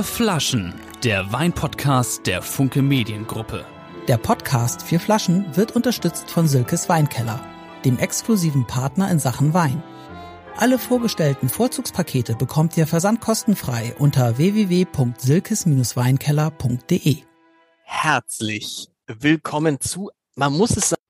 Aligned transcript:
Vier 0.00 0.04
Flaschen, 0.04 0.74
der 1.04 1.30
Weinpodcast 1.30 2.26
der 2.26 2.40
Funke 2.40 2.80
Mediengruppe. 2.80 3.66
Der 4.08 4.16
Podcast 4.16 4.80
Vier 4.80 4.98
Flaschen 4.98 5.54
wird 5.54 5.76
unterstützt 5.76 6.30
von 6.30 6.48
Silkes 6.48 6.88
Weinkeller, 6.88 7.44
dem 7.84 7.98
exklusiven 7.98 8.66
Partner 8.66 9.10
in 9.10 9.18
Sachen 9.18 9.52
Wein. 9.52 9.82
Alle 10.56 10.78
vorgestellten 10.78 11.50
Vorzugspakete 11.50 12.34
bekommt 12.34 12.78
ihr 12.78 12.86
versandkostenfrei 12.86 13.94
unter 13.98 14.38
www.silkes-weinkeller.de. 14.38 17.16
Herzlich 17.84 18.88
willkommen 19.06 19.80
zu, 19.80 20.10
man 20.34 20.56
muss 20.56 20.78
es 20.78 20.88
sagen, 20.88 21.02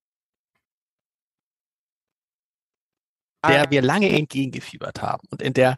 der 3.46 3.70
wir 3.70 3.82
lange 3.82 4.09
entgegengefiebert 4.09 5.00
haben 5.00 5.29
und 5.30 5.43
in 5.43 5.54
der 5.54 5.77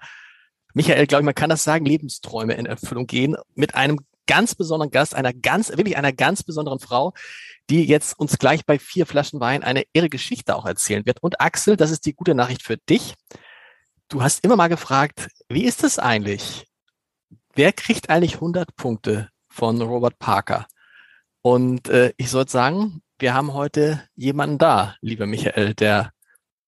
Michael, 0.75 1.07
glaube 1.07 1.23
ich, 1.23 1.27
man 1.27 1.35
kann 1.35 1.51
das 1.51 1.65
sagen, 1.65 1.85
Lebensträume 1.85 2.55
in 2.55 2.67
Erfüllung 2.67 3.07
gehen 3.07 3.37
mit 3.55 3.75
einem 3.75 4.01
ganz 4.27 4.55
besonderen 4.55 4.91
Gast, 4.91 5.15
einer 5.15 5.33
ganz, 5.33 5.71
wirklich 5.71 5.97
einer 5.97 6.13
ganz 6.13 6.43
besonderen 6.43 6.79
Frau, 6.79 7.13
die 7.71 7.85
jetzt 7.85 8.19
uns 8.19 8.39
gleich 8.39 8.65
bei 8.65 8.79
vier 8.79 9.07
Flaschen 9.07 9.41
Wein 9.41 9.63
eine 9.63 9.85
irre 9.93 10.09
Geschichte 10.09 10.57
auch 10.57 10.67
erzählen 10.67 11.05
wird. 11.07 11.23
Und 11.23 11.41
Axel, 11.41 11.77
das 11.77 11.91
ist 11.91 12.07
die 12.07 12.15
gute 12.15 12.35
Nachricht 12.35 12.63
für 12.63 12.77
dich. 12.77 13.15
Du 14.09 14.23
hast 14.23 14.45
immer 14.45 14.57
mal 14.57 14.69
gefragt, 14.69 15.29
wie 15.49 15.65
ist 15.65 15.85
es 15.85 15.99
eigentlich? 15.99 16.67
Wer 17.55 17.73
kriegt 17.73 18.11
eigentlich 18.11 18.35
100 18.35 18.77
Punkte 18.77 19.29
von 19.49 19.81
Robert 19.81 20.19
Parker? 20.19 20.67
Und 21.43 21.89
äh, 21.89 22.13
ich 22.17 22.31
sollte 22.31 22.53
sagen, 22.53 23.03
wir 23.19 23.35
haben 23.35 23.53
heute 23.53 24.03
jemanden 24.15 24.59
da, 24.59 24.97
lieber 25.01 25.27
Michael, 25.27 25.75
der 25.75 26.13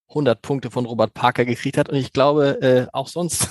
100 0.09 0.43
Punkte 0.43 0.71
von 0.71 0.87
Robert 0.87 1.15
Parker 1.15 1.45
gekriegt 1.45 1.79
hat. 1.79 1.89
Und 1.89 1.97
ich 1.97 2.13
glaube, 2.13 2.61
äh, 2.63 2.87
auch 2.93 3.09
sonst 3.09 3.49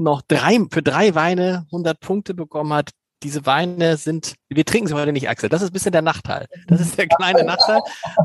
noch 0.00 0.22
drei, 0.22 0.58
für 0.70 0.82
drei 0.82 1.14
Weine 1.14 1.66
100 1.66 2.00
Punkte 2.00 2.34
bekommen 2.34 2.72
hat. 2.72 2.90
Diese 3.22 3.44
Weine 3.44 3.98
sind, 3.98 4.34
wir 4.48 4.64
trinken 4.64 4.88
sie 4.88 4.94
heute 4.94 5.12
nicht, 5.12 5.28
Axel. 5.28 5.50
Das 5.50 5.60
ist 5.60 5.70
ein 5.70 5.74
bisschen 5.74 5.92
der 5.92 6.02
Nachteil. 6.02 6.46
Das 6.68 6.80
ist 6.80 6.96
der 6.96 7.06
kleine 7.06 7.44
Nachteil. 7.44 7.80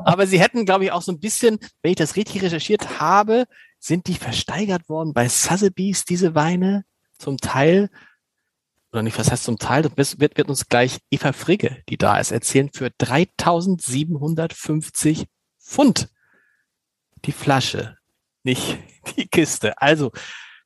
Aber 0.06 0.26
sie 0.26 0.40
hätten, 0.40 0.66
glaube 0.66 0.86
ich, 0.86 0.92
auch 0.92 1.02
so 1.02 1.12
ein 1.12 1.20
bisschen, 1.20 1.60
wenn 1.82 1.92
ich 1.92 1.98
das 1.98 2.16
richtig 2.16 2.42
recherchiert 2.42 3.00
habe, 3.00 3.46
sind 3.80 4.08
die 4.08 4.16
versteigert 4.16 4.88
worden 4.88 5.14
bei 5.14 5.28
Sotheby's, 5.28 6.06
diese 6.06 6.34
Weine, 6.34 6.86
zum 7.18 7.38
Teil, 7.38 7.90
oder 8.96 9.04
nicht, 9.04 9.20
was 9.20 9.30
heißt 9.30 9.44
zum 9.44 9.60
Teil, 9.60 9.84
das 9.84 10.20
wird, 10.20 10.38
wird 10.38 10.50
uns 10.50 10.68
gleich 10.68 10.98
Eva 11.12 11.34
Frigge, 11.34 11.84
die 11.90 11.98
da 11.98 12.18
ist, 12.18 12.32
erzählen, 12.32 12.72
für 12.74 12.90
3750 12.98 15.26
Pfund. 15.60 16.10
Die 17.26 17.34
Flasche, 17.34 17.98
nicht 18.44 18.80
die 19.18 19.28
Kiste. 19.28 19.80
Also, 19.82 20.14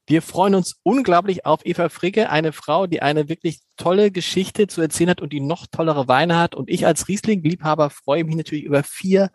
wir 0.09 0.23
freuen 0.23 0.55
uns 0.55 0.79
unglaublich 0.81 1.45
auf 1.45 1.63
Eva 1.63 1.87
Fricke, 1.87 2.31
eine 2.31 2.51
Frau, 2.51 2.87
die 2.87 3.03
eine 3.03 3.29
wirklich 3.29 3.59
tolle 3.77 4.09
Geschichte 4.09 4.65
zu 4.65 4.81
erzählen 4.81 5.11
hat 5.11 5.21
und 5.21 5.31
die 5.31 5.39
noch 5.39 5.67
tollere 5.67 6.07
Weine 6.07 6.39
hat. 6.39 6.55
Und 6.55 6.67
ich 6.67 6.87
als 6.87 7.07
Riesling-Liebhaber 7.07 7.91
freue 7.91 8.23
mich 8.23 8.35
natürlich 8.35 8.63
über 8.63 8.81
vier 8.81 9.29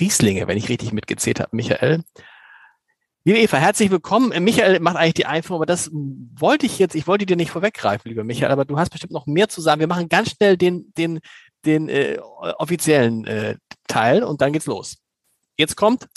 Rieslinge, 0.00 0.48
wenn 0.48 0.58
ich 0.58 0.68
richtig 0.68 0.92
mitgezählt 0.92 1.38
habe, 1.38 1.54
Michael. 1.54 2.02
Liebe 3.22 3.38
Eva, 3.38 3.58
herzlich 3.58 3.92
willkommen. 3.92 4.32
Michael 4.42 4.80
macht 4.80 4.96
eigentlich 4.96 5.14
die 5.14 5.26
Einführung, 5.26 5.60
aber 5.60 5.66
das 5.66 5.88
wollte 5.92 6.66
ich 6.66 6.80
jetzt, 6.80 6.96
ich 6.96 7.06
wollte 7.06 7.24
dir 7.24 7.36
nicht 7.36 7.52
vorweggreifen, 7.52 8.08
lieber 8.08 8.24
Michael, 8.24 8.50
aber 8.50 8.64
du 8.64 8.76
hast 8.76 8.90
bestimmt 8.90 9.12
noch 9.12 9.26
mehr 9.26 9.48
zu 9.48 9.60
sagen. 9.60 9.78
Wir 9.78 9.86
machen 9.86 10.08
ganz 10.08 10.30
schnell 10.30 10.56
den, 10.56 10.92
den, 10.98 11.20
den 11.64 11.88
äh, 11.88 12.18
offiziellen 12.58 13.24
äh, 13.28 13.54
Teil 13.86 14.24
und 14.24 14.40
dann 14.40 14.52
geht's 14.52 14.66
los. 14.66 14.98
Jetzt 15.56 15.76
kommt 15.76 16.08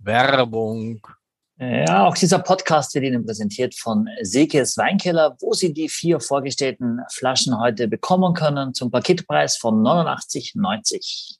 Werbung. 0.00 1.06
Ja, 1.58 2.06
auch 2.06 2.14
dieser 2.14 2.38
Podcast 2.40 2.94
wird 2.94 3.04
Ihnen 3.04 3.24
präsentiert 3.24 3.74
von 3.74 4.06
Sekes 4.20 4.76
Weinkeller, 4.76 5.36
wo 5.40 5.54
Sie 5.54 5.72
die 5.72 5.88
vier 5.88 6.20
vorgestellten 6.20 7.00
Flaschen 7.10 7.58
heute 7.58 7.88
bekommen 7.88 8.34
können 8.34 8.74
zum 8.74 8.90
Paketpreis 8.90 9.56
von 9.56 9.80
89,90. 9.82 11.38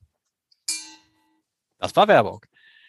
Das 1.78 1.94
war 1.94 2.08
Werbung. 2.08 2.40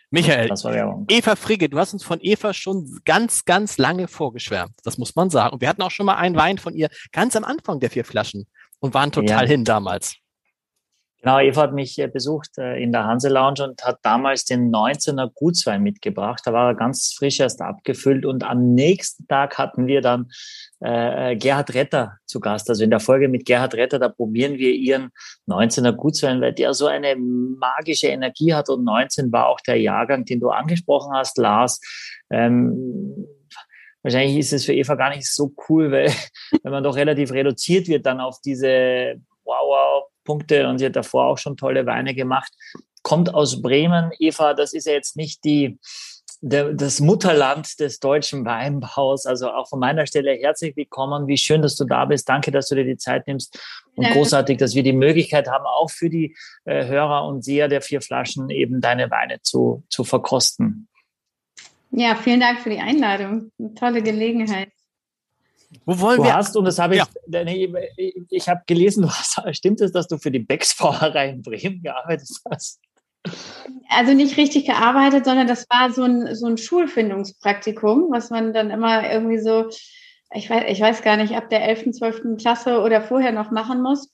Michael, 0.09 0.47
das 0.47 0.63
war 0.63 0.71
Werbung. 0.71 1.05
Eva 1.09 1.35
Frigge, 1.35 1.67
du 1.67 1.77
hast 1.77 1.91
uns 1.91 2.05
von 2.05 2.19
Eva 2.21 2.53
schon 2.53 3.01
ganz, 3.03 3.43
ganz 3.43 3.77
lange 3.77 4.07
vorgeschwärmt. 4.07 4.75
Das 4.83 4.97
muss 4.97 5.15
man 5.15 5.29
sagen. 5.29 5.55
Und 5.55 5.61
wir 5.61 5.67
hatten 5.67 5.81
auch 5.81 5.91
schon 5.91 6.05
mal 6.05 6.15
einen 6.15 6.37
Wein 6.37 6.57
von 6.57 6.73
ihr 6.73 6.89
ganz 7.11 7.35
am 7.35 7.43
Anfang 7.43 7.81
der 7.81 7.89
vier 7.89 8.05
Flaschen 8.05 8.47
und 8.79 8.93
waren 8.93 9.11
total 9.11 9.43
ja. 9.43 9.49
hin 9.49 9.65
damals. 9.65 10.15
Genau, 11.27 11.39
Eva 11.41 11.63
hat 11.63 11.73
mich 11.73 11.99
äh, 11.99 12.07
besucht 12.07 12.57
äh, 12.57 12.81
in 12.81 12.93
der 12.93 13.03
Hanse 13.03 13.27
Lounge 13.27 13.61
und 13.61 13.83
hat 13.83 13.99
damals 14.01 14.45
den 14.45 14.71
19er 14.73 15.29
Gutswein 15.35 15.83
mitgebracht. 15.83 16.41
Da 16.45 16.53
war 16.53 16.69
er 16.69 16.73
ganz 16.73 17.13
frisch 17.17 17.41
erst 17.41 17.61
abgefüllt 17.61 18.25
und 18.25 18.45
am 18.45 18.73
nächsten 18.75 19.27
Tag 19.27 19.57
hatten 19.57 19.87
wir 19.87 19.99
dann 19.99 20.29
äh, 20.79 21.35
Gerhard 21.35 21.73
Retter 21.73 22.13
zu 22.27 22.39
Gast. 22.39 22.69
Also 22.69 22.81
in 22.81 22.91
der 22.91 23.01
Folge 23.01 23.27
mit 23.27 23.45
Gerhard 23.45 23.75
Retter, 23.75 23.99
da 23.99 24.07
probieren 24.07 24.53
wir 24.57 24.71
ihren 24.71 25.09
19er 25.49 25.91
Gutswein, 25.91 26.39
weil 26.39 26.53
der 26.53 26.73
so 26.73 26.85
eine 26.87 27.17
magische 27.17 28.07
Energie 28.07 28.53
hat 28.53 28.69
und 28.69 28.85
19 28.85 29.29
war 29.29 29.47
auch 29.47 29.59
der 29.59 29.81
Jahrgang, 29.81 30.23
den 30.23 30.39
du 30.39 30.47
angesprochen 30.47 31.11
hast, 31.13 31.37
Lars. 31.37 31.81
Ähm, 32.29 33.27
wahrscheinlich 34.01 34.37
ist 34.37 34.53
es 34.53 34.63
für 34.63 34.73
Eva 34.73 34.95
gar 34.95 35.09
nicht 35.09 35.27
so 35.27 35.53
cool, 35.67 35.91
weil 35.91 36.09
wenn 36.63 36.71
man 36.71 36.85
doch 36.85 36.95
relativ 36.95 37.33
reduziert 37.33 37.89
wird 37.89 38.05
dann 38.05 38.21
auf 38.21 38.39
diese 38.45 39.19
Punkte 40.27 40.67
und 40.67 40.77
sie 40.77 40.85
hat 40.85 40.95
davor 40.97 41.25
auch 41.25 41.37
schon 41.37 41.55
tolle 41.55 41.85
Weine 41.85 42.13
gemacht. 42.13 42.51
Kommt 43.01 43.33
aus 43.33 43.61
Bremen. 43.61 44.11
Eva, 44.19 44.53
das 44.53 44.73
ist 44.73 44.85
ja 44.85 44.93
jetzt 44.93 45.15
nicht 45.15 45.45
die, 45.45 45.79
der, 46.41 46.73
das 46.73 46.99
Mutterland 46.99 47.79
des 47.79 47.99
deutschen 47.99 48.45
Weinbaus. 48.45 49.25
Also 49.25 49.49
auch 49.49 49.69
von 49.69 49.79
meiner 49.79 50.05
Stelle 50.05 50.33
herzlich 50.33 50.75
willkommen. 50.75 51.27
Wie 51.27 51.37
schön, 51.37 51.61
dass 51.61 51.77
du 51.77 51.85
da 51.85 52.03
bist. 52.03 52.27
Danke, 52.27 52.51
dass 52.51 52.67
du 52.67 52.75
dir 52.75 52.83
die 52.83 52.97
Zeit 52.97 53.25
nimmst. 53.25 53.57
Und 53.95 54.03
ja. 54.03 54.11
großartig, 54.11 54.57
dass 54.57 54.75
wir 54.75 54.83
die 54.83 54.93
Möglichkeit 54.93 55.47
haben, 55.47 55.65
auch 55.65 55.89
für 55.89 56.09
die 56.09 56.35
äh, 56.65 56.85
Hörer 56.85 57.25
und 57.25 57.43
Seher 57.45 57.69
der 57.69 57.81
vier 57.81 58.01
Flaschen 58.01 58.49
eben 58.49 58.81
deine 58.81 59.09
Weine 59.09 59.41
zu, 59.41 59.85
zu 59.89 60.03
verkosten. 60.03 60.89
Ja, 61.91 62.15
vielen 62.15 62.41
Dank 62.41 62.59
für 62.59 62.69
die 62.69 62.79
Einladung. 62.79 63.51
Eine 63.57 63.73
tolle 63.73 64.03
Gelegenheit. 64.03 64.69
Wo 65.85 65.99
wollen 65.99 66.17
du 66.17 66.23
wir? 66.23 66.35
hast, 66.35 66.55
und 66.55 66.65
das 66.65 66.79
habe 66.79 66.95
ich, 66.95 67.01
ja. 67.01 67.07
ich, 67.97 68.15
ich 68.29 68.49
habe 68.49 68.61
gelesen, 68.67 69.03
du 69.03 69.09
hast, 69.09 69.41
stimmt 69.55 69.81
es, 69.81 69.91
dass 69.91 70.07
du 70.07 70.17
für 70.17 70.31
die 70.31 70.39
Becks 70.39 70.75
Brauerei 70.77 71.29
in 71.29 71.41
Bremen 71.41 71.81
gearbeitet 71.81 72.29
hast? 72.49 72.79
Also 73.89 74.13
nicht 74.13 74.37
richtig 74.37 74.65
gearbeitet, 74.65 75.25
sondern 75.25 75.47
das 75.47 75.65
war 75.69 75.91
so 75.91 76.03
ein, 76.03 76.35
so 76.35 76.45
ein 76.47 76.57
Schulfindungspraktikum, 76.57 78.07
was 78.11 78.29
man 78.29 78.53
dann 78.53 78.71
immer 78.71 79.11
irgendwie 79.11 79.39
so, 79.39 79.69
ich 80.33 80.49
weiß, 80.49 80.65
ich 80.69 80.79
weiß 80.79 81.01
gar 81.01 81.17
nicht, 81.17 81.35
ab 81.35 81.49
der 81.49 81.67
11., 81.67 81.91
12. 81.91 82.37
Klasse 82.37 82.81
oder 82.81 83.01
vorher 83.01 83.33
noch 83.33 83.51
machen 83.51 83.81
muss. 83.81 84.09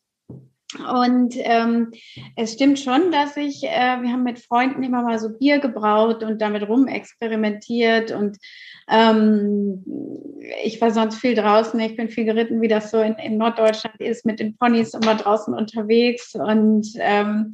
Und 0.80 1.36
ähm, 1.38 1.92
es 2.36 2.54
stimmt 2.54 2.80
schon, 2.80 3.12
dass 3.12 3.38
ich, 3.38 3.64
äh, 3.64 4.02
wir 4.02 4.12
haben 4.12 4.24
mit 4.24 4.40
Freunden 4.40 4.82
immer 4.82 5.04
mal 5.04 5.20
so 5.20 5.30
Bier 5.30 5.60
gebraut 5.60 6.24
und 6.24 6.42
damit 6.42 6.68
rumexperimentiert 6.68 8.12
und 8.12 8.38
ähm, 8.90 9.84
ich 10.64 10.80
war 10.82 10.92
sonst 10.92 11.18
viel 11.18 11.36
draußen. 11.36 11.80
Ich 11.80 11.96
bin 11.96 12.10
viel 12.10 12.26
geritten, 12.26 12.62
wie 12.62 12.68
das 12.68 12.92
so 12.92 13.00
in, 13.00 13.16
in 13.16 13.38
Norddeutschland 13.38 14.00
ist, 14.00 14.26
mit 14.26 14.40
den 14.40 14.58
Ponys 14.58 14.94
immer 14.94 15.16
draußen 15.16 15.54
unterwegs 15.54 16.36
und 16.36 16.88
ähm, 16.98 17.54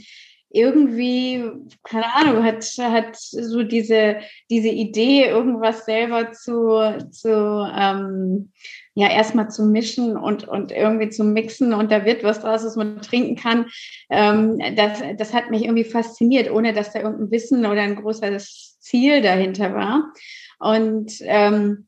irgendwie, 0.52 1.44
keine 1.84 2.14
Ahnung, 2.16 2.44
hat, 2.44 2.66
hat 2.80 3.16
so 3.16 3.62
diese, 3.62 4.18
diese 4.50 4.70
Idee, 4.70 5.26
irgendwas 5.26 5.86
selber 5.86 6.32
zu, 6.32 6.80
zu 7.12 7.30
ähm, 7.30 8.52
ja, 8.96 9.10
erstmal 9.10 9.50
zu 9.50 9.64
mischen 9.64 10.18
und, 10.18 10.48
und 10.48 10.72
irgendwie 10.72 11.10
zu 11.10 11.24
mixen 11.24 11.74
und 11.74 11.92
da 11.92 12.04
wird 12.04 12.24
was 12.24 12.42
draus, 12.42 12.66
was 12.66 12.76
man 12.76 13.02
trinken 13.02 13.36
kann. 13.36 13.68
Ähm, 14.10 14.60
das, 14.76 15.04
das 15.18 15.34
hat 15.34 15.52
mich 15.52 15.64
irgendwie 15.64 15.84
fasziniert, 15.84 16.50
ohne 16.52 16.74
dass 16.74 16.94
da 16.94 17.02
irgendein 17.02 17.32
Wissen 17.32 17.66
oder 17.66 17.82
ein 17.82 17.96
großes 17.96 18.78
Ziel 18.80 19.22
dahinter 19.22 19.76
war. 19.76 20.12
Und 20.60 21.14
ähm, 21.22 21.88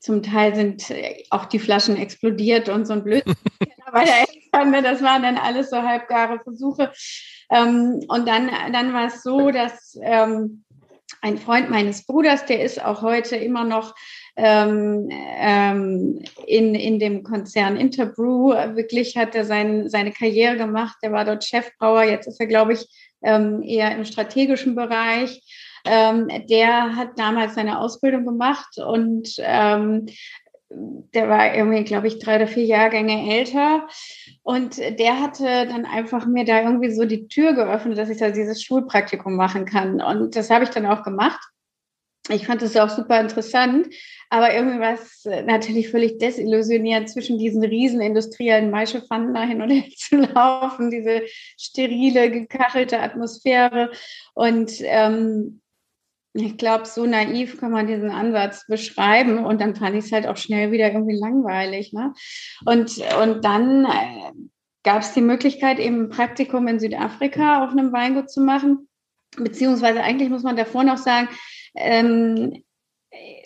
zum 0.00 0.22
Teil 0.22 0.54
sind 0.54 0.92
auch 1.30 1.46
die 1.46 1.58
Flaschen 1.58 1.96
explodiert 1.96 2.68
und 2.68 2.86
so 2.86 2.92
ein 2.92 3.04
Blödsinn 3.04 3.34
bei 3.92 4.04
der 4.04 4.22
Expanne. 4.22 4.82
Das 4.82 5.02
waren 5.02 5.22
dann 5.22 5.38
alles 5.38 5.70
so 5.70 5.80
halbgare 5.80 6.40
Versuche. 6.40 6.92
Ähm, 7.50 8.00
und 8.08 8.28
dann, 8.28 8.50
dann 8.72 8.92
war 8.92 9.06
es 9.06 9.22
so, 9.22 9.50
dass 9.50 9.98
ähm, 10.02 10.64
ein 11.22 11.38
Freund 11.38 11.70
meines 11.70 12.04
Bruders, 12.04 12.44
der 12.44 12.62
ist 12.62 12.84
auch 12.84 13.00
heute 13.02 13.36
immer 13.36 13.64
noch 13.64 13.94
ähm, 14.36 15.08
ähm, 15.10 16.22
in, 16.46 16.74
in 16.74 16.98
dem 16.98 17.22
Konzern 17.22 17.76
Interbrew, 17.76 18.50
wirklich 18.74 19.16
hat 19.16 19.34
er 19.34 19.44
sein, 19.44 19.88
seine 19.88 20.12
Karriere 20.12 20.56
gemacht. 20.56 20.96
Der 21.02 21.12
war 21.12 21.24
dort 21.24 21.44
Chefbrauer, 21.44 22.02
jetzt 22.02 22.26
ist 22.26 22.40
er, 22.40 22.46
glaube 22.46 22.72
ich, 22.74 22.86
ähm, 23.22 23.62
eher 23.62 23.96
im 23.96 24.04
strategischen 24.04 24.74
Bereich. 24.74 25.40
Ähm, 25.84 26.28
der 26.48 26.96
hat 26.96 27.18
damals 27.18 27.54
seine 27.54 27.78
Ausbildung 27.78 28.24
gemacht 28.24 28.78
und 28.78 29.34
ähm, 29.38 30.06
der 30.76 31.28
war 31.28 31.54
irgendwie, 31.54 31.84
glaube 31.84 32.08
ich, 32.08 32.18
drei 32.18 32.36
oder 32.36 32.46
vier 32.46 32.64
Jahrgänge 32.64 33.32
älter. 33.32 33.86
Und 34.42 34.78
der 34.78 35.20
hatte 35.20 35.44
dann 35.44 35.84
einfach 35.84 36.26
mir 36.26 36.44
da 36.44 36.62
irgendwie 36.62 36.92
so 36.92 37.04
die 37.04 37.28
Tür 37.28 37.54
geöffnet, 37.54 37.98
dass 37.98 38.10
ich 38.10 38.18
da 38.18 38.30
dieses 38.30 38.62
Schulpraktikum 38.62 39.36
machen 39.36 39.64
kann. 39.64 40.00
Und 40.00 40.36
das 40.36 40.50
habe 40.50 40.64
ich 40.64 40.70
dann 40.70 40.86
auch 40.86 41.02
gemacht. 41.02 41.40
ich 42.28 42.46
fand 42.46 42.62
das 42.62 42.76
auch 42.76 42.88
super 42.88 43.20
interessant, 43.20 43.88
aber 44.30 44.54
irgendwie 44.54 44.80
war 44.80 44.94
es 44.94 45.24
natürlich 45.46 45.90
völlig 45.90 46.18
desillusionierend, 46.18 47.08
zwischen 47.10 47.38
diesen 47.38 47.62
riesen 47.62 48.00
industriellen 48.00 48.70
Maischepfannen 48.70 49.34
da 49.34 49.42
hin 49.42 49.62
und 49.62 49.70
her 49.70 49.84
zu 49.96 50.16
laufen, 50.16 50.90
diese 50.90 51.22
sterile, 51.58 52.30
gekachelte 52.30 53.00
Atmosphäre. 53.00 53.90
Und 54.34 54.72
ähm, 54.80 55.60
ich 56.34 56.56
glaube, 56.56 56.84
so 56.84 57.06
naiv 57.06 57.60
kann 57.60 57.70
man 57.70 57.86
diesen 57.86 58.10
Ansatz 58.10 58.66
beschreiben 58.66 59.44
und 59.44 59.60
dann 59.60 59.76
fand 59.76 59.96
ich 59.96 60.06
es 60.06 60.12
halt 60.12 60.26
auch 60.26 60.36
schnell 60.36 60.72
wieder 60.72 60.92
irgendwie 60.92 61.16
langweilig. 61.16 61.92
Ne? 61.92 62.12
Und, 62.66 62.98
und 63.22 63.44
dann 63.44 63.84
äh, 63.84 64.32
gab 64.82 65.02
es 65.02 65.12
die 65.12 65.20
Möglichkeit, 65.20 65.78
eben 65.78 66.02
ein 66.02 66.08
Praktikum 66.08 66.66
in 66.66 66.80
Südafrika 66.80 67.64
auf 67.64 67.70
einem 67.70 67.92
Weingut 67.92 68.30
zu 68.30 68.40
machen. 68.40 68.88
Beziehungsweise 69.36 70.02
eigentlich 70.02 70.28
muss 70.28 70.42
man 70.42 70.56
davor 70.56 70.82
noch 70.82 70.98
sagen, 70.98 71.28
ähm, 71.76 72.64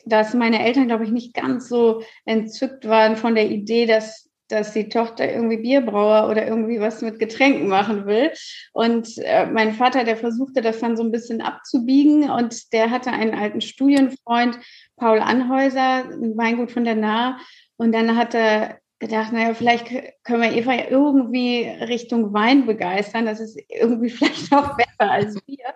dass 0.06 0.32
meine 0.32 0.64
Eltern, 0.64 0.86
glaube 0.86 1.04
ich, 1.04 1.10
nicht 1.10 1.34
ganz 1.34 1.68
so 1.68 2.02
entzückt 2.24 2.88
waren 2.88 3.16
von 3.16 3.34
der 3.34 3.50
Idee, 3.50 3.84
dass, 3.84 4.27
dass 4.48 4.72
die 4.72 4.88
Tochter 4.88 5.30
irgendwie 5.30 5.58
Bierbrauer 5.58 6.28
oder 6.30 6.46
irgendwie 6.46 6.80
was 6.80 7.02
mit 7.02 7.18
Getränken 7.18 7.68
machen 7.68 8.06
will. 8.06 8.32
Und 8.72 9.18
äh, 9.18 9.46
mein 9.46 9.74
Vater, 9.74 10.04
der 10.04 10.16
versuchte 10.16 10.62
das 10.62 10.80
dann 10.80 10.96
so 10.96 11.02
ein 11.02 11.12
bisschen 11.12 11.40
abzubiegen 11.40 12.30
und 12.30 12.72
der 12.72 12.90
hatte 12.90 13.10
einen 13.10 13.34
alten 13.34 13.60
Studienfreund, 13.60 14.58
Paul 14.96 15.20
Anhäuser, 15.20 16.04
ein 16.04 16.36
Weingut 16.36 16.72
von 16.72 16.84
der 16.84 16.96
Nahe. 16.96 17.36
Und 17.76 17.92
dann 17.92 18.16
hat 18.16 18.34
er 18.34 18.78
gedacht, 18.98 19.32
naja, 19.32 19.54
vielleicht 19.54 19.86
können 20.24 20.42
wir 20.42 20.52
Eva 20.52 20.74
irgendwie 20.90 21.64
Richtung 21.64 22.32
Wein 22.32 22.66
begeistern. 22.66 23.26
Das 23.26 23.40
ist 23.40 23.58
irgendwie 23.68 24.10
vielleicht 24.10 24.52
auch 24.52 24.76
besser 24.76 25.10
als 25.10 25.40
Bier. 25.42 25.74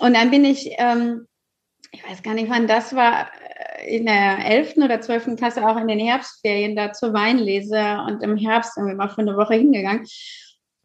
Und 0.00 0.14
dann 0.14 0.30
bin 0.30 0.44
ich 0.44 0.74
ähm, 0.78 1.26
ich 1.94 2.08
weiß 2.08 2.22
gar 2.22 2.34
nicht, 2.34 2.50
wann 2.50 2.66
das 2.66 2.94
war, 2.96 3.30
in 3.84 4.06
der 4.06 4.44
11. 4.44 4.76
oder 4.78 5.00
12. 5.00 5.36
Klasse 5.36 5.66
auch 5.66 5.76
in 5.76 5.88
den 5.88 5.98
Herbstferien 5.98 6.76
da 6.76 6.92
zur 6.92 7.12
Weinlese 7.12 7.98
und 8.06 8.22
im 8.22 8.36
Herbst 8.36 8.76
irgendwie 8.76 8.96
mal 8.96 9.08
für 9.08 9.20
eine 9.20 9.36
Woche 9.36 9.54
hingegangen. 9.54 10.06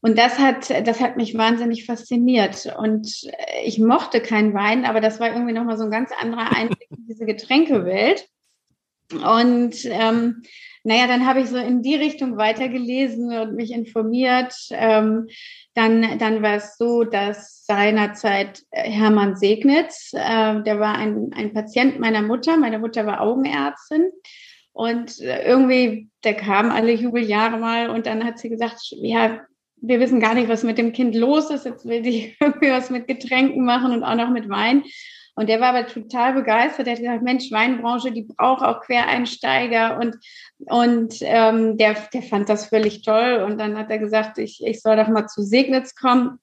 Und 0.01 0.17
das 0.17 0.39
hat, 0.39 0.69
das 0.69 1.01
hat 1.01 1.17
mich 1.17 1.37
wahnsinnig 1.37 1.85
fasziniert. 1.85 2.73
Und 2.77 3.27
ich 3.65 3.79
mochte 3.79 4.21
keinen 4.21 4.53
Wein, 4.53 4.85
aber 4.85 5.01
das 5.01 5.19
war 5.19 5.29
irgendwie 5.29 5.53
nochmal 5.53 5.77
so 5.77 5.83
ein 5.83 5.91
ganz 5.91 6.11
anderer 6.21 6.55
Einblick 6.55 6.87
in 6.89 7.05
diese 7.07 7.25
Getränkewelt. 7.25 8.25
Und 9.11 9.75
ähm, 9.85 10.43
naja, 10.83 11.07
dann 11.07 11.25
habe 11.25 11.41
ich 11.41 11.47
so 11.47 11.57
in 11.57 11.81
die 11.81 11.95
Richtung 11.95 12.37
weitergelesen 12.37 13.37
und 13.37 13.55
mich 13.55 13.71
informiert. 13.71 14.53
Ähm, 14.71 15.27
dann, 15.73 16.17
dann 16.19 16.41
war 16.41 16.55
es 16.55 16.77
so, 16.77 17.03
dass 17.03 17.65
seinerzeit 17.65 18.63
äh, 18.71 18.89
Hermann 18.89 19.35
Segnitz, 19.35 20.11
äh, 20.13 20.61
der 20.63 20.79
war 20.79 20.95
ein, 20.95 21.31
ein 21.35 21.53
Patient 21.53 21.99
meiner 21.99 22.21
Mutter. 22.21 22.57
Meine 22.57 22.79
Mutter 22.79 23.05
war 23.05 23.21
Augenärztin. 23.21 24.09
Und 24.71 25.19
äh, 25.19 25.45
irgendwie, 25.45 26.09
der 26.23 26.35
kam 26.35 26.71
alle 26.71 26.93
Jubeljahre 26.93 27.57
mal 27.57 27.89
und 27.89 28.05
dann 28.05 28.23
hat 28.23 28.39
sie 28.39 28.49
gesagt, 28.49 28.79
ja, 28.91 29.41
wir 29.81 29.99
wissen 29.99 30.19
gar 30.19 30.33
nicht, 30.33 30.49
was 30.49 30.63
mit 30.63 30.77
dem 30.77 30.93
Kind 30.93 31.15
los 31.15 31.49
ist. 31.49 31.65
Jetzt 31.65 31.85
will 31.85 32.03
sie 32.03 32.35
irgendwie 32.39 32.71
was 32.71 32.89
mit 32.89 33.07
Getränken 33.07 33.65
machen 33.65 33.91
und 33.91 34.03
auch 34.03 34.15
noch 34.15 34.29
mit 34.29 34.47
Wein. 34.49 34.83
Und 35.35 35.49
der 35.49 35.59
war 35.59 35.69
aber 35.69 35.87
total 35.87 36.33
begeistert. 36.33 36.87
Der 36.87 36.93
hat 36.93 37.01
gesagt, 37.01 37.23
Mensch, 37.23 37.51
Weinbranche, 37.51 38.11
die 38.11 38.23
braucht 38.23 38.63
auch 38.63 38.81
Quereinsteiger. 38.81 39.97
Und, 39.97 40.17
und 40.59 41.15
ähm, 41.21 41.77
der, 41.77 41.95
der 42.13 42.21
fand 42.23 42.49
das 42.49 42.67
völlig 42.67 43.03
toll. 43.03 43.43
Und 43.45 43.57
dann 43.59 43.77
hat 43.77 43.89
er 43.89 43.99
gesagt, 43.99 44.37
ich, 44.37 44.61
ich 44.65 44.81
soll 44.81 44.97
doch 44.97 45.07
mal 45.07 45.27
zu 45.27 45.41
Segnitz 45.41 45.95
kommen. 45.95 46.39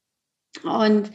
Und 0.63 1.11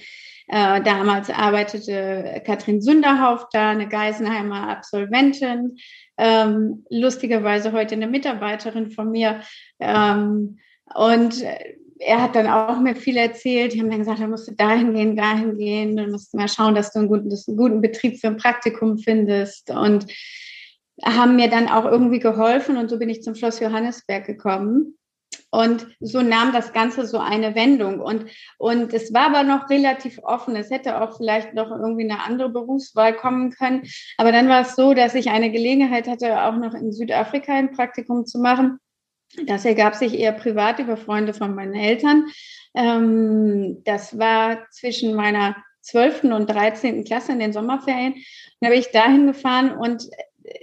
äh, 0.47 0.81
damals 0.81 1.29
arbeitete 1.29 2.41
Katrin 2.45 2.81
Sünderhauf 2.81 3.47
da, 3.51 3.69
eine 3.69 3.87
Geisenheimer 3.87 4.67
Absolventin, 4.67 5.77
ähm, 6.17 6.85
lustigerweise 6.89 7.71
heute 7.71 7.95
eine 7.95 8.07
Mitarbeiterin 8.07 8.91
von 8.91 9.11
mir. 9.11 9.41
Ähm, 9.79 10.59
und 10.93 11.41
er 12.03 12.21
hat 12.21 12.35
dann 12.35 12.47
auch 12.47 12.79
mir 12.79 12.95
viel 12.95 13.17
erzählt. 13.17 13.73
Die 13.73 13.79
haben 13.79 13.89
dann 13.89 13.99
gesagt, 13.99 14.19
er 14.19 14.27
musste 14.27 14.55
dahin 14.55 14.93
gehen, 14.93 15.15
dahin 15.15 15.57
gehen. 15.57 15.95
Du 15.95 16.07
musst 16.07 16.33
mal 16.33 16.47
schauen, 16.47 16.75
dass 16.75 16.91
du 16.91 16.99
einen 16.99 17.07
guten, 17.07 17.29
du 17.29 17.35
einen 17.47 17.57
guten 17.57 17.81
Betrieb 17.81 18.19
für 18.19 18.27
ein 18.27 18.37
Praktikum 18.37 18.97
findest. 18.97 19.69
Und 19.69 20.07
haben 21.03 21.35
mir 21.35 21.49
dann 21.49 21.67
auch 21.67 21.85
irgendwie 21.85 22.19
geholfen. 22.19 22.77
Und 22.77 22.89
so 22.89 22.97
bin 22.97 23.09
ich 23.09 23.21
zum 23.21 23.35
Schloss 23.35 23.59
Johannesberg 23.59 24.25
gekommen. 24.25 24.97
Und 25.51 25.85
so 25.99 26.21
nahm 26.21 26.53
das 26.53 26.73
Ganze 26.73 27.05
so 27.05 27.19
eine 27.19 27.55
Wendung. 27.55 27.99
Und, 27.99 28.25
und 28.57 28.93
es 28.93 29.13
war 29.13 29.27
aber 29.27 29.43
noch 29.43 29.69
relativ 29.69 30.19
offen. 30.23 30.55
Es 30.55 30.71
hätte 30.71 31.01
auch 31.01 31.17
vielleicht 31.17 31.53
noch 31.53 31.69
irgendwie 31.71 32.09
eine 32.09 32.23
andere 32.23 32.49
Berufswahl 32.49 33.15
kommen 33.15 33.51
können. 33.51 33.83
Aber 34.17 34.31
dann 34.31 34.49
war 34.49 34.61
es 34.61 34.75
so, 34.75 34.93
dass 34.93 35.13
ich 35.13 35.29
eine 35.29 35.51
Gelegenheit 35.51 36.07
hatte, 36.07 36.43
auch 36.43 36.55
noch 36.55 36.73
in 36.73 36.91
Südafrika 36.91 37.53
ein 37.53 37.71
Praktikum 37.71 38.25
zu 38.25 38.39
machen. 38.39 38.79
Das 39.45 39.65
ergab 39.65 39.95
sich 39.95 40.17
eher 40.17 40.33
privat 40.33 40.79
über 40.79 40.97
Freunde 40.97 41.33
von 41.33 41.55
meinen 41.55 41.73
Eltern. 41.73 42.27
Ähm, 42.75 43.81
das 43.83 44.17
war 44.17 44.69
zwischen 44.71 45.15
meiner 45.15 45.55
12. 45.81 46.25
und 46.25 46.49
13. 46.49 47.03
Klasse 47.03 47.31
in 47.31 47.39
den 47.39 47.53
Sommerferien. 47.53 48.15
Da 48.59 48.69
bin 48.69 48.79
ich 48.79 48.91
dahin 48.91 49.27
gefahren 49.27 49.71
und 49.77 50.07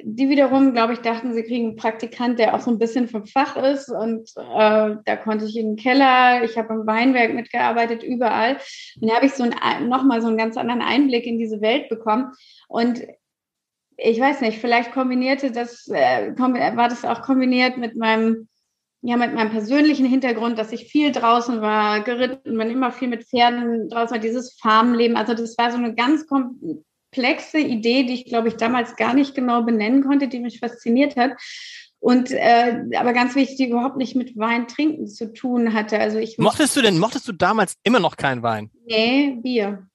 die 0.02 0.28
wiederum, 0.28 0.72
glaube 0.72 0.92
ich, 0.92 1.00
dachten, 1.00 1.34
sie 1.34 1.42
kriegen 1.42 1.68
einen 1.68 1.76
Praktikant, 1.76 2.38
der 2.38 2.54
auch 2.54 2.60
so 2.60 2.70
ein 2.70 2.78
bisschen 2.78 3.08
vom 3.08 3.26
Fach 3.26 3.56
ist. 3.56 3.88
Und 3.88 4.30
äh, 4.36 4.96
da 5.04 5.16
konnte 5.22 5.44
ich 5.44 5.56
in 5.56 5.70
den 5.70 5.76
Keller, 5.76 6.42
ich 6.44 6.56
habe 6.58 6.74
im 6.74 6.86
Weinberg 6.86 7.34
mitgearbeitet, 7.34 8.02
überall. 8.02 8.58
Und 9.00 9.08
da 9.08 9.16
habe 9.16 9.26
ich 9.26 9.32
so 9.32 9.44
ein, 9.44 9.88
nochmal 9.88 10.20
so 10.20 10.28
einen 10.28 10.36
ganz 10.38 10.56
anderen 10.56 10.82
Einblick 10.82 11.26
in 11.26 11.38
diese 11.38 11.60
Welt 11.60 11.88
bekommen. 11.88 12.32
Und 12.68 13.02
ich 13.96 14.20
weiß 14.20 14.40
nicht, 14.42 14.58
vielleicht 14.58 14.92
kombinierte 14.92 15.50
das, 15.50 15.88
äh, 15.88 16.32
war 16.36 16.88
das 16.88 17.04
auch 17.04 17.22
kombiniert 17.22 17.76
mit 17.78 17.96
meinem 17.96 18.48
ja, 19.00 19.16
mit 19.16 19.32
meinem 19.32 19.50
persönlichen 19.50 20.06
Hintergrund, 20.06 20.58
dass 20.58 20.72
ich 20.72 20.90
viel 20.90 21.12
draußen 21.12 21.60
war, 21.60 22.00
geritten, 22.00 22.56
man 22.56 22.70
immer 22.70 22.90
viel 22.90 23.08
mit 23.08 23.24
Pferden 23.24 23.88
draußen 23.88 24.10
war, 24.10 24.18
dieses 24.18 24.58
Farmleben. 24.60 25.16
Also 25.16 25.34
das 25.34 25.56
war 25.56 25.70
so 25.70 25.76
eine 25.76 25.94
ganz 25.94 26.26
komplexe 26.26 27.58
Idee, 27.58 28.04
die 28.04 28.14
ich, 28.14 28.24
glaube 28.24 28.48
ich, 28.48 28.56
damals 28.56 28.96
gar 28.96 29.14
nicht 29.14 29.34
genau 29.36 29.62
benennen 29.62 30.02
konnte, 30.02 30.26
die 30.26 30.40
mich 30.40 30.58
fasziniert 30.58 31.16
hat. 31.16 31.32
Und 32.00 32.30
äh, 32.30 32.84
aber 32.96 33.12
ganz 33.12 33.34
wichtig, 33.34 33.56
die 33.56 33.68
überhaupt 33.70 33.96
nicht 33.96 34.16
mit 34.16 34.36
Wein 34.36 34.68
trinken 34.68 35.08
zu 35.08 35.32
tun 35.32 35.74
hatte. 35.74 35.98
Also 35.98 36.18
ich 36.18 36.38
mochtest 36.38 36.76
du 36.76 36.82
denn, 36.82 36.98
mochtest 36.98 37.26
du 37.26 37.32
damals 37.32 37.74
immer 37.82 38.00
noch 38.00 38.16
keinen 38.16 38.42
Wein? 38.42 38.70
Nee, 38.86 39.36
Bier. 39.40 39.88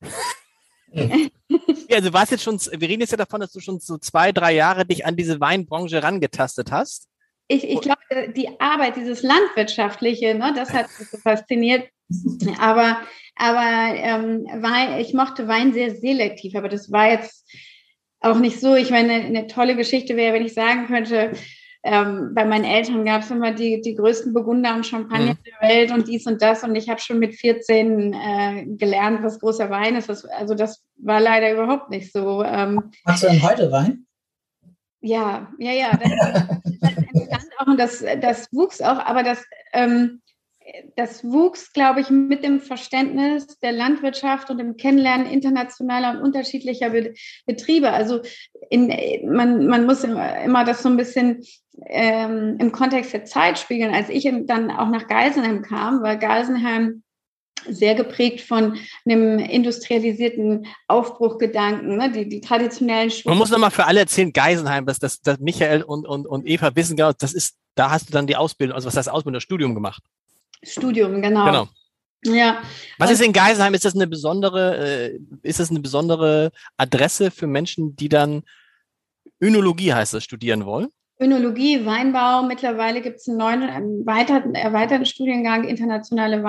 ja, 0.92 1.96
also 1.96 2.12
war 2.12 2.24
es 2.24 2.30
jetzt 2.30 2.42
schon, 2.42 2.58
wir 2.58 2.88
reden 2.88 3.00
jetzt 3.00 3.12
ja 3.12 3.18
davon, 3.18 3.40
dass 3.40 3.52
du 3.52 3.60
schon 3.60 3.80
so 3.80 3.98
zwei, 3.98 4.32
drei 4.32 4.54
Jahre 4.54 4.86
dich 4.86 5.04
an 5.06 5.16
diese 5.16 5.40
Weinbranche 5.40 6.02
rangetastet 6.02 6.70
hast 6.72 7.08
ich, 7.52 7.68
ich 7.68 7.80
glaube, 7.80 8.00
die 8.34 8.48
Arbeit, 8.60 8.96
dieses 8.96 9.22
Landwirtschaftliche, 9.22 10.34
ne, 10.34 10.52
das 10.54 10.72
hat 10.72 10.86
mich 10.98 11.08
so 11.08 11.18
fasziniert. 11.18 11.88
Aber, 12.58 12.98
aber 13.36 13.94
ähm, 13.96 14.46
Wein, 14.60 15.00
ich 15.00 15.14
mochte 15.14 15.48
Wein 15.48 15.72
sehr 15.72 15.94
selektiv, 15.94 16.54
aber 16.54 16.68
das 16.68 16.90
war 16.92 17.10
jetzt 17.10 17.48
auch 18.20 18.38
nicht 18.38 18.60
so. 18.60 18.74
Ich 18.74 18.90
meine, 18.90 19.14
eine 19.14 19.46
tolle 19.46 19.76
Geschichte 19.76 20.16
wäre, 20.16 20.34
wenn 20.34 20.46
ich 20.46 20.54
sagen 20.54 20.86
könnte, 20.86 21.32
ähm, 21.84 22.32
bei 22.34 22.44
meinen 22.44 22.64
Eltern 22.64 23.04
gab 23.04 23.22
es 23.22 23.30
immer 23.30 23.52
die, 23.52 23.80
die 23.80 23.96
größten 23.96 24.32
Burgunder 24.32 24.74
und 24.74 24.86
Champagner 24.86 25.34
mhm. 25.34 25.38
der 25.44 25.68
Welt 25.68 25.90
und 25.90 26.06
dies 26.06 26.26
und 26.26 26.40
das. 26.40 26.62
Und 26.62 26.76
ich 26.76 26.88
habe 26.88 27.00
schon 27.00 27.18
mit 27.18 27.34
14 27.34 28.12
äh, 28.12 28.66
gelernt, 28.76 29.22
was 29.22 29.40
großer 29.40 29.68
Wein 29.68 29.96
ist. 29.96 30.08
Das, 30.08 30.24
also 30.24 30.54
das 30.54 30.84
war 30.96 31.20
leider 31.20 31.52
überhaupt 31.52 31.90
nicht 31.90 32.12
so. 32.12 32.44
Ähm, 32.44 32.92
Machst 33.04 33.24
du 33.24 33.28
denn 33.28 33.42
heute 33.42 33.72
Wein? 33.72 34.06
Ja, 35.00 35.48
ja, 35.58 35.72
ja. 35.72 35.90
Das, 35.96 36.91
auch 37.62 37.66
und 37.66 37.78
das, 37.78 38.04
das 38.20 38.48
wuchs 38.52 38.80
auch, 38.80 38.98
aber 38.98 39.22
das, 39.22 39.44
ähm, 39.72 40.20
das 40.96 41.24
wuchs, 41.24 41.72
glaube 41.72 42.00
ich, 42.00 42.10
mit 42.10 42.44
dem 42.44 42.60
Verständnis 42.60 43.58
der 43.60 43.72
Landwirtschaft 43.72 44.50
und 44.50 44.58
dem 44.58 44.76
Kennenlernen 44.76 45.26
internationaler 45.26 46.12
und 46.12 46.22
unterschiedlicher 46.22 46.90
Be 46.90 47.14
Betriebe. 47.46 47.90
Also 47.90 48.20
in, 48.70 48.88
man, 49.26 49.66
man 49.66 49.86
muss 49.86 50.04
immer, 50.04 50.40
immer 50.42 50.64
das 50.64 50.82
so 50.82 50.88
ein 50.88 50.96
bisschen 50.96 51.42
ähm, 51.86 52.56
im 52.60 52.72
Kontext 52.72 53.12
der 53.12 53.24
Zeit 53.24 53.58
spiegeln. 53.58 53.94
Als 53.94 54.08
ich 54.08 54.30
dann 54.46 54.70
auch 54.70 54.88
nach 54.88 55.08
Geisenheim 55.08 55.62
kam, 55.62 56.02
war 56.02 56.16
Geisenheim 56.16 57.02
sehr 57.68 57.94
geprägt 57.94 58.40
von 58.40 58.76
einem 59.04 59.38
industrialisierten 59.38 60.66
Aufbruchgedanken, 60.88 61.96
ne? 61.96 62.10
die, 62.10 62.28
die 62.28 62.40
traditionellen 62.40 63.10
Schulen. 63.10 63.32
Man 63.32 63.38
muss 63.38 63.50
nochmal 63.50 63.70
für 63.70 63.86
alle 63.86 64.00
erzählen, 64.00 64.32
Geisenheim, 64.32 64.86
dass, 64.86 64.98
dass, 64.98 65.20
dass 65.20 65.38
Michael 65.38 65.82
und, 65.82 66.06
und, 66.06 66.26
und 66.26 66.46
Eva 66.46 66.74
wissen 66.74 66.96
genau, 66.96 67.12
das 67.12 67.32
ist, 67.32 67.56
da 67.74 67.90
hast 67.90 68.08
du 68.08 68.12
dann 68.12 68.26
die 68.26 68.36
Ausbildung, 68.36 68.74
also 68.74 68.86
was 68.86 68.96
heißt 68.96 69.08
Ausbildung, 69.08 69.34
das 69.34 69.42
Studium 69.42 69.74
gemacht. 69.74 70.02
Studium, 70.62 71.22
genau. 71.22 71.44
Genau. 71.44 71.68
Ja. 72.24 72.62
Was 72.98 73.10
ist 73.10 73.20
in 73.20 73.32
Geisenheim? 73.32 73.74
Ist 73.74 73.84
das 73.84 73.94
eine 73.94 74.06
besondere, 74.06 74.76
äh, 74.78 75.18
ist 75.42 75.58
das 75.58 75.70
eine 75.70 75.80
besondere 75.80 76.52
Adresse 76.76 77.30
für 77.30 77.48
Menschen, 77.48 77.96
die 77.96 78.08
dann 78.08 78.42
Önologie 79.40 79.92
heißt 79.92 80.14
das, 80.14 80.22
studieren 80.22 80.64
wollen? 80.64 80.88
Önologie, 81.20 81.84
Weinbau. 81.84 82.42
Mittlerweile 82.42 83.00
gibt 83.00 83.16
es 83.16 83.28
einen 83.28 83.38
neuen, 83.38 83.62
erweiterten, 83.62 84.54
erweiterten 84.54 85.06
Studiengang 85.06 85.64
internationale 85.64 86.42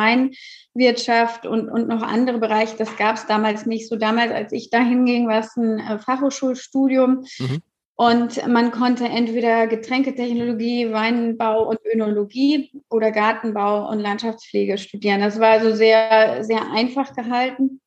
Weinwirtschaft 0.74 1.46
und, 1.46 1.70
und 1.70 1.88
noch 1.88 2.02
andere 2.02 2.40
Bereiche. 2.40 2.76
Das 2.78 2.96
gab 2.98 3.16
es 3.16 3.26
damals 3.26 3.66
nicht. 3.66 3.88
So 3.88 3.96
damals, 3.96 4.32
als 4.32 4.52
ich 4.52 4.70
da 4.70 4.80
hinging, 4.80 5.28
war 5.28 5.40
es 5.40 5.56
ein 5.56 5.80
äh, 5.80 6.00
Fachhochschulstudium. 6.00 7.26
Mhm. 7.40 7.62
Und 7.96 8.48
man 8.48 8.72
konnte 8.72 9.06
entweder 9.06 9.68
Getränketechnologie, 9.68 10.92
Weinbau 10.92 11.70
und 11.70 11.80
Önologie 11.86 12.72
oder 12.90 13.12
Gartenbau 13.12 13.88
und 13.88 14.00
Landschaftspflege 14.00 14.80
studieren. 14.80 15.22
Das 15.22 15.40
war 15.40 15.52
also 15.52 15.76
sehr, 15.76 16.44
sehr 16.44 16.72
einfach 16.72 17.16
gehalten. 17.16 17.82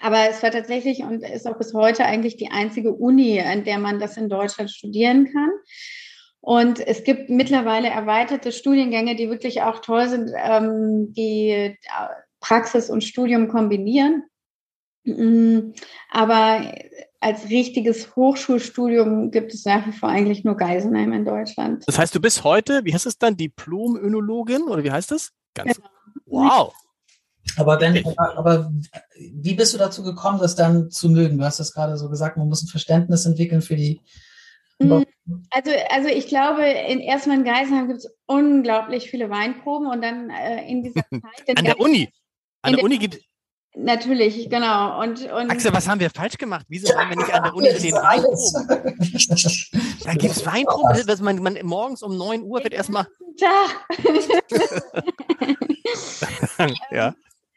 Aber 0.00 0.30
es 0.30 0.42
war 0.42 0.50
tatsächlich 0.50 1.00
und 1.00 1.22
ist 1.22 1.46
auch 1.46 1.58
bis 1.58 1.74
heute 1.74 2.06
eigentlich 2.06 2.38
die 2.38 2.50
einzige 2.50 2.94
Uni, 2.94 3.38
an 3.38 3.64
der 3.64 3.78
man 3.78 4.00
das 4.00 4.16
in 4.16 4.30
Deutschland 4.30 4.70
studieren 4.70 5.30
kann. 5.30 5.50
Und 6.44 6.78
es 6.78 7.04
gibt 7.04 7.30
mittlerweile 7.30 7.88
erweiterte 7.88 8.52
Studiengänge, 8.52 9.16
die 9.16 9.30
wirklich 9.30 9.62
auch 9.62 9.80
toll 9.80 10.10
sind, 10.10 10.30
ähm, 10.36 11.14
die 11.14 11.48
äh, 11.48 11.74
Praxis 12.38 12.90
und 12.90 13.02
Studium 13.02 13.48
kombinieren. 13.48 14.24
Mm, 15.04 15.72
aber 16.10 16.70
als 17.18 17.48
richtiges 17.48 18.14
Hochschulstudium 18.14 19.30
gibt 19.30 19.54
es 19.54 19.64
nach 19.64 19.86
wie 19.86 19.92
vor 19.92 20.10
eigentlich 20.10 20.44
nur 20.44 20.58
Geisenheim 20.58 21.14
in 21.14 21.24
Deutschland. 21.24 21.82
Das 21.86 21.98
heißt, 21.98 22.14
du 22.14 22.20
bist 22.20 22.44
heute, 22.44 22.84
wie 22.84 22.92
heißt 22.92 23.06
es 23.06 23.16
dann, 23.16 23.38
Diplom-Önologin 23.38 24.64
oder 24.64 24.84
wie 24.84 24.92
heißt 24.92 25.12
das? 25.12 25.30
Ganz 25.54 25.76
genau. 25.76 25.88
Wow. 26.26 26.74
Aber, 27.56 27.80
wenn, 27.80 28.04
aber 28.18 28.70
wie 29.16 29.54
bist 29.54 29.72
du 29.72 29.78
dazu 29.78 30.02
gekommen, 30.02 30.40
das 30.40 30.56
dann 30.56 30.90
zu 30.90 31.08
mögen? 31.08 31.38
Du 31.38 31.44
hast 31.44 31.58
das 31.58 31.72
gerade 31.72 31.96
so 31.96 32.10
gesagt, 32.10 32.36
man 32.36 32.48
muss 32.48 32.62
ein 32.62 32.68
Verständnis 32.68 33.24
entwickeln 33.24 33.62
für 33.62 33.76
die 33.76 34.02
Mhm. 34.84 35.06
Also, 35.50 35.70
also 35.90 36.08
ich 36.08 36.28
glaube, 36.28 36.64
in 36.64 37.00
erstmal 37.00 37.38
in 37.38 37.44
Geisenheim 37.44 37.88
gibt 37.88 37.98
es 37.98 38.16
unglaublich 38.26 39.10
viele 39.10 39.30
Weinproben 39.30 39.88
und 39.88 40.02
dann 40.02 40.30
äh, 40.30 40.68
in 40.68 40.82
dieser 40.82 41.02
Zeit. 41.10 41.58
An 41.58 41.64
der 41.64 41.80
Uni. 41.80 42.08
An 42.62 42.72
der, 42.72 42.78
der 42.78 42.84
Uni 42.84 42.98
gibt 42.98 43.20
Natürlich, 43.76 44.48
genau. 44.48 45.00
Und, 45.00 45.28
und 45.32 45.50
Axel, 45.50 45.72
was 45.72 45.88
haben 45.88 45.98
wir 45.98 46.08
falsch 46.08 46.38
gemacht? 46.38 46.64
Wieso 46.68 46.96
haben 46.96 47.10
wir 47.10 47.16
nicht 47.16 47.34
an 47.34 47.42
der 47.42 47.52
Uni 47.54 47.70
den 47.70 47.92
Weinproben? 47.92 48.68
da 50.04 50.12
gibt 50.12 50.36
es 50.36 50.46
Weinproben, 50.46 51.04
dass 51.04 51.20
man, 51.20 51.42
man, 51.42 51.58
morgens 51.64 52.04
um 52.04 52.16
9 52.16 52.44
Uhr 52.44 52.62
wird 52.62 52.72
erstmal. 52.72 53.08
ja. 56.92 57.16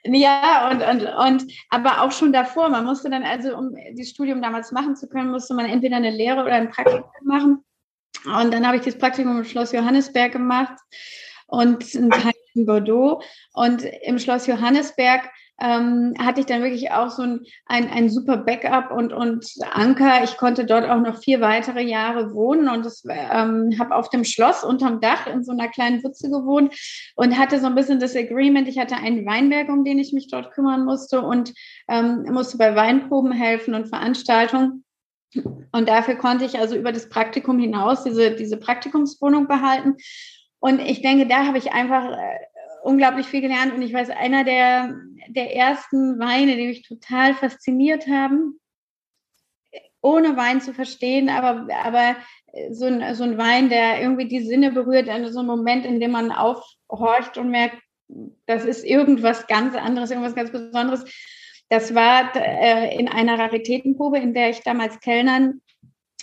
Ja, 0.10 0.70
und, 0.70 0.82
und, 0.82 1.06
und 1.08 1.54
aber 1.70 2.02
auch 2.02 2.12
schon 2.12 2.32
davor. 2.32 2.70
Man 2.70 2.86
musste 2.86 3.10
dann 3.10 3.24
also, 3.24 3.56
um 3.58 3.76
das 3.96 4.10
Studium 4.10 4.42
damals 4.42 4.72
machen 4.72 4.96
zu 4.96 5.08
können, 5.08 5.32
musste 5.32 5.54
man 5.54 5.66
entweder 5.66 5.98
eine 5.98 6.12
Lehre 6.12 6.44
oder 6.44 6.54
ein 6.54 6.70
Praktikum 6.70 7.10
machen. 7.24 7.64
Und 8.26 8.54
dann 8.54 8.66
habe 8.66 8.78
ich 8.78 8.84
das 8.84 8.98
Praktikum 8.98 9.38
im 9.38 9.44
Schloss 9.44 9.72
Johannesberg 9.72 10.32
gemacht 10.32 10.78
und 11.48 11.94
ein 11.94 12.10
Teil 12.10 12.34
in 12.56 12.66
Bordeaux. 12.66 13.22
Und 13.54 13.84
im 13.84 14.20
Schloss 14.20 14.48
Johannesberg 14.48 15.30
ähm, 15.60 16.14
hatte 16.20 16.40
ich 16.40 16.46
dann 16.46 16.62
wirklich 16.62 16.92
auch 16.92 17.10
so 17.10 17.24
ein, 17.24 17.42
ein, 17.66 17.90
ein 17.90 18.10
super 18.10 18.38
Backup 18.38 18.92
und, 18.92 19.14
und 19.14 19.46
Anker. 19.74 20.24
Ich 20.24 20.38
konnte 20.38 20.66
dort 20.66 20.90
auch 20.90 21.00
noch 21.00 21.18
vier 21.18 21.42
weitere 21.42 21.82
Jahre 21.82 22.34
wohnen 22.34 22.70
und 22.70 22.88
ähm, 23.10 23.76
habe 23.80 23.96
auf 23.96 24.10
dem 24.10 24.24
Schloss 24.24 24.64
unterm 24.64 25.02
Dach 25.02 25.26
in 25.28 25.44
so 25.44 25.52
einer 25.52 25.68
kleinen 25.68 26.04
Wutze 26.04 26.30
gewohnt 26.30 26.74
und 27.16 27.38
hatte 27.38 27.60
so 27.60 27.66
ein 27.66 27.76
bisschen 27.76 28.00
das 28.00 28.16
Agreement. 28.16 28.68
Ich 28.68 28.78
hatte 28.78 28.96
einen 28.96 29.26
Weinberg, 29.26 29.70
um 29.70 29.84
den 29.84 30.00
ich 30.00 30.14
mich 30.14 30.28
dort 30.28 30.52
kümmern 30.52 30.86
musste 30.86 31.22
und 31.22 31.54
ähm, 31.88 32.24
musste 32.32 32.58
bei 32.58 32.76
Weinproben 32.76 33.32
helfen 33.32 33.74
und 33.74 33.88
Veranstaltungen. 33.88 34.84
Und 35.72 35.90
dafür 35.90 36.16
konnte 36.16 36.46
ich 36.46 36.58
also 36.58 36.76
über 36.76 36.92
das 36.92 37.10
Praktikum 37.10 37.60
hinaus 37.60 38.04
diese, 38.04 38.32
diese 38.32 38.58
Praktikumswohnung 38.58 39.48
behalten. 39.48 39.96
Und 40.60 40.80
ich 40.80 41.02
denke, 41.02 41.28
da 41.28 41.46
habe 41.46 41.58
ich 41.58 41.72
einfach 41.72 42.12
äh, 42.12 42.38
unglaublich 42.88 43.28
viel 43.28 43.42
gelernt 43.42 43.74
und 43.74 43.82
ich 43.82 43.94
weiß, 43.94 44.10
einer 44.12 44.46
der, 44.46 44.96
der 45.28 45.54
ersten 45.54 46.20
Weine, 46.20 46.56
die 46.56 46.68
mich 46.68 46.88
total 46.88 47.34
fasziniert 47.34 48.08
haben, 48.08 48.60
ohne 50.02 50.38
Wein 50.38 50.62
zu 50.62 50.74
verstehen, 50.74 51.28
aber, 51.28 51.68
aber 51.84 52.16
so, 52.72 52.86
ein, 52.86 53.14
so 53.14 53.26
ein 53.26 53.38
Wein, 53.38 53.68
der 53.68 54.02
irgendwie 54.02 54.30
die 54.30 54.40
Sinne 54.40 54.72
berührt, 54.72 55.10
also 55.10 55.30
so 55.30 55.42
ein 55.42 55.46
Moment, 55.46 55.86
in 55.86 56.00
dem 56.00 56.12
man 56.12 56.32
aufhorcht 56.32 57.38
und 57.38 57.50
merkt, 57.50 57.78
das 58.46 58.64
ist 58.64 58.86
irgendwas 58.86 59.48
ganz 59.48 59.76
anderes, 59.76 60.10
irgendwas 60.10 60.36
ganz 60.36 60.52
Besonderes. 60.52 61.04
Das 61.68 61.94
war 61.94 62.34
äh, 62.38 62.98
in 62.98 63.10
einer 63.10 63.38
Raritätenprobe, 63.38 64.18
in 64.18 64.34
der 64.34 64.52
ich 64.52 64.62
damals 64.62 65.02
Kellnern 65.02 65.62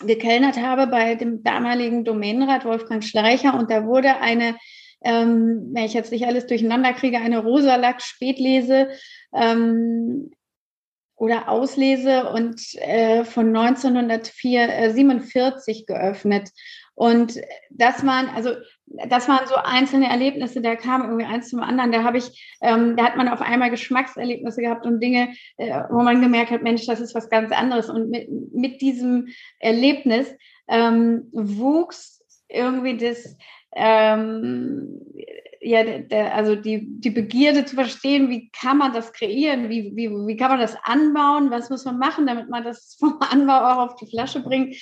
gekellnert 0.00 0.56
habe 0.56 0.87
bei 0.87 1.14
dem 1.14 1.42
damaligen 1.42 2.04
Domänenrat 2.04 2.64
Wolfgang 2.64 3.04
Schleicher 3.04 3.52
und 3.52 3.71
da 3.71 3.85
wurde 3.85 4.16
eine 4.16 4.56
ähm, 5.04 5.70
wenn 5.73 5.84
ich 5.84 5.94
jetzt 5.94 6.12
nicht 6.12 6.26
alles 6.26 6.46
durcheinander 6.46 6.92
kriege, 6.92 7.18
eine 7.18 7.38
Rosa-Lack 7.38 8.02
Spätlese 8.02 8.90
ähm, 9.32 10.30
oder 11.16 11.49
Auslese 11.49 12.28
und 12.30 12.61
äh, 12.75 13.25
von 13.25 13.56
1947 13.56 15.87
geöffnet. 15.87 16.50
Und 16.96 17.40
das 17.70 18.06
waren, 18.06 18.28
also 18.28 18.50
das 18.87 19.28
waren 19.28 19.46
so 19.46 19.56
einzelne 19.56 20.08
Erlebnisse, 20.08 20.61
da 20.61 20.76
kam 20.76 21.02
irgendwie 21.02 21.26
eins 21.26 21.49
zum 21.49 21.61
anderen. 21.61 21.92
Da 21.92 22.04
habe 22.04 22.18
ich, 22.18 22.56
ähm, 22.61 22.96
da 22.96 23.04
hat 23.04 23.16
man 23.16 23.28
auf 23.28 23.40
einmal 23.40 23.70
Geschmackserlebnisse 23.70 24.61
gehabt 24.61 24.87
und 24.87 25.00
Dinge, 25.00 25.34
äh, 25.56 25.82
wo 25.90 26.02
man 26.02 26.20
gemerkt 26.20 26.50
hat, 26.50 26.62
Mensch, 26.62 26.87
das 26.87 27.00
ist 27.00 27.14
was 27.14 27.30
ganz 27.30 27.52
anderes. 27.52 27.90
Und 27.90 28.11
mit, 28.11 28.28
mit 28.52 28.80
diesem 28.80 29.28
Erlebnis 29.58 30.32
ähm, 30.68 31.28
wuchs 31.32 32.23
irgendwie 32.49 32.96
das, 32.96 33.37
ähm, 33.75 35.00
ja, 35.64 35.83
der, 35.83 36.35
also 36.35 36.57
die, 36.57 37.00
die 37.00 37.11
Begierde 37.11 37.64
zu 37.64 37.75
verstehen, 37.75 38.28
wie 38.28 38.50
kann 38.50 38.76
man 38.76 38.93
das 38.93 39.12
kreieren, 39.14 39.71
wie, 39.71 39.93
wie, 39.97 40.11
wie 40.11 40.37
kann 40.37 40.50
man 40.50 40.61
das 40.61 40.76
anbauen, 40.83 41.50
was 41.50 41.71
muss 41.71 41.87
man 41.87 41.99
machen, 41.99 42.26
damit 42.26 42.50
man 42.50 42.64
das 42.64 42.97
vom 43.00 43.19
Anbau 43.21 43.59
auch 43.61 43.78
auf 43.78 43.97
die 43.97 44.07
Flasche 44.07 44.40
bringt 44.40 44.76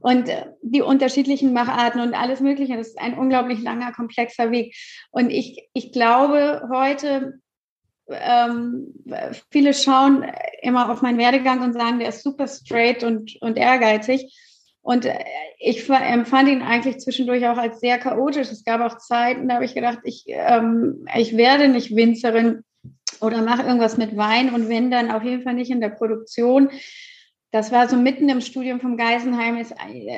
und 0.00 0.28
äh, 0.28 0.46
die 0.62 0.82
unterschiedlichen 0.82 1.52
Macharten 1.52 2.00
und 2.00 2.14
alles 2.14 2.40
Mögliche. 2.40 2.76
Das 2.76 2.88
ist 2.88 3.00
ein 3.00 3.18
unglaublich 3.18 3.62
langer, 3.62 3.92
komplexer 3.92 4.50
Weg. 4.50 4.76
Und 5.10 5.30
ich, 5.30 5.68
ich 5.72 5.92
glaube 5.92 6.68
heute, 6.70 7.40
ähm, 8.08 8.92
viele 9.50 9.72
schauen 9.72 10.24
immer 10.60 10.90
auf 10.92 11.02
meinen 11.02 11.18
Werdegang 11.18 11.62
und 11.62 11.72
sagen, 11.72 11.98
der 11.98 12.10
ist 12.10 12.22
super 12.22 12.46
straight 12.46 13.02
und, 13.02 13.36
und 13.40 13.56
ehrgeizig. 13.56 14.32
Und 14.86 15.04
äh, 15.04 15.18
ich 15.58 15.90
empfand 15.90 16.48
ihn 16.48 16.62
eigentlich 16.62 16.98
zwischendurch 16.98 17.44
auch 17.48 17.58
als 17.58 17.80
sehr 17.80 17.98
chaotisch. 17.98 18.52
Es 18.52 18.62
gab 18.62 18.80
auch 18.80 18.98
Zeiten, 18.98 19.48
da 19.48 19.56
habe 19.56 19.64
ich 19.64 19.74
gedacht, 19.74 19.98
ich, 20.04 20.26
ähm, 20.28 21.08
ich 21.16 21.36
werde 21.36 21.66
nicht 21.66 21.96
Winzerin 21.96 22.62
oder 23.20 23.42
mache 23.42 23.64
irgendwas 23.64 23.96
mit 23.96 24.16
Wein 24.16 24.54
und 24.54 24.68
wenn 24.68 24.92
dann 24.92 25.10
auf 25.10 25.24
jeden 25.24 25.42
Fall 25.42 25.54
nicht 25.54 25.72
in 25.72 25.80
der 25.80 25.88
Produktion, 25.88 26.70
das 27.52 27.70
war 27.70 27.88
so 27.88 27.96
mitten 27.96 28.28
im 28.28 28.40
Studium 28.40 28.80
vom 28.80 28.96
Geisenheim, 28.96 29.64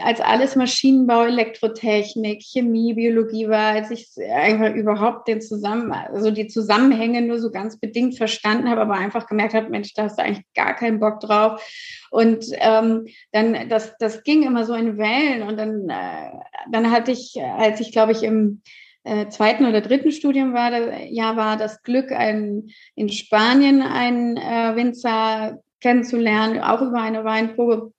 als 0.02 0.20
alles 0.20 0.56
Maschinenbau, 0.56 1.24
Elektrotechnik, 1.24 2.42
Chemie, 2.42 2.94
Biologie 2.94 3.48
war, 3.48 3.74
als 3.74 3.90
ich 3.90 4.08
einfach 4.18 4.74
überhaupt 4.74 5.28
den 5.28 5.40
Zusammen, 5.40 5.92
also 5.92 6.30
die 6.30 6.46
Zusammenhänge 6.46 7.20
nur 7.20 7.38
so 7.38 7.50
ganz 7.50 7.78
bedingt 7.78 8.16
verstanden 8.16 8.70
habe, 8.70 8.80
aber 8.80 8.94
einfach 8.94 9.26
gemerkt 9.26 9.54
habe, 9.54 9.68
Mensch, 9.68 9.92
da 9.94 10.04
hast 10.04 10.18
du 10.18 10.22
eigentlich 10.22 10.46
gar 10.54 10.74
keinen 10.74 11.00
Bock 11.00 11.20
drauf. 11.20 11.62
Und 12.10 12.46
ähm, 12.54 13.06
dann, 13.32 13.68
das, 13.68 13.94
das 13.98 14.22
ging 14.22 14.42
immer 14.42 14.64
so 14.64 14.74
in 14.74 14.96
Wellen 14.96 15.42
und 15.42 15.58
dann, 15.58 15.88
äh, 15.90 16.32
dann 16.72 16.90
hatte 16.90 17.12
ich, 17.12 17.36
als 17.58 17.80
ich 17.80 17.92
glaube 17.92 18.12
ich 18.12 18.22
im 18.22 18.62
äh, 19.04 19.28
zweiten 19.28 19.66
oder 19.66 19.82
dritten 19.82 20.12
Studium 20.12 20.54
war, 20.54 20.72
ja, 21.04 21.36
war 21.36 21.58
das 21.58 21.82
Glück, 21.82 22.10
ein, 22.10 22.70
in 22.94 23.10
Spanien 23.10 23.82
einen 23.82 24.38
äh, 24.38 24.76
Winzer 24.76 25.62
kennenzulernen, 25.80 26.60
auch 26.60 26.82
über 26.82 27.00
eine 27.00 27.24
Weinprobe. 27.24 27.92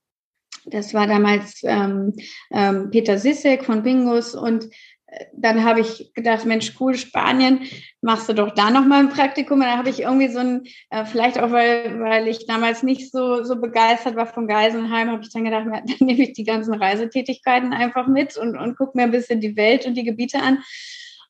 Das 0.66 0.94
war 0.94 1.08
damals 1.08 1.62
ähm, 1.64 2.14
ähm, 2.52 2.90
Peter 2.92 3.18
Sissek 3.18 3.64
von 3.64 3.84
Bingus 3.84 4.36
und 4.36 4.66
äh, 5.08 5.26
dann 5.34 5.64
habe 5.64 5.82
ich 5.82 6.12
gedacht, 6.14 6.46
Mensch, 6.46 6.74
cool, 6.80 6.96
Spanien, 6.96 7.62
machst 8.02 8.30
du 8.30 8.34
doch 8.34 8.54
da 8.54 8.70
nochmal 8.70 9.00
ein 9.00 9.10
Praktikum. 9.10 9.60
Und 9.60 9.66
dann 9.66 9.78
habe 9.78 9.90
ich 9.90 10.02
irgendwie 10.02 10.28
so 10.28 10.40
ein, 10.40 10.64
äh, 10.90 11.06
vielleicht 11.06 11.40
auch, 11.40 11.52
weil, 11.52 12.00
weil 12.00 12.28
ich 12.28 12.46
damals 12.46 12.84
nicht 12.84 13.12
so, 13.12 13.44
so 13.44 13.60
begeistert 13.60 14.16
war 14.16 14.28
von 14.28 14.48
Geisenheim, 14.48 15.10
habe 15.10 15.24
ich 15.24 15.32
dann 15.32 15.46
gedacht, 15.46 15.66
dann 15.66 16.08
nehme 16.08 16.24
ich 16.24 16.34
die 16.34 16.44
ganzen 16.44 16.74
Reisetätigkeiten 16.74 17.74
einfach 17.74 18.08
mit 18.08 18.38
und, 18.38 18.58
und 18.58 18.78
gucke 18.78 18.98
mir 18.98 19.04
ein 19.04 19.12
bisschen 19.12 19.42
die 19.42 19.56
Welt 19.56 19.86
und 19.86 19.96
die 19.96 20.04
Gebiete 20.04 20.42
an. 20.42 20.60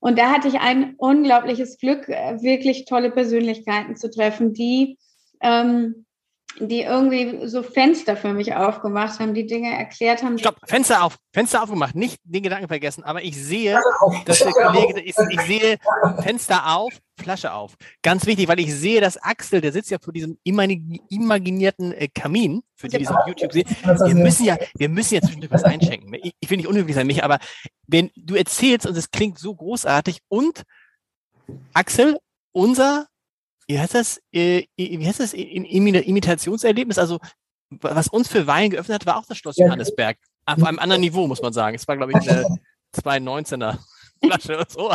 Und 0.01 0.17
da 0.17 0.31
hatte 0.31 0.47
ich 0.47 0.59
ein 0.59 0.95
unglaubliches 0.97 1.77
Glück, 1.77 2.07
äh, 2.07 2.41
wirklich 2.41 2.85
tolle 2.85 3.11
Persönlichkeiten 3.11 3.95
zu 3.95 4.09
treffen, 4.09 4.53
die 4.53 4.97
ähm, 5.41 6.05
die 6.59 6.81
irgendwie 6.81 7.47
so 7.47 7.63
Fenster 7.63 8.17
für 8.17 8.33
mich 8.33 8.53
aufgemacht 8.53 9.19
haben, 9.19 9.33
die 9.33 9.45
Dinge 9.45 9.71
erklärt 9.77 10.23
haben. 10.23 10.37
Stopp, 10.37 10.57
Fenster 10.65 11.03
auf, 11.03 11.17
Fenster 11.33 11.63
aufgemacht, 11.63 11.95
nicht 11.95 12.19
den 12.23 12.43
Gedanken 12.43 12.67
vergessen, 12.67 13.03
aber 13.03 13.23
ich 13.23 13.37
sehe, 13.37 13.79
dass 14.25 14.39
der 14.39 14.51
Kollege, 14.51 14.99
ich, 14.99 15.15
ich 15.29 15.41
sehe 15.41 15.77
Fenster 16.21 16.75
auf, 16.75 16.91
Flasche 17.19 17.53
auf. 17.53 17.75
Ganz 18.01 18.25
wichtig, 18.25 18.47
weil 18.47 18.59
ich 18.59 18.73
sehe, 18.73 19.01
dass 19.01 19.17
Axel, 19.17 19.61
der 19.61 19.71
sitzt 19.71 19.91
ja 19.91 19.97
vor 20.01 20.13
diesem 20.13 20.37
imaginierten 20.43 21.91
äh, 21.93 22.07
Kamin, 22.07 22.61
für 22.75 22.87
die, 22.87 22.97
die 22.97 23.03
es 23.03 23.09
auf 23.09 23.27
YouTube 23.27 23.51
sehen. 23.51 23.67
Wir 23.83 24.15
müssen 24.15 24.45
ja, 24.45 24.57
wir 24.75 24.89
müssen 24.89 25.15
ja 25.15 25.21
zwischendurch 25.21 25.51
was 25.51 25.63
einschenken. 25.63 26.13
Ich, 26.21 26.33
ich 26.39 26.49
will 26.49 26.57
nicht 26.57 26.67
unhöflich 26.67 26.95
sein, 26.95 27.07
mich, 27.07 27.23
aber 27.23 27.39
wenn 27.87 28.09
du 28.15 28.35
erzählst 28.35 28.87
und 28.87 28.97
es 28.97 29.11
klingt 29.11 29.37
so 29.37 29.53
großartig 29.53 30.19
und 30.29 30.63
Axel, 31.73 32.17
unser 32.51 33.07
wie 33.69 33.79
heißt 33.79 33.93
das, 33.93 34.19
äh, 34.31 34.65
wie 34.75 35.05
heißt 35.05 35.19
das, 35.19 35.33
Imitationserlebnis? 35.33 36.97
Also, 36.97 37.19
was 37.69 38.07
uns 38.07 38.27
für 38.27 38.47
Wein 38.47 38.71
geöffnet 38.71 38.95
hat, 38.95 39.05
war 39.05 39.17
auch 39.17 39.25
das 39.27 39.37
Schloss. 39.37 39.57
Johannesberg. 39.57 40.17
Auf 40.45 40.63
einem 40.63 40.79
anderen 40.79 41.01
Niveau, 41.01 41.27
muss 41.27 41.41
man 41.43 41.53
sagen. 41.53 41.75
Es 41.75 41.87
war, 41.87 41.95
glaube 41.95 42.11
ich, 42.13 42.29
eine 42.29 42.45
219er 42.95 43.77
Flasche 44.23 44.55
oder 44.55 44.65
so. 44.67 44.91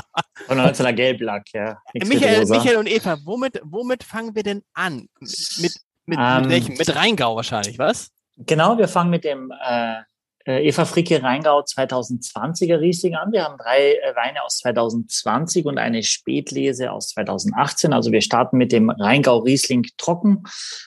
Von 0.46 0.58
19er 0.58 0.92
Gelblack, 0.92 1.44
ja. 1.52 1.78
Michael, 1.94 2.46
Michael 2.46 2.76
und 2.76 2.90
Eva, 2.90 3.16
womit, 3.24 3.60
womit 3.62 4.02
fangen 4.02 4.34
wir 4.34 4.42
denn 4.42 4.64
an? 4.74 5.08
Mit, 5.20 5.80
mit, 6.06 6.18
um, 6.18 6.24
mit 6.24 6.44
ähm, 6.44 6.50
welchem? 6.50 6.76
Mit 6.76 6.96
Rheingau 6.96 7.36
wahrscheinlich, 7.36 7.78
was? 7.78 8.10
Genau, 8.36 8.76
wir 8.76 8.88
fangen 8.88 9.10
mit 9.10 9.22
dem 9.22 9.52
äh, 9.52 10.00
Eva 10.46 10.84
Fricke 10.84 11.22
Rheingau 11.22 11.60
2020er 11.60 12.78
Riesling 12.78 13.14
an. 13.14 13.32
Wir 13.32 13.44
haben 13.44 13.56
drei 13.56 13.94
äh, 13.94 14.14
Weine 14.14 14.42
aus 14.42 14.58
2020 14.58 15.64
und 15.64 15.78
eine 15.78 16.02
Spätlese 16.02 16.92
aus 16.92 17.08
2018. 17.08 17.92
Also 17.92 18.12
wir 18.12 18.20
starten 18.20 18.58
mit 18.58 18.70
dem 18.72 18.90
Rheingau 18.90 19.38
Riesling 19.38 19.86
trocken. 19.96 20.42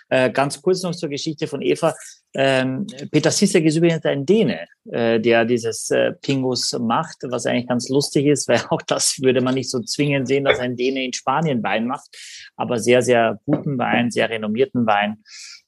Äh, 0.10 0.30
ganz 0.30 0.62
kurz 0.62 0.84
noch 0.84 0.94
zur 0.94 1.10
Geschichte 1.10 1.48
von 1.48 1.62
Eva. 1.62 1.96
Ähm, 2.36 2.86
Peter 3.12 3.32
Sissek 3.32 3.66
ist 3.66 3.78
übrigens 3.78 4.06
ein 4.06 4.26
Däne, 4.26 4.68
der 4.86 5.44
dieses 5.46 5.90
Pingus 6.22 6.72
macht, 6.80 7.18
was 7.24 7.48
eigentlich 7.48 7.68
ganz 7.68 7.90
lustig 7.90 8.28
ist, 8.28 8.48
weil 8.48 8.62
auch 8.70 8.82
das 8.84 9.20
würde 9.22 9.42
man 9.42 9.56
nicht 9.56 9.72
so 9.72 9.80
zwingend 9.80 10.28
sehen, 10.28 10.44
dass 10.44 10.60
ein 10.60 10.76
Däne 10.76 11.04
in 11.04 11.14
Spanien 11.14 11.64
Wein 11.64 11.88
macht, 11.88 12.08
aber 12.56 12.78
sehr, 12.78 13.02
sehr 13.02 13.40
guten 13.46 13.80
Wein, 13.80 14.12
sehr 14.12 14.30
renommierten 14.30 14.86
Wein. 14.86 15.24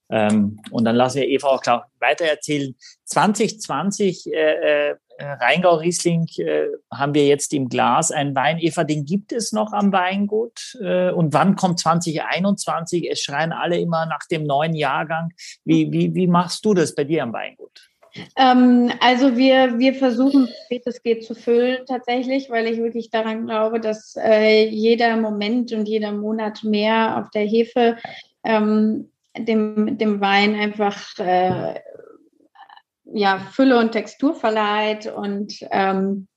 Ähm, 0.09 0.59
und 0.71 0.85
dann 0.85 0.95
lassen 0.95 1.19
wir 1.19 1.27
Eva 1.27 1.47
auch 1.47 1.61
klar 1.61 1.91
weiter 1.99 2.25
erzählen. 2.25 2.75
2020 3.05 4.33
äh, 4.33 4.89
äh, 4.89 4.95
Rheingau 5.19 5.75
Riesling 5.75 6.27
äh, 6.37 6.67
haben 6.91 7.13
wir 7.13 7.27
jetzt 7.27 7.53
im 7.53 7.69
Glas 7.69 8.11
einen 8.11 8.35
Wein. 8.35 8.57
Eva, 8.59 8.83
den 8.83 9.05
gibt 9.05 9.31
es 9.31 9.51
noch 9.51 9.73
am 9.73 9.91
Weingut. 9.91 10.77
Äh, 10.81 11.11
und 11.11 11.33
wann 11.33 11.55
kommt 11.55 11.79
2021? 11.79 13.09
Es 13.09 13.21
schreien 13.21 13.51
alle 13.51 13.77
immer 13.79 14.05
nach 14.05 14.25
dem 14.31 14.43
neuen 14.43 14.73
Jahrgang. 14.73 15.31
Wie, 15.65 15.91
wie, 15.91 16.15
wie 16.15 16.27
machst 16.27 16.65
du 16.65 16.73
das 16.73 16.95
bei 16.95 17.03
dir 17.03 17.23
am 17.23 17.33
Weingut? 17.33 17.89
Ähm, 18.35 18.91
also 19.01 19.37
wir, 19.37 19.77
wir 19.77 19.93
versuchen, 19.93 20.49
wie 20.69 20.81
es 20.83 21.03
geht, 21.03 21.25
zu 21.25 21.35
füllen 21.35 21.85
tatsächlich, 21.85 22.49
weil 22.49 22.67
ich 22.67 22.79
wirklich 22.79 23.09
daran 23.09 23.45
glaube, 23.45 23.79
dass 23.79 24.15
äh, 24.15 24.67
jeder 24.67 25.15
Moment 25.17 25.71
und 25.73 25.87
jeder 25.87 26.11
Monat 26.11 26.63
mehr 26.63 27.17
auf 27.17 27.29
der 27.31 27.43
Hefe 27.43 27.97
ähm, 28.43 29.11
dem, 29.45 29.97
dem 29.97 30.21
Wein 30.21 30.55
einfach 30.55 31.17
äh, 31.19 31.79
ja, 33.05 33.39
Fülle 33.51 33.79
und 33.79 33.91
Textur 33.91 34.35
verleiht 34.35 35.07
und, 35.07 35.57
ähm, 35.71 36.27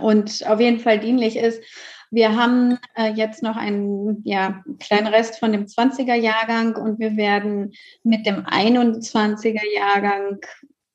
und 0.00 0.46
auf 0.46 0.60
jeden 0.60 0.80
Fall 0.80 0.98
dienlich 0.98 1.36
ist. 1.36 1.62
Wir 2.10 2.36
haben 2.36 2.78
äh, 2.96 3.12
jetzt 3.12 3.42
noch 3.42 3.56
einen 3.56 4.22
ja, 4.24 4.64
kleinen 4.80 5.06
Rest 5.06 5.38
von 5.38 5.52
dem 5.52 5.66
20er 5.66 6.14
Jahrgang 6.14 6.74
und 6.74 6.98
wir 6.98 7.16
werden 7.16 7.72
mit 8.02 8.26
dem 8.26 8.44
21er 8.44 9.62
Jahrgang 9.74 10.40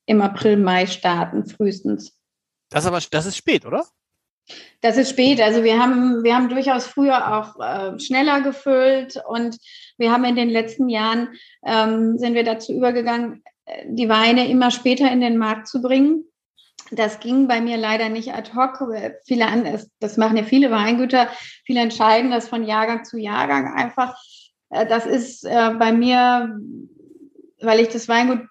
im 0.06 0.22
April, 0.22 0.58
Mai 0.58 0.86
starten, 0.88 1.46
frühestens. 1.46 2.20
Das 2.70 2.86
aber 2.86 3.00
das 3.10 3.26
ist 3.26 3.38
spät, 3.38 3.66
oder? 3.66 3.86
Das 4.82 4.98
ist 4.98 5.10
spät. 5.10 5.42
Also 5.42 5.64
wir 5.64 5.80
haben, 5.80 6.24
wir 6.24 6.36
haben 6.36 6.50
durchaus 6.50 6.86
früher 6.86 7.36
auch 7.36 7.60
äh, 7.60 8.00
schneller 8.00 8.42
gefüllt 8.42 9.22
und 9.28 9.58
wir 9.98 10.12
haben 10.12 10.26
in 10.26 10.36
den 10.36 10.50
letzten 10.50 10.90
Jahren 10.90 11.30
ähm, 11.66 12.18
sind 12.18 12.36
wir 12.36 12.44
dazu 12.44 12.74
übergegangen, 12.74 13.44
äh, 13.66 13.86
die 13.88 14.10
Weine 14.10 14.48
immer 14.48 14.72
später 14.72 15.12
in 15.12 15.22
den 15.22 15.38
Markt 15.38 15.68
zu 15.68 15.82
bringen. 15.82 16.26
Das 16.92 17.20
ging 17.20 17.48
bei 17.48 17.62
mir 17.62 17.78
leider 17.78 18.10
nicht 18.10 18.34
ad 18.34 18.52
hoc. 18.54 18.80
Viele 19.26 19.80
das 20.00 20.18
machen 20.18 20.38
ja 20.38 20.44
viele 20.44 20.70
Weingüter. 20.70 21.30
Viele 21.66 21.80
entscheiden 21.80 22.30
das 22.30 22.48
von 22.48 22.64
Jahrgang 22.64 23.06
zu 23.06 23.18
Jahrgang 23.18 23.74
einfach. 23.74 24.16
Äh, 24.70 24.86
das 24.86 25.06
ist 25.06 25.46
äh, 25.46 25.72
bei 25.80 25.92
mir, 25.92 26.60
weil 27.60 27.80
ich 27.80 27.90
das 27.90 28.08
Weingut 28.08 28.48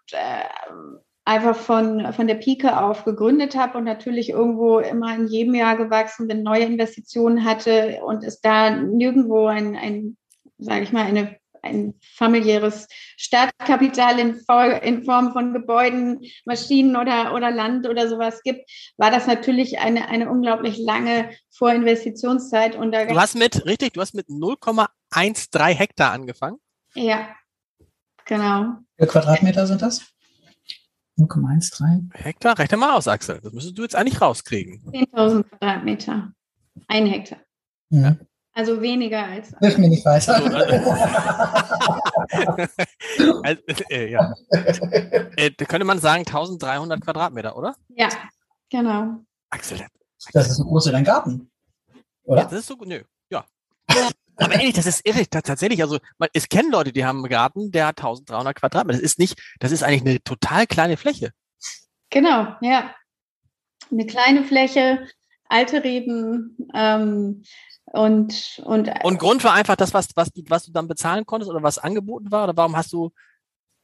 einfach 1.25 1.57
von, 1.57 2.13
von 2.13 2.27
der 2.27 2.35
Pike 2.35 2.83
auf 2.83 3.05
gegründet 3.05 3.57
habe 3.57 3.79
und 3.79 3.85
natürlich 3.85 4.31
irgendwo 4.31 4.79
immer 4.79 5.15
in 5.15 5.27
jedem 5.27 5.55
Jahr 5.55 5.77
gewachsen 5.77 6.29
bin, 6.29 6.43
neue 6.43 6.65
Investitionen 6.65 7.45
hatte 7.45 8.01
und 8.05 8.23
es 8.25 8.41
da 8.41 8.71
nirgendwo 8.71 9.47
ein, 9.47 9.77
ein 9.77 10.17
sage 10.59 10.83
ich 10.83 10.93
mal, 10.93 11.05
eine, 11.07 11.37
ein 11.63 11.95
familiäres 12.15 12.87
Startkapital 13.17 14.19
in, 14.19 14.41
in, 14.83 15.05
Form 15.05 15.33
von 15.33 15.55
Gebäuden, 15.55 16.21
Maschinen 16.45 16.95
oder, 16.97 17.35
oder 17.35 17.51
Land 17.51 17.89
oder 17.89 18.07
sowas 18.07 18.43
gibt, 18.43 18.71
war 18.99 19.11
das 19.11 19.27
natürlich 19.27 19.79
eine, 19.79 20.09
eine 20.09 20.31
unglaublich 20.31 20.77
lange 20.77 21.31
Vorinvestitionszeit. 21.57 22.77
Und 22.77 22.93
da 22.93 23.07
du 23.07 23.19
hast 23.19 23.35
mit, 23.35 23.65
richtig, 23.65 23.95
du 23.95 24.03
hast 24.03 24.15
mit 24.15 24.29
0,13 24.29 25.69
Hektar 25.69 26.13
angefangen? 26.13 26.59
Ja, 26.95 27.35
genau. 28.27 28.75
Wie 28.97 29.05
viele 29.05 29.09
Quadratmeter 29.09 29.67
sind 29.67 29.81
das? 29.81 30.14
0,13. 31.19 32.11
Hektar, 32.15 32.59
rechne 32.59 32.77
mal 32.77 32.97
aus, 32.97 33.09
Axel. 33.09 33.41
Das 33.41 33.53
müsstest 33.53 33.79
du 33.79 33.83
jetzt 33.83 33.95
eigentlich 33.95 34.21
rauskriegen. 34.21 34.81
10.000 34.91 35.45
Quadratmeter. 35.45 36.33
Ein 36.89 37.07
Hektar. 37.07 37.39
Ja. 37.91 38.17
Also 38.53 38.81
weniger 38.81 39.25
als. 39.25 39.53
Hilf 39.59 39.79
mir 39.79 39.89
nicht 39.89 40.05
weiter. 40.05 40.35
also, 43.43 43.63
äh, 43.91 44.11
ja. 44.11 44.33
Äh, 45.37 45.51
könnte 45.51 45.85
man 45.85 45.99
sagen 45.99 46.21
1300 46.21 47.01
Quadratmeter, 47.01 47.57
oder? 47.57 47.75
Ja, 47.89 48.09
genau. 48.71 49.25
Axel. 49.51 49.85
Das 50.33 50.51
ist 50.51 50.61
ein 50.61 50.67
großer 50.67 50.93
dein 50.93 51.05
Garten, 51.05 51.51
oder? 52.23 52.43
Ja, 52.43 52.49
das 52.49 52.61
ist 52.61 52.67
so, 52.67 52.77
nö, 52.85 53.03
ja. 53.29 53.45
ja. 53.91 54.09
Aber 54.37 54.55
ehrlich, 54.55 54.75
das 54.75 54.87
ist 54.87 55.07
irre, 55.07 55.27
tatsächlich. 55.29 55.83
Also, 55.83 55.99
man, 56.19 56.29
es 56.33 56.49
kennen 56.49 56.71
Leute, 56.71 56.93
die 56.93 57.05
haben 57.05 57.19
einen 57.19 57.29
Garten, 57.29 57.71
der 57.71 57.87
hat 57.89 57.99
1300 57.99 58.57
Quadratmeter. 58.57 58.99
Das 58.99 59.05
ist 59.05 59.19
nicht, 59.19 59.41
das 59.61 59.73
ist 59.73 59.83
eigentlich 59.83 60.03
eine 60.03 60.23
total 60.23 60.67
kleine 60.67 60.97
Fläche. 60.97 61.31
Genau, 62.11 62.55
ja. 62.61 62.95
Eine 63.91 64.07
kleine 64.07 64.45
Fläche, 64.45 65.07
alte 65.49 65.85
Reben, 65.85 66.57
ähm, 66.75 67.45
und, 67.87 68.61
und, 68.65 68.91
und 69.05 69.19
Grund 69.19 69.45
war 69.45 69.53
einfach 69.53 69.77
das, 69.77 69.95
was, 69.95 70.09
was, 70.17 70.33
du, 70.33 70.43
was 70.49 70.65
du 70.65 70.73
dann 70.73 70.89
bezahlen 70.89 71.27
konntest 71.27 71.51
oder 71.51 71.63
was 71.63 71.79
angeboten 71.79 72.33
war? 72.33 72.45
Oder 72.45 72.57
warum 72.57 72.77
hast 72.77 72.93
du 72.93 73.13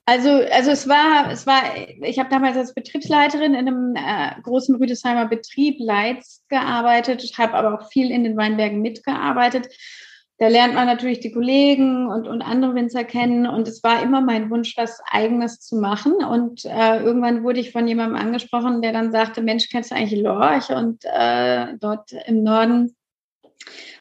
also, 0.07 0.31
also 0.31 0.73
es 0.73 0.89
war, 0.89 1.31
es 1.31 1.47
war, 1.47 1.63
ich 2.03 2.19
habe 2.19 2.29
damals 2.29 2.57
als 2.57 2.75
Betriebsleiterin 2.75 3.55
in 3.55 3.69
einem 3.69 3.95
äh, 3.95 4.41
großen 4.43 4.75
Rüdesheimer 4.75 5.29
Betrieb 5.29 5.77
Leitz 5.79 6.43
gearbeitet, 6.49 7.23
habe 7.39 7.55
aber 7.55 7.79
auch 7.79 7.89
viel 7.93 8.11
in 8.11 8.25
den 8.25 8.37
Weinbergen 8.37 8.81
mitgearbeitet 8.81 9.69
da 10.41 10.49
lernt 10.49 10.75
man 10.75 10.87
natürlich 10.87 11.21
die 11.21 11.33
Kollegen 11.33 12.07
und, 12.07 12.27
und 12.27 12.41
andere 12.41 12.75
Winzer 12.75 13.05
kennen. 13.05 13.47
Und 13.47 13.69
es 13.69 13.85
war 13.85 14.03
immer 14.03 14.23
mein 14.23 14.49
Wunsch, 14.49 14.75
was 14.79 15.03
Eigenes 15.11 15.61
zu 15.61 15.77
machen. 15.77 16.15
Und 16.25 16.65
äh, 16.65 17.03
irgendwann 17.03 17.45
wurde 17.45 17.61
ich 17.61 17.73
von 17.73 17.87
jemandem 17.87 18.17
angesprochen, 18.17 18.81
der 18.81 18.95
dann 18.95 19.13
sagte, 19.13 19.43
Mensch, 19.43 19.69
kennst 19.69 19.91
du 19.91 19.97
eigentlich 19.97 20.19
Lorch? 20.19 20.71
Und 20.71 21.05
äh, 21.05 21.75
dort 21.79 22.13
im 22.27 22.43
Norden 22.43 22.97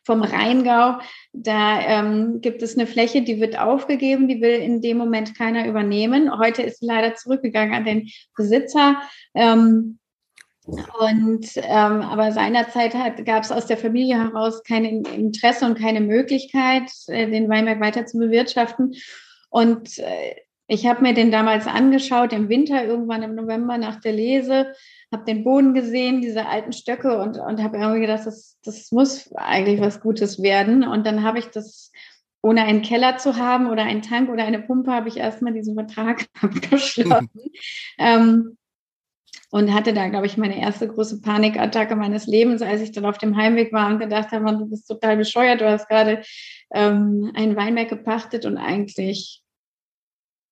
vom 0.06 0.22
Rheingau, 0.24 1.00
da 1.34 1.82
ähm, 1.82 2.40
gibt 2.40 2.64
es 2.64 2.78
eine 2.78 2.88
Fläche, 2.88 3.22
die 3.22 3.42
wird 3.42 3.60
aufgegeben, 3.60 4.30
die 4.30 4.40
will 4.40 4.62
in 4.62 4.82
dem 4.82 4.98
Moment 4.98 5.38
keiner 5.38 5.68
übernehmen. 5.68 6.40
Heute 6.40 6.62
ist 6.62 6.80
sie 6.80 6.86
leider 6.86 7.16
zurückgegangen 7.16 7.76
an 7.76 7.84
den 7.84 8.08
Besitzer. 8.38 9.02
Ähm, 9.36 9.99
und 11.00 11.48
ähm, 11.56 12.02
aber 12.02 12.32
seinerzeit 12.32 12.94
gab 13.26 13.44
es 13.44 13.52
aus 13.52 13.66
der 13.66 13.78
Familie 13.78 14.18
heraus 14.18 14.64
kein 14.64 14.86
Interesse 14.86 15.66
und 15.66 15.80
keine 15.80 16.02
Möglichkeit, 16.02 16.92
äh, 17.08 17.30
den 17.30 17.50
Weinberg 17.50 17.80
weiter 17.80 18.06
zu 18.06 18.18
bewirtschaften. 18.18 18.96
Und 19.50 19.98
äh, 19.98 20.36
ich 20.72 20.86
habe 20.86 21.02
mir 21.02 21.16
den 21.16 21.32
damals 21.32 21.66
angeschaut 21.66 22.32
im 22.32 22.48
Winter, 22.48 22.86
irgendwann 22.86 23.24
im 23.24 23.34
November 23.34 23.80
nach 23.80 24.00
der 24.00 24.14
Lese, 24.14 24.74
habe 25.12 25.26
den 25.26 25.44
Boden 25.44 25.74
gesehen, 25.74 26.22
diese 26.22 26.46
alten 26.46 26.74
Stöcke 26.74 27.18
und, 27.18 27.40
und 27.40 27.64
habe 27.64 27.78
irgendwie 27.78 28.02
gedacht, 28.02 28.28
das, 28.28 28.60
das 28.64 28.92
muss 28.92 29.32
eigentlich 29.34 29.82
was 29.82 30.00
Gutes 30.00 30.44
werden. 30.44 30.84
Und 30.84 31.08
dann 31.08 31.24
habe 31.24 31.40
ich 31.40 31.48
das, 31.48 31.92
ohne 32.44 32.62
einen 32.62 32.84
Keller 32.84 33.18
zu 33.18 33.38
haben 33.38 33.68
oder 33.68 33.82
einen 33.82 34.04
Tank 34.04 34.30
oder 34.30 34.46
eine 34.46 34.60
Pumpe, 34.60 34.92
habe 34.92 35.10
ich 35.10 35.18
erstmal 35.18 35.54
diesen 35.54 35.74
Vertrag 35.74 36.28
abgeschlossen. 36.40 37.32
ähm, 37.98 38.59
und 39.52 39.74
hatte 39.74 39.94
da, 39.94 40.08
glaube 40.08 40.26
ich, 40.26 40.38
meine 40.38 40.60
erste 40.60 40.88
große 40.88 41.22
Panikattacke 41.22 41.96
meines 41.96 42.28
Lebens, 42.28 42.62
als 42.62 42.82
ich 42.82 42.92
dann 42.92 43.06
auf 43.06 43.18
dem 43.18 43.36
Heimweg 43.36 43.74
war 43.74 43.88
und 43.88 44.00
gedacht 44.00 44.32
habe, 44.32 44.46
du 44.58 44.66
bist 44.66 44.88
total 44.88 45.18
bescheuert, 45.18 45.62
du 45.62 45.70
hast 45.70 45.88
gerade 45.88 46.22
ähm, 46.74 47.32
einen 47.36 47.56
Weinberg 47.56 47.90
gepachtet 47.90 48.46
und 48.46 48.58
eigentlich 48.58 49.42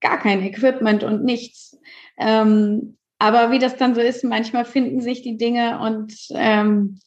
gar 0.02 0.20
kein 0.20 0.44
Equipment 0.44 1.04
und 1.04 1.24
nichts. 1.24 1.78
Ähm, 2.18 2.98
aber 3.20 3.52
wie 3.52 3.60
das 3.60 3.78
dann 3.78 3.96
so 3.96 4.02
ist, 4.02 4.24
manchmal 4.24 4.66
finden 4.66 5.02
sich 5.02 5.22
die 5.22 5.38
Dinge 5.38 5.80
und 5.80 6.14
ähm, 6.32 7.00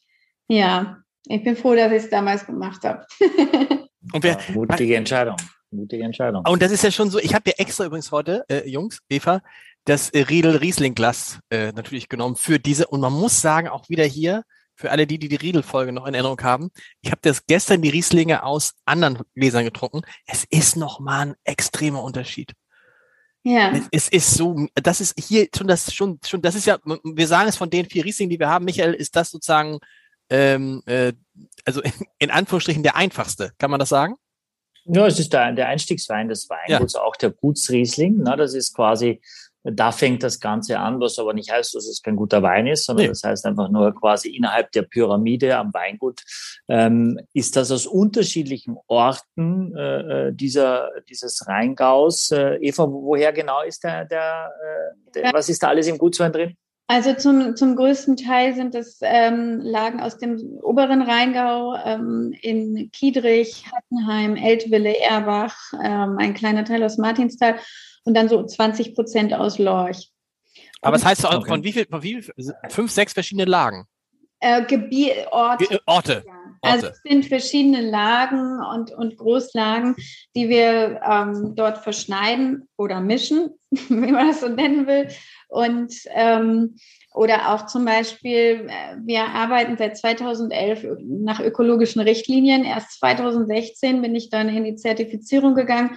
ja, 0.48 0.98
ich 1.26 1.44
bin 1.44 1.56
froh, 1.56 1.74
dass 1.74 1.92
ich 1.92 2.04
es 2.04 2.10
damals 2.10 2.46
gemacht 2.46 2.82
habe. 2.84 3.06
und 4.12 4.24
wer, 4.24 4.32
ja, 4.32 4.54
mutige 4.54 4.96
Entscheidung. 4.96 5.36
Mutige 5.70 6.02
Entscheidung. 6.02 6.44
Und 6.48 6.60
das 6.60 6.72
ist 6.72 6.82
ja 6.82 6.90
schon 6.90 7.10
so, 7.10 7.20
ich 7.20 7.32
habe 7.32 7.50
ja 7.50 7.54
extra 7.58 7.84
übrigens 7.84 8.10
heute, 8.10 8.44
äh, 8.48 8.68
Jungs, 8.68 9.00
Eva, 9.08 9.40
das 9.84 10.10
äh, 10.10 10.20
Riedel 10.22 10.56
Riesling 10.56 10.94
Glas 10.94 11.38
äh, 11.50 11.72
natürlich 11.72 12.08
genommen 12.08 12.36
für 12.36 12.58
diese. 12.58 12.86
Und 12.86 13.00
man 13.00 13.12
muss 13.12 13.40
sagen, 13.40 13.68
auch 13.68 13.88
wieder 13.88 14.04
hier, 14.04 14.44
für 14.74 14.90
alle 14.90 15.06
die, 15.06 15.18
die 15.18 15.28
die 15.28 15.36
Riedel-Folge 15.36 15.92
noch 15.92 16.06
in 16.06 16.14
Erinnerung 16.14 16.40
haben, 16.42 16.70
ich 17.02 17.10
habe 17.10 17.20
das 17.22 17.44
gestern 17.46 17.82
die 17.82 17.90
Rieslinge 17.90 18.42
aus 18.42 18.72
anderen 18.86 19.18
Gläsern 19.34 19.64
getrunken. 19.64 20.02
Es 20.26 20.44
ist 20.48 20.76
nochmal 20.76 21.28
ein 21.28 21.34
extremer 21.44 22.02
Unterschied. 22.02 22.52
Ja. 23.42 23.72
Es, 23.72 23.88
es, 23.90 24.08
ist 24.08 24.34
so, 24.34 24.66
das 24.74 25.00
ist 25.00 25.18
hier 25.18 25.48
schon 25.54 25.66
das 25.66 25.94
schon 25.94 26.18
schon 26.26 26.42
das 26.42 26.54
ist 26.54 26.66
ja, 26.66 26.78
wir 26.84 27.26
sagen 27.26 27.48
es 27.48 27.56
von 27.56 27.70
den 27.70 27.86
vier 27.86 28.04
Rieslingen, 28.04 28.30
die 28.30 28.38
wir 28.38 28.48
haben, 28.48 28.66
Michael, 28.66 28.92
ist 28.92 29.16
das 29.16 29.30
sozusagen 29.30 29.78
ähm, 30.30 30.82
äh, 30.86 31.12
also 31.64 31.80
in, 31.80 31.92
in 32.18 32.30
Anführungsstrichen 32.30 32.82
der 32.82 32.96
einfachste, 32.96 33.52
kann 33.58 33.70
man 33.70 33.80
das 33.80 33.88
sagen? 33.88 34.16
Ja, 34.84 35.06
es 35.06 35.18
ist 35.18 35.32
der, 35.32 35.52
der 35.52 35.68
Einstiegswein 35.68 36.28
des 36.28 36.48
Weinguts, 36.48 36.94
ja. 36.94 37.00
auch 37.00 37.16
der 37.16 37.30
Gutsriesling. 37.30 38.18
Ne? 38.18 38.36
Das 38.36 38.54
ist 38.54 38.74
quasi 38.74 39.20
da 39.62 39.92
fängt 39.92 40.22
das 40.22 40.40
Ganze 40.40 40.78
an, 40.78 41.00
was 41.00 41.18
aber 41.18 41.34
nicht 41.34 41.50
heißt, 41.50 41.74
dass 41.74 41.86
es 41.86 42.02
kein 42.02 42.16
guter 42.16 42.42
Wein 42.42 42.66
ist, 42.66 42.86
sondern 42.86 43.04
nee. 43.04 43.08
das 43.08 43.22
heißt 43.22 43.44
einfach 43.46 43.68
nur 43.68 43.94
quasi 43.94 44.30
innerhalb 44.30 44.72
der 44.72 44.82
Pyramide 44.82 45.56
am 45.56 45.72
Weingut 45.74 46.22
ähm, 46.68 47.20
ist 47.34 47.56
das 47.56 47.70
aus 47.70 47.86
unterschiedlichen 47.86 48.76
Orten 48.86 49.74
äh, 49.76 50.28
äh 50.28 50.32
dieser 50.32 50.90
dieses 51.08 51.46
Rheingaus. 51.46 52.30
Äh, 52.30 52.56
Eva, 52.60 52.86
woher 52.88 53.32
genau 53.32 53.62
ist 53.62 53.84
der, 53.84 54.04
der, 54.04 54.50
äh, 54.62 55.10
der 55.12 55.32
was 55.32 55.48
ist 55.48 55.62
da 55.62 55.68
alles 55.68 55.86
im 55.86 55.98
Gutswein 55.98 56.32
drin? 56.32 56.56
Also 56.92 57.14
zum, 57.14 57.54
zum 57.54 57.76
größten 57.76 58.16
Teil 58.16 58.52
sind 58.56 58.74
es 58.74 58.98
ähm, 59.02 59.60
Lagen 59.62 60.00
aus 60.00 60.18
dem 60.18 60.40
oberen 60.60 61.02
Rheingau 61.02 61.76
ähm, 61.84 62.34
in 62.42 62.90
Kiedrich, 62.90 63.64
Hattenheim, 63.70 64.34
Eltville, 64.34 64.98
Erbach, 64.98 65.56
ähm, 65.80 66.16
ein 66.18 66.34
kleiner 66.34 66.64
Teil 66.64 66.82
aus 66.82 66.98
Martinsthal 66.98 67.60
und 68.10 68.14
dann 68.14 68.28
so 68.28 68.44
20 68.44 68.96
Prozent 68.96 69.32
aus 69.32 69.58
Lorch. 69.58 70.10
Aber 70.82 70.96
das 70.96 71.04
heißt 71.04 71.24
okay. 71.24 71.46
von 71.46 71.62
wie 71.62 71.72
viel, 71.72 71.86
von 71.86 72.02
wie 72.02 72.20
viel, 72.20 72.54
fünf, 72.68 72.90
sechs 72.90 73.12
verschiedene 73.12 73.44
Lagen? 73.44 73.84
Äh, 74.40 74.64
Gebiet, 74.64 75.12
Orte. 75.30 75.66
Ge 75.66 75.78
Orte. 75.86 76.24
Ja. 76.26 76.32
Also 76.62 76.88
es 76.88 77.00
sind 77.02 77.26
verschiedene 77.26 77.88
Lagen 77.88 78.60
und, 78.74 78.90
und 78.90 79.16
Großlagen, 79.16 79.94
die 80.34 80.48
wir 80.48 81.00
ähm, 81.08 81.54
dort 81.54 81.78
verschneiden 81.78 82.68
oder 82.76 83.00
mischen, 83.00 83.50
wie 83.70 83.94
man 83.94 84.28
das 84.28 84.40
so 84.40 84.48
nennen 84.48 84.88
will. 84.88 85.08
Und 85.48 85.94
ähm, 86.08 86.76
oder 87.14 87.54
auch 87.54 87.66
zum 87.66 87.84
Beispiel, 87.84 88.68
äh, 88.68 88.96
wir 89.04 89.22
arbeiten 89.22 89.76
seit 89.78 89.96
2011 89.96 90.86
nach 91.00 91.40
ökologischen 91.40 92.00
Richtlinien. 92.00 92.64
Erst 92.64 92.98
2016 92.98 94.02
bin 94.02 94.16
ich 94.16 94.30
dann 94.30 94.48
in 94.48 94.64
die 94.64 94.76
Zertifizierung 94.76 95.54
gegangen. 95.54 95.96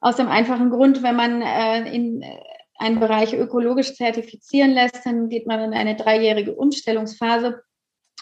Aus 0.00 0.16
dem 0.16 0.28
einfachen 0.28 0.70
Grund, 0.70 1.02
wenn 1.02 1.16
man 1.16 1.42
äh, 1.42 1.92
in 1.92 2.22
äh, 2.22 2.38
einen 2.78 3.00
Bereich 3.00 3.34
ökologisch 3.34 3.94
zertifizieren 3.94 4.70
lässt, 4.70 5.04
dann 5.04 5.28
geht 5.28 5.46
man 5.46 5.60
in 5.60 5.74
eine 5.74 5.96
dreijährige 5.96 6.54
Umstellungsphase. 6.54 7.60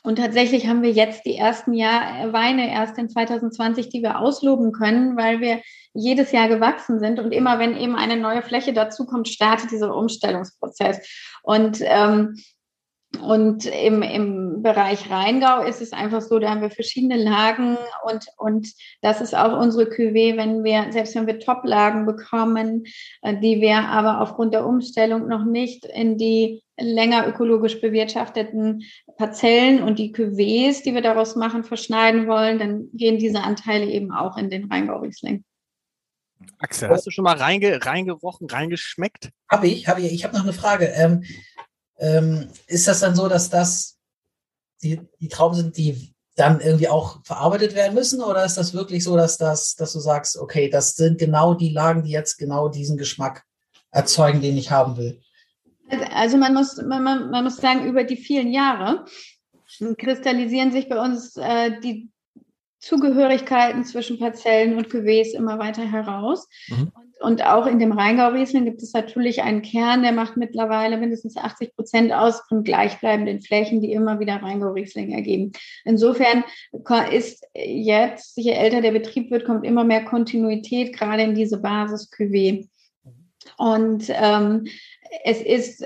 Und 0.02 0.16
tatsächlich 0.16 0.68
haben 0.68 0.82
wir 0.82 0.92
jetzt 0.92 1.26
die 1.26 1.36
ersten 1.36 1.74
Jahr 1.74 2.20
äh, 2.20 2.32
Weine 2.32 2.72
erst 2.72 2.96
in 2.96 3.08
2020, 3.08 3.88
die 3.88 4.02
wir 4.02 4.20
ausloben 4.20 4.72
können, 4.72 5.16
weil 5.16 5.40
wir 5.40 5.60
jedes 5.92 6.32
Jahr 6.32 6.48
gewachsen 6.48 7.00
sind. 7.00 7.18
Und 7.18 7.32
immer 7.32 7.58
wenn 7.58 7.76
eben 7.76 7.96
eine 7.96 8.16
neue 8.16 8.42
Fläche 8.42 8.72
dazukommt, 8.72 9.28
startet 9.28 9.70
dieser 9.70 9.94
Umstellungsprozess. 9.94 11.00
Und 11.42 11.78
ähm, 11.82 12.36
und 13.20 13.66
im, 13.66 14.02
im 14.02 14.62
Bereich 14.62 15.10
Rheingau 15.10 15.62
ist 15.62 15.80
es 15.80 15.92
einfach 15.92 16.20
so, 16.20 16.38
da 16.38 16.50
haben 16.50 16.60
wir 16.60 16.70
verschiedene 16.70 17.16
Lagen 17.16 17.76
und, 18.04 18.26
und 18.36 18.72
das 19.00 19.20
ist 19.20 19.34
auch 19.34 19.58
unsere 19.58 19.84
Cuvée, 19.84 20.36
wenn 20.36 20.64
wir, 20.64 20.86
selbst 20.90 21.14
wenn 21.14 21.26
wir 21.26 21.38
Top-Lagen 21.38 22.04
bekommen, 22.04 22.84
äh, 23.22 23.38
die 23.38 23.60
wir 23.60 23.78
aber 23.88 24.20
aufgrund 24.20 24.54
der 24.54 24.66
Umstellung 24.66 25.28
noch 25.28 25.44
nicht 25.44 25.84
in 25.86 26.18
die 26.18 26.62
länger 26.78 27.26
ökologisch 27.26 27.80
bewirtschafteten 27.80 28.82
Parzellen 29.16 29.82
und 29.82 29.98
die 29.98 30.12
Cuvées, 30.14 30.82
die 30.82 30.94
wir 30.94 31.02
daraus 31.02 31.36
machen, 31.36 31.64
verschneiden 31.64 32.26
wollen, 32.26 32.58
dann 32.58 32.88
gehen 32.92 33.18
diese 33.18 33.42
Anteile 33.42 33.86
eben 33.86 34.12
auch 34.12 34.36
in 34.36 34.50
den 34.50 34.70
Rheingau-Riesling. 34.70 35.44
Axel, 36.58 36.90
hast 36.90 37.06
du 37.06 37.10
schon 37.10 37.24
mal 37.24 37.36
reinge, 37.36 37.84
reingerochen, 37.84 38.48
reingeschmeckt? 38.48 39.30
Habe 39.50 39.68
ich, 39.68 39.88
habe 39.88 40.02
ich. 40.02 40.12
Ich 40.12 40.24
habe 40.24 40.36
noch 40.36 40.42
eine 40.42 40.52
Frage. 40.52 40.86
Ähm, 40.94 41.24
ähm, 41.98 42.48
ist 42.66 42.88
das 42.88 43.00
dann 43.00 43.16
so, 43.16 43.28
dass 43.28 43.50
das 43.50 43.98
die, 44.82 45.00
die 45.20 45.28
Trauben 45.28 45.56
sind, 45.56 45.76
die 45.76 46.14
dann 46.36 46.60
irgendwie 46.60 46.88
auch 46.88 47.24
verarbeitet 47.24 47.74
werden 47.74 47.94
müssen? 47.94 48.22
Oder 48.22 48.44
ist 48.44 48.56
das 48.56 48.74
wirklich 48.74 49.02
so, 49.02 49.16
dass, 49.16 49.38
das, 49.38 49.74
dass 49.74 49.92
du 49.92 50.00
sagst, 50.00 50.36
okay, 50.36 50.68
das 50.68 50.94
sind 50.94 51.18
genau 51.18 51.54
die 51.54 51.70
Lagen, 51.70 52.02
die 52.02 52.10
jetzt 52.10 52.36
genau 52.36 52.68
diesen 52.68 52.96
Geschmack 52.96 53.44
erzeugen, 53.90 54.42
den 54.42 54.56
ich 54.56 54.70
haben 54.70 54.96
will? 54.96 55.20
Also 56.12 56.36
man 56.36 56.52
muss, 56.52 56.76
man, 56.76 57.02
man 57.02 57.44
muss 57.44 57.56
sagen, 57.56 57.86
über 57.86 58.04
die 58.04 58.16
vielen 58.16 58.52
Jahre 58.52 59.04
kristallisieren 59.98 60.72
sich 60.72 60.88
bei 60.88 61.00
uns 61.00 61.36
äh, 61.36 61.80
die 61.80 62.10
Zugehörigkeiten 62.86 63.84
zwischen 63.84 64.18
Parzellen 64.18 64.76
und 64.76 64.90
Gewäß 64.90 65.34
immer 65.34 65.58
weiter 65.58 65.82
heraus. 65.82 66.48
Mhm. 66.68 66.92
Und 66.94 67.06
und 67.18 67.44
auch 67.44 67.66
in 67.66 67.78
dem 67.78 67.92
Rheingau-Riesling 67.92 68.66
gibt 68.66 68.82
es 68.82 68.92
natürlich 68.92 69.42
einen 69.42 69.62
Kern, 69.62 70.02
der 70.02 70.12
macht 70.12 70.36
mittlerweile 70.36 70.98
mindestens 70.98 71.36
80 71.36 71.74
Prozent 71.74 72.12
aus 72.12 72.42
von 72.48 72.62
gleichbleibenden 72.62 73.40
Flächen, 73.40 73.80
die 73.80 73.92
immer 73.92 74.20
wieder 74.20 74.42
Rheingau-Riesling 74.42 75.12
ergeben. 75.12 75.52
Insofern 75.84 76.44
ist 77.10 77.46
jetzt, 77.54 78.36
je 78.36 78.52
älter 78.52 78.82
der 78.82 78.92
Betrieb 78.92 79.30
wird, 79.30 79.46
kommt 79.46 79.64
immer 79.64 79.84
mehr 79.84 80.04
Kontinuität 80.04 80.94
gerade 80.96 81.22
in 81.22 81.34
diese 81.34 81.56
Basis-Cuvée. 81.56 82.68
Und 83.56 84.04
ähm, 84.08 84.66
es 85.24 85.40
ist 85.40 85.82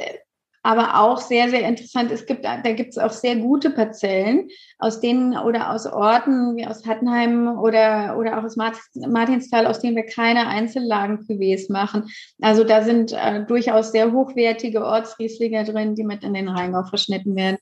aber 0.62 1.00
auch 1.00 1.20
sehr, 1.20 1.48
sehr 1.48 1.66
interessant. 1.66 2.10
Es 2.10 2.26
gibt, 2.26 2.44
da 2.44 2.60
gibt 2.72 2.90
es 2.90 2.98
auch 2.98 3.12
sehr 3.12 3.36
gute 3.36 3.70
Parzellen, 3.70 4.48
aus 4.78 5.00
denen 5.00 5.36
oder 5.36 5.70
aus 5.70 5.86
Orten 5.86 6.56
wie 6.56 6.66
aus 6.66 6.86
Hattenheim 6.86 7.58
oder, 7.58 8.16
oder 8.18 8.38
auch 8.38 8.44
aus 8.44 8.56
Martinsthal, 8.56 9.66
aus 9.66 9.80
denen 9.80 9.96
wir 9.96 10.04
keine 10.04 10.46
einzellagen 10.48 11.20
cuvées 11.20 11.72
machen. 11.72 12.10
Also 12.42 12.64
da 12.64 12.82
sind 12.82 13.12
äh, 13.12 13.44
durchaus 13.46 13.92
sehr 13.92 14.12
hochwertige 14.12 14.84
Ortsrieslinger 14.84 15.64
drin, 15.64 15.94
die 15.94 16.04
mit 16.04 16.24
in 16.24 16.34
den 16.34 16.48
Rheingau 16.48 16.84
verschnitten 16.84 17.36
werden. 17.36 17.58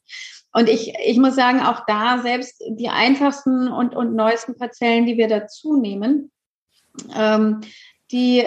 Und 0.53 0.69
ich, 0.69 0.95
ich 1.07 1.19
muss 1.19 1.37
sagen, 1.37 1.61
auch 1.61 1.85
da 1.87 2.19
selbst 2.19 2.65
die 2.69 2.89
einfachsten 2.89 3.69
und, 3.69 3.95
und 3.95 4.17
neuesten 4.17 4.57
Parzellen, 4.57 5.07
die 5.07 5.17
wir 5.17 5.29
dazu 5.29 5.77
nehmen, 5.77 6.33
ähm, 7.17 7.61
die 8.11 8.45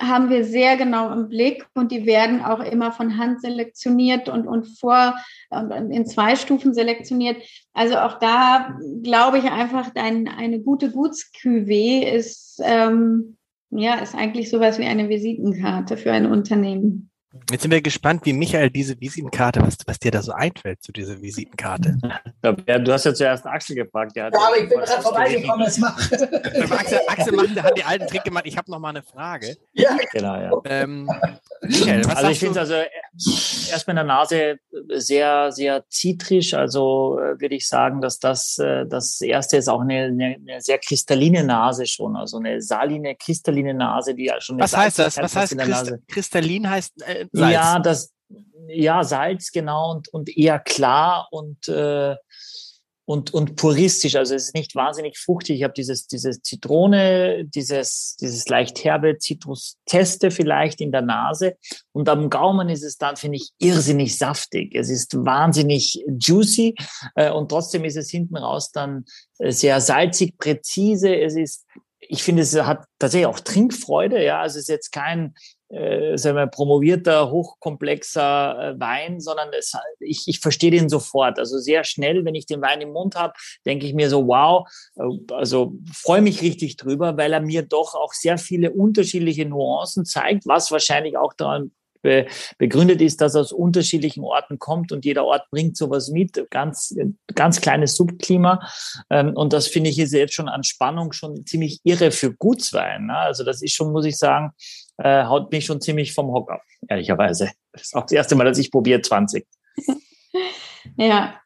haben 0.00 0.30
wir 0.30 0.44
sehr 0.44 0.76
genau 0.76 1.12
im 1.12 1.28
Blick 1.28 1.66
und 1.74 1.92
die 1.92 2.06
werden 2.06 2.42
auch 2.42 2.60
immer 2.60 2.90
von 2.90 3.18
Hand 3.18 3.42
selektioniert 3.42 4.28
und, 4.28 4.46
und 4.46 4.66
vor 4.78 5.14
und 5.50 5.70
in 5.70 6.06
zwei 6.06 6.36
Stufen 6.36 6.74
selektioniert. 6.74 7.36
Also 7.74 7.96
auch 7.98 8.18
da 8.18 8.78
glaube 9.02 9.38
ich 9.38 9.44
einfach, 9.44 9.90
ein, 9.94 10.28
eine 10.28 10.60
gute 10.60 10.90
Gutsküve 10.90 12.04
ist, 12.06 12.60
ähm, 12.64 13.36
ja, 13.70 13.94
ist 13.96 14.14
eigentlich 14.14 14.50
sowas 14.50 14.78
wie 14.78 14.86
eine 14.86 15.08
Visitenkarte 15.08 15.96
für 15.96 16.12
ein 16.12 16.26
Unternehmen. 16.26 17.09
Jetzt 17.48 17.62
sind 17.62 17.70
wir 17.70 17.80
gespannt, 17.80 18.22
wie 18.24 18.32
Michael 18.32 18.70
diese 18.70 19.00
Visitenkarte, 19.00 19.62
was, 19.62 19.76
was 19.86 20.00
dir 20.00 20.10
da 20.10 20.20
so 20.20 20.32
einfällt 20.32 20.82
zu 20.82 20.90
dieser 20.90 21.22
Visitenkarte. 21.22 21.96
Ja, 22.66 22.78
du 22.78 22.92
hast 22.92 23.04
ja 23.04 23.14
zuerst 23.14 23.46
Axel 23.46 23.76
gefragt. 23.76 24.16
ja, 24.16 24.26
aber 24.26 24.58
ich 24.58 24.68
bin 24.68 24.78
gerade 24.80 25.02
vorbeigekommen, 25.02 25.64
das 25.64 25.78
macht. 25.78 26.12
Axel, 26.12 27.00
Axel 27.06 27.32
macht, 27.34 27.62
hat 27.62 27.78
die 27.78 27.84
alten 27.84 28.06
Trick 28.08 28.24
gemacht. 28.24 28.46
Ich 28.46 28.56
habe 28.56 28.68
noch 28.70 28.80
mal 28.80 28.88
eine 28.88 29.02
Frage. 29.02 29.56
Ja, 29.72 29.96
genau. 30.12 30.34
Ja. 30.34 30.50
Ähm, 30.64 31.08
Michael, 31.62 32.04
was 32.06 32.16
also 32.16 32.30
ich 32.30 32.38
finde 32.40 32.60
es 32.60 32.70
also 32.70 32.82
erstmal 33.70 33.92
in 33.92 33.96
der 33.96 34.04
Nase 34.04 34.58
sehr, 34.88 35.52
sehr 35.52 35.84
zitrisch. 35.88 36.54
Also 36.54 37.18
äh, 37.18 37.40
würde 37.40 37.54
ich 37.54 37.68
sagen, 37.68 38.00
dass 38.00 38.18
das 38.18 38.58
äh, 38.58 38.86
das 38.86 39.20
erste 39.20 39.56
ist 39.56 39.68
auch 39.68 39.80
eine, 39.80 40.04
eine, 40.04 40.60
sehr 40.60 40.78
kristalline 40.78 41.44
Nase 41.44 41.86
schon, 41.86 42.16
also 42.16 42.38
eine 42.38 42.60
saline, 42.62 43.16
kristalline 43.16 43.74
Nase, 43.74 44.14
die 44.14 44.26
ja 44.26 44.40
schon. 44.40 44.58
Was 44.58 44.76
heißt 44.76 44.98
das? 44.98 45.16
Was 45.18 45.36
heißt 45.36 45.58
Christ 45.58 45.94
kristallin 46.08 46.68
heißt 46.68 47.02
äh, 47.02 47.26
Salz? 47.32 47.52
Ja, 47.52 47.78
das 47.78 48.12
ja 48.68 49.02
Salz 49.04 49.50
genau 49.50 49.90
und 49.92 50.08
und 50.08 50.36
eher 50.36 50.58
klar 50.58 51.28
und 51.30 51.68
äh, 51.68 52.16
und, 53.10 53.34
und 53.34 53.56
puristisch. 53.56 54.14
Also 54.14 54.36
es 54.36 54.44
ist 54.44 54.54
nicht 54.54 54.76
wahnsinnig 54.76 55.18
fruchtig. 55.18 55.56
Ich 55.56 55.64
habe 55.64 55.74
dieses, 55.76 56.06
dieses 56.06 56.42
Zitrone, 56.42 57.44
dieses, 57.44 58.14
dieses 58.20 58.48
leicht 58.48 58.84
herbe 58.84 59.18
Zitrusteste 59.18 60.30
vielleicht 60.30 60.80
in 60.80 60.92
der 60.92 61.02
Nase. 61.02 61.56
Und 61.90 62.08
am 62.08 62.30
Gaumen 62.30 62.68
ist 62.68 62.84
es 62.84 62.98
dann, 62.98 63.16
finde 63.16 63.38
ich, 63.38 63.50
irrsinnig 63.58 64.16
saftig. 64.16 64.76
Es 64.76 64.90
ist 64.90 65.16
wahnsinnig 65.24 66.04
juicy 66.20 66.76
äh, 67.16 67.32
und 67.32 67.48
trotzdem 67.48 67.84
ist 67.84 67.96
es 67.96 68.10
hinten 68.10 68.36
raus 68.36 68.70
dann 68.70 69.04
äh, 69.40 69.50
sehr 69.50 69.80
salzig, 69.80 70.38
präzise. 70.38 71.12
Es 71.12 71.34
ist 71.34 71.66
ich 71.98 72.22
finde, 72.22 72.42
es 72.42 72.54
hat 72.54 72.84
tatsächlich 72.98 73.26
auch 73.26 73.40
Trinkfreude. 73.40 74.24
Ja, 74.24 74.40
also 74.40 74.58
es 74.58 74.62
ist 74.62 74.68
jetzt 74.68 74.90
kein 74.90 75.34
äh, 75.70 76.18
sagen 76.18 76.36
wir, 76.36 76.46
promovierter, 76.48 77.30
hochkomplexer 77.30 78.74
äh, 78.74 78.80
Wein, 78.80 79.20
sondern 79.20 79.50
es, 79.56 79.72
ich, 80.00 80.24
ich 80.26 80.40
verstehe 80.40 80.72
den 80.72 80.88
sofort. 80.88 81.38
Also 81.38 81.58
sehr 81.58 81.84
schnell, 81.84 82.24
wenn 82.24 82.34
ich 82.34 82.46
den 82.46 82.60
Wein 82.60 82.80
im 82.80 82.92
Mund 82.92 83.14
habe, 83.14 83.34
denke 83.64 83.86
ich 83.86 83.94
mir 83.94 84.10
so, 84.10 84.26
wow, 84.26 84.68
äh, 84.96 85.34
also 85.34 85.74
freue 85.92 86.22
mich 86.22 86.42
richtig 86.42 86.76
drüber, 86.76 87.16
weil 87.16 87.32
er 87.32 87.40
mir 87.40 87.62
doch 87.62 87.94
auch 87.94 88.12
sehr 88.12 88.36
viele 88.36 88.72
unterschiedliche 88.72 89.46
Nuancen 89.46 90.04
zeigt, 90.04 90.46
was 90.46 90.72
wahrscheinlich 90.72 91.16
auch 91.16 91.34
daran 91.34 91.70
be 92.02 92.26
begründet 92.58 93.00
ist, 93.00 93.20
dass 93.20 93.34
er 93.34 93.42
aus 93.42 93.52
unterschiedlichen 93.52 94.24
Orten 94.24 94.58
kommt 94.58 94.92
und 94.92 95.04
jeder 95.04 95.24
Ort 95.24 95.48
bringt 95.50 95.76
sowas 95.76 96.08
mit, 96.08 96.46
ganz, 96.50 96.94
ganz 97.34 97.60
kleines 97.60 97.94
Subklima. 97.94 98.66
Ähm, 99.10 99.34
und 99.34 99.52
das 99.52 99.66
finde 99.66 99.90
ich 99.90 99.96
jetzt 99.96 100.34
schon 100.34 100.48
an 100.48 100.64
Spannung 100.64 101.12
schon 101.12 101.44
ziemlich 101.46 101.80
irre 101.84 102.10
für 102.10 102.34
Gutswein. 102.34 103.06
Ne? 103.06 103.16
Also 103.16 103.44
das 103.44 103.62
ist 103.62 103.74
schon, 103.74 103.92
muss 103.92 104.06
ich 104.06 104.16
sagen, 104.16 104.52
äh, 105.02 105.24
haut 105.24 105.50
mich 105.50 105.64
schon 105.64 105.80
ziemlich 105.80 106.14
vom 106.14 106.32
Hocker, 106.32 106.60
ehrlicherweise. 106.88 107.50
Das 107.72 107.82
ist 107.82 107.96
auch 107.96 108.02
das 108.02 108.12
erste 108.12 108.36
Mal, 108.36 108.44
dass 108.44 108.58
ich 108.58 108.70
probiere 108.70 109.00
20. 109.00 109.46
ja. 110.96 111.40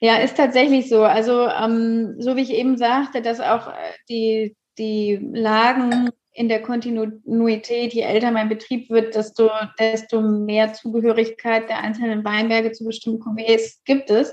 Ja, 0.00 0.16
ist 0.18 0.36
tatsächlich 0.36 0.88
so. 0.88 1.02
Also, 1.02 1.48
ähm, 1.48 2.16
so 2.18 2.36
wie 2.36 2.42
ich 2.42 2.52
eben 2.52 2.76
sagte, 2.76 3.20
dass 3.20 3.40
auch 3.40 3.68
äh, 3.68 3.72
die, 4.08 4.56
die 4.78 5.18
Lagen 5.32 6.10
in 6.32 6.48
der 6.48 6.62
Kontinuität, 6.62 7.92
je 7.92 8.02
älter 8.02 8.30
mein 8.30 8.48
Betrieb 8.48 8.90
wird, 8.90 9.16
desto, 9.16 9.50
desto 9.78 10.20
mehr 10.20 10.72
Zugehörigkeit 10.72 11.68
der 11.68 11.80
einzelnen 11.80 12.24
Weinberge 12.24 12.70
zu 12.70 12.84
bestimmten 12.84 13.20
Cuvées 13.20 13.78
gibt 13.84 14.10
es. 14.10 14.32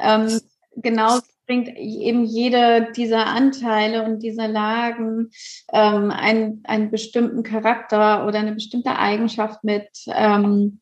Ähm, 0.00 0.40
genau 0.74 1.20
bringt 1.46 1.68
eben 1.76 2.24
jeder 2.24 2.92
dieser 2.92 3.26
Anteile 3.26 4.04
und 4.04 4.22
dieser 4.22 4.48
Lagen 4.48 5.30
ähm, 5.72 6.10
einen, 6.10 6.62
einen 6.64 6.90
bestimmten 6.90 7.42
Charakter 7.42 8.26
oder 8.26 8.38
eine 8.38 8.52
bestimmte 8.52 8.98
Eigenschaft 8.98 9.62
mit. 9.64 9.88
Ähm, 10.06 10.80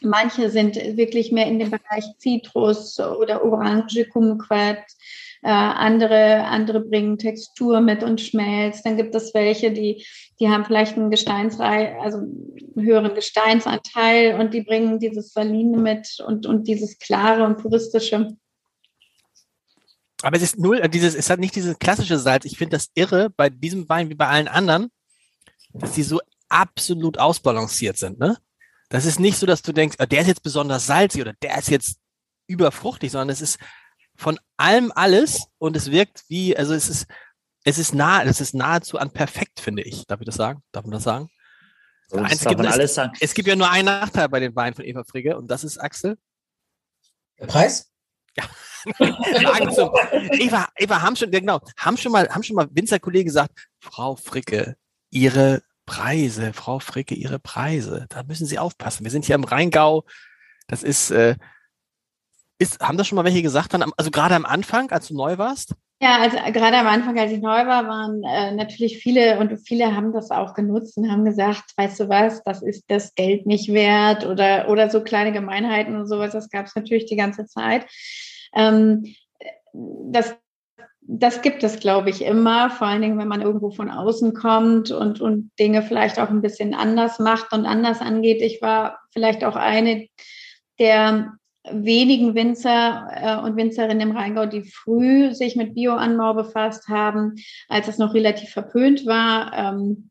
manche 0.00 0.50
sind 0.50 0.76
wirklich 0.76 1.32
mehr 1.32 1.46
in 1.46 1.58
dem 1.58 1.70
Bereich 1.70 2.04
Zitrus 2.18 2.98
oder 3.00 3.44
Orange, 3.44 4.08
Kumquat. 4.08 4.84
Äh, 5.42 5.50
andere, 5.50 6.44
andere 6.44 6.80
bringen 6.80 7.18
Textur 7.18 7.80
mit 7.80 8.02
und 8.02 8.20
Schmelz. 8.20 8.82
Dann 8.82 8.96
gibt 8.96 9.14
es 9.14 9.32
welche, 9.34 9.70
die, 9.70 10.04
die 10.40 10.48
haben 10.48 10.64
vielleicht 10.64 10.96
einen 10.96 11.10
Gesteinsrei, 11.10 11.96
also 12.00 12.18
einen 12.18 12.84
höheren 12.84 13.14
Gesteinsanteil 13.14 14.40
und 14.40 14.54
die 14.54 14.62
bringen 14.62 14.98
dieses 14.98 15.32
Saline 15.32 15.78
mit 15.78 16.18
und, 16.26 16.46
und 16.46 16.66
dieses 16.66 16.98
klare 16.98 17.44
und 17.44 17.58
puristische. 17.58 18.36
Aber 20.22 20.36
es 20.36 20.42
ist 20.42 20.58
null, 20.58 20.80
äh, 20.80 20.88
dieses, 20.88 21.14
es 21.14 21.30
hat 21.30 21.40
nicht 21.40 21.54
dieses 21.54 21.78
klassische 21.78 22.18
Salz. 22.18 22.44
Ich 22.44 22.56
finde 22.56 22.76
das 22.76 22.90
irre 22.94 23.30
bei 23.30 23.50
diesem 23.50 23.88
Wein 23.88 24.08
wie 24.08 24.14
bei 24.14 24.26
allen 24.26 24.48
anderen, 24.48 24.90
dass 25.72 25.92
die 25.92 26.02
so 26.02 26.20
absolut 26.48 27.18
ausbalanciert 27.18 27.98
sind, 27.98 28.18
ne? 28.18 28.38
Das 28.88 29.04
ist 29.04 29.18
nicht 29.18 29.36
so, 29.36 29.46
dass 29.46 29.62
du 29.62 29.72
denkst, 29.72 29.96
ah, 29.98 30.06
der 30.06 30.20
ist 30.20 30.28
jetzt 30.28 30.44
besonders 30.44 30.86
salzig 30.86 31.20
oder 31.20 31.32
der 31.42 31.58
ist 31.58 31.68
jetzt 31.68 31.98
überfruchtig, 32.46 33.10
sondern 33.10 33.30
es 33.30 33.40
ist 33.40 33.58
von 34.14 34.38
allem 34.56 34.92
alles 34.94 35.46
und 35.58 35.76
es 35.76 35.90
wirkt 35.90 36.24
wie, 36.28 36.56
also 36.56 36.72
es 36.72 36.88
ist, 36.88 37.06
es 37.64 37.78
ist 37.78 37.94
nah, 37.94 38.22
es 38.22 38.40
ist 38.40 38.54
nahezu 38.54 38.98
an 38.98 39.10
perfekt, 39.10 39.58
finde 39.58 39.82
ich. 39.82 40.06
Darf 40.06 40.20
ich 40.20 40.26
das 40.26 40.36
sagen? 40.36 40.62
Darf 40.70 40.84
man 40.84 40.92
das 40.92 41.02
sagen? 41.02 41.28
Das 42.08 42.22
Eins, 42.22 42.44
gibt, 42.44 42.60
alles 42.64 42.94
sagen. 42.94 43.12
Es, 43.16 43.30
es 43.30 43.34
gibt 43.34 43.48
ja 43.48 43.56
nur 43.56 43.68
einen 43.68 43.86
Nachteil 43.86 44.28
bei 44.28 44.38
den 44.38 44.54
Weinen 44.54 44.74
von 44.74 44.84
Eva 44.84 45.02
Frigge 45.02 45.36
und 45.36 45.50
das 45.50 45.64
ist 45.64 45.78
Axel. 45.78 46.16
Der 47.40 47.46
Preis? 47.46 47.90
Ja. 48.98 49.70
zum, 49.70 49.90
Eva, 50.32 50.68
Eva, 50.76 51.02
haben 51.02 51.16
schon, 51.16 51.30
genau, 51.30 51.60
haben 51.76 51.96
schon 51.96 52.12
mal, 52.12 52.28
haben 52.28 52.42
schon 52.42 52.56
mal 52.56 52.68
Winzerkollegen 52.70 53.26
gesagt, 53.26 53.68
Frau 53.80 54.16
Fricke, 54.16 54.76
Ihre 55.10 55.62
Preise, 55.86 56.52
Frau 56.52 56.78
Fricke, 56.78 57.14
Ihre 57.14 57.38
Preise, 57.38 58.06
da 58.08 58.22
müssen 58.22 58.46
Sie 58.46 58.58
aufpassen. 58.58 59.04
Wir 59.04 59.10
sind 59.10 59.24
hier 59.24 59.34
im 59.34 59.44
Rheingau. 59.44 60.04
Das 60.68 60.82
ist, 60.82 61.10
äh, 61.10 61.36
ist, 62.58 62.80
haben 62.80 62.96
das 62.96 63.06
schon 63.06 63.16
mal 63.16 63.24
welche 63.24 63.42
gesagt 63.42 63.74
dann, 63.74 63.84
also 63.96 64.10
gerade 64.10 64.34
am 64.34 64.46
Anfang, 64.46 64.90
als 64.90 65.08
du 65.08 65.14
neu 65.14 65.38
warst? 65.38 65.74
Ja, 66.00 66.18
also 66.18 66.36
gerade 66.52 66.76
am 66.76 66.86
Anfang, 66.88 67.18
als 67.18 67.32
ich 67.32 67.40
neu 67.40 67.66
war, 67.66 67.88
waren 67.88 68.22
äh, 68.22 68.52
natürlich 68.52 68.98
viele 68.98 69.38
und 69.38 69.56
viele 69.66 69.96
haben 69.96 70.12
das 70.12 70.30
auch 70.30 70.52
genutzt 70.52 70.98
und 70.98 71.10
haben 71.10 71.24
gesagt, 71.24 71.72
weißt 71.76 72.00
du 72.00 72.08
was, 72.10 72.42
das 72.42 72.62
ist 72.62 72.84
das 72.88 73.14
Geld 73.14 73.46
nicht 73.46 73.72
wert 73.72 74.26
oder, 74.26 74.68
oder 74.68 74.90
so 74.90 75.02
kleine 75.02 75.32
Gemeinheiten 75.32 75.96
und 75.96 76.06
sowas, 76.06 76.32
das 76.32 76.50
gab 76.50 76.66
es 76.66 76.74
natürlich 76.74 77.06
die 77.06 77.16
ganze 77.16 77.46
Zeit. 77.46 77.86
Ähm, 78.54 79.14
das, 79.72 80.36
das 81.00 81.42
gibt 81.42 81.62
es, 81.62 81.78
glaube 81.80 82.10
ich, 82.10 82.22
immer, 82.22 82.70
vor 82.70 82.86
allen 82.86 83.02
Dingen, 83.02 83.18
wenn 83.18 83.28
man 83.28 83.42
irgendwo 83.42 83.70
von 83.70 83.90
außen 83.90 84.34
kommt 84.34 84.90
und, 84.90 85.20
und 85.20 85.50
Dinge 85.58 85.82
vielleicht 85.82 86.18
auch 86.18 86.30
ein 86.30 86.42
bisschen 86.42 86.74
anders 86.74 87.18
macht 87.18 87.52
und 87.52 87.66
anders 87.66 88.00
angeht. 88.00 88.42
Ich 88.42 88.60
war 88.62 88.98
vielleicht 89.12 89.44
auch 89.44 89.56
eine 89.56 90.08
der 90.78 91.32
wenigen 91.70 92.34
Winzer 92.34 93.08
äh, 93.12 93.44
und 93.44 93.56
Winzerinnen 93.56 94.10
im 94.10 94.16
Rheingau, 94.16 94.46
die 94.46 94.62
früh 94.62 95.34
sich 95.34 95.56
mit 95.56 95.74
Bioanbau 95.74 96.34
befasst 96.34 96.88
haben, 96.88 97.34
als 97.68 97.88
es 97.88 97.98
noch 97.98 98.14
relativ 98.14 98.50
verpönt 98.50 99.06
war. 99.06 99.52
Ähm, 99.52 100.10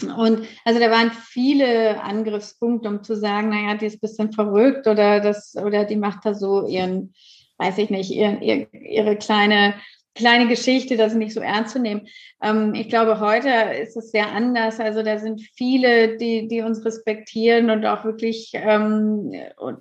und 0.00 0.46
also 0.64 0.78
da 0.78 0.90
waren 0.90 1.10
viele 1.10 2.00
Angriffspunkte, 2.02 2.88
um 2.88 3.02
zu 3.02 3.16
sagen, 3.16 3.48
naja, 3.48 3.76
die 3.76 3.86
ist 3.86 3.96
ein 3.96 4.00
bisschen 4.00 4.32
verrückt 4.32 4.86
oder 4.86 5.20
das, 5.20 5.56
oder 5.56 5.84
die 5.84 5.96
macht 5.96 6.24
da 6.24 6.34
so 6.34 6.66
ihren 6.66 7.12
weiß 7.58 7.78
ich 7.78 7.90
nicht, 7.90 8.10
ihr, 8.10 8.40
ihr, 8.40 8.72
ihre 8.72 9.16
kleine 9.16 9.74
kleine 10.18 10.48
Geschichte, 10.48 10.96
das 10.96 11.14
nicht 11.14 11.32
so 11.32 11.40
ernst 11.40 11.72
zu 11.72 11.78
nehmen. 11.78 12.08
Ähm, 12.42 12.74
ich 12.74 12.88
glaube, 12.88 13.20
heute 13.20 13.48
ist 13.80 13.96
es 13.96 14.10
sehr 14.10 14.32
anders. 14.32 14.80
Also 14.80 15.02
da 15.02 15.18
sind 15.18 15.40
viele, 15.56 16.16
die, 16.18 16.48
die 16.48 16.60
uns 16.60 16.84
respektieren 16.84 17.70
und 17.70 17.86
auch 17.86 18.04
wirklich 18.04 18.50
ähm, 18.54 19.32
und 19.56 19.78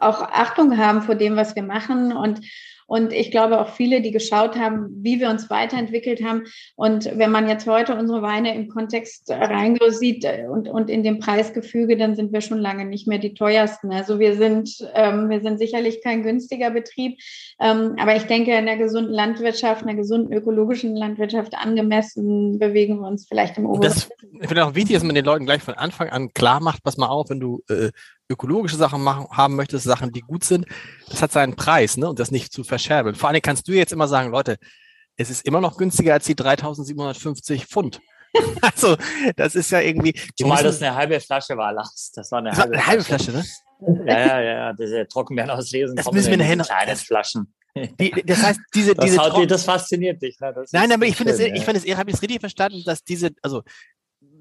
auch 0.00 0.22
Achtung 0.22 0.76
haben 0.76 1.02
vor 1.02 1.14
dem, 1.14 1.36
was 1.36 1.56
wir 1.56 1.62
machen 1.62 2.12
und 2.16 2.40
und 2.90 3.12
ich 3.12 3.30
glaube 3.30 3.60
auch 3.60 3.68
viele, 3.68 4.02
die 4.02 4.10
geschaut 4.10 4.56
haben, 4.56 4.88
wie 4.96 5.20
wir 5.20 5.30
uns 5.30 5.48
weiterentwickelt 5.48 6.24
haben. 6.24 6.42
Und 6.74 7.04
wenn 7.04 7.30
man 7.30 7.48
jetzt 7.48 7.68
heute 7.68 7.94
unsere 7.94 8.20
Weine 8.20 8.52
im 8.52 8.66
Kontext 8.66 9.30
Rheingau 9.30 9.90
sieht 9.90 10.24
äh, 10.24 10.48
und, 10.50 10.66
und 10.66 10.90
in 10.90 11.04
dem 11.04 11.20
Preisgefüge, 11.20 11.96
dann 11.96 12.16
sind 12.16 12.32
wir 12.32 12.40
schon 12.40 12.58
lange 12.58 12.84
nicht 12.84 13.06
mehr 13.06 13.18
die 13.18 13.32
teuersten. 13.32 13.92
Also 13.92 14.18
wir 14.18 14.34
sind, 14.34 14.76
ähm, 14.94 15.30
wir 15.30 15.40
sind 15.40 15.58
sicherlich 15.58 16.02
kein 16.02 16.24
günstiger 16.24 16.72
Betrieb. 16.72 17.20
Ähm, 17.60 17.94
aber 17.96 18.16
ich 18.16 18.24
denke, 18.24 18.56
in 18.56 18.66
der 18.66 18.76
gesunden 18.76 19.14
Landwirtschaft, 19.14 19.82
in 19.82 19.86
der 19.86 19.96
gesunden 19.96 20.32
ökologischen 20.32 20.96
Landwirtschaft 20.96 21.54
angemessen 21.54 22.58
bewegen 22.58 22.98
wir 22.98 23.06
uns 23.06 23.28
vielleicht 23.28 23.56
im 23.56 23.66
oberen. 23.66 23.82
Das, 23.82 24.10
ich 24.40 24.48
finde 24.48 24.66
auch 24.66 24.74
wichtig, 24.74 24.94
dass 24.94 25.04
man 25.04 25.14
den 25.14 25.24
Leuten 25.24 25.46
gleich 25.46 25.62
von 25.62 25.74
Anfang 25.74 26.08
an 26.08 26.32
klar 26.34 26.60
macht, 26.60 26.82
pass 26.82 26.96
mal 26.96 27.06
auf, 27.06 27.30
wenn 27.30 27.38
du 27.38 27.62
äh, 27.68 27.90
ökologische 28.30 28.76
Sachen 28.76 29.02
machen, 29.02 29.26
haben 29.30 29.56
möchtest, 29.56 29.84
Sachen, 29.84 30.12
die 30.12 30.20
gut 30.20 30.44
sind, 30.44 30.66
das 31.08 31.20
hat 31.22 31.32
seinen 31.32 31.56
Preis, 31.56 31.96
ne? 31.96 32.08
Und 32.08 32.18
das 32.18 32.30
nicht 32.30 32.52
zu 32.52 32.64
verscherbeln. 32.64 33.14
Vor 33.14 33.28
allem 33.28 33.42
kannst 33.42 33.68
du 33.68 33.72
jetzt 33.72 33.92
immer 33.92 34.08
sagen, 34.08 34.30
Leute, 34.30 34.56
es 35.16 35.28
ist 35.30 35.44
immer 35.46 35.60
noch 35.60 35.76
günstiger 35.76 36.14
als 36.14 36.24
die 36.24 36.36
3750 36.36 37.66
Pfund. 37.66 38.00
also, 38.62 38.96
das 39.36 39.54
ist 39.54 39.70
ja 39.70 39.80
irgendwie. 39.80 40.14
Zumal 40.36 40.62
das 40.62 40.80
eine 40.80 40.94
halbe 40.94 41.18
Flasche 41.20 41.56
war, 41.56 41.72
Lars. 41.72 42.12
Das 42.14 42.30
war 42.30 42.38
eine, 42.38 42.52
halbe, 42.52 42.74
eine 42.74 42.86
halbe 42.86 43.04
Flasche. 43.04 43.32
Flasche, 43.32 43.48
ne? 43.80 44.06
Ja, 44.06 44.18
ja, 44.18 44.40
ja, 44.40 44.72
diese 44.72 45.06
Trockenbeeren 45.08 45.50
auslesen. 45.50 45.96
Das 45.96 46.10
müssen 46.12 46.30
wir 46.30 46.36
nachher 46.36 46.56
noch. 46.56 46.66
Kleinen 46.66 46.96
Flaschen. 46.96 47.52
Die, 47.74 48.10
das 48.24 48.42
heißt, 48.42 48.60
diese, 48.74 48.94
das, 48.94 49.04
diese 49.04 49.16
Trocken 49.16 49.48
das 49.48 49.64
fasziniert 49.64 50.22
dich. 50.22 50.38
Ne? 50.40 50.52
Das 50.54 50.72
Nein, 50.72 50.92
aber 50.92 51.06
ich 51.06 51.16
finde 51.16 51.32
es, 51.32 51.40
ich 51.40 51.64
finde 51.64 51.78
es, 51.78 51.84
ich 51.84 51.96
habe 51.96 52.10
es 52.10 52.22
richtig 52.22 52.40
verstanden, 52.40 52.82
dass 52.84 53.02
diese, 53.02 53.30
also, 53.42 53.62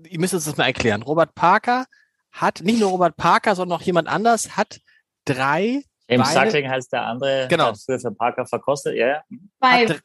ihr 0.08 0.20
müsst 0.20 0.34
uns 0.34 0.46
das 0.46 0.58
mal 0.58 0.66
erklären. 0.66 1.02
Robert 1.02 1.34
Parker 1.36 1.86
hat, 2.32 2.62
nicht 2.62 2.80
nur 2.80 2.92
Robert 2.92 3.16
Parker, 3.16 3.56
sondern 3.56 3.80
auch 3.80 3.84
jemand 3.84 4.08
anders, 4.08 4.58
hat 4.58 4.80
drei. 5.26 5.84
Im 6.08 6.24
Sackling 6.24 6.68
heißt 6.68 6.92
der 6.92 7.06
andere, 7.06 7.48
genau. 7.50 7.74
früher 7.76 8.00
für 8.00 8.12
Parker 8.12 8.46
verkostet, 8.46 8.96
ja. 8.96 9.22
Zwei, 9.60 10.00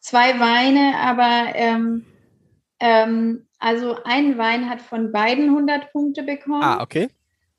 zwei 0.00 0.38
Weine, 0.38 0.96
aber 1.00 1.56
ähm, 1.56 2.06
ähm, 2.78 3.46
also 3.58 3.96
ein 4.04 4.38
Wein 4.38 4.68
hat 4.68 4.82
von 4.82 5.10
beiden 5.10 5.48
100 5.48 5.90
Punkte 5.92 6.22
bekommen. 6.22 6.62
Ah, 6.62 6.82
okay. 6.82 7.08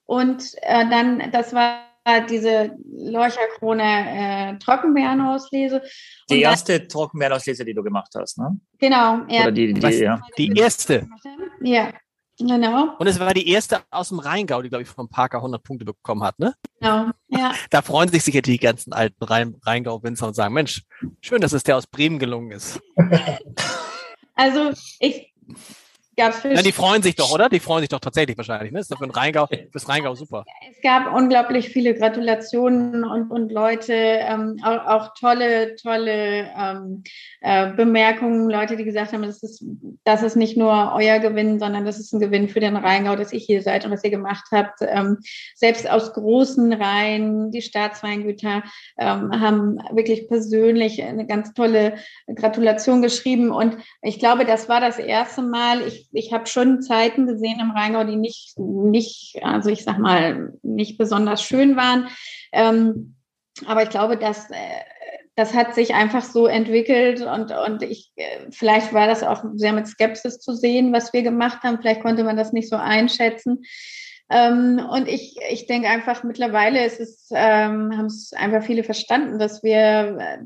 Und 0.06 0.54
äh, 0.62 0.88
dann, 0.90 1.32
das 1.32 1.54
war 1.54 1.82
diese 2.30 2.78
Lorcherkrone 2.92 3.84
äh, 3.84 4.60
Trockenbeerenauslese. 4.60 5.82
Die 6.30 6.42
erste 6.42 6.88
Trockenbeerenauslese, 6.88 7.66
die 7.66 7.74
du 7.74 7.82
gemacht 7.82 8.12
hast, 8.16 8.38
ne? 8.38 8.60
Genau. 8.78 9.24
Oder 9.24 9.52
die, 9.52 9.74
die, 9.74 9.80
die, 9.80 9.98
ja. 9.98 10.22
die 10.38 10.54
erste. 10.56 11.08
Ja. 11.62 11.92
Genau. 12.38 12.96
Und 13.00 13.08
es 13.08 13.20
war 13.20 13.34
die 13.34 13.50
erste 13.50 13.82
aus 13.92 14.10
dem 14.10 14.20
Rheingau, 14.20 14.62
die, 14.62 14.70
glaube 14.70 14.84
ich, 14.84 14.90
von 14.90 15.08
Parker 15.08 15.38
100 15.38 15.64
Punkte 15.64 15.86
bekommen 15.86 16.24
hat, 16.24 16.38
ne? 16.38 16.54
Genau, 16.80 17.12
ja. 17.30 17.54
Da 17.70 17.82
freuen 17.82 18.10
sich 18.10 18.24
sicher 18.24 18.42
die 18.42 18.58
ganzen 18.58 18.92
alten 18.92 19.24
Rheingau-Winzer 19.24 20.28
und 20.28 20.34
sagen, 20.34 20.54
Mensch, 20.54 20.84
schön, 21.22 21.40
dass 21.40 21.54
es 21.54 21.64
der 21.64 21.78
aus 21.78 21.88
Bremen 21.88 22.20
gelungen 22.20 22.52
ist. 22.52 22.82
Also 24.38 24.72
ich, 25.00 25.34
gab's 26.16 26.40
Fisch. 26.40 26.56
Ja, 26.56 26.62
die 26.62 26.72
freuen 26.72 27.02
sich 27.02 27.16
doch, 27.16 27.34
oder? 27.34 27.50
Die 27.50 27.60
freuen 27.60 27.82
sich 27.82 27.90
doch 27.90 28.00
tatsächlich 28.00 28.38
wahrscheinlich. 28.38 28.72
Ne? 28.72 28.80
Ist 28.80 28.92
doch 28.92 28.98
für 28.98 29.06
den 29.06 29.12
Rheingau, 29.12 29.48
fürs 29.72 29.88
Rheingau 29.88 30.16
super. 30.16 30.46
Es 30.70 30.82
gab 30.82 31.14
unglaublich 31.14 31.70
viele 31.70 31.96
Gratulationen 31.96 33.04
und, 33.04 33.32
und 33.32 33.52
Leute, 33.52 33.94
ähm, 33.94 34.58
auch, 34.64 34.86
auch, 34.86 35.14
tolle, 35.20 35.76
tolle 35.76 36.50
ähm, 36.58 37.04
äh, 37.42 37.72
Bemerkungen, 37.74 38.50
Leute, 38.50 38.78
die 38.78 38.86
gesagt 38.86 39.14
haben, 39.14 39.24
das 39.24 39.44
ist, 39.44 39.64
das 40.04 40.24
ist 40.24 40.36
nicht 40.36 40.58
nur 40.58 40.94
euer 40.96 41.20
Gewinn, 41.20 41.60
sondern 41.60 41.86
das 41.86 42.00
ist 42.00 42.14
ein 42.14 42.20
Gewinn 42.20 42.50
für 42.50 42.60
den 42.60 42.76
Rheingau, 42.76 43.16
dass 43.16 43.34
ihr 43.34 43.40
hier 43.40 43.62
seid 43.62 43.86
und 43.86 43.92
was 43.92 44.04
ihr 44.04 44.12
gemacht 44.12 44.46
habt. 44.52 44.80
Ähm, 44.82 45.18
selbst 45.56 45.90
aus 45.90 46.14
großen 46.14 46.74
Reihen, 46.74 47.52
die 47.52 47.62
Staatsweingüter 47.62 48.64
ähm, 48.98 49.32
haben 49.42 49.78
wirklich 49.92 50.28
persönlich 50.28 51.02
eine 51.04 51.26
ganz 51.26 51.54
tolle 51.54 51.96
Gratulation 52.28 53.02
geschrieben. 53.02 53.52
Und 53.52 53.78
ich 54.02 54.20
glaube, 54.20 54.46
das 54.46 54.70
war 54.70 54.82
das 54.82 55.00
erste 55.00 55.42
Mal. 55.42 55.82
Ich, 55.88 56.05
ich 56.16 56.34
habe 56.34 56.48
schon 56.48 56.82
Zeiten 56.82 57.28
gesehen 57.28 57.60
im 57.60 57.72
Rheingau, 57.72 58.04
die 58.04 58.16
nicht, 58.16 58.58
nicht, 58.58 59.40
also 59.44 59.70
ich 59.70 59.84
sag 59.84 60.00
mal, 60.00 60.54
nicht 60.64 60.98
besonders 60.98 61.44
schön 61.44 61.76
waren. 61.76 62.08
Ähm, 62.52 63.16
aber 63.66 63.84
ich 63.84 63.90
glaube, 63.90 64.18
dass 64.18 64.50
äh, 64.50 64.56
das 65.36 65.54
hat 65.54 65.76
sich 65.76 65.94
einfach 65.94 66.24
so 66.24 66.48
entwickelt 66.48 67.22
und, 67.22 67.52
und 67.52 67.84
ich, 67.84 68.12
äh, 68.16 68.48
vielleicht 68.52 68.94
war 68.94 69.06
das 69.06 69.22
auch 69.22 69.44
sehr 69.56 69.74
mit 69.74 69.88
Skepsis 69.88 70.40
zu 70.40 70.54
sehen, 70.56 70.94
was 70.94 71.12
wir 71.12 71.24
gemacht 71.24 71.62
haben. 71.64 71.80
Vielleicht 71.80 72.02
konnte 72.02 72.24
man 72.24 72.38
das 72.38 72.54
nicht 72.54 72.70
so 72.70 72.78
einschätzen. 72.78 73.64
Ähm, 74.30 74.82
und 74.90 75.08
ich, 75.08 75.38
ich 75.52 75.68
denke 75.68 75.88
einfach, 75.88 76.24
mittlerweile 76.24 76.84
ist 76.86 77.00
es, 77.00 77.30
ähm, 77.32 77.96
haben 77.96 78.08
es 78.08 78.34
einfach 78.34 78.64
viele 78.64 78.84
verstanden, 78.84 79.38
dass 79.38 79.64
wir 79.64 80.18
äh, 80.20 80.38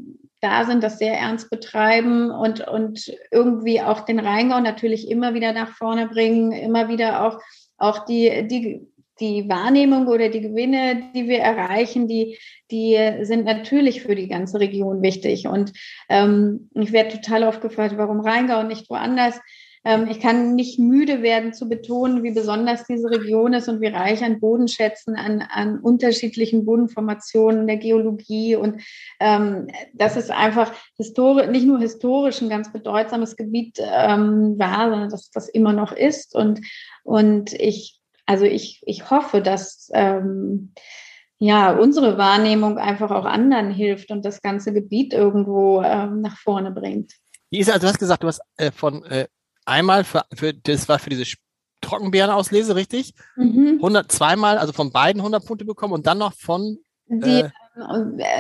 da 0.42 0.66
sind, 0.66 0.84
das 0.84 1.00
sehr 1.00 1.18
ernst 1.18 1.50
betreiben 1.50 2.32
und, 2.32 2.66
und 2.68 3.12
irgendwie 3.32 3.82
auch 3.82 4.02
den 4.02 4.20
Rheingau 4.20 4.60
natürlich 4.60 5.10
immer 5.10 5.34
wieder 5.34 5.54
nach 5.54 5.70
vorne 5.70 6.08
bringen, 6.08 6.52
immer 6.52 6.88
wieder 6.88 7.26
auch, 7.26 7.40
auch 7.78 8.06
die, 8.06 8.48
die, 8.48 8.88
die 9.20 9.50
Wahrnehmung 9.50 10.08
oder 10.08 10.30
die 10.30 10.42
Gewinne, 10.42 11.12
die 11.14 11.28
wir 11.28 11.40
erreichen, 11.40 12.08
die, 12.08 12.38
die 12.72 12.98
sind 13.24 13.46
natürlich 13.46 14.02
für 14.02 14.16
die 14.16 14.30
ganze 14.30 14.60
Region 14.60 15.02
wichtig. 15.02 15.48
Und 15.48 15.74
ähm, 16.08 16.70
ich 16.74 16.92
werde 16.92 17.20
total 17.20 17.44
oft 17.44 17.62
gefragt, 17.62 17.96
warum 17.98 18.22
Rheingau 18.22 18.62
und 18.62 18.68
nicht 18.68 18.90
woanders. 18.90 19.40
Ähm, 19.86 20.08
ich 20.10 20.20
kann 20.20 20.56
nicht 20.56 20.80
müde 20.80 21.22
werden 21.22 21.54
zu 21.54 21.70
betonen, 21.70 22.24
wie 22.24 22.32
besonders 22.32 22.86
diese 22.86 23.10
Region 23.10 23.54
ist 23.54 23.70
und 23.70 23.82
wie 23.82 23.88
reich 23.88 24.24
an 24.24 24.40
Bodenschätzen, 24.40 25.16
an, 25.16 25.42
an 25.42 25.80
unterschiedlichen 25.80 26.66
Bodenformationen 26.66 27.68
der 27.68 27.78
Geologie. 27.78 28.56
Und 28.56 28.82
ähm, 29.20 29.68
das 29.94 30.18
ist 30.18 30.32
einfach 30.32 30.74
nicht 30.98 31.66
nur 31.66 31.80
historisch 31.80 32.42
ein 32.42 32.50
ganz 32.50 32.72
bedeutsames 32.72 33.36
Gebiet 33.36 33.80
ähm, 33.80 34.60
war, 34.60 34.90
sondern 34.90 35.10
dass 35.10 35.30
das 35.32 35.50
immer 35.50 35.74
noch 35.74 35.92
ist. 35.92 36.36
Und, 36.36 36.62
und 37.04 37.54
ich, 37.54 38.00
also 38.26 38.46
ich, 38.46 38.82
ich 38.86 39.10
hoffe, 39.10 39.42
dass 39.42 39.90
ähm, 39.94 40.74
ja, 41.40 41.72
unsere 41.72 42.18
Wahrnehmung 42.18 42.78
einfach 42.78 43.12
auch 43.12 43.24
anderen 43.24 43.72
hilft 43.72 44.12
und 44.12 44.26
das 44.26 44.42
ganze 44.42 44.74
Gebiet 44.74 45.14
irgendwo 45.14 45.82
ähm, 45.82 46.20
nach 46.20 46.38
vorne 46.38 46.72
bringt. 46.72 47.14
Wie 47.50 47.60
ist 47.60 47.70
also, 47.70 47.82
du 47.82 47.88
hast 47.88 48.00
gesagt, 48.00 48.24
du 48.24 48.28
hast 48.28 48.42
äh, 48.58 48.72
von 48.72 49.04
äh, 49.06 49.28
einmal 49.66 50.04
für, 50.04 50.26
für, 50.34 50.54
das 50.54 50.90
war 50.90 51.00
für 51.00 51.10
diese 51.10 51.26
Trockenbeerenauslese, 51.82 52.76
richtig? 52.76 53.14
Mhm. 53.36 53.76
100, 53.78 54.12
zweimal, 54.12 54.58
also 54.58 54.74
von 54.74 54.92
beiden 54.92 55.22
100 55.22 55.46
Punkte 55.46 55.66
bekommen 55.66 55.94
und 55.94 56.08
dann 56.08 56.18
noch 56.18 56.34
von. 56.34 56.80
Die, 57.08 57.42
äh, 57.42 57.50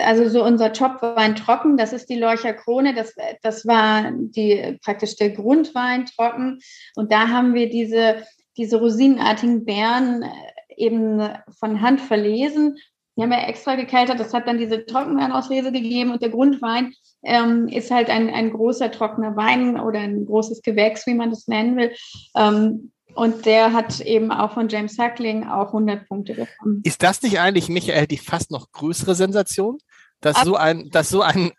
also 0.05 0.29
so 0.29 0.43
unser 0.43 0.73
Topwein 0.73 1.35
trocken, 1.35 1.77
das 1.77 1.93
ist 1.93 2.09
die 2.09 2.19
Lorcher 2.19 2.53
Krone, 2.53 2.93
das, 2.93 3.15
das 3.41 3.65
war 3.65 4.11
die, 4.11 4.77
praktisch 4.83 5.15
der 5.15 5.31
Grundwein 5.31 6.05
trocken. 6.05 6.59
Und 6.95 7.11
da 7.11 7.29
haben 7.29 7.53
wir 7.53 7.69
diese, 7.69 8.23
diese 8.57 8.77
rosinenartigen 8.77 9.65
Beeren 9.65 10.23
äh, 10.23 10.27
eben 10.75 11.21
von 11.57 11.81
Hand 11.81 12.01
verlesen. 12.01 12.77
Die 13.15 13.23
haben 13.23 13.31
wir 13.31 13.47
extra 13.47 13.75
gekeltert, 13.75 14.19
das 14.19 14.33
hat 14.33 14.47
dann 14.47 14.57
diese 14.57 14.85
Trockenweinauslese 14.85 15.71
gegeben 15.71 16.11
und 16.11 16.21
der 16.21 16.29
Grundwein 16.29 16.93
ähm, 17.23 17.67
ist 17.67 17.91
halt 17.91 18.09
ein, 18.09 18.29
ein 18.29 18.51
großer 18.51 18.91
trockener 18.91 19.35
Wein 19.35 19.79
oder 19.79 19.99
ein 19.99 20.25
großes 20.25 20.61
Gewächs, 20.61 21.05
wie 21.05 21.13
man 21.13 21.29
das 21.29 21.47
nennen 21.47 21.77
will. 21.77 21.91
Ähm, 22.35 22.91
und 23.15 23.45
der 23.45 23.73
hat 23.73 23.99
eben 24.01 24.31
auch 24.31 24.53
von 24.53 24.69
James 24.69 24.95
Suckling 24.95 25.47
auch 25.47 25.67
100 25.67 26.07
Punkte 26.07 26.35
bekommen. 26.35 26.81
Ist 26.83 27.03
das 27.03 27.21
nicht 27.21 27.39
eigentlich, 27.39 27.67
Michael, 27.67 28.07
die 28.07 28.17
fast 28.17 28.51
noch 28.51 28.71
größere 28.71 29.15
Sensation? 29.15 29.79
Dass 30.21 30.37
Ab 30.37 30.45
so 30.45 30.55
ein, 30.55 30.89
dass 30.91 31.09
so 31.09 31.21
ein, 31.21 31.51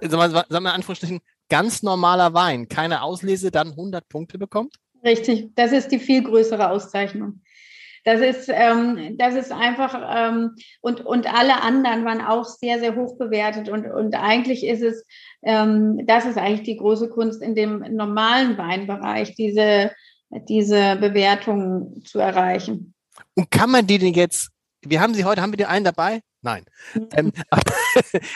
sagen 0.00 0.34
wir, 0.34 0.58
in 0.58 0.66
Anführungsstrichen, 0.66 1.20
ganz 1.48 1.82
normaler 1.82 2.34
Wein 2.34 2.68
keine 2.68 3.02
Auslese 3.02 3.50
dann 3.50 3.70
100 3.70 4.08
Punkte 4.08 4.38
bekommt? 4.38 4.74
Richtig, 5.04 5.54
das 5.54 5.72
ist 5.72 5.88
die 5.88 5.98
viel 5.98 6.22
größere 6.22 6.70
Auszeichnung. 6.70 7.40
Das 8.06 8.20
ist, 8.20 8.48
ähm, 8.48 9.16
das 9.18 9.34
ist 9.34 9.50
einfach, 9.50 10.00
ähm, 10.14 10.54
und, 10.80 11.04
und 11.04 11.26
alle 11.26 11.60
anderen 11.60 12.04
waren 12.04 12.20
auch 12.20 12.44
sehr, 12.44 12.78
sehr 12.78 12.94
hoch 12.94 13.18
bewertet. 13.18 13.68
Und, 13.68 13.84
und 13.84 14.14
eigentlich 14.14 14.64
ist 14.64 14.82
es, 14.82 15.04
ähm, 15.42 16.06
das 16.06 16.24
ist 16.24 16.38
eigentlich 16.38 16.62
die 16.62 16.76
große 16.76 17.08
Kunst 17.08 17.42
in 17.42 17.56
dem 17.56 17.80
normalen 17.96 18.56
Weinbereich, 18.56 19.34
diese, 19.34 19.90
diese 20.30 20.94
Bewertung 21.00 22.00
zu 22.04 22.20
erreichen. 22.20 22.94
Und 23.34 23.50
kann 23.50 23.72
man 23.72 23.88
die 23.88 23.98
denn 23.98 24.14
jetzt, 24.14 24.50
wir 24.82 25.00
haben 25.00 25.14
sie 25.14 25.24
heute, 25.24 25.42
haben 25.42 25.50
wir 25.50 25.56
den 25.56 25.66
einen 25.66 25.84
dabei? 25.84 26.20
Nein. 26.42 26.64
Mhm. 26.94 27.08
Ähm, 27.12 27.32
aber, 27.50 27.62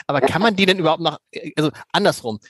aber 0.09 0.21
kann 0.23 0.43
man 0.43 0.57
die 0.57 0.67
denn 0.67 0.81
überhaupt 0.81 1.03
noch, 1.03 1.21
also 1.55 1.71
andersrum, 1.93 2.41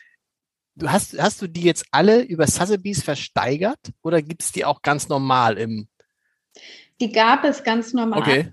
du 0.75 0.91
hast, 0.91 1.21
hast 1.21 1.43
du 1.43 1.49
die 1.49 1.65
jetzt 1.65 1.85
alle 1.91 2.23
über 2.23 2.47
Sotheby's 2.47 3.03
versteigert 3.03 3.93
oder 4.01 4.23
gibt 4.23 4.41
es 4.41 4.53
die 4.53 4.65
auch 4.65 4.81
ganz 4.81 5.11
normal 5.11 5.59
im 5.59 5.87
die 7.01 7.13
gab 7.13 7.45
es 7.45 7.65
ganz 7.65 7.93
normal. 7.93 8.21
Okay. 8.21 8.53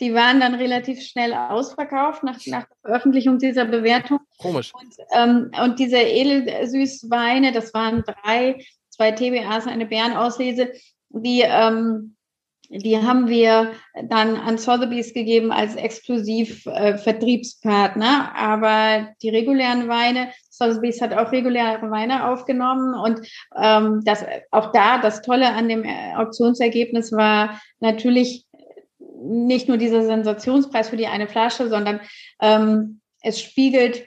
Die 0.00 0.12
waren 0.12 0.40
dann 0.40 0.56
relativ 0.56 1.00
schnell 1.02 1.32
ausverkauft 1.32 2.24
nach, 2.24 2.38
nach 2.46 2.66
der 2.66 2.76
Veröffentlichung 2.82 3.38
dieser 3.38 3.64
Bewertung. 3.64 4.18
Komisch. 4.38 4.72
Und, 4.74 4.92
ähm, 5.14 5.50
und 5.62 5.78
diese 5.78 5.98
Edelsüßweine, 5.98 7.52
das 7.52 7.72
waren 7.74 8.02
drei, 8.02 8.64
zwei 8.88 9.12
TBAs, 9.12 9.68
eine 9.68 9.86
Bärenauslese, 9.86 10.72
die, 11.10 11.42
ähm, 11.42 12.16
die 12.70 12.98
haben 12.98 13.28
wir 13.28 13.72
dann 14.08 14.34
an 14.36 14.58
Sotheby's 14.58 15.14
gegeben 15.14 15.52
als 15.52 15.76
exklusiv 15.76 16.66
äh, 16.66 16.98
Vertriebspartner. 16.98 18.34
Aber 18.34 19.14
die 19.22 19.28
regulären 19.28 19.86
Weine, 19.86 20.32
Sotheby's 20.56 21.00
hat 21.00 21.12
auch 21.12 21.32
reguläre 21.32 21.90
Weine 21.90 22.28
aufgenommen 22.28 22.94
und 22.94 23.26
ähm, 23.56 24.02
das, 24.04 24.24
auch 24.50 24.72
da 24.72 24.98
das 24.98 25.22
Tolle 25.22 25.52
an 25.52 25.68
dem 25.68 25.84
äh, 25.84 26.14
Auktionsergebnis 26.16 27.12
war 27.12 27.60
natürlich 27.80 28.46
nicht 29.24 29.68
nur 29.68 29.78
dieser 29.78 30.04
Sensationspreis 30.04 30.88
für 30.88 30.96
die 30.96 31.06
eine 31.06 31.28
Flasche, 31.28 31.68
sondern 31.68 32.00
ähm, 32.40 33.00
es 33.22 33.40
spiegelt 33.40 33.96
äh, 33.96 34.06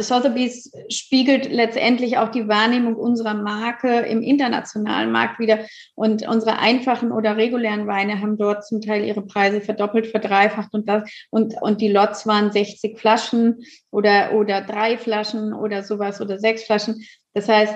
Sotheby's 0.00 0.72
spiegelt 0.88 1.50
letztendlich 1.50 2.18
auch 2.18 2.30
die 2.30 2.46
Wahrnehmung 2.46 2.94
unserer 2.94 3.34
Marke 3.34 4.00
im 4.00 4.22
internationalen 4.22 5.10
Markt 5.10 5.38
wieder. 5.38 5.66
Und 5.94 6.26
unsere 6.26 6.58
einfachen 6.58 7.10
oder 7.10 7.36
regulären 7.36 7.86
Weine 7.86 8.20
haben 8.20 8.38
dort 8.38 8.64
zum 8.64 8.80
Teil 8.80 9.04
ihre 9.04 9.22
Preise 9.22 9.60
verdoppelt, 9.60 10.06
verdreifacht 10.06 10.72
und 10.72 10.88
das, 10.88 11.10
und, 11.30 11.54
und 11.60 11.80
die 11.80 11.88
Lots 11.88 12.26
waren 12.26 12.52
60 12.52 12.98
Flaschen 12.98 13.64
oder, 13.90 14.34
oder 14.34 14.60
drei 14.60 14.98
Flaschen 14.98 15.52
oder 15.52 15.82
sowas 15.82 16.20
oder 16.20 16.38
sechs 16.38 16.62
Flaschen. 16.64 17.04
Das 17.34 17.48
heißt, 17.48 17.74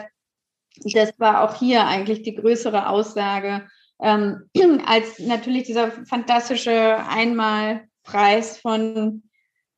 das 0.92 1.12
war 1.18 1.42
auch 1.42 1.56
hier 1.58 1.86
eigentlich 1.86 2.22
die 2.22 2.36
größere 2.36 2.88
Aussage, 2.88 3.66
ähm, 4.00 4.48
als 4.86 5.18
natürlich 5.18 5.64
dieser 5.64 5.90
fantastische 5.90 6.98
Einmalpreis 7.08 8.58
von 8.58 9.24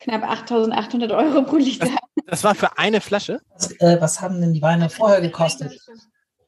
knapp 0.03 0.23
8.800 0.25 1.17
Euro 1.17 1.43
pro 1.43 1.57
Liter. 1.57 1.87
Das, 1.87 2.25
das, 2.27 2.45
war 2.45 2.55
für 2.55 2.79
eine 2.79 3.01
Flasche? 3.01 3.41
Was, 3.55 3.71
äh, 3.81 4.01
was 4.01 4.21
haben 4.21 4.41
denn 4.41 4.53
die 4.53 4.63
Weine 4.63 4.91
vorher 4.91 5.21
gekostet? 5.21 5.79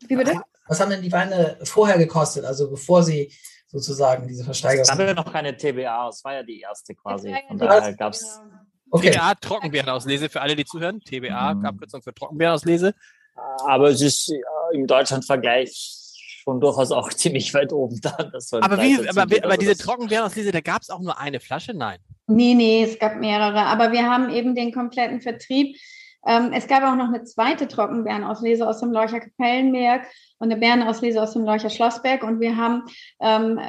Wie 0.06 0.16
bitte? 0.16 0.40
Was 0.66 0.80
haben 0.80 0.90
denn 0.90 1.02
die 1.02 1.12
Weine 1.12 1.58
vorher 1.64 1.98
gekostet, 1.98 2.44
also 2.44 2.70
bevor 2.70 3.02
sie 3.02 3.32
sozusagen 3.66 4.26
diese 4.28 4.44
Versteigerung... 4.44 4.82
Es 4.82 4.88
gab 4.88 4.98
ja 5.00 5.14
noch 5.14 5.30
keine 5.30 5.56
TBA, 5.56 6.08
es 6.08 6.24
war 6.24 6.34
ja 6.34 6.42
die 6.42 6.60
erste 6.60 6.94
quasi. 6.94 7.34
Von 7.48 7.58
daher 7.58 7.94
gab 7.94 8.12
es... 8.12 8.40
Okay. 8.90 9.10
TBA, 9.10 9.34
Trockenbeerenauslese 9.34 10.28
für 10.28 10.40
alle, 10.40 10.54
die 10.54 10.64
zuhören. 10.64 11.00
TBA, 11.00 11.54
mhm. 11.54 11.66
Abkürzung 11.66 12.02
für 12.02 12.14
Trockenbeerenauslese. 12.14 12.94
Aber 13.66 13.88
es 13.88 14.00
ist 14.00 14.32
im 14.72 14.86
Deutschlandvergleich 14.86 16.03
schon 16.44 16.60
durchaus 16.60 16.92
auch 16.92 17.08
ziemlich 17.12 17.52
weit 17.54 17.72
oben 17.72 18.00
da. 18.00 18.16
aber, 18.60 18.80
wie, 18.82 19.08
aber, 19.08 19.22
aber, 19.22 19.44
aber 19.44 19.56
diese 19.56 19.76
Trockenbeerenauslese, 19.76 20.52
da 20.52 20.60
gab 20.60 20.82
es 20.82 20.90
auch 20.90 21.00
nur 21.00 21.18
eine 21.18 21.40
Flasche? 21.40 21.74
Nein. 21.74 21.98
Nee, 22.26 22.54
nee, 22.54 22.84
es 22.84 22.98
gab 22.98 23.16
mehrere. 23.16 23.62
Aber 23.66 23.92
wir 23.92 24.08
haben 24.08 24.30
eben 24.30 24.54
den 24.54 24.72
kompletten 24.72 25.20
Vertrieb. 25.20 25.76
Ähm, 26.26 26.52
es 26.54 26.66
gab 26.66 26.82
auch 26.84 26.96
noch 26.96 27.08
eine 27.08 27.24
zweite 27.24 27.68
Trockenbeerenauslese 27.68 28.66
aus 28.66 28.80
dem 28.80 28.92
Leucher 28.92 29.20
Kapellenberg 29.20 30.06
und 30.38 30.50
eine 30.50 30.58
Bärenauslese 30.58 31.22
aus 31.22 31.34
dem 31.34 31.44
Leucher 31.44 31.68
Schlossberg. 31.68 32.22
Und 32.22 32.40
wir 32.40 32.56
haben, 32.56 32.84
ähm, 33.20 33.60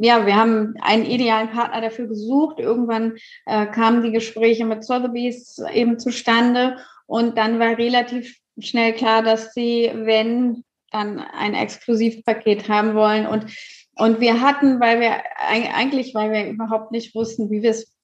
ja, 0.00 0.24
wir 0.24 0.36
haben 0.36 0.74
einen 0.80 1.04
idealen 1.04 1.50
Partner 1.50 1.82
dafür 1.82 2.06
gesucht. 2.06 2.60
Irgendwann 2.60 3.16
äh, 3.44 3.66
kamen 3.66 4.02
die 4.02 4.12
Gespräche 4.12 4.64
mit 4.64 4.84
Sotheby's 4.84 5.60
eben 5.72 5.98
zustande. 5.98 6.78
Und 7.06 7.36
dann 7.36 7.58
war 7.58 7.76
relativ 7.76 8.38
schnell 8.58 8.94
klar, 8.94 9.22
dass 9.22 9.52
sie, 9.52 9.90
wenn 9.94 10.64
dann 10.90 11.20
ein 11.20 11.54
Exklusivpaket 11.54 12.68
haben 12.68 12.94
wollen. 12.94 13.26
Und, 13.26 13.46
und 13.96 14.20
wir 14.20 14.40
hatten, 14.40 14.80
weil 14.80 15.00
wir 15.00 15.12
eigentlich, 15.36 16.14
weil 16.14 16.32
wir 16.32 16.46
überhaupt 16.46 16.92
nicht 16.92 17.14
wussten, 17.14 17.50
wie 17.50 17.62
wir 17.62 17.70
es 17.70 17.94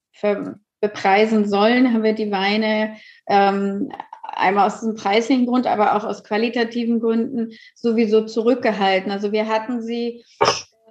bepreisen 0.81 1.47
sollen, 1.47 1.93
haben 1.93 2.03
wir 2.03 2.13
die 2.13 2.31
Weine 2.31 2.97
ähm, 3.27 3.91
einmal 4.23 4.67
aus 4.67 4.81
dem 4.81 4.95
preislichen 4.95 5.45
Grund, 5.45 5.67
aber 5.67 5.95
auch 5.95 6.03
aus 6.03 6.23
qualitativen 6.23 6.99
Gründen 6.99 7.51
sowieso 7.73 8.25
zurückgehalten. 8.25 9.11
Also 9.11 9.31
wir 9.31 9.47
hatten 9.47 9.81
sie 9.81 10.23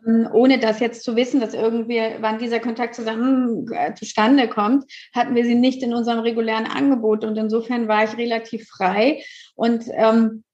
ähm, 0.06 0.28
ohne 0.32 0.58
das 0.58 0.80
jetzt 0.80 1.04
zu 1.04 1.16
wissen, 1.16 1.40
dass 1.40 1.54
irgendwie, 1.54 2.00
wann 2.20 2.38
dieser 2.38 2.60
Kontakt 2.60 2.94
zusammen 2.94 3.66
äh, 3.72 3.94
zustande 3.94 4.48
kommt, 4.48 4.84
hatten 5.14 5.34
wir 5.34 5.44
sie 5.44 5.54
nicht 5.54 5.82
in 5.82 5.94
unserem 5.94 6.20
regulären 6.20 6.66
Angebot. 6.66 7.24
Und 7.24 7.36
insofern 7.36 7.88
war 7.88 8.04
ich 8.04 8.16
relativ 8.16 8.68
frei 8.68 9.22
und 9.54 9.84
ähm, 9.92 10.44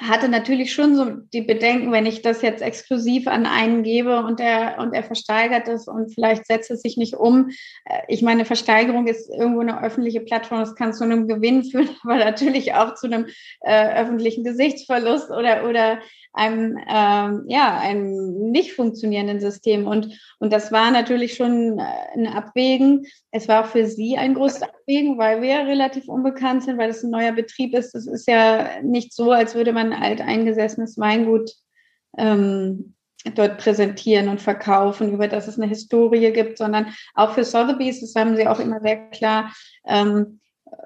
hatte 0.00 0.28
natürlich 0.28 0.72
schon 0.72 0.94
so 0.94 1.06
die 1.32 1.40
Bedenken, 1.40 1.92
wenn 1.92 2.06
ich 2.06 2.22
das 2.22 2.42
jetzt 2.42 2.62
exklusiv 2.62 3.26
an 3.26 3.46
einen 3.46 3.82
gebe 3.82 4.20
und 4.24 4.40
er, 4.40 4.78
und 4.78 4.92
er 4.94 5.02
versteigert 5.02 5.68
es 5.68 5.88
und 5.88 6.12
vielleicht 6.12 6.46
setzt 6.46 6.70
es 6.70 6.82
sich 6.82 6.96
nicht 6.96 7.14
um. 7.14 7.50
Äh, 7.84 8.02
ich 8.08 8.22
meine, 8.22 8.44
Versteigerung 8.44 9.06
ist 9.06 9.30
irgendwo 9.30 9.60
eine 9.60 9.82
öffentliche 9.82 10.20
Plattform, 10.20 10.60
das 10.60 10.74
kann 10.74 10.92
zu 10.92 11.04
einem 11.04 11.28
Gewinn 11.28 11.64
führen, 11.64 11.88
aber 12.04 12.16
natürlich 12.16 12.74
auch 12.74 12.94
zu 12.94 13.06
einem 13.06 13.26
äh, 13.60 14.00
öffentlichen 14.00 14.44
Gesichtsverlust 14.44 15.30
oder, 15.30 15.68
oder 15.68 16.00
einem, 16.32 16.78
ähm, 16.88 17.44
ja, 17.48 17.78
einem 17.78 18.50
nicht 18.50 18.74
funktionierenden 18.74 19.40
System. 19.40 19.86
Und, 19.86 20.18
und 20.38 20.52
das 20.52 20.70
war 20.70 20.90
natürlich 20.90 21.34
schon 21.34 21.78
äh, 21.78 21.82
ein 22.14 22.26
Abwägen. 22.26 23.06
Es 23.30 23.48
war 23.48 23.64
auch 23.64 23.68
für 23.68 23.86
Sie 23.86 24.18
ein 24.18 24.34
großes 24.34 24.62
Abwägen, 24.86 25.18
weil 25.18 25.42
wir 25.42 25.66
relativ 25.66 26.08
unbekannt 26.08 26.62
sind, 26.62 26.78
weil 26.78 26.90
es 26.90 27.02
ein 27.02 27.10
neuer 27.10 27.32
Betrieb 27.32 27.74
ist. 27.74 27.92
Das 27.94 28.06
ist 28.06 28.28
ja 28.28 28.80
nicht 28.82 29.12
so, 29.12 29.32
als 29.32 29.54
würde 29.54 29.72
man 29.72 29.92
ein 29.92 30.02
alteingesessenes 30.02 30.96
Weingut 30.96 31.50
ähm, 32.16 32.94
dort 33.34 33.58
präsentieren 33.58 34.28
und 34.28 34.40
verkaufen, 34.40 35.12
über 35.12 35.26
das 35.26 35.48
es 35.48 35.58
eine 35.58 35.68
Historie 35.68 36.30
gibt, 36.30 36.58
sondern 36.58 36.94
auch 37.14 37.32
für 37.32 37.44
Sotheby's, 37.44 38.00
das 38.00 38.14
haben 38.14 38.36
Sie 38.36 38.46
auch 38.46 38.60
immer 38.60 38.80
sehr 38.80 39.10
klar 39.10 39.52
ähm, 39.84 40.40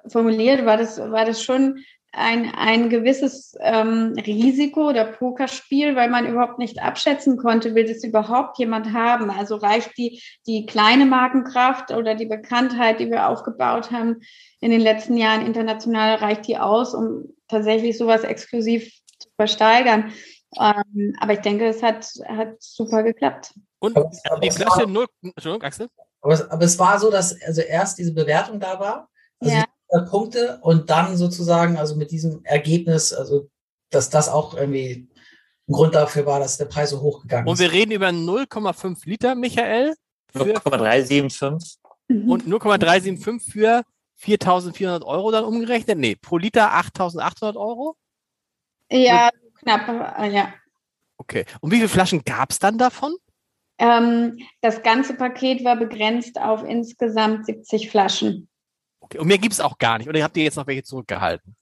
formuliert, 0.09 0.65
war 0.65 0.79
das, 0.79 0.99
war 0.99 1.27
das 1.27 1.43
schon 1.43 1.85
ein, 2.13 2.53
ein 2.55 2.89
gewisses 2.91 3.55
ähm, 3.61 4.15
Risiko 4.17 4.89
oder 4.89 5.05
Pokerspiel, 5.05 5.95
weil 5.95 6.11
man 6.11 6.27
überhaupt 6.27 6.59
nicht 6.59 6.83
abschätzen 6.83 7.37
konnte, 7.37 7.75
will 7.75 7.87
das 7.87 8.03
überhaupt 8.03 8.59
jemand 8.59 8.93
haben. 8.93 9.31
Also 9.31 9.57
reicht 9.57 9.97
die, 9.97 10.23
die 10.47 10.67
kleine 10.67 11.07
Markenkraft 11.07 11.93
oder 11.93 12.15
die 12.15 12.27
Bekanntheit, 12.27 12.99
die 12.99 13.11
wir 13.11 13.29
aufgebaut 13.29 13.93
haben 13.93 14.21
in 14.61 14.71
den 14.71 14.81
letzten 14.81 15.17
Jahren 15.17 15.47
international, 15.47 16.17
reicht 16.17 16.49
die 16.49 16.59
aus, 16.59 16.95
um 16.95 17.33
tatsächlich 17.49 17.97
sowas 17.97 18.25
exklusiv 18.25 18.93
zu 19.19 19.29
versteigern. 19.37 20.13
Ähm, 20.59 21.15
aber 21.21 21.35
ich 21.35 21.41
denke, 21.41 21.67
es 21.67 21.83
hat, 21.83 22.07
hat 22.27 22.57
super 22.59 23.05
geklappt. 23.05 23.55
Und 23.79 23.97
also 23.97 24.41
die 24.43 24.51
Flasche 24.51 24.87
null, 24.89 25.07
Entschuldigung, 25.23 25.63
Axel? 25.63 25.89
Aber 26.23 26.35
es, 26.35 26.51
aber 26.51 26.65
es 26.65 26.79
war 26.79 26.99
so, 26.99 27.11
dass 27.11 27.41
also 27.43 27.63
erst 27.63 27.99
diese 27.99 28.13
Bewertung 28.13 28.59
da 28.59 28.79
war. 28.81 29.09
Also 29.39 29.55
ja. 29.55 29.65
Punkte 29.99 30.59
und 30.63 30.91
dann 30.91 31.17
sozusagen, 31.17 31.77
also 31.77 31.97
mit 31.97 32.11
diesem 32.11 32.45
Ergebnis, 32.45 33.13
also 33.13 33.49
dass 33.91 34.09
das 34.11 34.29
auch 34.29 34.55
irgendwie 34.55 35.09
ein 35.69 35.73
Grund 35.73 35.95
dafür 35.95 36.27
war, 36.27 36.39
dass 36.41 36.59
der 36.59 36.67
Preis 36.67 36.91
so 36.91 37.01
hoch 37.01 37.23
gegangen 37.23 37.47
ist. 37.47 37.51
Und 37.51 37.59
wir 37.59 37.73
reden 37.73 37.93
über 37.93 38.09
0,5 38.09 38.99
Liter, 39.05 39.35
Michael. 39.35 39.95
0,375. 40.33 41.79
Mhm. 42.09 42.31
Und 42.31 42.47
0,375 42.47 43.53
für 43.53 43.83
4.400 44.23 45.05
Euro 45.05 45.31
dann 45.31 45.45
umgerechnet? 45.45 45.99
Nee, 45.99 46.17
pro 46.17 46.39
Liter 46.39 46.73
8.800 46.73 47.57
Euro? 47.57 47.97
Ja, 48.91 49.31
knapp, 49.61 50.19
äh, 50.19 50.31
ja. 50.31 50.53
Okay. 51.17 51.45
Und 51.61 51.71
wie 51.71 51.77
viele 51.77 51.89
Flaschen 51.89 52.23
gab 52.25 52.51
es 52.51 52.59
dann 52.59 52.79
davon? 52.79 53.15
Ähm, 53.79 54.39
das 54.61 54.83
ganze 54.83 55.15
Paket 55.15 55.65
war 55.65 55.77
begrenzt 55.77 56.39
auf 56.39 56.65
insgesamt 56.65 57.47
70 57.47 57.91
Flaschen. 57.91 58.50
Okay. 59.11 59.19
Und 59.19 59.27
mehr 59.27 59.39
gibt 59.39 59.53
es 59.53 59.61
auch 59.61 59.79
gar 59.79 59.99
nicht. 59.99 60.09
Oder 60.09 60.23
habt 60.23 60.37
ihr 60.37 60.45
jetzt 60.45 60.57
noch 60.57 60.67
welche 60.67 60.85
zurückgehalten? 60.85 61.57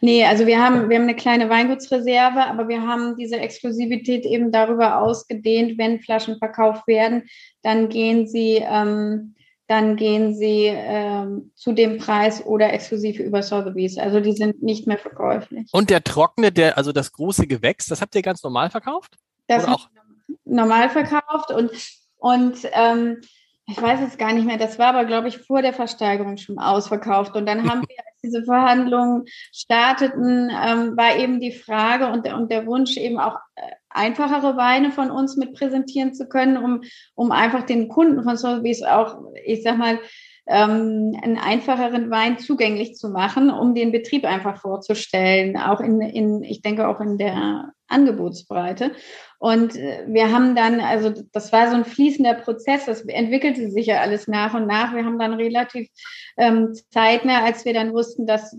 Nee, 0.00 0.24
also 0.24 0.46
wir 0.46 0.62
haben, 0.62 0.88
wir 0.88 0.96
haben 0.96 1.04
eine 1.04 1.16
kleine 1.16 1.50
Weingutsreserve, 1.50 2.44
aber 2.46 2.68
wir 2.68 2.82
haben 2.82 3.16
diese 3.16 3.36
Exklusivität 3.36 4.24
eben 4.24 4.52
darüber 4.52 5.00
ausgedehnt, 5.02 5.76
wenn 5.76 6.00
Flaschen 6.00 6.38
verkauft 6.38 6.86
werden, 6.86 7.24
dann 7.62 7.88
gehen 7.88 8.28
sie, 8.28 8.62
ähm, 8.64 9.34
dann 9.66 9.96
gehen 9.96 10.36
sie 10.36 10.66
ähm, 10.66 11.50
zu 11.56 11.72
dem 11.72 11.98
Preis 11.98 12.44
oder 12.46 12.72
exklusiv 12.72 13.18
über 13.18 13.42
Sotheby's. 13.42 13.98
Also 13.98 14.20
die 14.20 14.32
sind 14.32 14.62
nicht 14.62 14.86
mehr 14.86 14.98
verkäuflich. 14.98 15.68
Und 15.72 15.90
der 15.90 16.04
trockene, 16.04 16.52
der, 16.52 16.78
also 16.78 16.92
das 16.92 17.10
große 17.10 17.48
Gewächs, 17.48 17.86
das 17.86 18.00
habt 18.00 18.14
ihr 18.14 18.22
ganz 18.22 18.44
normal 18.44 18.70
verkauft? 18.70 19.16
Das 19.48 19.64
Oder 19.64 19.72
wir 19.72 20.36
normal 20.44 20.90
verkauft 20.90 21.50
und, 21.50 21.72
und 22.18 22.58
ähm, 22.72 23.20
ich 23.68 23.82
weiß 23.82 24.00
es 24.06 24.16
gar 24.16 24.32
nicht 24.32 24.46
mehr, 24.46 24.58
das 24.58 24.78
war 24.78 24.88
aber, 24.88 25.04
glaube 25.04 25.26
ich, 25.28 25.38
vor 25.38 25.60
der 25.60 25.72
Versteigerung 25.72 26.36
schon 26.36 26.58
ausverkauft. 26.58 27.34
Und 27.34 27.46
dann 27.46 27.68
haben 27.68 27.82
wir, 27.88 27.98
als 27.98 28.20
diese 28.22 28.44
Verhandlungen 28.44 29.24
starteten, 29.52 30.50
ähm, 30.50 30.96
war 30.96 31.16
eben 31.16 31.40
die 31.40 31.52
Frage 31.52 32.06
und, 32.06 32.32
und 32.32 32.50
der 32.50 32.66
Wunsch, 32.66 32.96
eben 32.96 33.18
auch 33.18 33.36
äh, 33.56 33.62
einfachere 33.90 34.56
Weine 34.56 34.92
von 34.92 35.10
uns 35.10 35.36
mit 35.36 35.54
präsentieren 35.54 36.14
zu 36.14 36.28
können, 36.28 36.56
um, 36.56 36.82
um 37.14 37.32
einfach 37.32 37.64
den 37.64 37.88
Kunden 37.88 38.22
von 38.22 38.36
Sotheby's 38.36 38.82
auch, 38.82 39.18
ich 39.44 39.64
sag 39.64 39.78
mal, 39.78 39.98
ähm, 40.46 41.16
einen 41.22 41.38
einfacheren 41.38 42.10
Wein 42.10 42.38
zugänglich 42.38 42.94
zu 42.94 43.08
machen, 43.08 43.50
um 43.50 43.74
den 43.74 43.90
Betrieb 43.90 44.24
einfach 44.24 44.60
vorzustellen, 44.60 45.56
auch 45.56 45.80
in, 45.80 46.00
in 46.00 46.42
ich 46.44 46.62
denke 46.62 46.86
auch 46.86 47.00
in 47.00 47.18
der 47.18 47.72
Angebotsbreite. 47.88 48.92
Und 49.38 49.76
äh, 49.76 50.04
wir 50.08 50.32
haben 50.32 50.54
dann, 50.54 50.80
also 50.80 51.12
das 51.32 51.52
war 51.52 51.68
so 51.68 51.76
ein 51.76 51.84
fließender 51.84 52.34
Prozess, 52.34 52.86
das 52.86 53.02
entwickelte 53.02 53.70
sich 53.70 53.86
ja 53.86 54.00
alles 54.00 54.28
nach 54.28 54.54
und 54.54 54.66
nach. 54.66 54.94
Wir 54.94 55.04
haben 55.04 55.18
dann 55.18 55.34
relativ 55.34 55.88
ähm, 56.36 56.74
zeitnah, 56.90 57.44
als 57.44 57.64
wir 57.64 57.74
dann 57.74 57.92
wussten, 57.92 58.26
dass, 58.26 58.56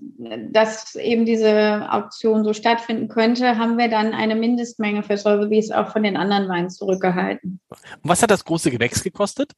dass 0.52 0.96
eben 0.96 1.26
diese 1.26 1.88
Auktion 1.92 2.44
so 2.44 2.54
stattfinden 2.54 3.08
könnte, 3.08 3.58
haben 3.58 3.78
wir 3.78 3.90
dann 3.90 4.14
eine 4.14 4.36
Mindestmenge 4.36 5.04
für 5.04 5.18
Sotheby's 5.18 5.72
auch 5.72 5.92
von 5.92 6.04
den 6.04 6.18
anderen 6.18 6.48
Weinen 6.50 6.70
zurückgehalten. 6.70 7.60
Was 8.04 8.22
hat 8.22 8.32
das 8.32 8.46
große 8.46 8.72
Gewächs 8.72 9.04
gekostet? 9.04 9.54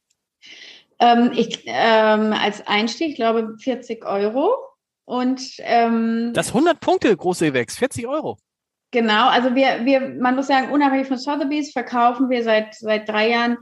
Ähm, 1.00 1.32
ich, 1.34 1.62
ähm, 1.66 2.32
als 2.32 2.66
Einstieg, 2.66 3.16
glaube 3.16 3.56
40 3.58 4.04
Euro. 4.04 4.54
Und 5.06 5.42
ähm, 5.58 6.32
Das 6.34 6.48
100 6.48 6.78
Punkte 6.78 7.16
große 7.16 7.46
Gewächs, 7.46 7.76
40 7.76 8.06
Euro. 8.06 8.38
Genau, 8.92 9.28
also 9.28 9.54
wir, 9.54 9.84
wir, 9.84 10.00
man 10.00 10.36
muss 10.36 10.48
sagen, 10.48 10.72
unabhängig 10.72 11.08
von 11.08 11.18
Sotheby's 11.18 11.72
verkaufen 11.72 12.28
wir 12.28 12.42
seit, 12.42 12.74
seit 12.74 13.08
drei 13.08 13.30
Jahren 13.30 13.58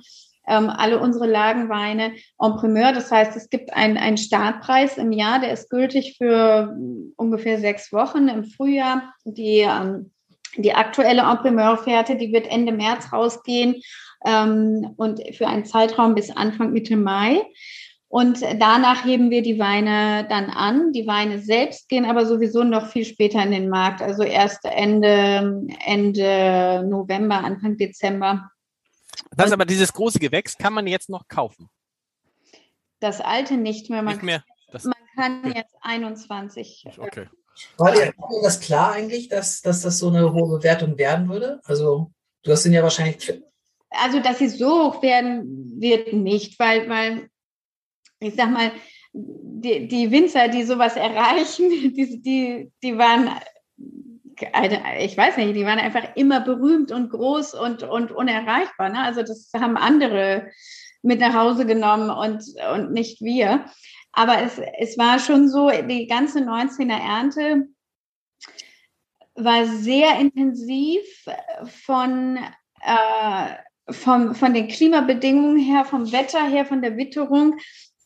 ähm, 0.47 0.70
alle 0.70 0.99
unsere 0.99 1.26
Lagenweine 1.26 2.12
en 2.41 2.57
primeur. 2.57 2.93
Das 2.93 3.11
heißt, 3.12 3.36
es 3.36 3.51
gibt 3.51 3.72
einen, 3.74 3.99
einen 3.99 4.16
Startpreis 4.16 4.97
im 4.97 5.12
Jahr, 5.12 5.39
der 5.39 5.53
ist 5.53 5.70
gültig 5.70 6.16
für 6.16 6.74
ungefähr 7.16 7.59
sechs 7.59 7.93
Wochen 7.93 8.28
im 8.28 8.45
Frühjahr. 8.45 9.14
Die, 9.24 9.61
ähm, 9.61 10.11
die 10.57 10.74
aktuelle 10.74 11.22
en 11.22 11.39
primeur-Fährte, 11.39 12.16
die 12.16 12.32
wird 12.32 12.47
Ende 12.47 12.72
März 12.72 13.12
rausgehen 13.12 13.76
ähm, 14.25 14.95
und 14.97 15.21
für 15.35 15.47
einen 15.47 15.64
Zeitraum 15.64 16.14
bis 16.14 16.31
Anfang 16.31 16.73
Mitte 16.73 16.97
Mai. 16.97 17.43
Und 18.11 18.41
danach 18.41 19.05
heben 19.05 19.31
wir 19.31 19.43
die 19.43 19.59
Weine 19.59 20.27
dann 20.31 20.49
an. 20.49 20.93
Die 20.93 21.07
Weine 21.07 21.41
selbst 21.41 21.91
gehen 21.91 22.07
aber 22.07 22.25
sowieso 22.25 22.64
noch 22.64 22.87
viel 22.87 23.05
später 23.05 23.43
in 23.43 23.51
den 23.51 23.69
Markt, 23.69 24.01
also 24.01 24.23
erst 24.23 24.64
Ende, 24.64 25.66
Ende 25.85 26.85
November, 26.89 27.45
Anfang 27.45 27.77
Dezember. 27.77 28.51
Das 29.31 29.45
heißt 29.45 29.53
aber, 29.53 29.66
dieses 29.66 29.93
große 29.93 30.19
Gewächs 30.19 30.57
kann 30.57 30.73
man 30.73 30.87
jetzt 30.87 31.11
noch 31.11 31.29
kaufen. 31.29 31.69
Das 33.01 33.21
alte 33.21 33.57
nicht 33.57 33.91
mehr. 33.91 34.03
Man, 34.03 34.14
Nicht 34.14 34.25
mehr. 34.25 34.43
Das, 34.73 34.85
man 34.85 34.95
kann 35.14 35.41
okay. 35.45 35.53
jetzt 35.57 35.77
21. 35.83 36.87
okay. 36.99 37.29
War 37.77 37.93
dir, 37.93 38.12
war 38.16 38.29
dir 38.29 38.43
das 38.43 38.61
klar 38.61 38.93
eigentlich, 38.93 39.29
dass, 39.29 39.61
dass 39.61 39.83
das 39.83 39.99
so 39.99 40.09
eine 40.09 40.33
hohe 40.33 40.59
Bewertung 40.59 40.97
werden 40.97 41.29
würde? 41.29 41.61
Also, 41.64 42.12
du 42.43 42.53
hast 42.53 42.64
ihn 42.66 42.73
ja 42.73 42.83
wahrscheinlich. 42.83 43.43
Also, 43.91 44.20
dass 44.20 44.39
sie 44.39 44.49
so 44.49 44.84
hoch 44.84 45.03
werden, 45.03 45.80
wird 45.80 46.12
nicht, 46.12 46.59
weil, 46.59 46.89
weil 46.89 47.30
ich 48.20 48.34
sag 48.34 48.51
mal, 48.51 48.72
die, 49.12 49.89
die 49.89 50.11
Winzer, 50.11 50.49
die 50.49 50.64
sowas 50.64 50.97
erreichen, 50.97 51.70
die, 51.70 52.20
die, 52.22 52.72
die 52.82 52.99
waren, 52.99 53.30
ich 55.01 55.16
weiß 55.16 55.36
nicht, 55.36 55.57
die 55.57 55.64
waren 55.64 55.78
einfach 55.78 56.16
immer 56.16 56.41
berühmt 56.41 56.93
und 56.93 57.11
groß 57.11 57.55
und, 57.55 57.82
und 57.82 58.12
unerreichbar. 58.12 58.91
Ne? 58.91 59.01
Also 59.01 59.22
das 59.22 59.51
haben 59.55 59.76
andere 59.76 60.51
mit 61.03 61.20
nach 61.20 61.34
Hause 61.34 61.66
genommen 61.66 62.11
und, 62.11 62.45
und 62.74 62.93
nicht 62.93 63.20
wir. 63.20 63.64
Aber 64.12 64.43
es, 64.43 64.61
es 64.78 64.99
war 64.99 65.18
schon 65.18 65.49
so, 65.49 65.70
die 65.70 66.07
ganze 66.07 66.41
19er 66.41 66.99
Ernte 66.99 67.68
war 69.34 69.64
sehr 69.66 70.18
intensiv 70.18 71.03
von, 71.84 72.39
äh, 72.82 73.55
vom, 73.91 74.34
von 74.34 74.55
den 74.55 74.68
Klimabedingungen 74.68 75.59
her, 75.59 75.84
vom 75.84 76.12
Wetter 76.12 76.45
her, 76.47 76.64
von 76.64 76.82
der 76.82 76.97
Witterung 76.97 77.59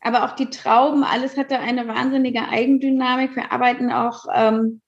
aber 0.03 0.25
auch 0.25 0.33
die 0.33 0.51
Trauben, 0.51 1.05
alles 1.05 1.37
hatte 1.37 1.61
eine 1.61 1.87
wahnsinnige 1.87 2.49
Eigendynamik. 2.49 3.37
Wir 3.37 3.53
arbeiten 3.53 3.93
auch 3.93 4.27
ähm, 4.35 4.81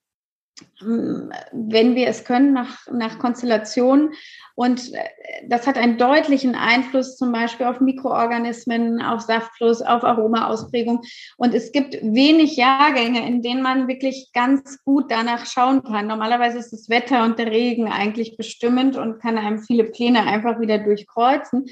wenn 0.81 1.95
wir 1.97 2.07
es 2.07 2.25
können, 2.25 2.53
nach, 2.53 2.87
nach 2.93 3.19
Konstellationen. 3.19 4.13
Und 4.55 4.95
äh, 4.95 5.01
das 5.49 5.67
hat 5.67 5.77
einen 5.77 5.99
deutlichen 5.99 6.55
Einfluss 6.55 7.17
zum 7.17 7.33
Beispiel 7.33 7.67
auf 7.67 7.81
Mikroorganismen, 7.81 9.03
auf 9.03 9.23
Saftfluss, 9.23 9.83
auf 9.83 10.05
Aromaausprägung. 10.05 11.03
Und 11.37 11.55
es 11.55 11.73
gibt 11.73 11.95
wenig 11.95 12.57
Jahrgänge, 12.57 13.27
in 13.27 13.43
denen 13.43 13.63
man 13.63 13.89
wirklich 13.89 14.31
ganz 14.33 14.83
gut 14.85 15.11
danach 15.11 15.47
schauen 15.47 15.83
kann. 15.83 16.07
Normalerweise 16.07 16.59
ist 16.59 16.73
das 16.73 16.89
Wetter 16.89 17.25
und 17.25 17.39
der 17.39 17.51
Regen 17.51 17.89
eigentlich 17.89 18.37
bestimmend 18.37 18.97
und 18.97 19.21
kann 19.21 19.39
einem 19.39 19.59
viele 19.59 19.85
Pläne 19.85 20.23
einfach 20.23 20.61
wieder 20.61 20.79
durchkreuzen. 20.79 21.67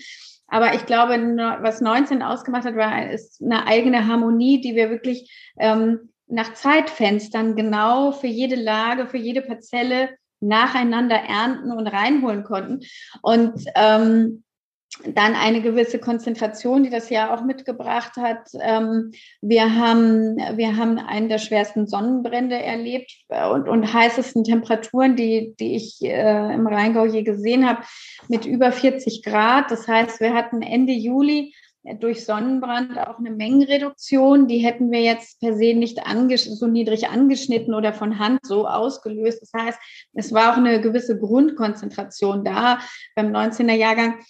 Aber 0.48 0.74
ich 0.74 0.84
glaube, 0.84 1.14
was 1.62 1.80
19 1.80 2.22
ausgemacht 2.22 2.64
hat, 2.64 2.76
war 2.76 3.10
ist 3.10 3.40
eine 3.40 3.66
eigene 3.66 4.06
Harmonie, 4.06 4.60
die 4.60 4.74
wir 4.74 4.90
wirklich 4.90 5.32
ähm, 5.58 6.11
nach 6.32 6.54
Zeitfenstern 6.54 7.54
genau 7.56 8.12
für 8.12 8.26
jede 8.26 8.56
Lage, 8.56 9.06
für 9.06 9.18
jede 9.18 9.42
Parzelle 9.42 10.10
nacheinander 10.40 11.16
ernten 11.16 11.70
und 11.70 11.86
reinholen 11.86 12.42
konnten. 12.42 12.80
Und 13.20 13.64
ähm, 13.76 14.42
dann 15.04 15.34
eine 15.34 15.62
gewisse 15.62 15.98
Konzentration, 15.98 16.82
die 16.84 16.90
das 16.90 17.08
Jahr 17.10 17.32
auch 17.32 17.44
mitgebracht 17.44 18.16
hat. 18.16 18.48
Ähm, 18.60 19.12
wir, 19.40 19.74
haben, 19.74 20.36
wir 20.56 20.76
haben 20.76 20.98
einen 20.98 21.28
der 21.28 21.38
schwersten 21.38 21.86
Sonnenbrände 21.86 22.56
erlebt 22.56 23.10
und, 23.52 23.68
und 23.68 23.92
heißesten 23.92 24.44
Temperaturen, 24.44 25.16
die, 25.16 25.54
die 25.58 25.76
ich 25.76 25.98
äh, 26.02 26.54
im 26.54 26.66
Rheingau 26.66 27.06
je 27.06 27.22
gesehen 27.22 27.66
habe, 27.66 27.82
mit 28.28 28.44
über 28.44 28.70
40 28.70 29.22
Grad. 29.22 29.70
Das 29.70 29.88
heißt, 29.88 30.20
wir 30.20 30.34
hatten 30.34 30.62
Ende 30.62 30.92
Juli 30.92 31.54
durch 31.98 32.24
Sonnenbrand 32.24 32.96
auch 32.98 33.18
eine 33.18 33.30
Mengenreduktion. 33.30 34.46
Die 34.46 34.58
hätten 34.58 34.90
wir 34.90 35.00
jetzt 35.00 35.40
per 35.40 35.54
se 35.56 35.74
nicht 35.74 36.00
so 36.36 36.66
niedrig 36.66 37.08
angeschnitten 37.08 37.74
oder 37.74 37.92
von 37.92 38.18
Hand 38.18 38.40
so 38.44 38.68
ausgelöst. 38.68 39.42
Das 39.42 39.52
heißt, 39.52 39.78
es 40.14 40.32
war 40.32 40.52
auch 40.52 40.56
eine 40.56 40.80
gewisse 40.80 41.18
Grundkonzentration 41.18 42.44
da 42.44 42.78
beim 43.16 43.34
19er 43.34 43.74
Jahrgang, 43.74 44.20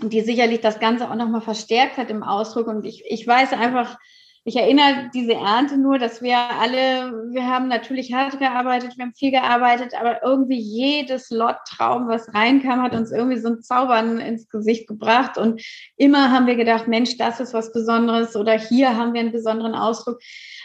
die 0.00 0.20
sicherlich 0.20 0.60
das 0.60 0.78
Ganze 0.78 1.10
auch 1.10 1.14
nochmal 1.14 1.40
verstärkt 1.40 1.96
hat 1.96 2.10
im 2.10 2.22
Ausdruck. 2.22 2.66
Und 2.66 2.84
ich, 2.84 3.04
ich 3.08 3.26
weiß 3.26 3.52
einfach, 3.54 3.98
ich 4.46 4.56
erinnere 4.56 5.10
diese 5.14 5.32
Ernte 5.32 5.78
nur, 5.78 5.98
dass 5.98 6.20
wir 6.20 6.36
alle, 6.36 7.30
wir 7.32 7.46
haben 7.46 7.66
natürlich 7.66 8.12
hart 8.12 8.38
gearbeitet, 8.38 8.96
wir 8.98 9.06
haben 9.06 9.14
viel 9.14 9.30
gearbeitet, 9.30 9.94
aber 9.98 10.22
irgendwie 10.22 10.58
jedes 10.58 11.30
Lot 11.30 11.56
Traum, 11.66 12.08
was 12.08 12.32
reinkam, 12.34 12.82
hat 12.82 12.94
uns 12.94 13.10
irgendwie 13.10 13.38
so 13.38 13.48
ein 13.48 13.62
Zaubern 13.62 14.18
ins 14.18 14.50
Gesicht 14.50 14.86
gebracht. 14.86 15.38
Und 15.38 15.62
immer 15.96 16.30
haben 16.30 16.46
wir 16.46 16.56
gedacht, 16.56 16.88
Mensch, 16.88 17.16
das 17.16 17.40
ist 17.40 17.54
was 17.54 17.72
Besonderes 17.72 18.36
oder 18.36 18.58
hier 18.58 18.98
haben 18.98 19.14
wir 19.14 19.20
einen 19.22 19.32
besonderen 19.32 19.74
Ausdruck. 19.74 20.20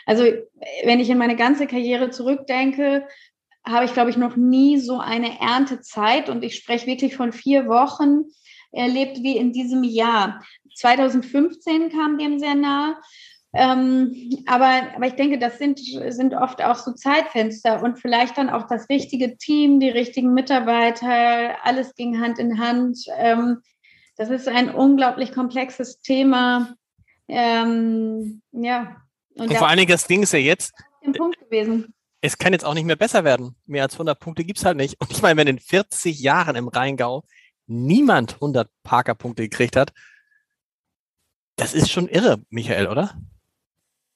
Also 0.05 0.25
wenn 0.83 0.99
ich 0.99 1.09
in 1.09 1.17
meine 1.17 1.37
ganze 1.37 1.65
Karriere 1.65 2.09
zurückdenke, 2.09 3.07
habe 3.65 3.85
ich, 3.85 3.93
glaube 3.93 4.09
ich, 4.09 4.17
noch 4.17 4.35
nie 4.35 4.77
so 4.77 4.99
eine 4.99 5.39
Erntezeit 5.39 6.29
und 6.29 6.43
ich 6.43 6.55
spreche 6.55 6.87
wirklich 6.87 7.15
von 7.15 7.31
vier 7.31 7.67
Wochen 7.67 8.25
erlebt 8.71 9.19
wie 9.23 9.37
in 9.37 9.53
diesem 9.53 9.83
Jahr. 9.83 10.43
2015 10.75 11.91
kam 11.91 12.17
dem 12.17 12.39
sehr 12.39 12.55
nahe. 12.55 12.95
Ähm, 13.53 14.43
aber, 14.45 14.93
aber 14.95 15.07
ich 15.07 15.15
denke, 15.15 15.39
das 15.39 15.57
sind, 15.57 15.79
sind 15.79 16.35
oft 16.35 16.63
auch 16.63 16.75
so 16.75 16.93
Zeitfenster 16.93 17.81
und 17.81 17.99
vielleicht 17.99 18.37
dann 18.37 18.49
auch 18.49 18.67
das 18.67 18.89
richtige 18.89 19.37
Team, 19.37 19.79
die 19.79 19.89
richtigen 19.89 20.33
Mitarbeiter, 20.33 21.55
alles 21.63 21.95
ging 21.95 22.21
Hand 22.21 22.37
in 22.37 22.59
Hand. 22.59 22.99
Ähm, 23.17 23.61
das 24.17 24.29
ist 24.29 24.47
ein 24.47 24.73
unglaublich 24.73 25.31
komplexes 25.31 25.99
Thema. 25.99 26.75
Ähm, 27.27 28.41
ja. 28.51 28.97
Und, 29.35 29.49
und 29.49 29.57
vor 29.57 29.67
allen 29.67 29.77
Dingen, 29.77 29.91
das 29.91 30.05
Ding 30.05 30.23
ist 30.23 30.33
ja 30.33 30.39
jetzt, 30.39 30.73
Punkt 31.17 31.39
gewesen. 31.39 31.93
es 32.21 32.37
kann 32.37 32.53
jetzt 32.53 32.65
auch 32.65 32.73
nicht 32.73 32.85
mehr 32.85 32.95
besser 32.95 33.23
werden. 33.23 33.55
Mehr 33.65 33.83
als 33.83 33.93
100 33.93 34.19
Punkte 34.19 34.43
gibt 34.43 34.59
es 34.59 34.65
halt 34.65 34.77
nicht. 34.77 34.99
Und 34.99 35.11
ich 35.11 35.21
meine, 35.21 35.39
wenn 35.39 35.47
in 35.47 35.59
40 35.59 36.19
Jahren 36.19 36.55
im 36.55 36.67
Rheingau 36.67 37.23
niemand 37.65 38.35
100 38.35 38.69
Parker-Punkte 38.83 39.43
gekriegt 39.43 39.75
hat, 39.75 39.93
das 41.55 41.73
ist 41.73 41.89
schon 41.89 42.07
irre, 42.07 42.41
Michael, 42.49 42.87
oder? 42.87 43.15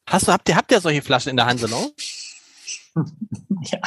Hast 0.07 0.27
du, 0.27 0.31
habt 0.31 0.49
ihr, 0.49 0.55
habt 0.55 0.71
ihr 0.71 0.81
solche 0.81 1.01
Flaschen 1.01 1.31
in 1.31 1.37
der 1.37 1.45
Hanselau? 1.45 1.91
ja, 3.63 3.79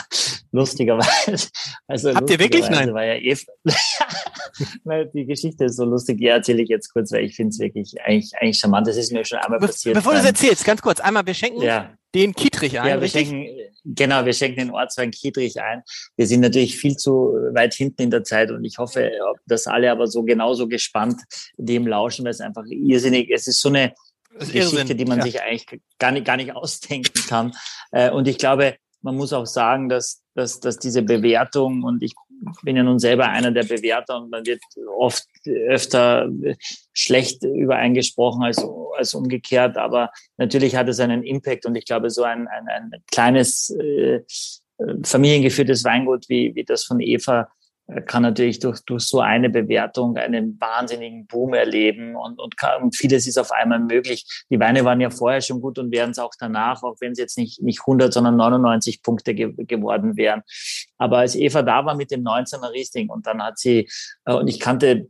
lustigerweise. 0.51 1.49
Also 1.87 2.15
Habt 2.15 2.31
ihr 2.31 2.39
wirklich? 2.39 2.69
Nein. 2.69 2.93
War 2.93 3.05
ja 3.05 3.15
eh, 3.15 3.37
die 5.15 5.27
Geschichte 5.27 5.67
ist 5.67 5.77
so 5.77 5.85
lustig. 5.85 6.21
Ja, 6.21 6.35
erzähle 6.35 6.63
ich 6.63 6.69
jetzt 6.69 6.93
kurz, 6.93 7.13
weil 7.13 7.25
ich 7.25 7.37
finde 7.37 7.51
es 7.51 7.59
wirklich 7.59 7.95
eigentlich, 8.05 8.33
eigentlich 8.37 8.59
charmant. 8.59 8.87
Das 8.87 8.97
ist 8.97 9.13
mir 9.13 9.25
schon 9.25 9.39
einmal 9.39 9.61
Be 9.61 9.67
passiert. 9.67 9.95
Bevor 9.95 10.13
du 10.13 10.19
es 10.19 10.25
erzählst, 10.25 10.65
ganz 10.65 10.83
kurz, 10.83 11.01
einmal, 11.01 11.27
wir 11.27 11.35
schenken 11.35 11.63
ja. 11.63 11.91
den 12.15 12.35
Kietrich 12.35 12.81
ein. 12.81 12.89
Ja, 12.89 13.01
wir 13.01 13.09
schenken, 13.09 13.47
genau, 13.85 14.25
wir 14.25 14.33
schenken 14.33 14.59
den 14.59 14.71
Ortswein 14.71 15.11
Kietrich 15.11 15.61
ein. 15.61 15.83
Wir 16.17 16.27
sind 16.27 16.41
natürlich 16.41 16.77
viel 16.77 16.97
zu 16.97 17.35
weit 17.53 17.75
hinten 17.75 18.03
in 18.03 18.11
der 18.11 18.25
Zeit 18.25 18.51
und 18.51 18.65
ich 18.65 18.79
hoffe, 18.79 19.13
dass 19.47 19.67
alle 19.67 19.91
aber 19.91 20.07
so 20.07 20.25
genauso 20.25 20.67
gespannt 20.67 21.21
dem 21.57 21.87
lauschen, 21.87 22.25
weil 22.25 22.33
es 22.33 22.41
einfach 22.41 22.65
irrsinnig, 22.69 23.31
es 23.31 23.47
ist 23.47 23.61
so 23.61 23.69
eine, 23.69 23.95
Geschichte, 24.39 24.95
die 24.95 25.05
man 25.05 25.19
ja. 25.19 25.25
sich 25.25 25.43
eigentlich 25.43 25.81
gar 25.99 26.13
nicht, 26.13 26.25
gar 26.25 26.37
nicht 26.37 26.55
ausdenken 26.55 27.27
kann. 27.29 27.53
Äh, 27.93 28.11
und 28.11 28.29
ich 28.29 28.39
glaube, 28.39 28.77
man 29.03 29.17
muss 29.17 29.33
auch 29.33 29.47
sagen, 29.47 29.89
dass, 29.89 30.23
dass, 30.35 30.61
dass 30.61 30.79
diese 30.79 31.03
Bewertung, 31.03 31.85
und 31.85 32.03
ich 32.03 32.15
bin 32.63 32.77
ja 32.77 32.83
nun 32.83 32.99
selber 32.99 33.29
einer 33.29 33.53
der 33.53 33.65
Bewerter 33.65 34.19
und 34.19 34.31
man 34.31 34.45
wird 34.45 34.61
oft 34.99 35.25
öfter 35.47 36.29
schlecht 36.93 37.45
über 37.45 37.77
einen 37.77 37.95
gesprochen 37.95 38.43
als, 38.43 38.63
als 38.97 39.15
umgekehrt, 39.15 39.77
aber 39.77 40.11
natürlich 40.37 40.77
hat 40.77 40.89
es 40.89 41.01
einen 41.01 41.23
Impact 41.23 41.67
und 41.67 41.77
ich 41.77 41.85
glaube, 41.85 42.11
so 42.11 42.25
ein, 42.25 42.49
ein, 42.49 42.69
ein 42.69 42.91
kleines 43.11 43.71
äh, 43.71 44.23
familiengeführtes 45.03 45.85
Weingut 45.85 46.29
wie, 46.29 46.55
wie 46.55 46.65
das 46.65 46.85
von 46.85 47.01
Eva 47.01 47.49
kann 48.07 48.23
natürlich 48.23 48.59
durch, 48.59 48.81
durch 48.81 49.05
so 49.05 49.21
eine 49.21 49.49
Bewertung 49.49 50.17
einen 50.17 50.61
wahnsinnigen 50.61 51.27
Boom 51.27 51.55
erleben 51.55 52.17
und, 52.17 52.41
und, 52.41 52.57
kann, 52.57 52.83
und 52.83 52.97
vieles 52.97 53.29
ist 53.29 53.39
auf 53.39 53.53
einmal 53.53 53.79
möglich. 53.79 54.45
Die 54.51 54.59
Weine 54.59 54.85
waren 54.85 55.01
ja 55.01 55.11
vorher 55.11 55.41
schon 55.41 55.61
gut 55.61 55.79
und 55.79 55.93
werden 55.93 56.11
es 56.11 56.19
auch 56.19 56.33
danach, 56.39 56.83
auch 56.83 56.97
wenn 57.01 57.13
es 57.13 57.19
jetzt 57.19 57.39
nicht, 57.39 57.63
nicht 57.63 57.81
100, 57.81 58.13
sondern 58.13 58.37
99 58.37 59.03
Punkte 59.03 59.35
ge 59.35 59.53
geworden 59.57 60.17
wären. 60.17 60.43
Aber 60.99 61.19
als 61.19 61.37
Eva 61.37 61.63
da 61.63 61.85
war 61.85 61.95
mit 61.95 62.11
dem 62.11 62.25
19er 62.25 62.73
Riesling 62.73 63.09
und 63.09 63.27
dann 63.27 63.43
hat 63.43 63.59
sie, 63.59 63.89
äh, 64.25 64.35
und 64.35 64.49
ich 64.49 64.59
kannte 64.59 65.09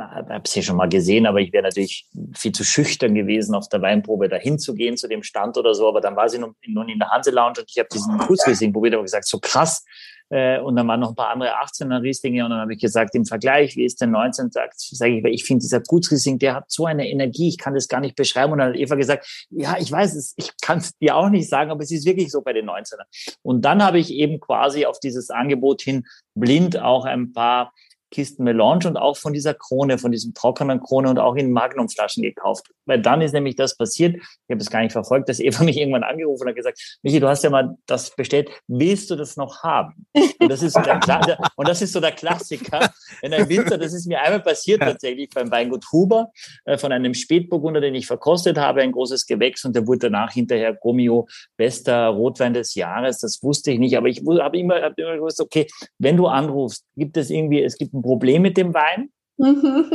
habe 0.00 0.48
sie 0.48 0.62
schon 0.62 0.76
mal 0.76 0.88
gesehen, 0.88 1.26
aber 1.26 1.40
ich 1.40 1.52
wäre 1.52 1.64
natürlich 1.64 2.06
viel 2.34 2.52
zu 2.52 2.64
schüchtern 2.64 3.14
gewesen, 3.14 3.54
auf 3.54 3.68
der 3.68 3.82
Weinprobe 3.82 4.28
dahin 4.28 4.58
zu 4.58 4.74
gehen 4.74 4.96
zu 4.96 5.08
dem 5.08 5.22
Stand 5.22 5.56
oder 5.56 5.74
so. 5.74 5.88
Aber 5.88 6.00
dann 6.00 6.16
war 6.16 6.28
sie 6.28 6.38
nun, 6.38 6.54
nun 6.66 6.88
in 6.88 6.98
der 6.98 7.10
Hanse 7.10 7.30
Lounge 7.30 7.60
und 7.60 7.66
ich 7.68 7.78
habe 7.78 7.88
diesen 7.92 8.18
Kurzriesling 8.18 8.72
probiert 8.72 8.96
und 8.96 9.02
gesagt, 9.02 9.26
so 9.26 9.38
krass, 9.38 9.84
äh, 10.30 10.60
und 10.60 10.76
dann 10.76 10.86
waren 10.88 11.00
noch 11.00 11.10
ein 11.10 11.14
paar 11.14 11.30
andere 11.30 11.58
18er 11.62 12.02
Rieslinge 12.02 12.44
und 12.44 12.50
dann 12.50 12.60
habe 12.60 12.74
ich 12.74 12.80
gesagt, 12.80 13.14
im 13.14 13.24
Vergleich, 13.24 13.76
wie 13.76 13.84
ist 13.84 14.00
der 14.00 14.08
19? 14.08 14.50
Sagt, 14.50 14.74
sage 14.78 15.18
ich, 15.18 15.24
weil 15.24 15.32
ich 15.32 15.44
finde, 15.44 15.62
dieser 15.62 15.80
Gutsriesling, 15.80 16.38
der 16.38 16.54
hat 16.54 16.70
so 16.70 16.84
eine 16.86 17.08
Energie, 17.08 17.48
ich 17.48 17.58
kann 17.58 17.74
das 17.74 17.88
gar 17.88 18.00
nicht 18.00 18.14
beschreiben. 18.14 18.52
Und 18.52 18.58
dann 18.58 18.70
hat 18.70 18.76
Eva 18.76 18.94
gesagt, 18.94 19.46
ja, 19.50 19.76
ich 19.78 19.90
weiß 19.90 20.14
es, 20.14 20.34
ich 20.36 20.52
kann 20.60 20.78
es 20.78 20.96
dir 20.98 21.16
auch 21.16 21.30
nicht 21.30 21.48
sagen, 21.48 21.70
aber 21.70 21.82
es 21.82 21.90
ist 21.90 22.04
wirklich 22.04 22.30
so 22.30 22.42
bei 22.42 22.52
den 22.52 22.68
19er. 22.68 23.04
Und 23.42 23.62
dann 23.62 23.82
habe 23.82 23.98
ich 23.98 24.12
eben 24.12 24.38
quasi 24.38 24.84
auf 24.84 25.00
dieses 25.00 25.30
Angebot 25.30 25.82
hin 25.82 26.04
blind 26.34 26.78
auch 26.78 27.04
ein 27.04 27.32
paar 27.32 27.72
Kisten 28.10 28.44
Melange 28.44 28.86
und 28.86 28.96
auch 28.96 29.16
von 29.16 29.32
dieser 29.32 29.54
Krone, 29.54 29.98
von 29.98 30.12
diesem 30.12 30.34
trockenen 30.34 30.80
Krone 30.80 31.10
und 31.10 31.18
auch 31.18 31.36
in 31.36 31.52
Magnumflaschen 31.52 32.22
gekauft. 32.22 32.70
Weil 32.86 33.00
dann 33.02 33.20
ist 33.20 33.32
nämlich 33.32 33.56
das 33.56 33.76
passiert, 33.76 34.16
ich 34.16 34.24
habe 34.50 34.60
es 34.60 34.70
gar 34.70 34.80
nicht 34.82 34.92
verfolgt, 34.92 35.28
dass 35.28 35.40
Eva 35.40 35.62
mich 35.64 35.76
irgendwann 35.76 36.02
angerufen 36.02 36.44
und 36.44 36.48
hat 36.48 36.56
gesagt, 36.56 36.98
Michi, 37.02 37.20
du 37.20 37.28
hast 37.28 37.44
ja 37.44 37.50
mal 37.50 37.76
das 37.86 38.14
bestellt, 38.14 38.50
willst 38.66 39.10
du 39.10 39.16
das 39.16 39.36
noch 39.36 39.62
haben? 39.62 40.06
Und 40.40 40.50
das 40.50 40.62
ist 40.62 40.74
so 40.74 40.80
der, 40.80 40.98
und 41.56 41.68
das 41.68 41.82
ist 41.82 41.92
so 41.92 42.00
der 42.00 42.12
Klassiker. 42.12 42.90
In 43.22 43.34
einem 43.34 43.48
Winter, 43.48 43.76
das 43.76 43.92
ist 43.92 44.06
mir 44.06 44.20
einmal 44.20 44.40
passiert 44.40 44.80
tatsächlich 44.80 45.28
beim 45.30 45.50
Weingut 45.50 45.84
Huber, 45.92 46.30
äh, 46.64 46.78
von 46.78 46.92
einem 46.92 47.14
Spätburgunder, 47.14 47.80
den 47.80 47.94
ich 47.94 48.06
verkostet 48.06 48.58
habe, 48.58 48.82
ein 48.82 48.92
großes 48.92 49.26
Gewächs 49.26 49.64
und 49.64 49.76
der 49.76 49.86
wurde 49.86 50.10
danach 50.10 50.32
hinterher 50.32 50.72
Gomio 50.74 51.28
bester 51.56 52.08
Rotwein 52.08 52.54
des 52.54 52.74
Jahres. 52.74 53.18
Das 53.18 53.42
wusste 53.42 53.70
ich 53.70 53.78
nicht, 53.78 53.96
aber 53.96 54.08
ich 54.08 54.22
habe 54.26 54.58
immer, 54.58 54.80
hab 54.80 54.98
immer 54.98 55.16
gewusst, 55.16 55.40
okay, 55.40 55.66
wenn 55.98 56.16
du 56.16 56.26
anrufst, 56.26 56.84
gibt 56.96 57.16
es 57.16 57.30
irgendwie, 57.30 57.62
es 57.62 57.76
gibt 57.76 57.92
ein 57.98 58.02
Problem 58.02 58.42
mit 58.42 58.56
dem 58.56 58.74
Wein. 58.74 59.10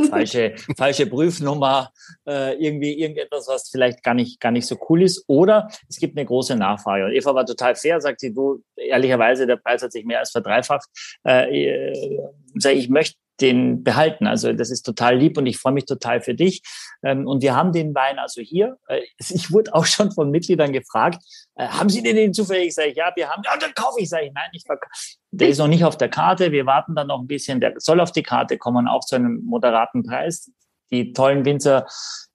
falsche, 0.08 0.54
falsche 0.76 1.06
Prüfnummer, 1.06 1.92
äh, 2.26 2.54
irgendwie 2.54 2.98
irgendetwas, 2.98 3.46
was 3.46 3.68
vielleicht 3.68 4.02
gar 4.02 4.14
nicht, 4.14 4.40
gar 4.40 4.50
nicht 4.50 4.66
so 4.66 4.78
cool 4.88 5.02
ist. 5.02 5.22
Oder 5.26 5.68
es 5.88 5.98
gibt 5.98 6.16
eine 6.16 6.24
große 6.24 6.56
Nachfrage. 6.56 7.04
Und 7.04 7.12
Eva 7.12 7.34
war 7.34 7.44
total 7.44 7.74
fair, 7.74 8.00
sagt 8.00 8.20
sie, 8.20 8.32
du, 8.32 8.62
ehrlicherweise, 8.76 9.46
der 9.46 9.56
Preis 9.56 9.82
hat 9.82 9.92
sich 9.92 10.06
mehr 10.06 10.20
als 10.20 10.30
verdreifacht. 10.30 10.88
Äh, 11.26 11.90
äh, 11.90 12.72
ich 12.72 12.88
möchte 12.88 13.18
den 13.40 13.82
behalten. 13.82 14.26
Also 14.26 14.52
das 14.52 14.70
ist 14.70 14.82
total 14.82 15.16
lieb 15.16 15.36
und 15.38 15.46
ich 15.46 15.58
freue 15.58 15.72
mich 15.72 15.84
total 15.84 16.20
für 16.20 16.34
dich. 16.34 16.62
Ähm, 17.02 17.26
und 17.26 17.42
wir 17.42 17.54
haben 17.56 17.72
den 17.72 17.94
Wein 17.94 18.18
also 18.18 18.40
hier. 18.40 18.78
Äh, 18.88 19.00
ich 19.18 19.52
wurde 19.52 19.74
auch 19.74 19.86
schon 19.86 20.12
von 20.12 20.30
Mitgliedern 20.30 20.72
gefragt, 20.72 21.22
äh, 21.56 21.68
haben 21.68 21.88
Sie 21.88 22.02
den 22.02 22.34
zufällig? 22.34 22.74
Sag 22.74 22.86
ich, 22.86 22.96
ja, 22.96 23.12
wir 23.14 23.28
haben. 23.28 23.42
Ja, 23.44 23.56
dann 23.56 23.72
kaufe 23.74 24.00
ich. 24.00 24.08
Sage 24.08 24.26
ich, 24.26 24.32
nein, 24.32 24.48
ich 24.52 24.64
verkaufe. 24.64 24.90
Der 25.30 25.48
ist 25.48 25.58
noch 25.58 25.68
nicht 25.68 25.84
auf 25.84 25.96
der 25.96 26.08
Karte. 26.08 26.52
Wir 26.52 26.66
warten 26.66 26.94
dann 26.94 27.08
noch 27.08 27.20
ein 27.20 27.26
bisschen. 27.26 27.60
Der 27.60 27.74
soll 27.78 28.00
auf 28.00 28.12
die 28.12 28.22
Karte 28.22 28.58
kommen, 28.58 28.88
auch 28.88 29.04
zu 29.04 29.16
einem 29.16 29.42
moderaten 29.44 30.02
Preis. 30.02 30.50
Die 30.90 31.12
tollen 31.12 31.44
Winzer 31.44 31.86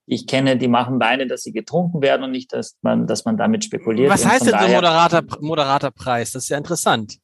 Ich 0.06 0.26
kenne, 0.26 0.58
die 0.58 0.68
machen 0.68 1.00
Weine, 1.00 1.28
dass 1.28 1.44
sie 1.44 1.52
getrunken 1.52 2.02
werden 2.02 2.24
und 2.24 2.32
nicht, 2.32 2.52
dass 2.54 2.78
man, 2.82 3.08
dass 3.08 3.26
man 3.26 3.38
damit 3.38 3.64
spekuliert. 3.64 4.10
Was 4.10 4.26
heißt 4.26 4.48
denn 4.48 4.60
so 4.60 4.68
moderater, 4.68 5.24
moderater 5.40 5.92
Preis? 5.92 6.32
Das 6.32 6.44
ist 6.44 6.50
ja 6.50 6.58
interessant. 6.58 7.18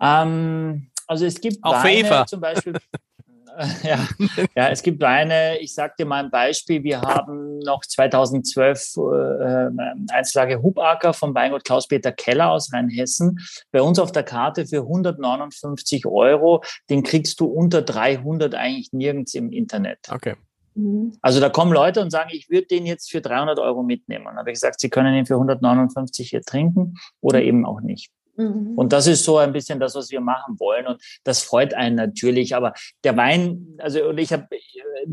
Ähm, 0.00 0.90
also 1.06 1.26
es 1.26 1.40
gibt 1.40 1.58
auch 1.62 1.82
Weine, 1.82 1.84
für 1.84 2.06
Eva 2.06 2.26
zum 2.26 2.40
Beispiel. 2.40 2.74
ja, 3.82 4.08
ja, 4.54 4.68
es 4.68 4.82
gibt 4.82 5.02
eine, 5.02 5.58
ich 5.58 5.74
sage 5.74 5.94
dir 5.98 6.06
mal 6.06 6.24
ein 6.24 6.30
Beispiel, 6.30 6.82
wir 6.82 7.00
haben 7.00 7.58
noch 7.58 7.82
2012 7.82 8.96
äh, 8.96 9.70
Einzellage 10.12 10.62
Hubacker 10.62 11.12
vom 11.12 11.34
Weingut 11.34 11.64
Klaus-Peter 11.64 12.12
Keller 12.12 12.50
aus 12.50 12.72
Rheinhessen 12.72 13.38
bei 13.70 13.82
uns 13.82 13.98
auf 13.98 14.12
der 14.12 14.22
Karte 14.22 14.66
für 14.66 14.82
159 14.82 16.06
Euro. 16.06 16.62
Den 16.88 17.02
kriegst 17.02 17.40
du 17.40 17.46
unter 17.46 17.82
300 17.82 18.54
eigentlich 18.54 18.92
nirgends 18.92 19.34
im 19.34 19.52
Internet. 19.52 19.98
Okay. 20.10 20.36
Mhm. 20.74 21.12
Also 21.20 21.40
da 21.40 21.48
kommen 21.48 21.72
Leute 21.72 22.00
und 22.00 22.10
sagen, 22.10 22.30
ich 22.32 22.48
würde 22.50 22.66
den 22.66 22.86
jetzt 22.86 23.10
für 23.10 23.20
300 23.20 23.58
Euro 23.58 23.82
mitnehmen. 23.82 24.24
Dann 24.26 24.36
habe 24.36 24.50
ich 24.50 24.54
gesagt, 24.54 24.80
sie 24.80 24.90
können 24.90 25.14
ihn 25.14 25.26
für 25.26 25.34
159 25.34 26.30
hier 26.30 26.42
trinken 26.42 26.94
oder 27.20 27.42
eben 27.42 27.66
auch 27.66 27.80
nicht. 27.80 28.10
Mhm. 28.36 28.74
Und 28.76 28.92
das 28.92 29.06
ist 29.06 29.24
so 29.24 29.38
ein 29.38 29.52
bisschen 29.52 29.80
das, 29.80 29.94
was 29.94 30.10
wir 30.10 30.20
machen 30.20 30.58
wollen. 30.58 30.86
Und 30.86 31.02
das 31.24 31.42
freut 31.42 31.74
einen 31.74 31.96
natürlich. 31.96 32.54
Aber 32.54 32.72
der 33.04 33.16
Wein, 33.16 33.76
also 33.78 34.08
und 34.08 34.18
ich 34.18 34.32
habe, 34.32 34.46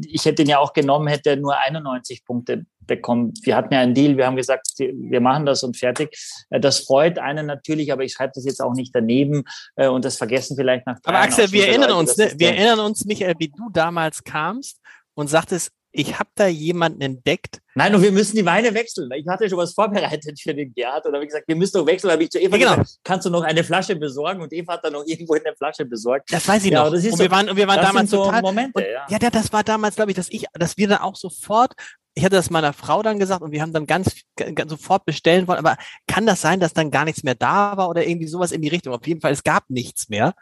ich 0.06 0.26
hätte 0.26 0.44
ihn 0.44 0.50
ja 0.50 0.60
auch 0.60 0.74
genommen, 0.74 1.08
hätte 1.08 1.38
nur 1.38 1.58
91 1.58 2.26
Punkte 2.26 2.66
bekommen. 2.88 3.34
Wir 3.44 3.56
hatten 3.56 3.74
ja 3.74 3.82
einen 3.82 3.94
Deal, 3.94 4.18
wir 4.18 4.26
haben 4.26 4.38
gesagt, 4.38 4.68
wir 4.78 5.22
machen 5.22 5.46
das 5.46 5.62
und 5.64 5.78
fertig. 5.78 6.18
Äh, 6.50 6.60
das 6.60 6.80
freut 6.80 7.20
einen 7.20 7.46
natürlich, 7.46 7.92
aber 7.92 8.04
ich 8.04 8.14
schreibe 8.14 8.32
das 8.36 8.46
jetzt 8.46 8.62
auch 8.62 8.74
nicht 8.74 8.96
daneben 8.96 9.44
äh, 9.76 9.88
und 9.88 10.06
das 10.06 10.18
vergessen 10.18 10.56
vielleicht 10.56 10.88
nach. 10.88 10.98
Aber 11.04 11.20
Axel, 11.20 11.52
wir 11.52 11.68
erinnern 11.68 11.90
Leute, 11.90 12.00
uns, 12.00 12.18
ne? 12.18 12.32
wir 12.38 12.50
erinnern 12.56 12.80
uns, 12.80 13.06
Michael, 13.06 13.36
wie 13.38 13.50
du 13.50 13.70
damals 13.72 14.24
kamst 14.24 14.80
und 15.14 15.28
sagtest, 15.28 15.72
ich 15.98 16.20
habe 16.20 16.30
da 16.36 16.46
jemanden 16.46 17.02
entdeckt. 17.02 17.60
Nein, 17.74 17.96
und 17.96 18.04
wir 18.04 18.12
müssen 18.12 18.36
die 18.36 18.46
Weine 18.46 18.74
wechseln. 18.76 19.10
Ich 19.16 19.28
hatte 19.28 19.50
schon 19.50 19.58
was 19.58 19.74
vorbereitet 19.74 20.40
für 20.40 20.54
den 20.54 20.72
Gerhard 20.74 21.08
und 21.08 21.16
habe 21.16 21.26
gesagt, 21.26 21.48
wir 21.48 21.56
müssen 21.56 21.80
doch 21.80 21.88
wechseln. 21.88 22.10
Da 22.10 22.14
habe 22.14 22.24
ich 22.24 22.30
zu 22.30 22.40
Eva 22.40 22.56
ja, 22.56 22.66
genau. 22.66 22.84
gesagt, 22.84 23.00
kannst 23.04 23.26
du 23.26 23.32
noch 23.32 23.42
eine 23.42 23.64
Flasche 23.64 23.96
besorgen? 23.96 24.42
Und 24.42 24.54
Eva 24.54 24.74
hat 24.74 24.84
dann 24.84 24.94
noch 24.94 25.04
irgendwo 25.08 25.34
eine 25.34 25.56
Flasche 25.58 25.86
besorgt. 25.86 26.32
Das 26.32 26.48
weiß 26.48 26.66
ich 26.66 26.72
ja, 26.72 26.84
noch. 26.84 26.92
Das 26.92 27.04
ist 27.04 27.14
und 27.14 27.18
so, 27.18 27.24
wir 27.24 27.32
waren, 27.32 27.50
und 27.50 27.58
wir 27.58 27.68
waren 27.68 27.82
damals 27.82 28.12
so 28.12 28.26
total. 28.26 28.42
Momente, 28.44 28.72
und, 28.76 28.84
ja. 28.84 29.08
ja, 29.10 29.30
das 29.32 29.52
war 29.52 29.64
damals, 29.64 29.96
glaube 29.96 30.12
ich, 30.12 30.18
dass 30.18 30.30
ich, 30.30 30.46
dass 30.54 30.78
wir 30.78 30.88
dann 30.88 31.00
auch 31.00 31.16
sofort 31.16 31.74
ich 32.14 32.24
hatte 32.24 32.36
das 32.36 32.50
meiner 32.50 32.74
Frau 32.74 33.04
dann 33.04 33.20
gesagt 33.20 33.44
und 33.44 33.52
wir 33.52 33.62
haben 33.62 33.74
dann 33.74 33.86
ganz, 33.86 34.22
ganz, 34.36 34.72
sofort 34.72 35.06
bestellen 35.06 35.48
wollen. 35.48 35.60
Aber 35.60 35.78
kann 36.08 36.26
das 36.26 36.42
sein, 36.42 36.60
dass 36.60 36.74
dann 36.74 36.90
gar 36.90 37.06
nichts 37.06 37.22
mehr 37.22 37.36
da 37.36 37.78
war 37.78 37.90
oder 37.90 38.08
irgendwie 38.08 38.28
sowas 38.28 38.52
in 38.52 38.64
die 38.64 38.70
Richtung? 38.70 38.92
Auf 38.96 39.06
jeden 39.06 39.22
Fall, 39.22 39.34
es 39.34 39.44
gab 39.44 39.70
nichts 39.70 40.10
mehr. 40.10 40.34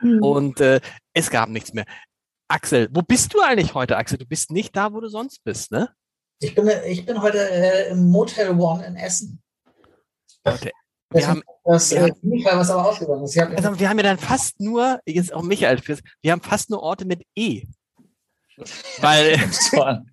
Mhm. 0.00 0.22
Und 0.22 0.60
äh, 0.60 0.80
es 1.14 1.30
gab 1.30 1.48
nichts 1.48 1.72
mehr. 1.72 1.84
Axel, 2.48 2.88
wo 2.92 3.02
bist 3.02 3.34
du 3.34 3.40
eigentlich 3.40 3.74
heute, 3.74 3.96
Axel? 3.96 4.18
Du 4.18 4.26
bist 4.26 4.50
nicht 4.50 4.76
da, 4.76 4.92
wo 4.92 5.00
du 5.00 5.08
sonst 5.08 5.42
bist, 5.44 5.72
ne? 5.72 5.90
Ich 6.40 6.54
bin, 6.54 6.70
ich 6.86 7.06
bin 7.06 7.22
heute 7.22 7.38
äh, 7.38 7.90
im 7.90 8.10
Motel 8.10 8.50
One 8.50 8.84
in 8.86 8.96
Essen. 8.96 9.42
Okay. 10.44 10.72
Wir 11.10 11.20
das 11.20 11.28
haben, 11.28 11.42
das, 11.64 11.90
wir, 11.92 12.06
äh, 12.06 12.12
Michael, 12.22 12.58
was 12.58 12.70
aber 12.70 12.88
ausgegangen 12.88 13.24
ist. 13.24 13.38
Also 13.38 13.78
wir 13.78 13.88
haben 13.88 13.96
ja 13.98 14.02
dann 14.02 14.18
fast 14.18 14.60
nur, 14.60 15.00
jetzt 15.06 15.32
auch 15.32 15.42
Michael, 15.42 15.80
wir 16.22 16.32
haben 16.32 16.42
fast 16.42 16.70
nur 16.70 16.82
Orte 16.82 17.04
mit 17.04 17.22
E. 17.34 17.64
Weil 18.98 19.34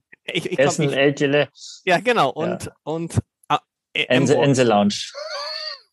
ich, 0.26 0.52
ich 0.52 0.60
Essen, 0.60 0.88
glaub, 0.88 0.98
Eltele. 0.98 1.50
Ja, 1.86 2.00
genau. 2.00 2.30
Und, 2.30 2.66
ja. 2.66 2.72
und 2.84 3.20
ah, 3.50 3.60
äh, 3.94 4.06
Ense, 4.06 4.36
Ense 4.36 4.64
Lounge. 4.64 4.96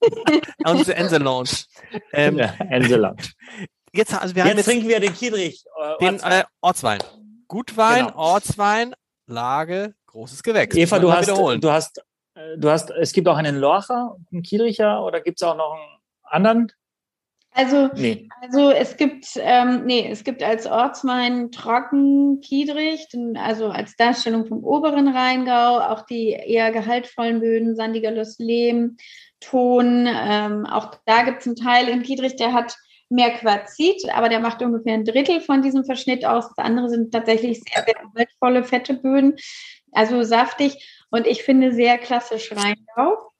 Ense, 0.64 0.95
Ense 0.95 1.18
Lounge. 1.18 1.64
Ähm, 2.12 2.38
ja, 2.38 2.55
Ense 2.70 2.97
Lounge. 2.97 3.22
Jetzt, 3.93 4.14
also 4.14 4.34
wir 4.34 4.45
jetzt, 4.45 4.57
jetzt 4.57 4.66
trinken 4.66 4.88
wir 4.88 5.01
den 5.01 5.14
Kiedrich. 5.14 5.64
Äh, 5.80 6.05
den 6.05 6.20
äh, 6.20 6.45
Ortswein. 6.61 7.01
Gutwein, 7.49 8.07
genau. 8.07 8.18
Ortswein, 8.18 8.95
Lage, 9.26 9.95
großes 10.07 10.43
Gewächs. 10.43 10.76
Eva, 10.76 10.99
du 10.99 11.12
hast, 11.12 11.28
du 11.28 11.70
hast, 11.70 11.99
äh, 12.34 12.57
du 12.57 12.70
hast, 12.70 12.91
es 12.91 13.12
gibt 13.12 13.26
auch 13.26 13.36
einen 13.36 13.57
Lorcher, 13.57 14.16
einen 14.30 14.43
Kiedricher 14.43 15.05
oder 15.05 15.20
gibt 15.20 15.41
es 15.41 15.47
auch 15.47 15.57
noch 15.57 15.72
einen 15.72 15.99
anderen? 16.22 16.72
Also, 17.53 17.91
nee. 17.97 18.28
also 18.41 18.70
es 18.70 18.97
gibt, 18.97 19.26
ähm, 19.36 19.84
nee, 19.84 20.09
es 20.09 20.22
gibt 20.22 20.41
als 20.41 20.66
Ortswein 20.66 21.51
trocken 21.51 22.41
Kiedrich, 22.41 23.09
also 23.34 23.66
als 23.68 23.97
Darstellung 23.97 24.47
vom 24.47 24.62
oberen 24.62 25.09
Rheingau, 25.09 25.80
auch 25.80 26.03
die 26.03 26.28
eher 26.28 26.70
gehaltvollen 26.70 27.41
Böden, 27.41 27.74
sandiger 27.74 28.12
Lehm, 28.38 28.97
Ton, 29.41 30.07
ähm, 30.07 30.64
auch 30.66 30.95
da 31.07 31.22
gibt 31.22 31.41
es 31.41 31.47
einen 31.47 31.57
Teil 31.57 31.88
in 31.88 32.03
Kiedrich, 32.03 32.36
der 32.36 32.53
hat 32.53 32.76
mehr 33.11 33.30
Quarzit, 33.30 34.08
aber 34.14 34.28
der 34.28 34.40
macht 34.40 34.62
ungefähr 34.62 34.94
ein 34.94 35.04
Drittel 35.04 35.40
von 35.40 35.62
diesem 35.62 35.84
Verschnitt 35.84 36.24
aus. 36.24 36.48
Das 36.48 36.64
andere 36.64 36.88
sind 36.88 37.12
tatsächlich 37.12 37.61
sehr, 37.61 37.84
sehr 37.84 37.96
wertvolle, 38.14 38.64
fette 38.64 38.94
Böden, 38.94 39.36
also 39.92 40.22
saftig 40.22 41.04
und 41.11 41.26
ich 41.26 41.42
finde 41.42 41.72
sehr 41.72 41.98
klassisch 41.98 42.52
Rheingau, 42.52 43.32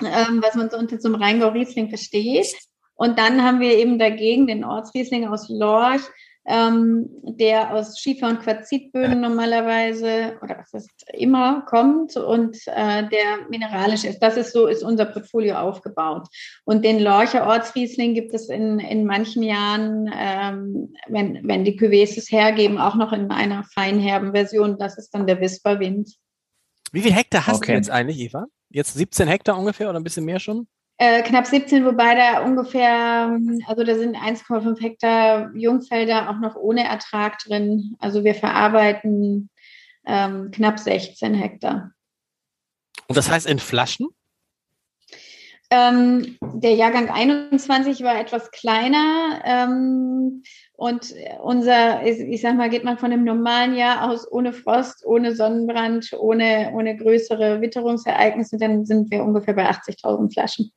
ähm, 0.00 0.42
was 0.42 0.54
man 0.54 0.70
so 0.70 0.78
unter 0.78 1.00
so 1.00 1.08
einem 1.08 1.20
Rheingau-Riesling 1.20 1.88
versteht. 1.88 2.56
Und 2.94 3.18
dann 3.18 3.42
haben 3.42 3.60
wir 3.60 3.76
eben 3.76 3.98
dagegen 3.98 4.46
den 4.46 4.64
Ortsriesling 4.64 5.26
aus 5.26 5.48
Lorch, 5.48 6.02
ähm, 6.46 7.08
der 7.22 7.74
aus 7.74 7.98
Schiefer- 7.98 8.28
und 8.28 8.40
Quarzitböden 8.40 9.20
normalerweise 9.20 10.38
oder 10.42 10.58
was 10.58 10.72
ist 10.72 11.04
immer 11.12 11.62
kommt 11.62 12.16
und 12.16 12.56
äh, 12.66 13.08
der 13.08 13.48
mineralisch 13.50 14.04
ist. 14.04 14.20
Das 14.20 14.36
ist 14.36 14.52
so, 14.52 14.66
ist 14.66 14.82
unser 14.82 15.04
Portfolio 15.04 15.56
aufgebaut. 15.56 16.26
Und 16.64 16.84
den 16.84 17.00
Lorcher 17.00 17.46
Ortsriesling 17.46 18.14
gibt 18.14 18.32
es 18.32 18.48
in, 18.48 18.78
in 18.78 19.04
manchen 19.04 19.42
Jahren, 19.42 20.10
ähm, 20.14 20.94
wenn, 21.08 21.46
wenn 21.46 21.64
die 21.64 21.78
Cuvées 21.78 22.16
es 22.16 22.30
hergeben, 22.32 22.78
auch 22.78 22.94
noch 22.94 23.12
in 23.12 23.30
einer 23.30 23.64
feinherben 23.64 24.32
Version. 24.32 24.78
Das 24.78 24.96
ist 24.96 25.10
dann 25.10 25.26
der 25.26 25.40
Wisperwind. 25.40 26.16
Wie 26.92 27.02
viel 27.02 27.12
Hektar 27.12 27.46
hast 27.46 27.58
okay. 27.58 27.72
du 27.72 27.76
jetzt 27.76 27.90
eigentlich, 27.90 28.18
Eva? 28.18 28.46
Jetzt 28.70 28.94
17 28.94 29.28
Hektar 29.28 29.58
ungefähr 29.58 29.90
oder 29.90 30.00
ein 30.00 30.04
bisschen 30.04 30.24
mehr 30.24 30.40
schon? 30.40 30.66
Äh, 31.02 31.22
knapp 31.22 31.46
17, 31.46 31.86
wobei 31.86 32.14
da 32.14 32.44
ungefähr, 32.44 33.34
also 33.66 33.84
da 33.84 33.94
sind 33.94 34.18
1,5 34.18 34.82
Hektar 34.82 35.50
Jungfelder 35.54 36.28
auch 36.28 36.38
noch 36.38 36.56
ohne 36.56 36.84
Ertrag 36.84 37.38
drin. 37.38 37.96
Also 38.00 38.22
wir 38.22 38.34
verarbeiten 38.34 39.48
ähm, 40.06 40.50
knapp 40.50 40.78
16 40.78 41.32
Hektar. 41.32 41.92
Und 43.08 43.16
das 43.16 43.30
heißt 43.30 43.46
in 43.46 43.60
Flaschen? 43.60 44.08
Ähm, 45.70 46.36
der 46.42 46.74
Jahrgang 46.74 47.08
21 47.08 48.02
war 48.02 48.20
etwas 48.20 48.50
kleiner 48.50 49.40
ähm, 49.46 50.42
und 50.80 51.14
unser, 51.42 52.06
ich, 52.06 52.40
sag 52.40 52.56
mal, 52.56 52.70
geht 52.70 52.84
man 52.84 52.96
von 52.96 53.12
einem 53.12 53.22
normalen 53.22 53.74
Jahr 53.74 54.10
aus 54.10 54.26
ohne 54.32 54.54
Frost, 54.54 55.04
ohne 55.04 55.36
Sonnenbrand, 55.36 56.14
ohne, 56.18 56.72
ohne 56.72 56.96
größere 56.96 57.60
Witterungsereignisse, 57.60 58.56
dann 58.56 58.86
sind 58.86 59.10
wir 59.10 59.22
ungefähr 59.22 59.52
bei 59.52 59.68
80.000 59.68 60.32
Flaschen. 60.32 60.72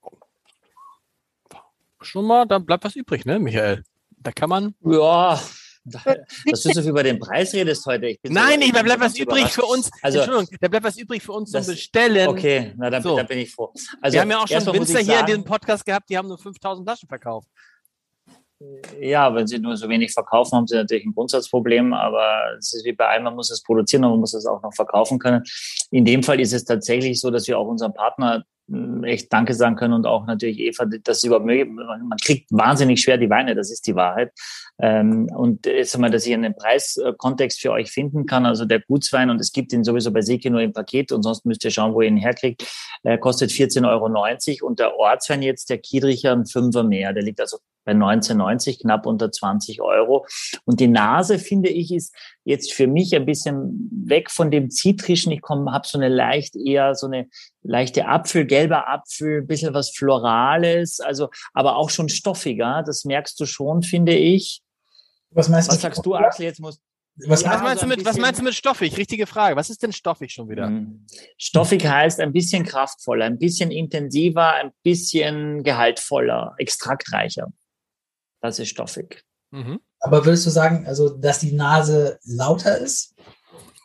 Schon 2.02 2.26
mal, 2.26 2.46
da 2.46 2.60
bleibt 2.60 2.84
was 2.84 2.98
übrig, 2.98 3.24
ne, 3.24 3.40
Michael? 3.40 3.84
Da 4.18 4.34
kann 4.34 4.50
man. 4.50 4.76
Ja, 4.84 5.40
dass 5.86 6.64
du 6.64 6.74
so 6.74 6.82
viel 6.82 6.90
über 6.90 7.04
den 7.04 7.18
Preis 7.18 7.54
redest 7.54 7.86
heute. 7.86 8.18
Nein, 8.24 8.60
so, 8.60 8.66
ich, 8.66 8.72
da 8.74 8.84
bleibt 8.84 9.02
was 9.02 9.18
übrig 9.18 9.48
für 9.54 9.64
uns. 9.64 9.90
Also, 10.02 10.20
Entschuldigung, 10.20 10.58
da 10.60 10.68
bleibt 10.68 10.86
was 10.86 10.98
übrig 10.98 11.24
für 11.24 11.32
uns 11.32 11.52
das, 11.52 11.66
zum 11.66 11.76
Bestellen. 11.76 12.28
Okay, 12.28 12.74
na 12.76 12.90
dann, 12.90 13.04
so. 13.04 13.16
dann 13.16 13.28
bin 13.28 13.40
ich 13.40 13.56
froh. 13.56 13.72
Also, 14.02 14.16
Wir 14.16 14.22
haben 14.22 14.32
ja 14.32 14.40
auch 14.40 14.48
schon 14.50 14.66
Winzer 14.74 15.00
hier 15.00 15.22
in 15.22 15.26
diesem 15.28 15.44
Podcast 15.46 15.86
gehabt, 15.86 16.10
die 16.10 16.18
haben 16.18 16.28
nur 16.28 16.38
5000 16.38 16.86
Flaschen 16.86 17.08
verkauft. 17.08 17.48
Ja, 19.00 19.34
wenn 19.36 19.48
sie 19.48 19.60
nur 19.60 19.76
so 19.78 19.90
wenig 19.90 20.14
verkaufen, 20.14 20.58
haben 20.58 20.68
sie 20.68 20.76
natürlich 20.76 21.06
ein 21.06 21.14
Grundsatzproblem, 21.14 21.94
aber 21.94 22.56
es 22.58 22.74
ist 22.74 22.86
wie 22.86 22.94
bei 22.94 23.08
allem, 23.08 23.24
man 23.24 23.36
muss 23.36 23.52
es 23.52 23.64
produzieren 23.64 24.04
und 24.06 24.12
man 24.12 24.20
muss 24.20 24.34
es 24.34 24.46
auch 24.46 24.62
noch 24.62 24.74
verkaufen 24.74 25.20
können. 25.20 25.44
In 25.92 26.06
dem 26.06 26.24
Fall 26.24 26.40
ist 26.40 26.54
es 26.54 26.66
tatsächlich 26.66 27.20
so, 27.20 27.32
dass 27.32 27.48
wir 27.48 27.58
auch 27.58 27.68
unseren 27.68 27.94
Partner 27.94 28.44
echt 29.04 29.32
Danke 29.32 29.54
sagen 29.54 29.76
können 29.76 29.94
und 29.94 30.08
auch 30.08 30.26
natürlich 30.26 30.58
Eva, 30.60 30.86
das 30.86 31.24
überhaupt 31.24 31.46
man 31.46 32.18
kriegt 32.24 32.50
wahnsinnig 32.52 33.02
schwer 33.02 33.18
die 33.18 33.30
Weine, 33.30 33.56
das 33.56 33.70
ist 33.70 33.86
die 33.88 33.96
Wahrheit. 33.96 34.32
Ähm, 34.80 35.28
und 35.36 35.66
jetzt 35.66 35.94
einmal, 35.96 36.12
dass 36.12 36.26
ich 36.26 36.34
einen 36.34 36.56
Preiskontext 36.56 37.60
für 37.60 37.72
euch 37.72 37.92
finden 37.92 38.26
kann, 38.26 38.46
also 38.46 38.64
der 38.64 38.80
Gutswein, 38.80 39.30
und 39.30 39.42
es 39.42 39.52
gibt 39.52 39.74
ihn 39.74 39.84
sowieso 39.84 40.12
bei 40.12 40.22
Seki 40.22 40.50
nur 40.50 40.62
im 40.62 40.72
Paket 40.72 41.12
und 41.12 41.24
sonst 41.24 41.46
müsst 41.46 41.64
ihr 41.66 41.72
schauen, 41.72 41.94
wo 41.94 42.02
ihr 42.02 42.08
ihn 42.08 42.18
herkriegt, 42.18 42.66
äh, 43.04 43.18
kostet 43.18 43.52
14,90 43.52 44.62
Euro 44.62 44.68
und 44.68 44.80
der 44.80 44.96
Ortswein 44.96 45.42
jetzt, 45.42 45.70
der 45.70 45.80
Kiedricher, 45.80 46.32
ein 46.32 46.46
Fünfer 46.46 46.84
mehr, 46.84 47.12
der 47.12 47.24
liegt 47.24 47.42
also 47.42 47.58
bei 47.86 47.92
1990 47.92 48.80
knapp 48.80 49.06
unter 49.06 49.32
20 49.32 49.82
Euro. 49.82 50.26
Und 50.66 50.80
die 50.80 50.88
Nase, 50.88 51.40
finde 51.40 51.70
ich, 51.70 51.94
ist 51.94 52.16
jetzt 52.44 52.74
für 52.74 52.88
mich 52.88 53.16
ein 53.16 53.26
bisschen 53.26 53.90
weg 54.06 54.32
von 54.32 54.52
dem 54.52 54.70
Zitrischen. 54.70 55.32
Ich 55.32 55.42
komme, 55.42 55.72
habe 55.72 55.88
so 55.88 55.98
eine 55.98 56.10
leicht 56.10 56.56
eher 56.56 56.96
so 56.96 57.08
eine 57.08 57.28
leichte 57.62 58.08
Apfel, 58.08 58.46
gelber 58.46 58.88
Apfel, 58.88 59.42
ein 59.42 59.48
bisschen 59.48 59.74
was 59.74 59.92
Florales, 59.92 61.00
also 61.00 61.30
aber 61.54 61.78
auch 61.78 61.90
schon 61.90 62.10
stoffiger. 62.10 62.84
Das 62.86 63.06
merkst 63.06 63.40
du 63.40 63.46
schon, 63.46 63.84
finde 63.84 64.16
ich. 64.16 64.62
Was 65.32 65.50
meinst 65.50 65.70
was 65.70 65.78
du? 65.78 65.82
sagst 65.82 66.06
du, 66.06 66.16
Axel? 66.16 66.46
Jetzt 66.46 66.60
musst 66.60 66.82
was, 67.16 67.44
ja, 67.44 67.52
was, 67.52 67.62
meinst 67.62 67.82
so 67.82 67.86
du 67.88 67.96
mit, 67.96 68.06
was 68.06 68.18
meinst 68.18 68.40
du 68.40 68.44
mit 68.44 68.56
stoffig? 68.56 68.98
Richtige 68.98 69.28
Frage. 69.28 69.56
Was 69.56 69.70
ist 69.70 69.84
denn 69.84 69.94
stoffig 69.94 70.34
schon 70.34 70.50
wieder? 70.50 70.70
Mhm. 70.70 71.06
Stoffig 71.38 71.86
heißt 71.86 72.20
ein 72.20 72.34
bisschen 72.34 72.66
kraftvoller, 72.66 73.26
ein 73.26 73.38
bisschen 73.38 73.70
intensiver, 73.70 74.54
ein 74.54 74.72
bisschen 74.82 75.62
gehaltvoller, 75.64 76.56
extraktreicher. 76.58 77.52
Das 78.44 78.60
ist 78.60 78.70
stoffig. 78.70 79.24
Mhm. 79.52 79.80
Aber 80.02 80.26
würdest 80.26 80.46
du 80.46 80.50
sagen, 80.50 80.86
also, 80.86 81.08
dass 81.08 81.40
die 81.40 81.54
Nase 81.54 82.20
lauter 82.26 82.78
ist? 82.78 83.16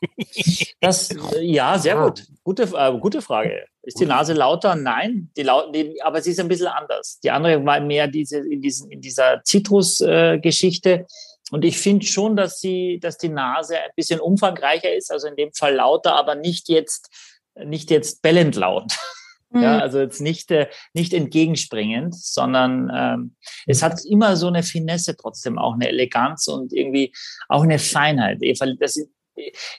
Das, 0.81 1.13
ja, 1.41 1.77
sehr 1.77 1.97
gut. 1.97 2.25
Gute, 2.45 2.63
äh, 2.63 2.99
gute 3.01 3.21
Frage. 3.21 3.65
Ist 3.83 3.99
die 3.99 4.07
Nase 4.07 4.33
lauter? 4.33 4.77
Nein, 4.77 5.29
die, 5.37 5.45
die, 5.75 6.01
aber 6.03 6.23
sie 6.23 6.31
ist 6.31 6.39
ein 6.39 6.47
bisschen 6.47 6.69
anders. 6.69 7.19
Die 7.25 7.33
andere 7.33 7.65
war 7.67 7.81
mehr 7.81 8.07
diese, 8.07 8.39
in, 8.39 8.63
diesen, 8.63 8.93
in 8.93 9.01
dieser 9.01 9.43
Zitrus-Geschichte. 9.43 10.91
Äh, 10.91 11.05
und 11.51 11.65
ich 11.65 11.79
finde 11.79 12.07
schon, 12.07 12.37
dass 12.37 12.61
sie, 12.61 13.01
dass 13.01 13.19
die 13.19 13.29
Nase 13.29 13.77
ein 13.77 13.91
bisschen 13.97 14.21
umfangreicher 14.21 14.95
ist, 14.95 15.11
also 15.11 15.27
in 15.27 15.35
dem 15.35 15.53
Fall 15.53 15.75
lauter, 15.75 16.15
aber 16.15 16.37
nicht 16.37 16.69
jetzt, 16.69 17.11
nicht 17.57 17.91
jetzt 17.91 18.23
bellend 18.23 18.55
laut. 18.55 18.93
Mhm. 19.51 19.63
Ja, 19.63 19.79
also 19.79 19.99
jetzt 20.01 20.21
nicht, 20.21 20.51
äh, 20.51 20.69
nicht 20.93 21.15
entgegenspringend, 21.15 22.15
sondern 22.15 22.91
ähm, 22.95 23.37
es 23.67 23.83
hat 23.83 24.05
immer 24.05 24.37
so 24.37 24.49
eine 24.49 24.63
Finesse 24.63 25.17
trotzdem, 25.17 25.59
auch 25.59 25.75
eine 25.75 25.89
Eleganz 25.89 26.49
und 26.49 26.73
irgendwie 26.73 27.13
auch 27.49 27.63
eine 27.63 27.79
Feinheit. 27.79 28.43
Eva, 28.43 28.67
das, 28.79 28.99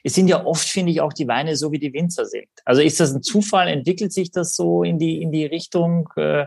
es 0.04 0.14
sind 0.14 0.28
ja 0.28 0.46
oft, 0.46 0.68
finde 0.68 0.92
ich, 0.92 1.02
auch 1.02 1.14
die 1.14 1.28
Weine 1.28 1.56
so, 1.56 1.72
wie 1.72 1.80
die 1.80 1.94
Winzer 1.94 2.26
sind. 2.26 2.50
Also 2.66 2.82
ist 2.82 3.00
das 3.00 3.14
ein 3.14 3.22
Zufall? 3.22 3.68
Entwickelt 3.68 4.14
sich 4.14 4.32
das 4.32 4.56
so 4.56 4.84
in 4.84 4.98
die, 4.98 5.22
in 5.22 5.32
die 5.32 5.46
Richtung? 5.46 6.10
Äh, 6.16 6.46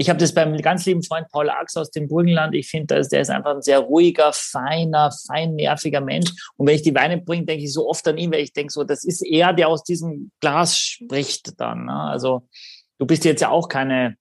ich 0.00 0.08
habe 0.08 0.18
das 0.18 0.32
beim 0.32 0.56
ganz 0.56 0.86
lieben 0.86 1.02
Freund 1.02 1.28
Paul 1.30 1.50
Ax 1.50 1.76
aus 1.76 1.90
dem 1.90 2.08
Burgenland. 2.08 2.54
Ich 2.54 2.70
finde, 2.70 3.02
der 3.06 3.20
ist 3.20 3.30
einfach 3.30 3.54
ein 3.54 3.60
sehr 3.60 3.80
ruhiger, 3.80 4.32
feiner, 4.32 5.10
feinnerviger 5.26 6.00
Mensch. 6.00 6.30
Und 6.56 6.66
wenn 6.66 6.74
ich 6.74 6.80
die 6.80 6.94
Weine 6.94 7.18
bringe, 7.18 7.44
denke 7.44 7.64
ich 7.64 7.72
so 7.74 7.86
oft 7.86 8.08
an 8.08 8.16
ihn, 8.16 8.32
weil 8.32 8.40
ich 8.40 8.54
denke 8.54 8.72
so, 8.72 8.82
das 8.82 9.04
ist 9.04 9.20
er, 9.20 9.52
der 9.52 9.68
aus 9.68 9.84
diesem 9.84 10.30
Glas 10.40 10.78
spricht 10.78 11.60
dann. 11.60 11.84
Ne? 11.84 11.92
Also 11.92 12.48
du 12.98 13.04
bist 13.04 13.26
jetzt 13.26 13.42
ja 13.42 13.50
auch 13.50 13.68
keine 13.68 14.16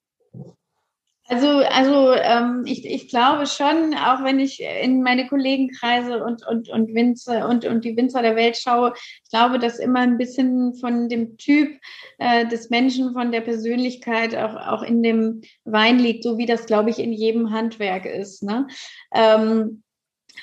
also, 1.29 1.47
also 1.47 2.13
ähm, 2.13 2.63
ich, 2.65 2.85
ich 2.85 3.07
glaube 3.07 3.45
schon, 3.45 3.93
auch 3.93 4.23
wenn 4.23 4.39
ich 4.39 4.61
in 4.61 5.03
meine 5.03 5.27
Kollegenkreise 5.27 6.23
und, 6.23 6.45
und, 6.47 6.69
und 6.69 6.93
Winzer 6.95 7.47
und, 7.47 7.65
und 7.65 7.85
die 7.85 7.95
Winzer 7.95 8.23
der 8.23 8.35
Welt 8.35 8.57
schaue, 8.57 8.93
ich 8.95 9.29
glaube, 9.29 9.59
dass 9.59 9.77
immer 9.77 9.99
ein 9.99 10.17
bisschen 10.17 10.73
von 10.73 11.07
dem 11.07 11.37
Typ 11.37 11.69
äh, 12.17 12.47
des 12.47 12.71
Menschen, 12.71 13.13
von 13.13 13.31
der 13.31 13.41
Persönlichkeit 13.41 14.35
auch, 14.35 14.55
auch 14.55 14.81
in 14.81 15.03
dem 15.03 15.41
Wein 15.65 15.99
liegt, 15.99 16.23
so 16.23 16.39
wie 16.39 16.47
das, 16.47 16.65
glaube 16.65 16.89
ich, 16.89 16.97
in 16.97 17.13
jedem 17.13 17.51
Handwerk 17.51 18.05
ist. 18.05 18.41
Ne? 18.41 18.67
Ähm, 19.13 19.83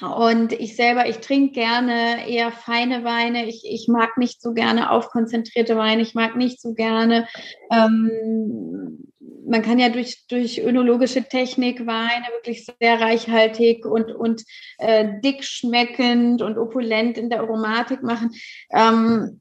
und 0.00 0.52
ich 0.52 0.76
selber, 0.76 1.08
ich 1.08 1.18
trinke 1.18 1.52
gerne 1.52 2.28
eher 2.28 2.52
feine 2.52 3.02
Weine. 3.02 3.46
Ich, 3.46 3.62
ich 3.64 3.88
mag 3.88 4.18
nicht 4.18 4.40
so 4.40 4.52
gerne 4.52 4.90
aufkonzentrierte 4.90 5.76
Weine. 5.76 6.02
Ich 6.02 6.14
mag 6.14 6.36
nicht 6.36 6.60
so 6.60 6.74
gerne 6.74 7.26
ähm, 7.72 9.12
man 9.48 9.62
kann 9.62 9.78
ja 9.78 9.88
durch, 9.88 10.26
durch 10.28 10.58
önologische 10.58 11.22
Technik 11.22 11.86
Weine 11.86 12.26
wirklich 12.32 12.66
sehr 12.66 13.00
reichhaltig 13.00 13.86
und, 13.86 14.12
und 14.12 14.42
äh, 14.78 15.20
dick 15.22 15.44
schmeckend 15.44 16.42
und 16.42 16.58
opulent 16.58 17.18
in 17.18 17.30
der 17.30 17.40
Aromatik 17.40 18.02
machen. 18.02 18.34
Ähm, 18.70 19.40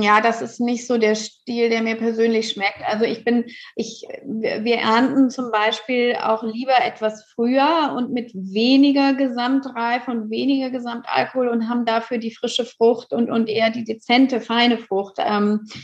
ja, 0.00 0.20
das 0.20 0.42
ist 0.42 0.60
nicht 0.60 0.86
so 0.86 0.98
der 0.98 1.14
Stil, 1.14 1.70
der 1.70 1.82
mir 1.82 1.96
persönlich 1.96 2.50
schmeckt. 2.50 2.82
Also 2.86 3.04
ich 3.04 3.24
bin, 3.24 3.46
ich, 3.74 4.06
wir 4.22 4.76
ernten 4.76 5.30
zum 5.30 5.50
Beispiel 5.50 6.16
auch 6.20 6.42
lieber 6.42 6.78
etwas 6.84 7.24
früher 7.34 7.94
und 7.96 8.12
mit 8.12 8.32
weniger 8.34 9.14
Gesamtreife 9.14 10.10
und 10.10 10.30
weniger 10.30 10.68
Gesamtalkohol 10.68 11.48
und 11.48 11.70
haben 11.70 11.86
dafür 11.86 12.18
die 12.18 12.34
frische 12.34 12.66
Frucht 12.66 13.14
und, 13.14 13.30
und 13.30 13.48
eher 13.48 13.70
die 13.70 13.84
dezente, 13.84 14.42
feine 14.42 14.76
Frucht. 14.76 15.14
Ähm, 15.18 15.60
hm, 15.60 15.82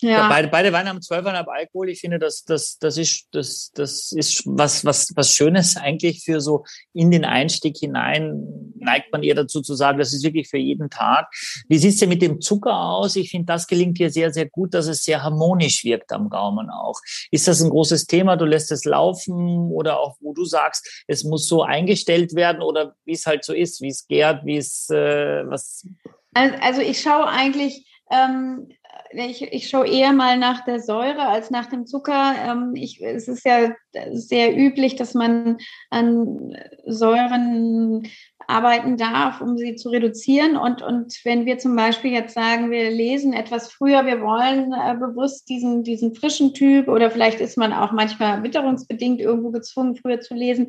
ja. 0.00 0.10
ja. 0.10 0.28
beide, 0.28 0.48
beide 0.48 0.72
Weine 0.72 0.88
haben 0.88 0.98
12,5 0.98 1.46
Alkohol. 1.46 1.90
Ich 1.90 2.00
finde, 2.00 2.18
das, 2.18 2.44
das, 2.44 2.78
das 2.78 2.96
ist, 2.96 3.28
das, 3.30 3.70
das 3.72 4.10
ist 4.10 4.42
was, 4.46 4.84
was, 4.84 5.12
was 5.14 5.32
Schönes 5.32 5.76
eigentlich 5.76 6.24
für 6.24 6.40
so 6.40 6.64
in 6.92 7.12
den 7.12 7.24
Einstieg 7.24 7.76
hinein 7.76 8.72
neigt 8.74 9.12
man 9.12 9.22
eher 9.22 9.36
dazu 9.36 9.60
zu 9.60 9.74
sagen, 9.74 9.98
das 9.98 10.12
ist 10.12 10.24
wirklich 10.24 10.48
für 10.48 10.58
jeden 10.58 10.90
Tag. 10.90 11.28
Wie 11.68 11.78
sieht's 11.78 11.98
denn 11.98 12.08
mit 12.08 12.20
dem 12.20 12.40
Zucker 12.40 12.74
aus? 12.74 13.14
Ich 13.14 13.30
finde, 13.30 13.46
das 13.46 13.68
gelingt 13.68 13.98
dir 13.98 14.10
sehr, 14.10 14.32
sehr 14.32 14.48
gut, 14.48 14.74
dass 14.74 14.88
es 14.88 15.04
sehr 15.04 15.22
harmonisch 15.22 15.84
wirkt 15.84 16.10
am 16.10 16.28
Gaumen 16.30 16.68
auch. 16.68 16.98
Ist 17.30 17.46
das 17.46 17.60
ein 17.60 17.70
großes 17.70 18.06
Thema? 18.06 18.36
Du 18.36 18.44
lässt 18.44 18.72
es 18.72 18.84
laufen 18.84 19.70
oder 19.70 20.00
auch, 20.00 20.16
wo 20.20 20.32
du 20.32 20.44
sagst, 20.44 21.04
es 21.06 21.22
muss 21.22 21.46
so 21.46 21.62
eingestellt 21.62 22.34
werden 22.34 22.60
oder 22.60 22.96
wie 23.04 23.12
es 23.12 23.24
halt 23.24 23.44
so 23.44 23.52
ist, 23.52 23.80
wie 23.82 23.88
es 23.88 24.08
gärt, 24.08 24.44
wie 24.44 24.56
es, 24.56 24.90
äh, 24.90 25.44
was? 25.46 25.86
Also 26.34 26.80
ich 26.80 27.00
schaue 27.00 27.28
eigentlich, 27.28 27.86
ähm, 28.10 28.68
ich, 29.12 29.42
ich 29.42 29.68
schaue 29.68 29.88
eher 29.88 30.12
mal 30.12 30.36
nach 30.38 30.64
der 30.64 30.80
Säure 30.80 31.26
als 31.26 31.50
nach 31.50 31.66
dem 31.66 31.86
Zucker. 31.86 32.34
Ähm, 32.46 32.72
ich, 32.74 33.02
es 33.02 33.28
ist 33.28 33.44
ja 33.44 33.70
sehr 34.12 34.56
üblich, 34.56 34.96
dass 34.96 35.14
man 35.14 35.58
an 35.90 36.56
Säuren 36.86 38.08
arbeiten 38.46 38.96
darf, 38.96 39.40
um 39.42 39.58
sie 39.58 39.74
zu 39.74 39.90
reduzieren. 39.90 40.56
Und, 40.56 40.80
und 40.80 41.14
wenn 41.24 41.44
wir 41.44 41.58
zum 41.58 41.76
Beispiel 41.76 42.12
jetzt 42.12 42.34
sagen, 42.34 42.70
wir 42.70 42.90
lesen 42.90 43.34
etwas 43.34 43.70
früher, 43.70 44.06
wir 44.06 44.22
wollen 44.22 44.72
äh, 44.72 44.94
bewusst 44.94 45.48
diesen, 45.48 45.84
diesen 45.84 46.14
frischen 46.14 46.54
Typ 46.54 46.88
oder 46.88 47.10
vielleicht 47.10 47.40
ist 47.40 47.58
man 47.58 47.72
auch 47.74 47.92
manchmal 47.92 48.42
witterungsbedingt 48.42 49.20
irgendwo 49.20 49.50
gezwungen, 49.50 49.96
früher 49.96 50.20
zu 50.20 50.34
lesen, 50.34 50.68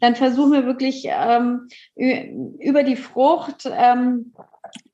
dann 0.00 0.14
versuchen 0.14 0.52
wir 0.52 0.66
wirklich 0.66 1.08
ähm, 1.08 1.68
über 1.96 2.84
die 2.84 2.96
Frucht 2.96 3.68
ähm, 3.70 4.32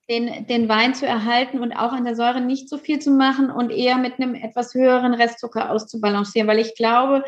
den, 0.08 0.46
den 0.46 0.68
Wein 0.68 0.94
zu 0.94 1.06
erhalten 1.06 1.60
und 1.60 1.72
auch 1.72 1.92
an 1.92 2.04
der 2.04 2.16
Säure 2.16 2.40
nicht 2.40 2.68
so 2.68 2.76
viel 2.76 2.98
zu 2.98 3.10
machen 3.10 3.50
und 3.50 3.70
eher 3.70 3.96
mit 3.96 4.20
einem 4.20 4.34
etwas 4.34 4.74
höheren 4.74 5.14
Restzucker 5.14 5.70
auszubalancieren, 5.70 6.48
weil 6.48 6.58
ich 6.58 6.74
glaube, 6.74 7.24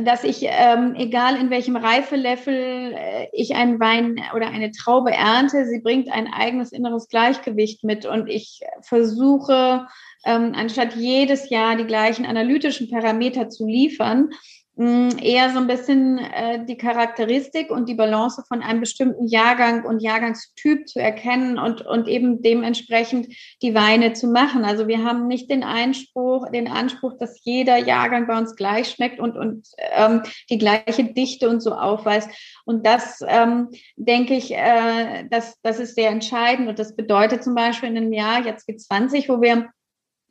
dass 0.00 0.24
ich, 0.24 0.44
ähm, 0.44 0.94
egal 0.96 1.36
in 1.36 1.50
welchem 1.50 1.76
Reifelevel 1.76 2.94
äh, 2.94 3.28
ich 3.32 3.54
einen 3.54 3.78
Wein 3.78 4.20
oder 4.34 4.48
eine 4.48 4.70
Traube 4.70 5.12
ernte, 5.12 5.66
sie 5.66 5.80
bringt 5.80 6.10
ein 6.10 6.32
eigenes 6.32 6.72
inneres 6.72 7.08
Gleichgewicht 7.08 7.84
mit. 7.84 8.06
Und 8.06 8.28
ich 8.28 8.60
versuche, 8.80 9.86
ähm, 10.24 10.52
anstatt 10.56 10.94
jedes 10.96 11.50
Jahr 11.50 11.76
die 11.76 11.84
gleichen 11.84 12.24
analytischen 12.24 12.88
Parameter 12.88 13.50
zu 13.50 13.66
liefern, 13.66 14.30
eher 14.76 15.50
so 15.50 15.58
ein 15.58 15.66
bisschen 15.66 16.16
äh, 16.18 16.64
die 16.64 16.78
Charakteristik 16.78 17.70
und 17.70 17.90
die 17.90 17.94
Balance 17.94 18.42
von 18.48 18.62
einem 18.62 18.80
bestimmten 18.80 19.26
Jahrgang 19.26 19.84
und 19.84 20.00
Jahrgangstyp 20.00 20.88
zu 20.88 20.98
erkennen 20.98 21.58
und, 21.58 21.82
und 21.82 22.08
eben 22.08 22.40
dementsprechend 22.40 23.28
die 23.60 23.74
Weine 23.74 24.14
zu 24.14 24.28
machen. 24.28 24.64
Also 24.64 24.88
wir 24.88 25.04
haben 25.04 25.28
nicht 25.28 25.50
den 25.50 25.62
Einspruch, 25.62 26.50
den 26.50 26.68
Anspruch, 26.68 27.18
dass 27.18 27.44
jeder 27.44 27.76
Jahrgang 27.76 28.26
bei 28.26 28.38
uns 28.38 28.56
gleich 28.56 28.88
schmeckt 28.88 29.20
und, 29.20 29.36
und 29.36 29.68
ähm, 29.94 30.22
die 30.48 30.58
gleiche 30.58 31.04
Dichte 31.04 31.50
und 31.50 31.60
so 31.60 31.74
aufweist. 31.74 32.30
Und 32.64 32.86
das 32.86 33.20
ähm, 33.26 33.68
denke 33.96 34.34
ich, 34.34 34.54
äh, 34.54 35.28
das, 35.30 35.60
das 35.62 35.80
ist 35.80 35.96
sehr 35.96 36.08
entscheidend. 36.08 36.68
Und 36.68 36.78
das 36.78 36.96
bedeutet 36.96 37.44
zum 37.44 37.54
Beispiel 37.54 37.90
in 37.90 37.98
einem 37.98 38.12
Jahr, 38.14 38.46
jetzt 38.46 38.66
wie 38.68 38.76
20, 38.76 39.28
wo 39.28 39.42
wir 39.42 39.68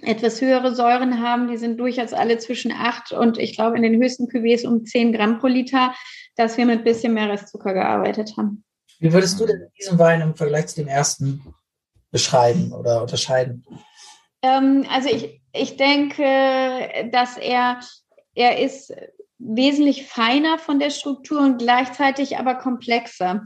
etwas 0.02 0.41
höhere 0.41 0.76
Säuren 0.76 1.22
haben. 1.22 1.47
Die 1.47 1.58
sind 1.58 1.80
durchaus 1.80 2.14
alle 2.14 2.38
zwischen 2.38 2.72
8 2.72 3.14
und 3.14 3.38
ich 3.38 3.56
glaube 3.56 3.78
in 3.78 3.84
den 3.84 4.02
höchsten 4.02 4.28
Cuvées 4.28 4.66
um 4.66 4.86
10 4.86 5.14
Gramm 5.14 5.39
pro 5.39 5.47
Liter, 5.47 5.93
dass 6.36 6.58
wir 6.58 6.66
mit 6.66 6.80
ein 6.80 6.84
bisschen 6.84 7.14
mehr 7.14 7.30
Restzucker 7.30 7.74
gearbeitet 7.74 8.36
haben. 8.38 8.64
Wie 8.99 9.12
würdest 9.12 9.39
du 9.39 9.45
denn 9.45 9.68
diesen 9.80 9.97
Wein 9.97 10.22
im 10.22 10.36
Vergleich 10.36 10.68
zu 10.68 10.76
dem 10.76 10.88
ersten 10.88 11.41
beschreiben 12.12 12.72
oder 12.72 13.02
unterscheiden? 13.02 13.66
Ähm, 14.41 14.86
also 14.89 15.10
ich, 15.10 15.41
ich 15.54 15.78
denke, 15.78 17.10
dass 17.12 17.38
er, 17.38 17.80
er 18.36 18.60
ist 18.60 18.93
wesentlich 19.39 20.06
feiner 20.06 20.60
von 20.60 20.80
der 20.80 20.91
Struktur 20.91 21.41
und 21.41 21.58
gleichzeitig 21.58 22.38
aber 22.38 22.56
komplexer 22.56 23.43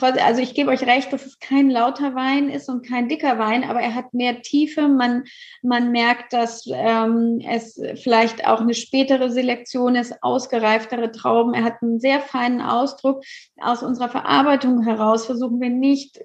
also 0.00 0.40
ich 0.40 0.54
gebe 0.54 0.70
euch 0.70 0.82
recht, 0.86 1.12
dass 1.12 1.26
es 1.26 1.38
kein 1.38 1.70
lauter 1.70 2.14
Wein 2.14 2.48
ist 2.48 2.68
und 2.68 2.86
kein 2.86 3.08
dicker 3.08 3.38
Wein, 3.38 3.62
aber 3.62 3.80
er 3.80 3.94
hat 3.94 4.14
mehr 4.14 4.42
Tiefe. 4.42 4.88
Man, 4.88 5.24
man 5.62 5.92
merkt, 5.92 6.32
dass 6.32 6.64
ähm, 6.66 7.40
es 7.46 7.80
vielleicht 8.02 8.46
auch 8.46 8.60
eine 8.60 8.74
spätere 8.74 9.30
Selektion 9.30 9.94
ist, 9.94 10.22
ausgereiftere 10.22 11.12
Trauben. 11.12 11.54
Er 11.54 11.64
hat 11.64 11.82
einen 11.82 12.00
sehr 12.00 12.20
feinen 12.20 12.60
Ausdruck. 12.60 13.22
Aus 13.60 13.82
unserer 13.82 14.08
Verarbeitung 14.08 14.82
heraus 14.82 15.26
versuchen 15.26 15.60
wir 15.60 15.70
nicht, 15.70 16.20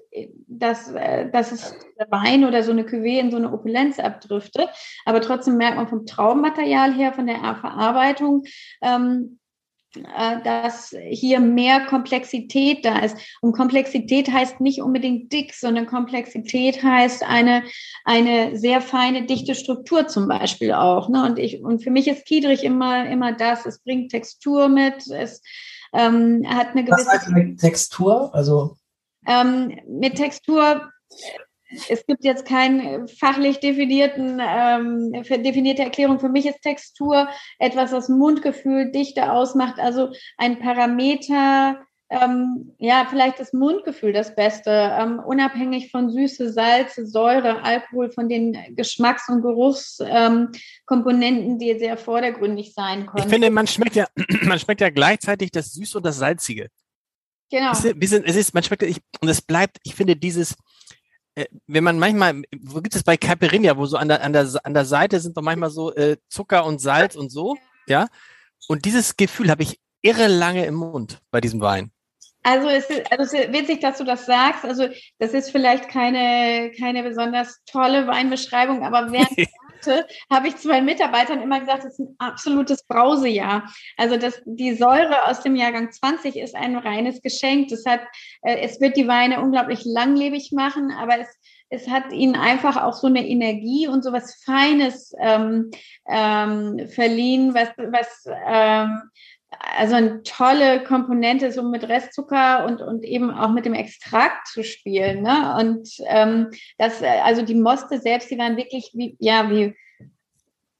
dass, 0.46 0.90
äh, 0.92 1.30
dass 1.30 1.52
es 1.52 1.74
Wein 2.10 2.44
oder 2.44 2.62
so 2.62 2.72
eine 2.72 2.84
Cuvée 2.84 3.20
in 3.20 3.30
so 3.30 3.36
eine 3.36 3.52
Opulenz 3.52 3.98
abdriftet. 3.98 4.68
Aber 5.04 5.20
trotzdem 5.20 5.56
merkt 5.56 5.76
man 5.76 5.88
vom 5.88 6.06
Traubenmaterial 6.06 6.94
her, 6.94 7.12
von 7.12 7.26
der 7.26 7.36
Verarbeitung, 7.36 8.44
ähm, 8.82 9.37
äh, 9.37 9.37
dass 10.44 10.94
hier 11.08 11.40
mehr 11.40 11.86
Komplexität 11.86 12.84
da 12.84 12.98
ist. 12.98 13.16
Und 13.40 13.52
Komplexität 13.52 14.30
heißt 14.30 14.60
nicht 14.60 14.82
unbedingt 14.82 15.32
dick, 15.32 15.54
sondern 15.54 15.86
Komplexität 15.86 16.82
heißt 16.82 17.22
eine, 17.22 17.64
eine 18.04 18.56
sehr 18.56 18.80
feine, 18.80 19.26
dichte 19.26 19.54
Struktur 19.54 20.06
zum 20.06 20.28
Beispiel 20.28 20.72
auch. 20.72 21.08
Ne? 21.08 21.24
Und, 21.24 21.38
ich, 21.38 21.62
und 21.62 21.82
für 21.82 21.90
mich 21.90 22.08
ist 22.08 22.26
Kiedrich 22.26 22.64
immer, 22.64 23.08
immer 23.08 23.32
das. 23.32 23.66
Es 23.66 23.80
bringt 23.82 24.10
Textur 24.10 24.68
mit, 24.68 25.06
es 25.08 25.42
ähm, 25.92 26.44
hat 26.46 26.68
eine 26.68 26.84
gewisse. 26.84 27.06
Was 27.06 27.12
heißt 27.14 27.30
mit 27.30 27.58
Textur? 27.58 28.34
Also 28.34 28.76
ähm, 29.26 29.78
mit 29.86 30.16
Textur 30.16 30.90
es 31.88 32.06
gibt 32.06 32.24
jetzt 32.24 32.46
keinen 32.46 33.08
fachlich 33.08 33.60
definierten, 33.60 34.40
ähm, 34.40 35.12
definierte 35.12 35.82
Erklärung. 35.82 36.18
Für 36.18 36.28
mich 36.28 36.46
ist 36.46 36.62
Textur 36.62 37.28
etwas, 37.58 37.92
was 37.92 38.08
Mundgefühl, 38.08 38.90
Dichte 38.90 39.32
ausmacht, 39.32 39.78
also 39.78 40.10
ein 40.38 40.58
Parameter, 40.58 41.78
ähm, 42.10 42.74
ja, 42.78 43.06
vielleicht 43.08 43.38
das 43.38 43.52
Mundgefühl 43.52 44.14
das 44.14 44.34
Beste, 44.34 44.70
ähm, 44.70 45.18
unabhängig 45.18 45.90
von 45.90 46.10
Süße, 46.10 46.50
Salze, 46.52 47.06
Säure, 47.06 47.62
Alkohol, 47.62 48.10
von 48.10 48.30
den 48.30 48.56
Geschmacks- 48.74 49.28
und 49.28 49.42
Geruchskomponenten, 49.42 51.52
ähm, 51.52 51.58
die 51.58 51.78
sehr 51.78 51.98
vordergründig 51.98 52.72
sein 52.72 53.06
können. 53.06 53.24
Ich 53.24 53.30
finde, 53.30 53.50
man 53.50 53.66
schmeckt 53.66 53.94
ja, 53.94 54.06
man 54.42 54.58
schmeckt 54.58 54.80
ja 54.80 54.88
gleichzeitig 54.88 55.50
das 55.50 55.72
Süße 55.72 55.98
und 55.98 56.06
das 56.06 56.16
Salzige. 56.16 56.68
Genau. 57.50 57.72
Es 57.72 57.84
ist, 57.84 57.96
es 58.00 58.36
ist 58.36 58.54
man 58.54 58.62
schmeckt, 58.62 58.84
ich, 58.84 59.02
und 59.20 59.28
es 59.28 59.42
bleibt, 59.42 59.76
ich 59.82 59.94
finde 59.94 60.16
dieses, 60.16 60.52
äh, 60.52 60.56
wenn 61.66 61.84
man 61.84 61.98
manchmal, 61.98 62.42
wo 62.60 62.80
gibt 62.80 62.94
es 62.94 63.02
bei 63.02 63.16
Caipirinha, 63.16 63.76
wo 63.76 63.86
so 63.86 63.96
an 63.96 64.08
der, 64.08 64.22
an 64.22 64.32
der, 64.32 64.48
an 64.62 64.74
der 64.74 64.84
Seite 64.84 65.20
sind 65.20 65.36
doch 65.36 65.42
manchmal 65.42 65.70
so 65.70 65.94
äh, 65.94 66.16
Zucker 66.28 66.64
und 66.64 66.80
Salz 66.80 67.16
und 67.16 67.30
so, 67.30 67.56
ja. 67.86 68.08
Und 68.68 68.84
dieses 68.84 69.16
Gefühl 69.16 69.50
habe 69.50 69.62
ich 69.62 69.80
irre 70.02 70.26
lange 70.26 70.66
im 70.66 70.74
Mund 70.74 71.20
bei 71.30 71.40
diesem 71.40 71.60
Wein. 71.60 71.90
Also 72.42 72.68
es, 72.68 72.88
ist, 72.88 73.12
also 73.12 73.24
es 73.24 73.32
ist 73.32 73.52
witzig, 73.52 73.80
dass 73.80 73.98
du 73.98 74.04
das 74.04 74.26
sagst. 74.26 74.64
Also 74.64 74.88
das 75.18 75.34
ist 75.34 75.50
vielleicht 75.50 75.88
keine, 75.88 76.72
keine 76.78 77.02
besonders 77.02 77.62
tolle 77.66 78.06
Weinbeschreibung, 78.06 78.84
aber 78.84 79.12
während 79.12 79.30
habe 80.30 80.48
ich 80.48 80.56
zu 80.56 80.68
meinen 80.68 80.86
Mitarbeitern 80.86 81.42
immer 81.42 81.60
gesagt, 81.60 81.84
es 81.84 81.98
ist 81.98 82.00
ein 82.00 82.14
absolutes 82.18 82.84
Brausejahr. 82.84 83.70
Also 83.96 84.16
das, 84.16 84.40
die 84.44 84.74
Säure 84.74 85.26
aus 85.26 85.42
dem 85.42 85.56
Jahrgang 85.56 85.90
20 85.90 86.36
ist 86.36 86.54
ein 86.54 86.76
reines 86.76 87.22
Geschenk. 87.22 87.68
Das 87.68 87.84
hat, 87.86 88.00
äh, 88.42 88.58
es 88.60 88.80
wird 88.80 88.96
die 88.96 89.08
Weine 89.08 89.40
unglaublich 89.40 89.84
langlebig 89.84 90.52
machen, 90.52 90.92
aber 90.92 91.18
es, 91.18 91.28
es 91.70 91.88
hat 91.88 92.12
ihnen 92.12 92.34
einfach 92.34 92.82
auch 92.82 92.94
so 92.94 93.06
eine 93.06 93.26
Energie 93.26 93.88
und 93.88 94.02
so 94.02 94.12
was 94.12 94.42
Feines 94.44 95.12
ähm, 95.20 95.70
ähm, 96.08 96.88
verliehen, 96.88 97.54
was, 97.54 97.68
was 97.76 98.24
ähm, 98.46 99.02
also 99.50 99.94
eine 99.94 100.22
tolle 100.22 100.84
Komponente, 100.84 101.52
so 101.52 101.62
mit 101.62 101.88
Restzucker 101.88 102.66
und, 102.66 102.82
und 102.82 103.04
eben 103.04 103.30
auch 103.30 103.50
mit 103.50 103.64
dem 103.64 103.74
Extrakt 103.74 104.46
zu 104.48 104.62
spielen. 104.62 105.22
Ne? 105.22 105.56
Und 105.58 105.88
ähm, 106.06 106.50
das, 106.76 107.02
also 107.02 107.42
die 107.42 107.54
Moste 107.54 107.98
selbst, 107.98 108.30
die 108.30 108.38
waren 108.38 108.56
wirklich 108.56 108.90
wie, 108.94 109.16
ja, 109.18 109.50
wie 109.50 109.74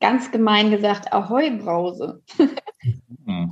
ganz 0.01 0.31
gemein 0.31 0.71
gesagt, 0.71 1.13
Ahoi-Brause. 1.13 2.23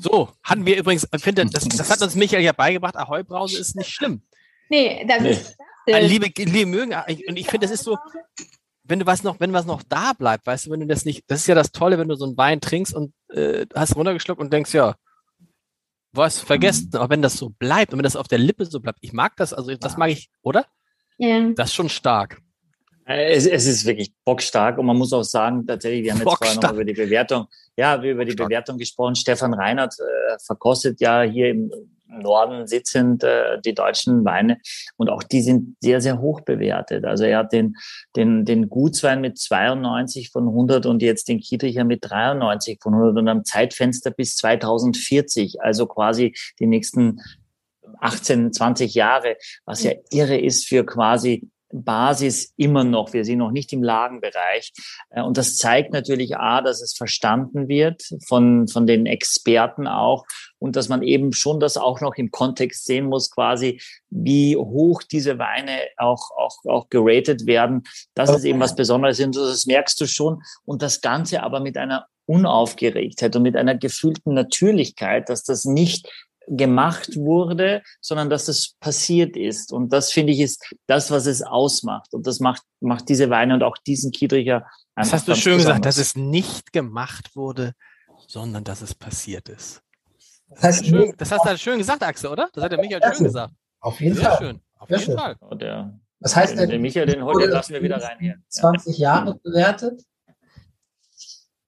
So, 0.00 0.30
hatten 0.42 0.64
wir 0.64 0.78
übrigens, 0.78 1.06
ich 1.14 1.22
finde, 1.22 1.44
das, 1.44 1.64
das 1.68 1.90
hat 1.90 2.00
uns 2.00 2.14
Michael 2.14 2.42
ja 2.42 2.52
beigebracht, 2.52 2.96
Ahoi-Brause 2.96 3.60
ist 3.60 3.76
nicht 3.76 3.90
schlimm. 3.90 4.22
Nee, 4.70 5.04
das 5.06 5.20
nee. 5.20 5.30
ist. 5.30 5.56
Das 5.86 6.02
liebe, 6.02 6.30
liebe 6.34 6.66
mögen, 6.66 6.94
und 7.28 7.36
ich 7.36 7.46
finde, 7.46 7.66
das 7.66 7.74
ist 7.74 7.84
so, 7.84 7.96
wenn 8.84 9.00
du 9.00 9.06
was 9.06 9.22
noch, 9.22 9.38
wenn 9.38 9.52
was 9.52 9.66
noch 9.66 9.82
da 9.82 10.12
bleibt, 10.14 10.46
weißt 10.46 10.66
du, 10.66 10.70
wenn 10.70 10.80
du 10.80 10.86
das 10.86 11.04
nicht, 11.04 11.24
das 11.28 11.40
ist 11.40 11.46
ja 11.46 11.54
das 11.54 11.72
Tolle, 11.72 11.98
wenn 11.98 12.08
du 12.08 12.14
so 12.14 12.24
einen 12.24 12.36
Wein 12.36 12.60
trinkst 12.60 12.94
und 12.94 13.12
äh, 13.28 13.66
hast 13.74 13.96
runtergeschluckt 13.96 14.40
und 14.40 14.52
denkst, 14.52 14.72
ja, 14.74 14.94
was 16.16 16.38
vergessen, 16.38 16.90
aber 16.94 17.10
wenn 17.10 17.22
das 17.22 17.36
so 17.36 17.50
bleibt 17.50 17.92
und 17.92 17.98
wenn 17.98 18.04
das 18.04 18.16
auf 18.16 18.28
der 18.28 18.38
Lippe 18.38 18.66
so 18.66 18.80
bleibt, 18.80 18.98
ich 19.02 19.12
mag 19.12 19.36
das, 19.36 19.52
also 19.52 19.74
das 19.74 19.96
mag 19.96 20.10
ich, 20.10 20.30
oder? 20.42 20.66
Ja. 21.18 21.50
Das 21.54 21.70
ist 21.70 21.74
schon 21.74 21.88
stark. 21.88 22.40
Äh, 23.06 23.34
es, 23.34 23.46
es 23.46 23.66
ist 23.66 23.84
wirklich 23.84 24.12
bockstark 24.24 24.78
und 24.78 24.86
man 24.86 24.96
muss 24.96 25.12
auch 25.12 25.22
sagen, 25.22 25.66
tatsächlich, 25.66 26.04
wir 26.04 26.12
haben 26.12 26.18
jetzt 26.18 26.36
vorher 26.38 26.60
noch 26.60 26.72
über 26.72 26.84
die 26.84 26.92
Bewertung, 26.92 27.46
ja, 27.76 28.02
wir 28.02 28.12
über 28.12 28.24
die 28.24 28.34
Bewertung 28.34 28.78
gesprochen. 28.78 29.14
Stefan 29.14 29.54
Reinhardt 29.54 29.94
äh, 29.98 30.38
verkostet 30.44 31.00
ja 31.00 31.22
hier 31.22 31.50
im 31.50 31.70
Norden 32.08 32.66
sitzend 32.66 33.24
äh, 33.24 33.60
die 33.64 33.74
deutschen 33.74 34.24
Weine. 34.24 34.58
Und 34.96 35.10
auch 35.10 35.22
die 35.22 35.42
sind 35.42 35.76
sehr, 35.80 36.00
sehr 36.00 36.20
hoch 36.20 36.40
bewertet. 36.42 37.04
Also 37.04 37.24
er 37.24 37.38
hat 37.38 37.52
den, 37.52 37.76
den, 38.14 38.44
den 38.44 38.68
Gutswein 38.68 39.20
mit 39.20 39.38
92 39.38 40.30
von 40.30 40.48
100 40.48 40.86
und 40.86 41.02
jetzt 41.02 41.28
den 41.28 41.40
Kietricher 41.40 41.84
mit 41.84 42.00
93 42.02 42.78
von 42.82 42.94
100 42.94 43.18
und 43.18 43.28
am 43.28 43.44
Zeitfenster 43.44 44.10
bis 44.10 44.36
2040, 44.36 45.60
also 45.60 45.86
quasi 45.86 46.34
die 46.58 46.66
nächsten 46.66 47.20
18, 48.00 48.52
20 48.52 48.94
Jahre, 48.94 49.36
was 49.64 49.82
ja 49.82 49.92
irre 50.10 50.38
ist 50.38 50.66
für 50.66 50.84
quasi 50.84 51.48
Basis 51.84 52.52
immer 52.56 52.84
noch. 52.84 53.12
Wir 53.12 53.24
sind 53.24 53.38
noch 53.38 53.50
nicht 53.50 53.72
im 53.72 53.82
Lagenbereich. 53.82 54.72
Äh, 55.10 55.22
und 55.22 55.36
das 55.36 55.56
zeigt 55.56 55.92
natürlich 55.92 56.36
A, 56.36 56.60
dass 56.60 56.80
es 56.80 56.94
verstanden 56.94 57.68
wird 57.68 58.02
von, 58.26 58.68
von 58.68 58.86
den 58.86 59.06
Experten 59.06 59.86
auch 59.86 60.24
und 60.58 60.76
dass 60.76 60.88
man 60.88 61.02
eben 61.02 61.32
schon 61.32 61.60
das 61.60 61.76
auch 61.76 62.00
noch 62.00 62.14
im 62.14 62.30
Kontext 62.30 62.86
sehen 62.86 63.06
muss, 63.06 63.30
quasi, 63.30 63.80
wie 64.10 64.56
hoch 64.56 65.02
diese 65.02 65.38
Weine 65.38 65.80
auch, 65.96 66.30
auch, 66.36 66.56
auch 66.64 66.88
geratet 66.88 67.46
werden. 67.46 67.82
Das 68.14 68.30
ist 68.30 68.44
eben 68.44 68.60
was 68.60 68.74
Besonderes 68.74 69.20
und 69.20 69.36
das 69.36 69.66
merkst 69.66 70.00
du 70.00 70.06
schon. 70.06 70.42
Und 70.64 70.82
das 70.82 71.00
Ganze 71.00 71.42
aber 71.42 71.60
mit 71.60 71.76
einer 71.76 72.06
Unaufgeregtheit 72.26 73.36
und 73.36 73.42
mit 73.42 73.56
einer 73.56 73.76
gefühlten 73.76 74.34
Natürlichkeit, 74.34 75.28
dass 75.28 75.44
das 75.44 75.64
nicht 75.64 76.08
gemacht 76.48 77.16
wurde, 77.16 77.82
sondern 78.00 78.30
dass 78.30 78.48
es 78.48 78.74
passiert 78.80 79.36
ist. 79.36 79.72
Und 79.72 79.92
das 79.92 80.12
finde 80.12 80.32
ich 80.32 80.40
ist 80.40 80.74
das, 80.86 81.10
was 81.10 81.26
es 81.26 81.42
ausmacht. 81.42 82.12
Und 82.14 82.26
das 82.26 82.40
macht, 82.40 82.62
macht 82.80 83.08
diese 83.08 83.30
Weine 83.30 83.54
und 83.54 83.62
auch 83.62 83.76
diesen 83.78 84.12
Kiedricher 84.12 84.66
einfach. 84.94 85.12
Das 85.12 85.12
hast 85.12 85.28
du 85.28 85.34
schön 85.34 85.56
besonders. 85.56 85.80
gesagt, 85.80 85.86
dass 85.86 85.98
es 85.98 86.16
nicht 86.16 86.72
gemacht 86.72 87.34
wurde, 87.34 87.72
sondern 88.26 88.64
dass 88.64 88.82
es 88.82 88.94
passiert 88.94 89.48
ist. 89.48 89.82
Das, 90.48 90.62
heißt, 90.62 90.86
schön, 90.86 91.14
das 91.16 91.32
hast 91.32 91.44
du 91.44 91.58
schön 91.58 91.78
gesagt, 91.78 92.02
Axel, 92.02 92.30
oder? 92.30 92.48
Das 92.52 92.62
hat 92.62 92.72
der 92.72 92.80
Michael 92.80 93.02
schön 93.14 93.24
gesagt. 93.24 93.52
Auf 93.80 94.00
jeden 94.00 94.14
Sehr 94.14 94.30
Fall. 94.30 94.38
Schön. 94.38 94.60
Auf 94.78 94.88
Sehr 94.88 94.98
jeden 94.98 95.10
schön. 95.10 95.18
Fall. 95.18 95.36
Und 95.40 95.62
der, 95.62 95.98
das 96.20 96.36
heißt, 96.36 96.56
der, 96.58 96.66
der 96.66 96.78
Michael, 96.78 97.06
den 97.06 97.24
heute 97.24 97.46
lassen 97.46 97.72
wir 97.72 97.82
wieder 97.82 98.02
rein 98.02 98.18
hier. 98.20 98.36
20 98.48 98.98
Jahre 98.98 99.38
bewertet? 99.42 100.02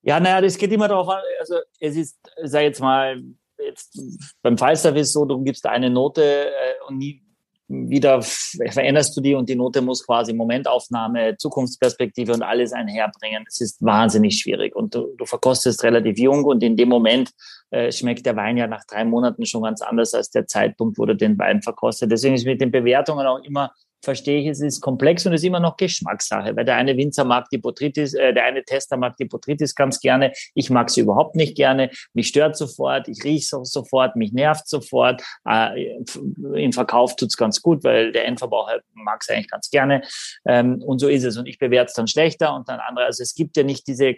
Ja, 0.03 0.21
naja, 0.21 0.41
das 0.41 0.57
geht 0.57 0.73
immer 0.73 0.89
darauf 0.89 1.09
an, 1.09 1.21
also 1.41 1.57
es 1.81 1.97
ist, 1.97 2.19
sag 2.45 2.63
jetzt 2.63 2.81
mal, 2.81 3.21
jetzt 3.65 3.99
beim 4.43 4.59
Fallservice 4.59 5.13
so, 5.13 5.25
du 5.25 5.43
gibst 5.43 5.67
eine 5.67 5.91
Note 5.91 6.23
äh, 6.23 6.51
und 6.87 6.99
nie 6.99 7.23
wieder 7.69 8.23
veränderst 8.23 9.15
du 9.17 9.21
die 9.21 9.35
und 9.35 9.49
die 9.49 9.55
Note 9.55 9.83
muss 9.83 10.05
quasi 10.05 10.33
Momentaufnahme, 10.33 11.37
Zukunftsperspektive 11.37 12.33
und 12.33 12.43
alles 12.43 12.73
einherbringen. 12.73 13.45
Es 13.47 13.61
ist 13.61 13.85
wahnsinnig 13.85 14.39
schwierig 14.39 14.75
und 14.75 14.95
du, 14.95 15.15
du 15.19 15.27
verkostest 15.27 15.85
relativ 15.85 16.19
jung 16.19 16.45
und 16.45 16.63
in 16.63 16.77
dem 16.77 16.89
Moment 16.89 17.31
äh, 17.71 17.93
schmeckt 17.93 18.25
der 18.25 18.37
Wein 18.37 18.57
ja 18.57 18.67
nach 18.67 18.85
drei 18.85 19.05
Monaten 19.05 19.45
schon 19.45 19.63
ganz 19.63 19.83
anders 19.83 20.15
als 20.15 20.31
der 20.31 20.47
Zeitpunkt, 20.47 20.99
wo 20.99 21.05
du 21.05 21.15
den 21.15 21.39
Wein 21.39 21.61
verkostet. 21.61 22.11
Deswegen 22.11 22.35
ist 22.35 22.47
mit 22.47 22.61
den 22.61 22.71
Bewertungen 22.71 23.27
auch 23.27 23.45
immer 23.45 23.71
verstehe 24.03 24.41
ich, 24.41 24.47
es 24.47 24.61
ist 24.61 24.81
komplex 24.81 25.27
und 25.27 25.33
es 25.33 25.43
ist 25.43 25.47
immer 25.47 25.61
noch 25.61 25.77
Geschmackssache, 25.77 26.55
weil 26.57 26.65
der 26.65 26.77
eine 26.77 26.97
Winzer 26.97 27.25
mag 27.25 27.49
die 27.51 27.59
Botrytis, 27.59 28.15
äh, 28.15 28.33
der 28.33 28.45
eine 28.45 28.65
Tester 28.65 28.97
mag 28.97 29.17
die 29.17 29.25
Botrytis 29.25 29.75
ganz 29.75 30.01
gerne, 30.01 30.33
ich 30.55 30.71
mag 30.71 30.91
sie 30.91 31.01
überhaupt 31.01 31.37
nicht 31.37 31.57
gerne, 31.57 31.91
mich 32.15 32.29
stört 32.29 32.57
sofort, 32.57 33.09
ich 33.09 33.25
rieche 33.25 33.59
sofort, 33.63 34.17
mich 34.17 34.33
nervt 34.33 34.69
sofort, 34.69 35.23
äh, 35.49 35.97
im 36.55 36.73
Verkauf 36.73 37.17
tut's 37.17 37.37
ganz 37.37 37.61
gut, 37.63 37.85
weil 37.85 38.13
der 38.13 38.27
Endverbraucher 38.27 38.81
mag 38.95 39.21
es 39.23 39.29
eigentlich 39.29 39.51
ganz 39.51 39.71
gerne 39.71 40.03
ähm, 40.47 40.83
und 40.83 40.99
so 40.99 41.09
ist 41.09 41.25
es 41.25 41.37
und 41.37 41.47
ich 41.47 41.59
bewerte 41.59 41.89
es 41.89 41.95
dann 41.95 42.09
schlechter 42.09 42.55
und 42.55 42.69
dann 42.69 42.81
andere, 42.81 43.07
also 43.07 43.23
es 43.23 43.35
gibt 43.35 43.57
ja 43.57 43.63
nicht 43.63 43.87
diese 43.87 44.15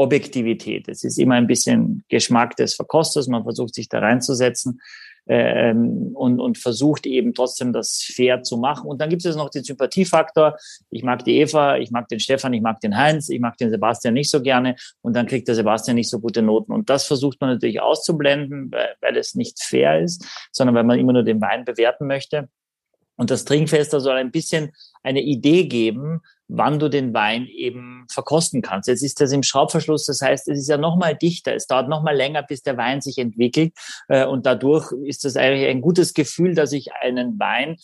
Objektivität. 0.00 0.88
Es 0.88 1.04
ist 1.04 1.18
immer 1.18 1.34
ein 1.34 1.46
bisschen 1.46 2.04
Geschmack 2.08 2.56
des 2.56 2.74
Verkosters. 2.74 3.28
Man 3.28 3.42
versucht 3.42 3.74
sich 3.74 3.88
da 3.90 3.98
reinzusetzen 3.98 4.80
ähm, 5.26 6.12
und, 6.14 6.40
und 6.40 6.56
versucht 6.56 7.04
eben 7.04 7.34
trotzdem 7.34 7.74
das 7.74 8.02
fair 8.02 8.42
zu 8.42 8.56
machen. 8.56 8.88
Und 8.88 9.02
dann 9.02 9.10
gibt 9.10 9.26
es 9.26 9.36
noch 9.36 9.50
den 9.50 9.62
Sympathiefaktor. 9.62 10.56
Ich 10.88 11.02
mag 11.02 11.22
die 11.24 11.36
Eva, 11.36 11.76
ich 11.76 11.90
mag 11.90 12.08
den 12.08 12.18
Stefan, 12.18 12.54
ich 12.54 12.62
mag 12.62 12.80
den 12.80 12.96
Heinz, 12.96 13.28
ich 13.28 13.40
mag 13.40 13.58
den 13.58 13.68
Sebastian 13.68 14.14
nicht 14.14 14.30
so 14.30 14.40
gerne 14.40 14.74
und 15.02 15.14
dann 15.14 15.26
kriegt 15.26 15.48
der 15.48 15.54
Sebastian 15.54 15.96
nicht 15.96 16.08
so 16.08 16.18
gute 16.18 16.40
Noten. 16.40 16.72
Und 16.72 16.88
das 16.88 17.04
versucht 17.04 17.38
man 17.42 17.50
natürlich 17.50 17.82
auszublenden, 17.82 18.72
weil, 18.72 18.94
weil 19.02 19.18
es 19.18 19.34
nicht 19.34 19.62
fair 19.62 20.00
ist, 20.00 20.24
sondern 20.50 20.74
weil 20.74 20.84
man 20.84 20.98
immer 20.98 21.12
nur 21.12 21.24
den 21.24 21.42
Wein 21.42 21.66
bewerten 21.66 22.06
möchte. 22.06 22.48
Und 23.20 23.30
das 23.30 23.44
Trinkfester 23.44 24.00
soll 24.00 24.16
ein 24.16 24.30
bisschen 24.30 24.72
eine 25.02 25.20
Idee 25.20 25.66
geben, 25.66 26.22
wann 26.48 26.78
du 26.78 26.88
den 26.88 27.12
Wein 27.12 27.46
eben 27.48 28.06
verkosten 28.10 28.62
kannst. 28.62 28.88
Jetzt 28.88 29.02
ist 29.02 29.20
das 29.20 29.30
im 29.32 29.42
Schraubverschluss, 29.42 30.06
das 30.06 30.22
heißt, 30.22 30.48
es 30.48 30.60
ist 30.60 30.68
ja 30.70 30.78
noch 30.78 30.96
mal 30.96 31.14
dichter, 31.14 31.54
es 31.54 31.66
dauert 31.66 31.90
noch 31.90 32.02
mal 32.02 32.16
länger, 32.16 32.42
bis 32.42 32.62
der 32.62 32.78
Wein 32.78 33.02
sich 33.02 33.18
entwickelt 33.18 33.74
äh, 34.08 34.24
und 34.24 34.46
dadurch 34.46 34.92
ist 35.04 35.26
das 35.26 35.36
eigentlich 35.36 35.68
ein 35.68 35.82
gutes 35.82 36.14
Gefühl, 36.14 36.54
dass 36.54 36.72
ich 36.72 36.94
einen 36.94 37.38
Wein 37.38 37.76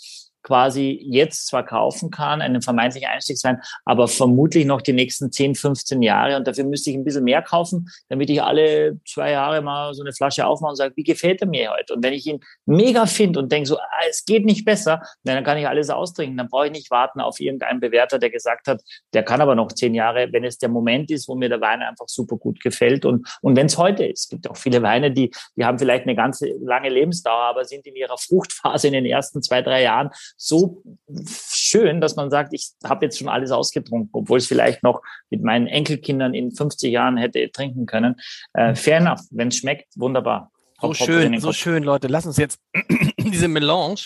quasi 0.47 1.01
jetzt 1.03 1.49
zwar 1.49 1.65
kaufen 1.65 2.11
kann, 2.11 2.41
einen 2.41 2.63
vermeintlichen 2.63 3.09
Einstiegswein, 3.09 3.61
aber 3.85 4.07
vermutlich 4.07 4.65
noch 4.65 4.81
die 4.81 4.93
nächsten 4.93 5.33
10, 5.33 5.57
15 5.57 6.03
Jahre. 6.03 6.37
Und 6.37 6.47
dafür 6.47 6.63
müsste 6.65 6.91
ich 6.91 6.97
ein 6.97 7.03
bisschen 7.03 7.25
mehr 7.25 7.43
kaufen, 7.43 7.89
damit 8.09 8.31
ich 8.31 8.41
alle 8.41 9.01
zwei 9.05 9.33
Jahre 9.33 9.61
mal 9.61 9.93
so 9.93 10.03
eine 10.03 10.13
Flasche 10.13 10.47
aufmache 10.47 10.71
und 10.71 10.77
sage, 10.77 10.95
wie 10.97 11.03
gefällt 11.03 11.41
er 11.41 11.49
mir 11.49 11.73
heute? 11.73 11.95
Und 11.95 12.05
wenn 12.05 12.13
ich 12.13 12.27
ihn 12.27 12.39
mega 12.65 13.07
finde 13.07 13.41
und 13.41 13.51
denke 13.51 13.69
so, 13.69 13.77
ah, 13.77 13.83
es 14.09 14.25
geht 14.25 14.45
nicht 14.45 14.65
besser, 14.65 15.03
dann 15.25 15.43
kann 15.43 15.59
ich 15.59 15.67
alles 15.67 15.91
austrinken. 15.91 16.37
Dann 16.37 16.49
brauche 16.49 16.67
ich 16.67 16.73
nicht 16.73 16.93
warten 16.93 17.21
auf 17.21 17.41
irgendeinen 17.41 17.81
Bewerter, 17.81 18.21
der 18.21 18.31
gesagt 18.31 18.69
hat, 18.69 18.83
der 19.15 19.25
kann 19.25 19.41
aber 19.41 19.57
noch 19.57 19.73
zehn 19.73 19.95
Jahre, 19.95 20.29
wenn 20.31 20.45
es 20.45 20.59
der 20.59 20.69
Moment 20.69 21.11
ist, 21.11 21.27
wo 21.27 21.35
mir 21.35 21.49
der 21.49 21.61
Wein 21.61 21.83
einfach 21.83 22.07
super 22.07 22.37
gut 22.37 22.61
gefällt. 22.61 23.05
Und, 23.05 23.27
und 23.43 23.57
wenn 23.57 23.67
es 23.67 23.77
heute 23.77 24.07
ist, 24.07 24.21
es 24.21 24.29
gibt 24.29 24.49
auch 24.49 24.57
viele 24.57 24.81
Weine, 24.83 25.11
die, 25.11 25.33
die 25.57 25.65
haben 25.65 25.79
vielleicht 25.79 26.05
eine 26.05 26.15
ganze 26.15 26.53
lange 26.61 26.89
Lebensdauer, 26.89 27.43
aber 27.43 27.65
sind 27.65 27.85
in 27.87 27.97
ihrer 27.97 28.17
Fruchtphase 28.17 28.87
in 28.87 28.93
den 28.93 29.07
ersten 29.07 29.43
zwei, 29.43 29.61
drei 29.61 29.83
Jahren 29.83 30.11
so 30.37 30.83
schön, 31.27 32.01
dass 32.01 32.17
man 32.17 32.31
sagt, 32.31 32.53
ich 32.53 32.73
habe 32.85 33.07
jetzt 33.07 33.19
schon 33.19 33.29
alles 33.29 33.51
ausgetrunken, 33.51 34.11
obwohl 34.13 34.39
es 34.39 34.47
vielleicht 34.47 34.83
noch 34.83 35.03
mit 35.31 35.43
meinen 35.43 35.67
Enkelkindern 35.67 36.35
in 36.35 36.53
50 36.53 36.93
Jahren 36.93 37.17
hätte 37.17 37.51
trinken 37.51 37.87
können. 37.87 38.17
Äh, 38.53 38.75
fair 38.75 38.99
enough, 38.99 39.21
wenn 39.31 39.49
es 39.49 39.57
schmeckt, 39.57 39.89
wunderbar. 39.97 40.51
So 40.81 40.93
schön, 40.93 41.41
so 41.41 41.53
schön, 41.53 41.83
Leute. 41.83 42.07
Lass 42.07 42.27
uns 42.27 42.37
jetzt 42.37 42.61
diese 43.19 43.49
Melange, 43.49 43.97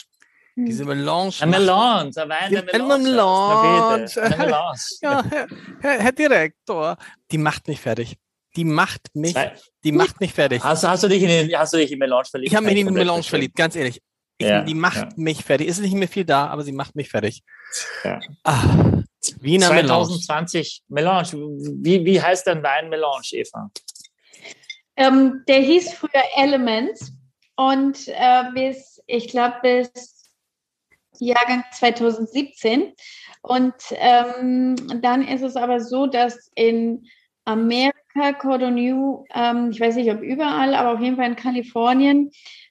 hm. 0.55 0.67
diese 0.67 0.85
Melange. 0.85 1.33
Eine 1.41 1.51
Melange, 1.59 2.13
ein 2.15 2.29
Wein 2.29 2.53
der 2.53 2.65
Melange. 2.65 3.03
Melange. 3.03 4.23
Eine 4.23 4.37
Melange. 4.37 4.79
Ja, 5.03 5.25
Herr, 5.81 5.99
Herr, 5.99 6.13
Direktor, 6.13 6.97
die 7.33 7.39
macht 7.39 7.67
mich 7.67 7.81
fertig. 7.81 8.17
Die 8.57 8.65
macht 8.65 9.15
mich, 9.15 9.37
die 9.85 9.93
macht 9.93 10.21
mich 10.21 10.33
fertig. 10.33 10.63
Hast, 10.63 10.87
hast, 10.87 11.05
du 11.05 11.09
dich 11.09 11.23
in 11.23 11.29
den, 11.29 11.57
hast 11.57 11.73
du 11.73 11.77
dich 11.77 11.93
in 11.93 11.99
Melange 11.99 12.25
verliebt? 12.25 12.51
Ich 12.51 12.57
habe 12.57 12.67
mich 12.67 12.77
in 12.77 12.87
die 12.87 12.93
Melange 12.93 13.23
verliebt, 13.23 13.57
ganz 13.57 13.77
ehrlich. 13.77 14.01
Ich, 14.41 14.47
ja, 14.47 14.63
die 14.63 14.75
macht 14.75 14.97
ja. 14.97 15.09
mich 15.17 15.45
fertig. 15.45 15.69
Ist 15.69 15.81
nicht 15.81 15.95
mehr 15.95 16.09
viel 16.09 16.25
da, 16.25 16.47
aber 16.47 16.63
sie 16.63 16.73
macht 16.73 16.97
mich 16.97 17.11
fertig. 17.11 17.43
Ja. 18.05 18.19
Ah, 18.43 19.03
Wiener 19.41 19.67
2020 19.67 20.85
Melange. 20.89 21.29
Melange. 21.35 21.85
Wie, 21.85 22.05
wie 22.07 22.23
heißt 22.23 22.47
dein 22.47 22.63
Wein 22.63 22.89
Melange, 22.89 23.29
Eva? 23.33 23.71
Ähm, 24.97 25.45
der 25.47 25.61
hieß 25.61 25.93
früher 25.93 26.23
Elements 26.37 27.13
und 27.57 28.09
äh, 28.09 28.45
bis, 28.55 29.03
ich 29.07 29.29
glaube, 29.29 29.57
bis 29.63 30.31
Jahrgang 31.19 31.63
2017. 31.73 32.95
Und 33.43 33.75
ähm, 33.93 34.77
dann 35.03 35.27
ist 35.29 35.43
es 35.43 35.57
aber 35.57 35.81
so, 35.81 36.07
dass 36.07 36.51
in 36.55 37.07
Amerika 37.45 38.33
Cordon 38.39 38.75
New, 38.75 39.25
ähm, 39.35 39.71
ich 39.71 39.81
weiß 39.81 39.97
nicht, 39.97 40.11
ob 40.11 40.23
überall, 40.23 40.75
aber 40.75 40.95
auf 40.95 41.01
jeden 41.01 41.17
Fall 41.17 41.27
in 41.27 41.37
Kalifornien, 41.37 42.31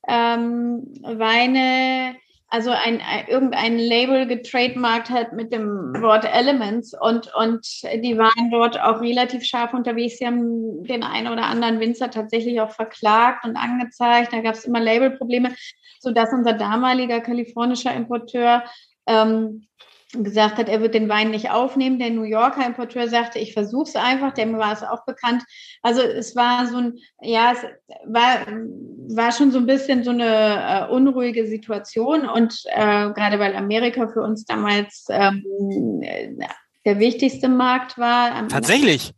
ähm, 0.10 0.84
Weine 1.04 2.16
also 2.52 2.72
ein, 2.72 3.00
ein, 3.02 3.28
irgendein 3.28 3.78
Label 3.78 4.26
getrademarkt 4.26 5.12
hat 5.12 5.34
mit 5.34 5.54
dem 5.54 5.94
Wort 6.02 6.26
Elements 6.26 6.96
und, 7.00 7.32
und 7.36 7.84
die 7.84 8.18
waren 8.18 8.50
dort 8.52 8.80
auch 8.80 9.02
relativ 9.02 9.46
scharf 9.46 9.74
unterwegs. 9.74 10.18
Sie 10.18 10.26
haben 10.26 10.84
den 10.84 11.04
einen 11.04 11.32
oder 11.32 11.46
anderen 11.46 11.80
Winzer 11.80 12.10
tatsächlich 12.10 12.60
auch 12.60 12.72
verklagt 12.72 13.46
und 13.46 13.56
angezeigt. 13.56 14.34
Da 14.34 14.42
gab 14.42 14.56
es 14.56 14.66
immer 14.66 14.80
Labelprobleme, 14.80 15.54
sodass 16.00 16.34
unser 16.34 16.54
damaliger 16.54 17.20
kalifornischer 17.20 17.94
Importeur 17.94 18.64
ähm, 19.06 19.68
gesagt 20.14 20.58
hat, 20.58 20.70
er 20.70 20.82
wird 20.82 20.96
den 20.96 21.08
Wein 21.08 21.30
nicht 21.30 21.52
aufnehmen. 21.52 22.00
Der 22.00 22.10
New 22.10 22.24
Yorker 22.24 22.66
Importeur 22.66 23.08
sagte, 23.08 23.38
ich 23.38 23.54
versuche 23.54 23.90
es 23.90 23.96
einfach, 23.96 24.34
dem 24.34 24.58
war 24.58 24.74
es 24.74 24.82
auch 24.82 25.06
bekannt. 25.06 25.44
Also 25.84 26.02
es 26.02 26.36
war 26.36 26.66
so 26.66 26.78
ein, 26.78 26.98
ja, 27.22 27.54
es 27.54 27.64
war, 28.06 28.48
war 29.16 29.32
schon 29.32 29.52
so 29.52 29.60
ein 29.60 29.68
bisschen 29.68 30.04
so 30.04 30.10
eine 30.10 30.88
äh, 30.88 30.92
unruhige 30.92 31.46
Situation 31.48 32.28
und 32.28 32.64
äh, 32.74 33.12
gerade 33.12 33.38
weil 33.38 33.56
Amerika 33.56 34.08
für 34.08 34.22
uns 34.22 34.46
damals 34.46 35.06
ähm, 35.10 35.44
der 36.86 37.00
wichtigste 37.00 37.48
Markt 37.48 37.98
war. 37.98 38.48
Tatsächlich. 38.48 39.12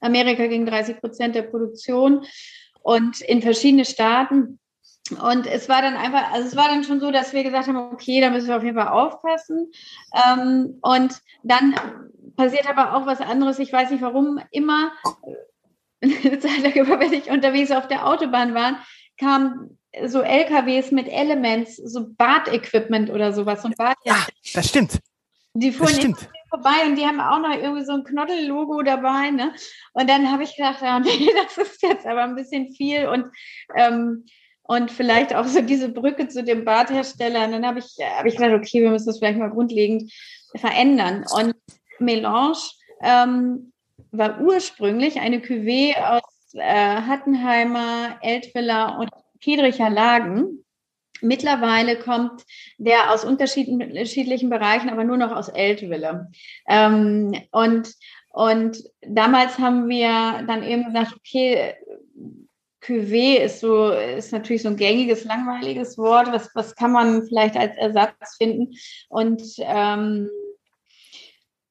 Amerika 0.00 0.46
ging 0.46 0.66
30 0.66 1.00
Prozent 1.00 1.34
der 1.34 1.42
Produktion 1.42 2.26
und 2.82 3.22
in 3.22 3.40
verschiedene 3.40 3.86
Staaten 3.86 4.58
und 5.12 5.46
es 5.46 5.68
war 5.68 5.82
dann 5.82 5.94
einfach, 5.94 6.32
also 6.32 6.48
es 6.48 6.56
war 6.56 6.68
dann 6.68 6.84
schon 6.84 7.00
so, 7.00 7.10
dass 7.10 7.32
wir 7.32 7.42
gesagt 7.42 7.68
haben, 7.68 7.76
okay, 7.76 8.20
da 8.20 8.30
müssen 8.30 8.48
wir 8.48 8.56
auf 8.56 8.64
jeden 8.64 8.76
Fall 8.76 8.88
aufpassen. 8.88 9.70
Ähm, 10.14 10.78
und 10.82 11.20
dann 11.42 11.74
passiert 12.36 12.68
aber 12.68 12.94
auch 12.94 13.06
was 13.06 13.20
anderes. 13.20 13.58
Ich 13.58 13.72
weiß 13.72 13.90
nicht 13.90 14.02
warum, 14.02 14.40
immer 14.50 14.92
eine 16.02 16.38
Zeit 16.38 16.62
lang 16.62 16.72
über, 16.74 17.00
wenn 17.00 17.12
ich 17.12 17.30
unterwegs 17.30 17.70
auf 17.70 17.88
der 17.88 18.06
Autobahn 18.06 18.54
war, 18.54 18.80
kamen 19.18 19.78
so 20.04 20.20
LKWs 20.20 20.90
mit 20.90 21.08
Elements, 21.08 21.76
so 21.76 22.06
Badequipment 22.16 23.10
oder 23.10 23.32
sowas. 23.32 23.64
Und 23.64 23.76
Bad 23.76 23.96
ja, 24.04 24.26
das 24.54 24.68
stimmt. 24.68 25.00
Die 25.54 25.72
fuhren 25.72 25.88
das 25.88 25.96
stimmt. 25.96 26.28
vorbei 26.50 26.84
und 26.86 26.96
die 26.96 27.06
haben 27.06 27.20
auch 27.20 27.38
noch 27.38 27.56
irgendwie 27.56 27.84
so 27.84 27.92
ein 27.92 28.04
Knoddel-Logo 28.04 28.82
dabei. 28.82 29.30
Ne? 29.30 29.54
Und 29.94 30.10
dann 30.10 30.30
habe 30.30 30.42
ich 30.42 30.54
gedacht, 30.54 30.82
ja, 30.82 30.98
nee, 31.00 31.30
das 31.44 31.56
ist 31.56 31.82
jetzt 31.82 32.06
aber 32.06 32.24
ein 32.24 32.34
bisschen 32.34 32.74
viel. 32.74 33.08
Und 33.08 33.26
ähm, 33.74 34.26
und 34.68 34.90
vielleicht 34.90 35.34
auch 35.34 35.46
so 35.46 35.60
diese 35.60 35.88
Brücke 35.88 36.28
zu 36.28 36.42
dem 36.42 36.64
Badhersteller. 36.64 37.44
Und 37.44 37.52
dann 37.52 37.66
habe 37.66 37.78
ich, 37.78 37.96
hab 38.16 38.26
ich 38.26 38.36
gedacht, 38.36 38.54
okay, 38.54 38.82
wir 38.82 38.90
müssen 38.90 39.06
das 39.06 39.18
vielleicht 39.18 39.38
mal 39.38 39.50
grundlegend 39.50 40.12
verändern. 40.54 41.24
Und 41.34 41.54
Melange 41.98 42.58
ähm, 43.02 43.72
war 44.10 44.40
ursprünglich 44.40 45.20
eine 45.20 45.38
Cuvée 45.38 45.94
aus 45.96 46.54
äh, 46.54 46.62
Hattenheimer, 46.62 48.18
Eltviller 48.22 48.98
und 48.98 49.10
Friedricher 49.42 49.90
Lagen. 49.90 50.64
Mittlerweile 51.22 51.96
kommt 51.98 52.42
der 52.76 53.12
aus 53.12 53.24
unterschiedlichen 53.24 54.50
Bereichen, 54.50 54.90
aber 54.90 55.04
nur 55.04 55.16
noch 55.16 55.34
aus 55.34 55.48
Eltville. 55.48 56.28
Ähm, 56.68 57.34
und, 57.52 57.94
und 58.32 58.82
damals 59.00 59.58
haben 59.58 59.88
wir 59.88 60.44
dann 60.46 60.62
eben 60.62 60.84
gesagt, 60.86 61.14
okay, 61.16 61.74
Cuvée 62.86 63.38
ist 63.38 63.60
so, 63.60 63.90
ist 63.90 64.32
natürlich 64.32 64.62
so 64.62 64.68
ein 64.68 64.76
gängiges, 64.76 65.24
langweiliges 65.24 65.98
Wort. 65.98 66.30
Was, 66.30 66.50
was 66.54 66.74
kann 66.76 66.92
man 66.92 67.26
vielleicht 67.26 67.56
als 67.56 67.76
Ersatz 67.76 68.36
finden? 68.36 68.74
Und 69.08 69.42
ähm, 69.58 70.28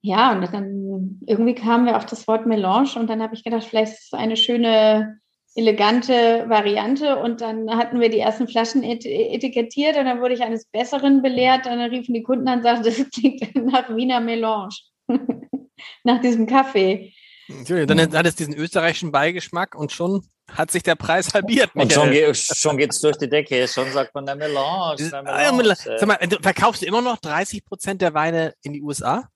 ja, 0.02 0.34
und 0.34 0.54
dann 0.54 1.20
irgendwie 1.26 1.56
kamen 1.56 1.86
wir 1.86 1.98
auf 1.98 2.06
das 2.06 2.28
Wort 2.28 2.46
Melange 2.46 2.90
und 2.96 3.10
dann 3.10 3.22
habe 3.24 3.34
ich 3.34 3.44
gedacht, 3.44 3.64
vielleicht 3.64 3.94
ist 3.94 4.14
es 4.14 4.14
eine 4.14 4.38
schöne, 4.38 5.20
elegante 5.56 6.46
Variante. 6.48 7.18
Und 7.18 7.42
dann 7.42 7.70
hatten 7.72 8.00
wir 8.00 8.10
die 8.10 8.20
ersten 8.20 8.48
Flaschen 8.48 8.84
etikettiert 8.84 9.98
und 9.98 10.06
dann 10.06 10.22
wurde 10.22 10.36
ich 10.36 10.44
eines 10.44 10.66
Besseren 10.66 11.22
belehrt. 11.22 11.66
Und 11.66 11.78
dann 11.78 11.90
riefen 11.90 12.14
die 12.14 12.24
Kunden 12.24 12.48
an 12.48 12.60
und 12.60 12.64
sagten, 12.64 12.84
das 12.84 13.10
klingt 13.10 13.56
nach 13.56 13.96
Wiener 13.96 14.20
Melange, 14.20 14.76
nach 16.04 16.22
diesem 16.22 16.46
Kaffee. 16.46 17.14
Dann 17.48 18.00
hat 18.00 18.26
es 18.26 18.36
diesen 18.36 18.56
österreichischen 18.56 19.12
Beigeschmack 19.12 19.76
und 19.76 19.92
schon 19.92 20.24
hat 20.56 20.72
sich 20.72 20.84
der 20.84 20.96
Preis 20.96 21.34
halbiert. 21.34 21.72
Und 21.74 21.92
schon, 21.92 22.12
geht, 22.12 22.36
schon 22.38 22.78
geht 22.78 22.92
es 22.92 23.02
durch 23.02 23.18
die 23.18 23.30
Decke. 23.30 23.68
Schon 23.68 23.92
sagt 23.92 24.14
man 24.16 24.26
der 24.26 24.36
Melange. 24.36 25.10
Der 25.10 25.24
Melange. 25.52 25.76
Sag 25.76 26.06
mal, 26.06 26.18
verkaufst 26.42 26.82
du 26.82 26.86
immer 26.86 27.02
noch 27.02 27.18
30 27.18 27.66
Prozent 27.66 28.02
der 28.02 28.14
Weine 28.14 28.54
in 28.64 28.74
die 28.74 28.82
USA? 28.82 29.30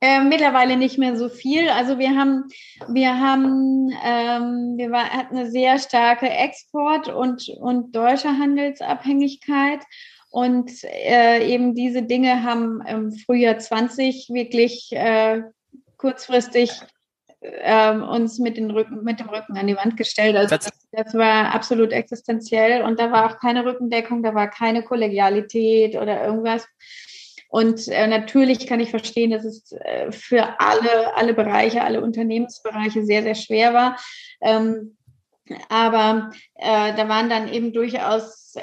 Äh, 0.00 0.20
mittlerweile 0.20 0.76
nicht 0.76 0.98
mehr 0.98 1.16
so 1.16 1.30
viel. 1.30 1.68
Also 1.70 1.98
wir 1.98 2.10
haben, 2.10 2.44
wir 2.88 3.18
haben, 3.18 3.90
ähm, 4.04 4.74
wir 4.76 4.90
war, 4.90 5.08
hatten 5.08 5.36
eine 5.36 5.50
sehr 5.50 5.78
starke 5.78 6.28
Export- 6.28 7.08
und, 7.08 7.48
und 7.58 7.96
deutsche 7.96 8.28
Handelsabhängigkeit. 8.28 9.80
Und 10.28 10.70
äh, 10.82 11.46
eben 11.46 11.74
diese 11.74 12.02
Dinge 12.02 12.42
haben 12.42 12.82
im 12.86 13.12
Frühjahr 13.12 13.58
20 13.58 14.28
wirklich 14.30 14.90
äh, 14.92 15.42
kurzfristig 15.96 16.70
ähm, 17.60 18.02
uns 18.02 18.38
mit, 18.38 18.56
den 18.56 18.70
Rücken, 18.70 19.04
mit 19.04 19.20
dem 19.20 19.28
Rücken 19.28 19.56
an 19.56 19.66
die 19.66 19.76
Wand 19.76 19.96
gestellt. 19.96 20.36
Also 20.36 20.56
das, 20.56 20.70
das, 20.92 21.14
war 21.14 21.54
absolut 21.54 21.92
existenziell 21.92 22.82
und 22.82 22.98
da 22.98 23.12
war 23.12 23.26
auch 23.26 23.38
keine 23.38 23.64
Rückendeckung, 23.64 24.22
da 24.22 24.34
war 24.34 24.48
keine 24.48 24.82
Kollegialität 24.82 25.96
oder 25.96 26.24
irgendwas. 26.24 26.66
Und 27.48 27.86
äh, 27.88 28.06
natürlich 28.08 28.66
kann 28.66 28.80
ich 28.80 28.90
verstehen, 28.90 29.30
dass 29.30 29.44
es 29.44 29.72
äh, 29.72 30.10
für 30.10 30.58
alle, 30.58 31.16
alle 31.16 31.34
Bereiche, 31.34 31.82
alle 31.82 32.00
Unternehmensbereiche 32.00 33.04
sehr, 33.04 33.22
sehr 33.22 33.36
schwer 33.36 33.74
war. 33.74 33.96
Ähm, 34.40 34.96
aber 35.68 36.30
äh, 36.54 36.94
da 36.96 37.08
waren 37.08 37.28
dann 37.28 37.52
eben 37.52 37.72
durchaus 37.72 38.54
äh, 38.56 38.62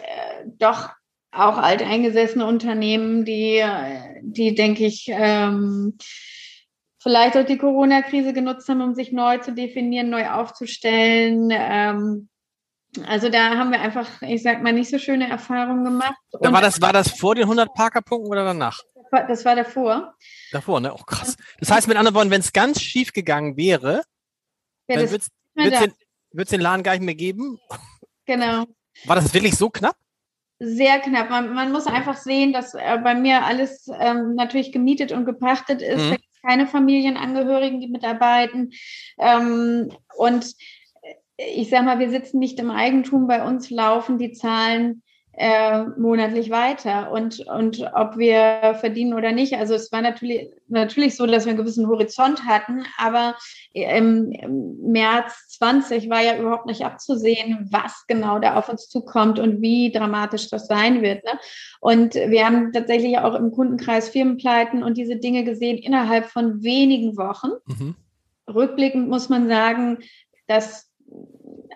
doch 0.58 0.90
auch 1.32 1.58
alteingesessene 1.58 2.46
Unternehmen, 2.46 3.24
die, 3.24 3.58
äh, 3.58 4.20
die 4.22 4.56
denke 4.56 4.86
ich, 4.86 5.06
ähm, 5.10 5.98
vielleicht 7.02 7.36
auch 7.36 7.46
die 7.46 7.58
Corona-Krise 7.58 8.34
genutzt 8.34 8.70
haben, 8.70 8.82
um 8.82 8.94
sich 8.94 9.12
neu 9.12 9.40
zu 9.40 9.54
definieren, 9.54 10.10
neu 10.10 10.30
aufzustellen. 10.30 11.50
Ähm, 11.52 12.30
also 13.06 13.30
da 13.30 13.58
haben 13.58 13.72
wir 13.72 13.82
einfach, 13.82 14.22
ich 14.22 14.44
sag 14.44 14.62
mal, 14.62 14.74
nicht 14.74 14.90
so 14.90 15.00
schöne 15.00 15.30
Erfahrungen 15.30 15.84
gemacht. 15.84 16.16
Da 16.40 16.52
war 16.52 16.62
das, 16.62 16.82
war 16.82 16.94
das 16.94 17.10
vor 17.10 17.36
den 17.36 17.44
100 17.44 17.74
Parker-Punkten 17.74 18.30
oder 18.30 18.46
danach? 18.46 18.80
Das 19.12 19.44
war 19.46 19.56
davor. 19.56 20.14
Davor, 20.52 20.80
ne? 20.80 20.94
Oh 20.94 21.04
krass. 21.04 21.36
Das 21.60 21.72
heißt 21.72 21.88
mit 21.88 21.98
anderen 21.98 22.16
Worten, 22.16 22.32
wenn 22.32 22.42
es 22.42 22.54
ganz 22.54 22.82
schief 22.82 23.14
gegangen 23.14 23.58
wäre, 23.58 24.04
ja, 24.88 24.98
dann 24.98 25.10
wird 25.10 25.24
es 25.24 25.30
den, 25.56 25.94
den 26.32 26.62
Laden 26.62 26.84
gar 26.84 26.94
nicht 26.94 27.04
mehr 27.04 27.16
geben. 27.16 27.60
Genau. 28.26 28.66
War 29.06 29.16
das 29.16 29.34
wirklich 29.34 29.58
so 29.58 29.70
knapp? 29.70 29.96
Sehr 30.60 31.00
knapp. 31.00 31.30
Man, 31.30 31.54
man 31.54 31.72
muss 31.72 31.88
einfach 31.88 32.16
sehen, 32.16 32.54
dass 32.54 32.74
äh, 32.74 33.00
bei 33.04 33.16
mir 33.16 33.44
alles 33.44 33.88
ähm, 34.00 34.36
natürlich 34.36 34.72
gemietet 34.72 35.12
und 35.12 35.26
gepachtet 35.26 35.82
ist. 35.82 36.04
Mhm 36.04 36.18
keine 36.42 36.68
Familienangehörigen, 36.68 37.80
die 37.80 37.88
mitarbeiten. 37.88 38.72
Ähm, 39.18 39.90
und 40.18 40.54
ich 41.38 41.70
sage 41.70 41.86
mal, 41.86 42.00
wir 42.00 42.10
sitzen 42.10 42.40
nicht 42.40 42.60
im 42.60 42.70
Eigentum, 42.70 43.28
bei 43.28 43.46
uns 43.46 43.70
laufen 43.70 44.18
die 44.18 44.32
Zahlen 44.32 45.04
äh, 45.34 45.84
monatlich 45.98 46.50
weiter 46.50 47.12
und, 47.12 47.40
und 47.48 47.90
ob 47.96 48.18
wir 48.18 48.76
verdienen 48.80 49.14
oder 49.14 49.32
nicht. 49.32 49.54
Also 49.54 49.74
es 49.76 49.92
war 49.92 50.02
natürlich, 50.02 50.50
natürlich 50.68 51.16
so, 51.16 51.26
dass 51.26 51.46
wir 51.46 51.52
einen 51.52 51.60
gewissen 51.60 51.88
Horizont 51.88 52.46
hatten, 52.46 52.84
aber 52.98 53.36
im, 53.72 54.32
im 54.32 54.78
März 54.92 55.48
20 55.60 56.10
war 56.10 56.22
ja 56.22 56.38
überhaupt 56.38 56.66
nicht 56.66 56.84
abzusehen, 56.84 57.70
was 57.72 58.06
genau 58.08 58.40
da 58.40 58.56
auf 58.56 58.68
uns 58.68 58.90
zukommt 58.90 59.40
und 59.40 59.62
wie 59.62 59.92
dramatisch 59.92 60.50
das 60.50 60.68
sein 60.68 61.02
wird. 61.02 61.24
Ne? 61.24 61.40
Und 61.80 62.16
wir 62.16 62.46
haben 62.46 62.74
tatsächlich 62.74 63.18
auch 63.18 63.36
im 63.36 63.52
Kundenkreis 63.52 64.10
Firmenpleiten 64.10 64.84
und 64.84 64.98
diese 64.98 65.16
Dinge 65.16 65.46
gesehen 65.46 65.78
innerhalb 65.78 66.26
von 66.26 66.62
wenigen 66.62 67.16
Wochen. 67.16 67.52
Mhm. 67.68 67.96
Rückblickend 68.54 69.08
muss 69.08 69.30
man 69.30 69.48
sagen, 69.48 70.00
dass 70.48 70.92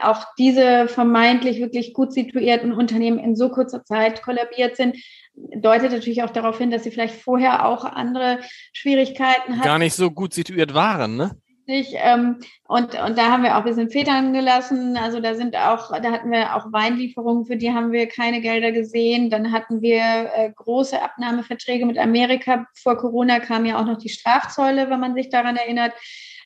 auch 0.01 0.25
diese 0.37 0.87
vermeintlich 0.87 1.59
wirklich 1.59 1.93
gut 1.93 2.13
situierten 2.13 2.73
Unternehmen 2.73 3.19
in 3.19 3.35
so 3.35 3.49
kurzer 3.49 3.83
Zeit 3.83 4.21
kollabiert 4.21 4.75
sind, 4.75 4.97
deutet 5.35 5.91
natürlich 5.91 6.23
auch 6.23 6.29
darauf 6.29 6.57
hin, 6.57 6.71
dass 6.71 6.83
sie 6.83 6.91
vielleicht 6.91 7.15
vorher 7.15 7.65
auch 7.67 7.85
andere 7.85 8.39
Schwierigkeiten 8.73 9.57
hatten. 9.57 9.63
Gar 9.63 9.79
nicht 9.79 9.95
so 9.95 10.11
gut 10.11 10.33
situiert 10.33 10.73
waren, 10.73 11.17
ne? 11.17 11.31
Ähm, 11.67 12.37
und, 12.67 12.93
und 12.93 13.17
da 13.17 13.31
haben 13.31 13.41
wir 13.41 13.55
auch 13.55 13.61
ein 13.61 13.65
bisschen 13.65 13.89
Federn 13.89 14.33
gelassen. 14.33 14.97
Also 14.97 15.19
da 15.19 15.33
sind 15.33 15.55
auch, 15.55 15.91
da 15.99 16.11
hatten 16.11 16.29
wir 16.31 16.55
auch 16.55 16.71
Weinlieferungen, 16.71 17.45
für 17.45 17.57
die 17.57 17.73
haben 17.73 17.91
wir 17.91 18.07
keine 18.07 18.39
Gelder 18.41 18.71
gesehen. 18.71 19.29
Dann 19.29 19.51
hatten 19.51 19.81
wir 19.81 20.29
äh, 20.35 20.51
große 20.55 21.01
Abnahmeverträge 21.01 21.85
mit 21.85 21.97
Amerika. 21.97 22.67
Vor 22.75 22.97
Corona 22.97 23.39
kam 23.39 23.65
ja 23.65 23.79
auch 23.79 23.85
noch 23.85 23.97
die 23.97 24.09
Strafzölle, 24.09 24.89
wenn 24.89 24.99
man 24.99 25.15
sich 25.15 25.29
daran 25.29 25.55
erinnert. 25.55 25.93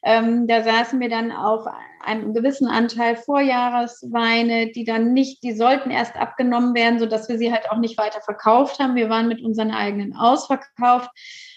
Ähm, 0.03 0.47
da 0.47 0.63
saßen 0.63 0.99
wir 0.99 1.09
dann 1.09 1.31
auf 1.31 1.65
einem 2.03 2.33
gewissen 2.33 2.67
Anteil 2.67 3.15
Vorjahresweine, 3.15 4.71
die 4.71 4.85
dann 4.85 5.13
nicht, 5.13 5.43
die 5.43 5.53
sollten 5.53 5.91
erst 5.91 6.15
abgenommen 6.15 6.73
werden, 6.73 6.99
sodass 6.99 7.29
wir 7.29 7.37
sie 7.37 7.51
halt 7.51 7.69
auch 7.69 7.77
nicht 7.77 7.97
weiter 7.97 8.21
verkauft 8.21 8.79
haben. 8.79 8.95
Wir 8.95 9.09
waren 9.09 9.27
mit 9.27 9.41
unseren 9.41 9.71
eigenen 9.71 10.15
ausverkauft. 10.15 11.09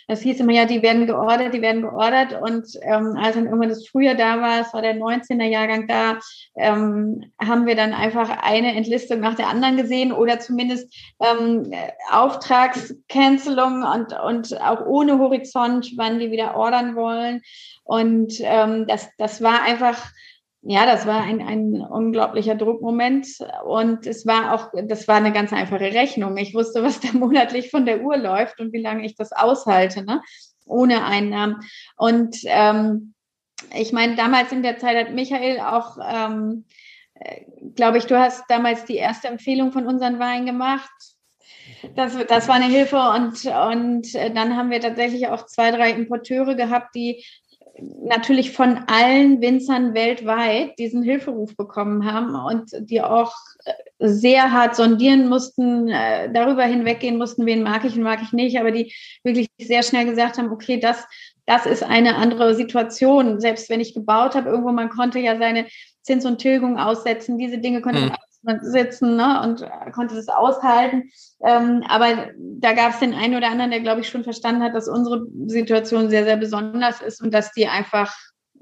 Das 0.09 0.21
hieß 0.21 0.41
immer, 0.41 0.53
ja, 0.53 0.65
die 0.65 0.83
werden 0.83 1.07
geordert, 1.07 1.55
die 1.55 1.63
werden 1.63 1.83
geordert. 1.83 2.41
Und 2.41 2.67
ähm, 2.83 3.17
als 3.17 3.35
dann 3.35 3.47
irgendwann 3.47 3.69
das 3.69 3.87
Frühjahr 3.87 4.15
da 4.15 4.41
war, 4.41 4.61
es 4.61 4.73
war 4.75 4.83
der 4.83 4.97
19er 4.97 5.45
Jahrgang 5.45 5.87
da, 5.87 6.19
ähm, 6.57 7.33
haben 7.41 7.67
wir 7.67 7.77
dann 7.77 7.93
einfach 7.93 8.29
eine 8.43 8.75
Entlistung 8.75 9.21
nach 9.21 9.35
der 9.35 9.49
anderen 9.49 9.77
gesehen 9.77 10.13
oder 10.13 10.41
zumindest 10.41 10.95
ähm, 11.21 11.73
Auftragscancelung 12.11 13.85
und, 13.85 14.13
und 14.13 14.61
auch 14.61 14.85
ohne 14.87 15.19
Horizont, 15.19 15.93
wann 15.97 16.19
die 16.19 16.31
wieder 16.31 16.57
ordern 16.57 16.95
wollen. 16.97 17.43
Und 17.85 18.35
ähm, 18.41 18.87
das, 18.87 19.09
das 19.19 19.43
war 19.43 19.63
einfach 19.63 19.99
ja, 20.65 20.87
das 20.87 21.07
war 21.07 21.21
ein, 21.23 21.41
ein 21.41 21.81
unglaublicher 21.81 22.55
Druckmoment 22.55 23.27
und 23.65 24.07
es 24.07 24.27
war 24.27 24.55
auch, 24.55 24.71
das 24.85 25.09
war 25.09 25.17
eine 25.17 25.33
ganz 25.33 25.53
einfache 25.53 25.93
Rechnung. 25.93 26.37
Ich 26.37 26.55
wusste, 26.55 26.85
was 26.85 27.01
da 27.01 27.09
monatlich 27.13 27.71
von 27.71 27.85
der 27.85 28.03
Uhr 28.03 28.17
läuft 28.17 28.61
und 28.61 28.73
wie 28.73 28.81
lange 28.81 29.05
ich 29.05 29.17
das 29.17 29.33
aushalte, 29.33 30.05
ne? 30.05 30.23
ohne 30.65 31.05
Einnahmen. 31.05 31.57
Und 31.97 32.37
ähm, 32.45 33.15
ich 33.75 33.93
meine, 33.93 34.15
damals 34.15 34.53
in 34.53 34.63
der 34.63 34.79
Zeit 34.79 34.97
hat 34.97 35.15
Michael 35.15 35.61
auch, 35.61 35.99
ähm, 36.09 36.65
äh, 37.15 37.43
glaube 37.75 37.99
ich, 37.99 38.07
du 38.07 38.19
hast 38.19 38.45
damals 38.49 38.85
die 38.85 38.97
erste 38.97 39.29
Empfehlung 39.29 39.73
von 39.73 39.87
unseren 39.87 40.21
Wein 40.21 40.47
gemacht. 40.47 40.91
Das, 41.97 42.17
das 42.27 42.47
war 42.47 42.55
eine 42.55 42.67
Hilfe 42.67 42.99
und, 42.99 43.45
und 43.47 44.15
äh, 44.15 44.33
dann 44.33 44.57
haben 44.57 44.71
wir 44.71 44.81
tatsächlich 44.81 45.27
auch 45.27 45.47
zwei, 45.47 45.73
drei 45.73 45.91
Importeure 45.91 46.55
gehabt, 46.55 46.95
die 46.95 47.25
natürlich 47.79 48.53
von 48.53 48.81
allen 48.87 49.41
Winzern 49.41 49.95
weltweit 49.95 50.79
diesen 50.79 51.03
Hilferuf 51.03 51.57
bekommen 51.57 52.11
haben 52.11 52.35
und 52.35 52.71
die 52.91 53.01
auch 53.01 53.35
sehr 53.99 54.53
hart 54.53 54.77
sondieren 54.77 55.29
mussten, 55.29 55.89
äh, 55.89 56.31
darüber 56.33 56.65
hinweggehen 56.65 57.19
mussten, 57.19 57.47
wen 57.47 57.63
mag 57.63 57.85
ich 57.85 57.97
und 57.97 58.03
mag 58.03 58.21
ich 58.23 58.33
nicht, 58.33 58.59
aber 58.59 58.73
die 58.73 58.93
wirklich 59.23 59.49
sehr 59.61 59.83
schnell 59.83 60.05
gesagt 60.05 60.39
haben, 60.39 60.51
okay, 60.51 60.79
das, 60.79 61.05
das 61.47 61.67
ist 61.67 61.83
eine 61.83 62.17
andere 62.17 62.55
Situation. 62.55 63.41
Selbst 63.41 63.71
wenn 63.71 63.81
ich 63.81 63.95
gebaut 63.95 64.35
habe, 64.35 64.51
irgendwo, 64.51 64.73
man 64.73 64.91
konnte 64.91 65.19
ja 65.21 65.39
seine 65.39 65.67
Zins 66.03 66.27
und 66.27 66.39
Tilgung 66.39 66.79
aussetzen, 66.79 67.39
diese 67.39 67.59
Dinge 67.59 67.81
konnte 67.81 68.01
man 68.01 68.11
hm 68.11 68.17
sitzen 68.63 69.17
ne, 69.17 69.43
und 69.43 69.65
konnte 69.93 70.15
das 70.15 70.29
aushalten. 70.29 71.11
Ähm, 71.45 71.85
aber 71.89 72.31
da 72.37 72.73
gab 72.73 72.93
es 72.95 73.01
den 73.01 73.15
einen 73.15 73.37
oder 73.37 73.51
anderen, 73.51 73.71
der, 73.71 73.81
glaube 73.81 74.01
ich, 74.01 74.09
schon 74.09 74.25
verstanden 74.25 74.63
hat, 74.63 74.75
dass 74.75 74.89
unsere 74.89 75.27
Situation 75.47 76.11
sehr, 76.11 76.25
sehr 76.25 76.37
besonders 76.37 77.01
ist 77.01 77.23
und 77.23 77.33
dass 77.33 77.53
die 77.53 77.67
einfach 77.67 78.15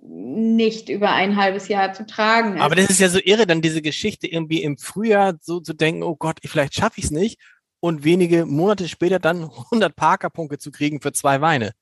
nicht 0.03 0.89
über 0.89 1.13
ein 1.13 1.37
halbes 1.37 1.69
Jahr 1.69 1.93
zu 1.93 2.07
tragen 2.07 2.57
ist. 2.57 2.63
Aber 2.63 2.75
das 2.75 2.91
ist 2.91 3.01
ja 3.01 3.09
so 3.09 3.19
irre, 3.23 3.47
dann 3.47 3.61
diese 3.61 3.83
Geschichte 3.83 4.27
irgendwie 4.27 4.63
im 4.63 4.79
Frühjahr 4.79 5.35
so 5.41 5.61
zu 5.61 5.75
denken, 5.75 6.03
oh 6.03 6.17
Gott, 6.17 6.39
vielleicht 6.45 6.75
schaffe 6.75 6.99
ich 6.99 7.07
es 7.07 7.11
nicht 7.11 7.39
und 7.81 8.05
wenige 8.05 8.47
Monate 8.47 8.89
später 8.89 9.19
dann 9.19 9.45
100 9.45 9.95
Parker-Punkte 9.95 10.59
zu 10.59 10.71
kriegen 10.71 11.01
für 11.01 11.13
zwei 11.13 11.41
Weine. 11.41 11.73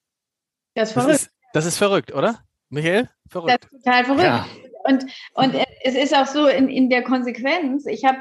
Das 0.75 0.91
ist 0.91 0.93
verrückt. 0.95 1.13
Das 1.13 1.23
ist, 1.23 1.31
das 1.53 1.67
ist 1.67 1.79
verrückt, 1.79 2.13
oder? 2.13 2.41
Michael? 2.71 3.09
Verrückt. 3.29 3.65
Das 3.65 3.73
ist 3.73 3.85
total 3.85 4.05
verrückt. 4.05 4.25
Ja. 4.25 4.47
Und, 4.89 5.07
und 5.35 5.55
es 5.83 5.95
ist 5.95 6.17
auch 6.17 6.27
so 6.27 6.47
in, 6.47 6.69
in 6.69 6.89
der 6.91 7.03
Konsequenz, 7.03 7.87
ich 7.87 8.05
habe 8.05 8.19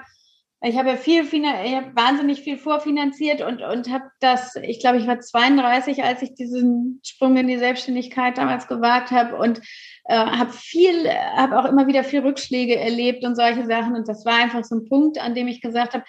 ich 0.61 0.75
habe 0.75 0.89
ja 0.89 0.95
viel, 0.95 1.23
ich 1.23 1.75
habe 1.75 1.95
wahnsinnig 1.95 2.41
viel 2.41 2.57
vorfinanziert 2.57 3.41
und, 3.41 3.61
und 3.61 3.91
habe 3.91 4.05
das, 4.19 4.55
ich 4.55 4.79
glaube, 4.79 4.97
ich 4.97 5.05
war 5.05 5.19
32, 5.19 6.03
als 6.03 6.23
ich 6.23 6.33
diesen 6.33 6.99
Sprung 7.03 7.37
in 7.37 7.47
die 7.47 7.59
Selbstständigkeit 7.59 8.39
damals 8.39 8.67
gewagt 8.67 9.11
habe 9.11 9.35
und 9.35 9.59
äh, 10.05 10.15
habe 10.15 10.51
viel, 10.51 11.07
habe 11.35 11.59
auch 11.59 11.65
immer 11.65 11.85
wieder 11.85 12.03
viel 12.03 12.21
Rückschläge 12.21 12.75
erlebt 12.75 13.23
und 13.23 13.35
solche 13.35 13.67
Sachen. 13.67 13.95
Und 13.95 14.07
das 14.07 14.25
war 14.25 14.41
einfach 14.41 14.63
so 14.63 14.77
ein 14.77 14.89
Punkt, 14.89 15.19
an 15.19 15.35
dem 15.35 15.47
ich 15.47 15.61
gesagt 15.61 15.93
habe, 15.93 16.03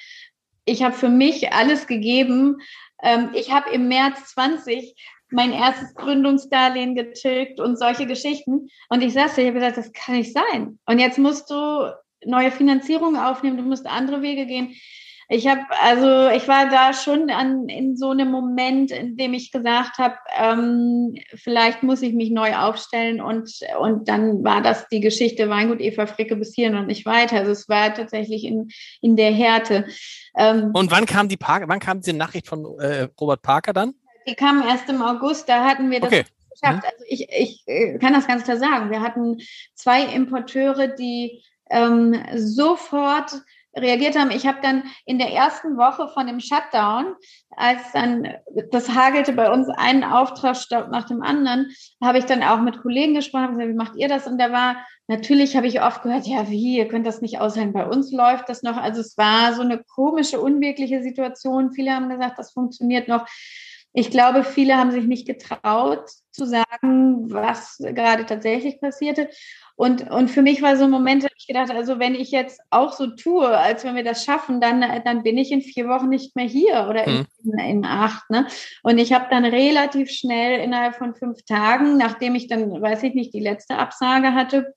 ich 0.65 0.83
habe 0.83 0.95
für 0.95 1.11
mich 1.11 1.53
alles 1.53 1.87
gegeben. 1.87 2.57
Ähm, 3.03 3.31
ich 3.35 3.53
habe 3.53 3.71
im 3.71 3.89
März 3.89 4.33
20 4.33 4.95
mein 5.31 5.53
erstes 5.53 5.95
Gründungsdarlehen 5.95 6.95
getilgt 6.95 7.61
und 7.61 7.79
solche 7.79 8.07
Geschichten. 8.07 8.69
Und 8.89 9.03
ich 9.03 9.13
saß 9.13 9.35
da, 9.35 9.43
ich 9.43 9.49
habe 9.49 9.59
gesagt, 9.59 9.77
das 9.77 9.93
kann 9.93 10.17
nicht 10.17 10.33
sein. 10.33 10.79
Und 10.87 10.99
jetzt 10.99 11.19
musst 11.19 11.51
du 11.51 11.93
neue 12.25 12.51
Finanzierung 12.51 13.17
aufnehmen, 13.17 13.57
du 13.57 13.63
musst 13.63 13.87
andere 13.87 14.23
Wege 14.23 14.47
gehen. 14.47 14.75
Ich 15.31 15.47
habe, 15.47 15.61
also 15.83 16.35
ich 16.35 16.49
war 16.49 16.71
da 16.71 16.95
schon 16.95 17.29
an, 17.29 17.69
in 17.69 17.99
so 17.99 18.11
einem 18.11 18.31
Moment, 18.31 18.91
in 18.91 19.19
dem 19.19 19.35
ich 19.35 19.53
gesagt 19.53 19.99
habe, 19.99 20.15
ähm, 20.35 21.17
vielleicht 21.35 21.83
muss 21.83 22.01
ich 22.01 22.15
mich 22.15 22.31
neu 22.31 22.57
aufstellen 22.57 23.21
und, 23.21 23.51
und 23.79 24.09
dann 24.09 24.43
war 24.43 24.63
das 24.63 24.89
die 24.89 25.01
Geschichte 25.01 25.51
Weingut 25.51 25.81
Eva 25.81 26.07
Fricke 26.07 26.35
bis 26.35 26.55
hier 26.55 26.71
und 26.71 26.87
nicht 26.87 27.05
weiter. 27.05 27.37
Also 27.37 27.53
es 27.53 27.69
war 27.69 27.93
tatsächlich 27.93 28.43
in, 28.45 28.69
in 29.03 29.17
der 29.17 29.31
Härte. 29.31 29.87
Ähm, 30.35 30.71
und 30.73 30.91
wann 30.91 31.05
kam 31.05 31.29
die 31.29 31.37
Parker, 31.37 31.69
wann 31.69 31.81
kam 31.81 32.01
diese 32.01 32.17
Nachricht 32.17 32.47
von 32.47 32.65
äh, 32.81 33.09
Robert 33.21 33.43
Parker 33.43 33.75
dann? 33.75 33.93
Die 34.29 34.35
kamen 34.35 34.63
erst 34.63 34.89
im 34.89 35.03
August, 35.03 35.49
da 35.49 35.65
hatten 35.65 35.91
wir 35.91 36.01
das 36.01 36.13
okay. 36.13 36.25
geschafft. 36.51 36.83
Mhm. 36.83 36.91
Also 36.91 37.05
ich, 37.09 37.29
ich 37.31 37.63
äh, 37.67 37.99
kann 37.99 38.13
das 38.13 38.27
ganz 38.27 38.45
klar 38.45 38.59
sagen. 38.59 38.91
Wir 38.91 39.01
hatten 39.01 39.39
zwei 39.75 40.03
Importeure, 40.03 40.89
die 40.89 41.43
ähm, 41.71 42.23
sofort 42.35 43.43
reagiert 43.77 44.19
haben. 44.19 44.31
Ich 44.31 44.47
habe 44.47 44.59
dann 44.63 44.85
in 45.05 45.19
der 45.19 45.33
ersten 45.33 45.77
Woche 45.77 46.09
von 46.09 46.27
dem 46.27 46.41
Shutdown, 46.41 47.15
als 47.51 47.93
dann 47.93 48.29
das 48.71 48.95
hagelte 48.95 49.33
bei 49.33 49.51
uns 49.51 49.69
einen 49.69 50.05
Auftragsstopp 50.05 50.91
nach 50.91 51.07
dem 51.07 51.23
anderen, 51.23 51.71
habe 52.03 52.19
ich 52.19 52.25
dann 52.25 52.43
auch 52.43 52.61
mit 52.61 52.81
Kollegen 52.81 53.15
gesprochen, 53.15 53.53
gesagt, 53.53 53.69
wie 53.69 53.75
macht 53.75 53.97
ihr 53.97 54.09
das? 54.09 54.27
Und 54.27 54.39
da 54.39 54.53
war, 54.53 54.77
natürlich 55.07 55.57
habe 55.57 55.67
ich 55.67 55.83
oft 55.83 56.03
gehört, 56.03 56.27
ja, 56.27 56.49
wie, 56.49 56.77
ihr 56.77 56.89
könnt 56.89 57.07
das 57.07 57.21
nicht 57.21 57.41
aushalten, 57.41 57.73
bei 57.73 57.87
uns 57.87 58.13
läuft 58.13 58.49
das 58.49 58.63
noch. 58.63 58.77
Also 58.77 59.01
es 59.01 59.17
war 59.17 59.55
so 59.55 59.63
eine 59.63 59.83
komische, 59.85 60.41
unwirkliche 60.41 61.03
Situation. 61.03 61.73
Viele 61.73 61.95
haben 61.95 62.09
gesagt, 62.09 62.39
das 62.39 62.53
funktioniert 62.53 63.09
noch. 63.09 63.27
Ich 63.99 64.13
glaube, 64.13 64.45
viele 64.45 64.77
haben 64.77 64.93
sich 64.93 65.07
nicht 65.07 65.27
getraut 65.27 66.09
zu 66.31 66.47
sagen, 66.47 67.33
was 67.33 67.79
gerade 67.79 68.27
tatsächlich 68.27 68.81
passierte. 68.81 69.29
Und, 69.75 70.09
und 70.09 70.29
für 70.29 70.41
mich 70.41 70.63
war 70.63 70.77
so 70.77 70.85
ein 70.85 70.91
Moment, 70.91 71.25
da 71.25 71.27
habe 71.27 71.35
ich 71.37 71.49
gedacht, 71.49 71.73
also 71.73 71.99
wenn 71.99 72.15
ich 72.15 72.31
jetzt 72.31 72.61
auch 72.71 72.93
so 72.93 73.09
tue, 73.09 73.49
als 73.49 73.83
wenn 73.83 73.97
wir 73.97 74.05
das 74.05 74.25
schaffen, 74.25 74.61
dann, 74.61 74.85
dann 75.05 75.25
bin 75.25 75.37
ich 75.37 75.51
in 75.51 75.63
vier 75.63 75.89
Wochen 75.89 76.11
nicht 76.11 76.37
mehr 76.37 76.45
hier 76.45 76.87
oder 76.89 77.09
in, 77.09 77.27
mhm. 77.43 77.59
in, 77.59 77.85
acht. 77.85 78.31
Ne? 78.31 78.47
Und 78.85 78.99
ich 78.99 79.13
habe 79.13 79.27
dann 79.31 79.45
relativ 79.45 80.13
schnell 80.13 80.61
innerhalb 80.61 80.95
von 80.95 81.17
fünf 81.17 81.45
Tagen, 81.45 81.97
nachdem 81.97 82.37
ich 82.37 82.47
dann, 82.47 82.81
weiß 82.81 83.03
ich 83.03 83.15
nicht, 83.15 83.35
die 83.35 83.41
letzte 83.41 83.79
Absage 83.79 84.33
hatte, 84.33 84.75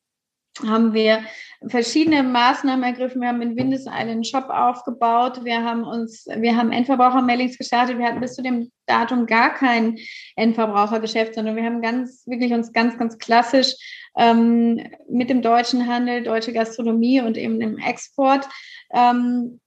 haben 0.60 0.94
wir 0.94 1.24
verschiedene 1.68 2.24
Maßnahmen 2.24 2.84
ergriffen. 2.84 3.22
Wir 3.22 3.30
haben 3.30 3.42
in 3.42 3.56
Windeseile 3.56 4.12
einen 4.12 4.24
Shop 4.24 4.50
aufgebaut. 4.50 5.46
Wir 5.46 5.64
haben 5.64 5.84
uns, 5.84 6.26
wir 6.26 6.58
haben 6.58 6.72
Endverbrauchermailings 6.72 7.58
gestartet. 7.58 7.98
Wir 7.98 8.08
hatten 8.08 8.20
bis 8.20 8.36
zu 8.36 8.42
dem 8.42 8.72
Datum 8.86 9.26
gar 9.26 9.54
kein 9.54 9.98
Endverbrauchergeschäft, 10.36 11.36
sondern 11.36 11.56
wir 11.56 11.64
haben 11.64 11.82
ganz, 11.82 12.24
wirklich 12.26 12.54
uns 12.54 12.74
ganz, 12.74 12.98
ganz 12.98 13.18
klassisch 13.18 13.74
ähm, 14.18 14.82
mit 15.10 15.30
dem 15.30 15.42
deutschen 15.42 15.88
Handel, 15.88 16.24
deutsche 16.24 16.54
Gastronomie 16.54 17.22
und 17.22 17.38
eben 17.38 17.60
dem 17.60 17.78
Export 17.78 18.48
ähm, 18.94 19.60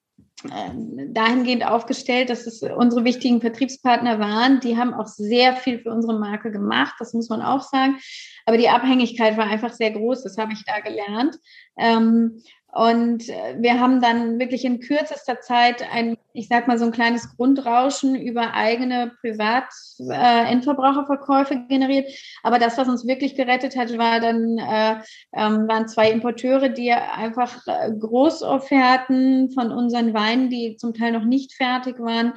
dahingehend 0.42 1.66
aufgestellt, 1.66 2.28
dass 2.28 2.46
es 2.46 2.62
unsere 2.62 3.04
wichtigen 3.04 3.40
Vertriebspartner 3.40 4.18
waren. 4.18 4.60
Die 4.60 4.76
haben 4.76 4.92
auch 4.92 5.06
sehr 5.06 5.56
viel 5.56 5.78
für 5.78 5.90
unsere 5.90 6.18
Marke 6.18 6.50
gemacht, 6.50 6.94
das 6.98 7.14
muss 7.14 7.28
man 7.28 7.40
auch 7.40 7.62
sagen. 7.62 7.98
Aber 8.44 8.58
die 8.58 8.68
Abhängigkeit 8.68 9.36
war 9.36 9.46
einfach 9.46 9.72
sehr 9.72 9.92
groß, 9.92 10.22
das 10.22 10.36
habe 10.36 10.52
ich 10.52 10.64
da 10.64 10.80
gelernt. 10.80 11.38
Ähm, 11.78 12.42
und 12.72 13.28
wir 13.28 13.80
haben 13.80 14.00
dann 14.00 14.38
wirklich 14.40 14.64
in 14.64 14.80
kürzester 14.80 15.40
Zeit 15.40 15.88
ein 15.92 16.16
ich 16.36 16.48
sag 16.48 16.66
mal, 16.66 16.78
so 16.78 16.84
ein 16.84 16.90
kleines 16.90 17.36
Grundrauschen 17.36 18.16
über 18.16 18.54
eigene 18.54 19.12
Privat-Endverbraucherverkäufe 19.20 21.54
äh, 21.54 21.60
generiert. 21.68 22.10
Aber 22.42 22.58
das, 22.58 22.76
was 22.76 22.88
uns 22.88 23.06
wirklich 23.06 23.36
gerettet 23.36 23.76
hat, 23.76 23.96
war 23.96 24.18
dann, 24.18 24.58
äh, 24.58 24.96
ähm, 25.32 25.68
waren 25.68 25.86
zwei 25.86 26.10
Importeure, 26.10 26.70
die 26.70 26.92
einfach 26.92 27.64
äh, 27.68 27.92
Großofferten 27.92 29.52
von 29.52 29.70
unseren 29.70 30.12
Weinen, 30.12 30.50
die 30.50 30.76
zum 30.76 30.92
Teil 30.92 31.12
noch 31.12 31.24
nicht 31.24 31.54
fertig 31.54 32.00
waren, 32.00 32.32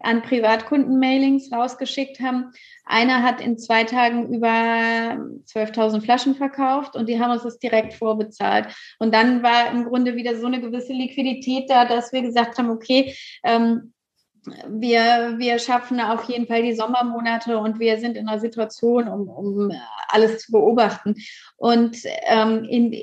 an 0.00 0.22
Privatkunden-Mailings 0.22 1.52
rausgeschickt 1.52 2.18
haben. 2.18 2.50
Einer 2.88 3.24
hat 3.24 3.40
in 3.40 3.58
zwei 3.58 3.82
Tagen 3.82 4.32
über 4.32 4.48
12.000 4.48 6.02
Flaschen 6.02 6.36
verkauft 6.36 6.94
und 6.94 7.08
die 7.08 7.20
haben 7.20 7.32
uns 7.32 7.42
das 7.42 7.58
direkt 7.58 7.94
vorbezahlt. 7.94 8.68
Und 9.00 9.12
dann 9.12 9.42
war 9.42 9.72
im 9.72 9.84
Grunde 9.84 10.14
wieder 10.14 10.36
so 10.36 10.46
eine 10.46 10.60
gewisse 10.60 10.92
Liquidität 10.92 11.68
da, 11.68 11.84
dass 11.84 12.12
wir 12.12 12.22
gesagt 12.22 12.58
haben, 12.58 12.70
okay, 12.70 13.12
ähm, 13.42 13.92
wir, 14.68 15.34
wir 15.38 15.58
schaffen 15.58 16.00
auf 16.00 16.28
jeden 16.28 16.46
Fall 16.46 16.62
die 16.62 16.74
Sommermonate 16.74 17.58
und 17.58 17.80
wir 17.80 17.98
sind 17.98 18.16
in 18.16 18.28
einer 18.28 18.38
Situation, 18.38 19.08
um, 19.08 19.28
um 19.28 19.72
alles 20.08 20.38
zu 20.38 20.52
beobachten. 20.52 21.16
Und 21.56 21.98
ähm, 22.26 22.64
in, 22.64 22.94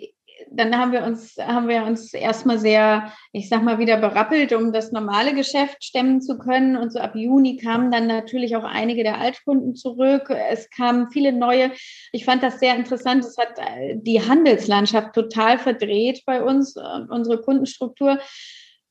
dann 0.55 0.77
haben 0.77 0.91
wir 0.91 1.03
uns, 1.03 1.35
haben 1.37 1.67
wir 1.67 1.83
uns 1.83 2.13
erstmal 2.13 2.59
sehr, 2.59 3.11
ich 3.31 3.49
sag 3.49 3.63
mal, 3.63 3.79
wieder 3.79 3.97
berappelt, 3.97 4.53
um 4.53 4.71
das 4.71 4.91
normale 4.91 5.33
Geschäft 5.33 5.83
stemmen 5.83 6.21
zu 6.21 6.37
können. 6.37 6.77
Und 6.77 6.93
so 6.93 6.99
ab 6.99 7.15
Juni 7.15 7.57
kamen 7.57 7.91
dann 7.91 8.07
natürlich 8.07 8.55
auch 8.55 8.63
einige 8.63 9.03
der 9.03 9.19
Altkunden 9.19 9.75
zurück. 9.75 10.29
Es 10.29 10.69
kamen 10.69 11.09
viele 11.11 11.33
neue. 11.33 11.71
Ich 12.11 12.25
fand 12.25 12.43
das 12.43 12.59
sehr 12.59 12.75
interessant. 12.75 13.25
Es 13.25 13.37
hat 13.37 13.57
äh, 13.57 13.95
die 13.97 14.21
Handelslandschaft 14.21 15.13
total 15.13 15.57
verdreht 15.57 16.23
bei 16.25 16.43
uns, 16.43 16.75
und 16.75 17.09
unsere 17.09 17.41
Kundenstruktur. 17.41 18.19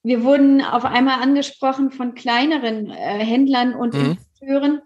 Wir 0.03 0.24
wurden 0.24 0.62
auf 0.62 0.85
einmal 0.85 1.23
angesprochen 1.23 1.91
von 1.91 2.15
kleineren 2.15 2.91
äh, 2.91 3.24
Händlern 3.24 3.74
und 3.74 3.95
mhm. 3.95 4.19
Importeuren. 4.41 4.81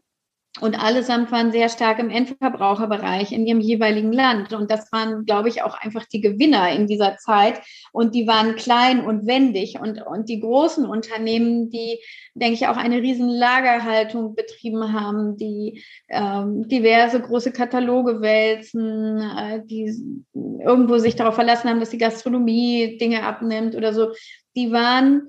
Und 0.61 0.83
allesamt 0.83 1.31
waren 1.33 1.53
sehr 1.53 1.69
stark 1.69 1.99
im 1.99 2.09
Endverbraucherbereich 2.09 3.33
in 3.33 3.47
ihrem 3.47 3.61
jeweiligen 3.61 4.13
Land. 4.13 4.55
Und 4.55 4.71
das 4.71 4.91
waren, 4.91 5.27
glaube 5.27 5.51
ich, 5.51 5.63
auch 5.63 5.79
einfach 5.79 6.07
die 6.07 6.23
Gewinner 6.23 6.71
in 6.73 6.87
dieser 6.87 7.19
Zeit. 7.19 7.61
Und 7.93 8.15
die 8.15 8.27
waren 8.27 8.57
klein 8.57 9.05
und 9.05 9.27
wendig. 9.27 9.79
Und, 9.79 10.01
und 10.01 10.31
die 10.31 10.41
großen 10.41 10.87
Unternehmen, 10.87 11.69
die, 11.69 12.01
denke 12.35 12.55
ich, 12.55 12.69
auch 12.69 12.79
eine 12.79 13.03
riesen 13.03 13.29
Lagerhaltung 13.29 14.35
betrieben 14.35 14.95
haben, 14.95 15.37
die 15.37 15.83
ähm, 16.09 16.67
diverse 16.69 17.21
große 17.21 17.53
Kataloge 17.53 18.23
wälzen, 18.23 19.21
äh, 19.21 19.63
die 19.67 19.95
irgendwo 20.33 20.97
sich 20.97 21.17
darauf 21.17 21.35
verlassen 21.35 21.69
haben, 21.69 21.81
dass 21.81 21.91
die 21.91 21.99
Gastronomie 21.99 22.97
Dinge 22.99 23.25
abnimmt 23.25 23.75
oder 23.75 23.93
so, 23.93 24.13
die 24.57 24.73
waren, 24.73 25.29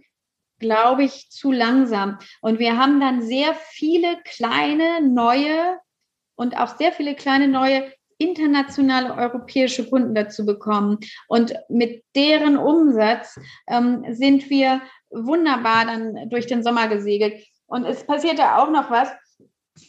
glaube 0.59 1.03
ich, 1.03 1.29
zu 1.29 1.51
langsam. 1.51 2.17
Und 2.41 2.59
wir 2.59 2.77
haben 2.77 2.99
dann 2.99 3.21
sehr 3.21 3.53
viele 3.53 4.17
kleine, 4.23 5.01
neue 5.01 5.77
und 6.35 6.57
auch 6.57 6.77
sehr 6.77 6.91
viele 6.91 7.15
kleine, 7.15 7.47
neue 7.47 7.91
internationale 8.17 9.13
europäische 9.13 9.87
Kunden 9.87 10.15
dazu 10.15 10.45
bekommen. 10.45 10.99
Und 11.27 11.53
mit 11.69 12.03
deren 12.15 12.57
Umsatz 12.57 13.39
ähm, 13.67 14.05
sind 14.09 14.49
wir 14.49 14.81
wunderbar 15.09 15.85
dann 15.85 16.29
durch 16.29 16.47
den 16.47 16.63
Sommer 16.63 16.87
gesegelt. 16.87 17.45
Und 17.67 17.85
es 17.85 18.03
passierte 18.05 18.55
auch 18.55 18.69
noch 18.71 18.89
was. 18.89 19.09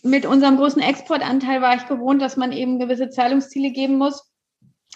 Mit 0.02 0.26
unserem 0.26 0.58
großen 0.58 0.82
Exportanteil 0.82 1.62
war 1.62 1.74
ich 1.74 1.86
gewohnt, 1.86 2.20
dass 2.20 2.36
man 2.36 2.52
eben 2.52 2.78
gewisse 2.78 3.08
Zahlungsziele 3.08 3.70
geben 3.70 3.96
muss, 3.96 4.30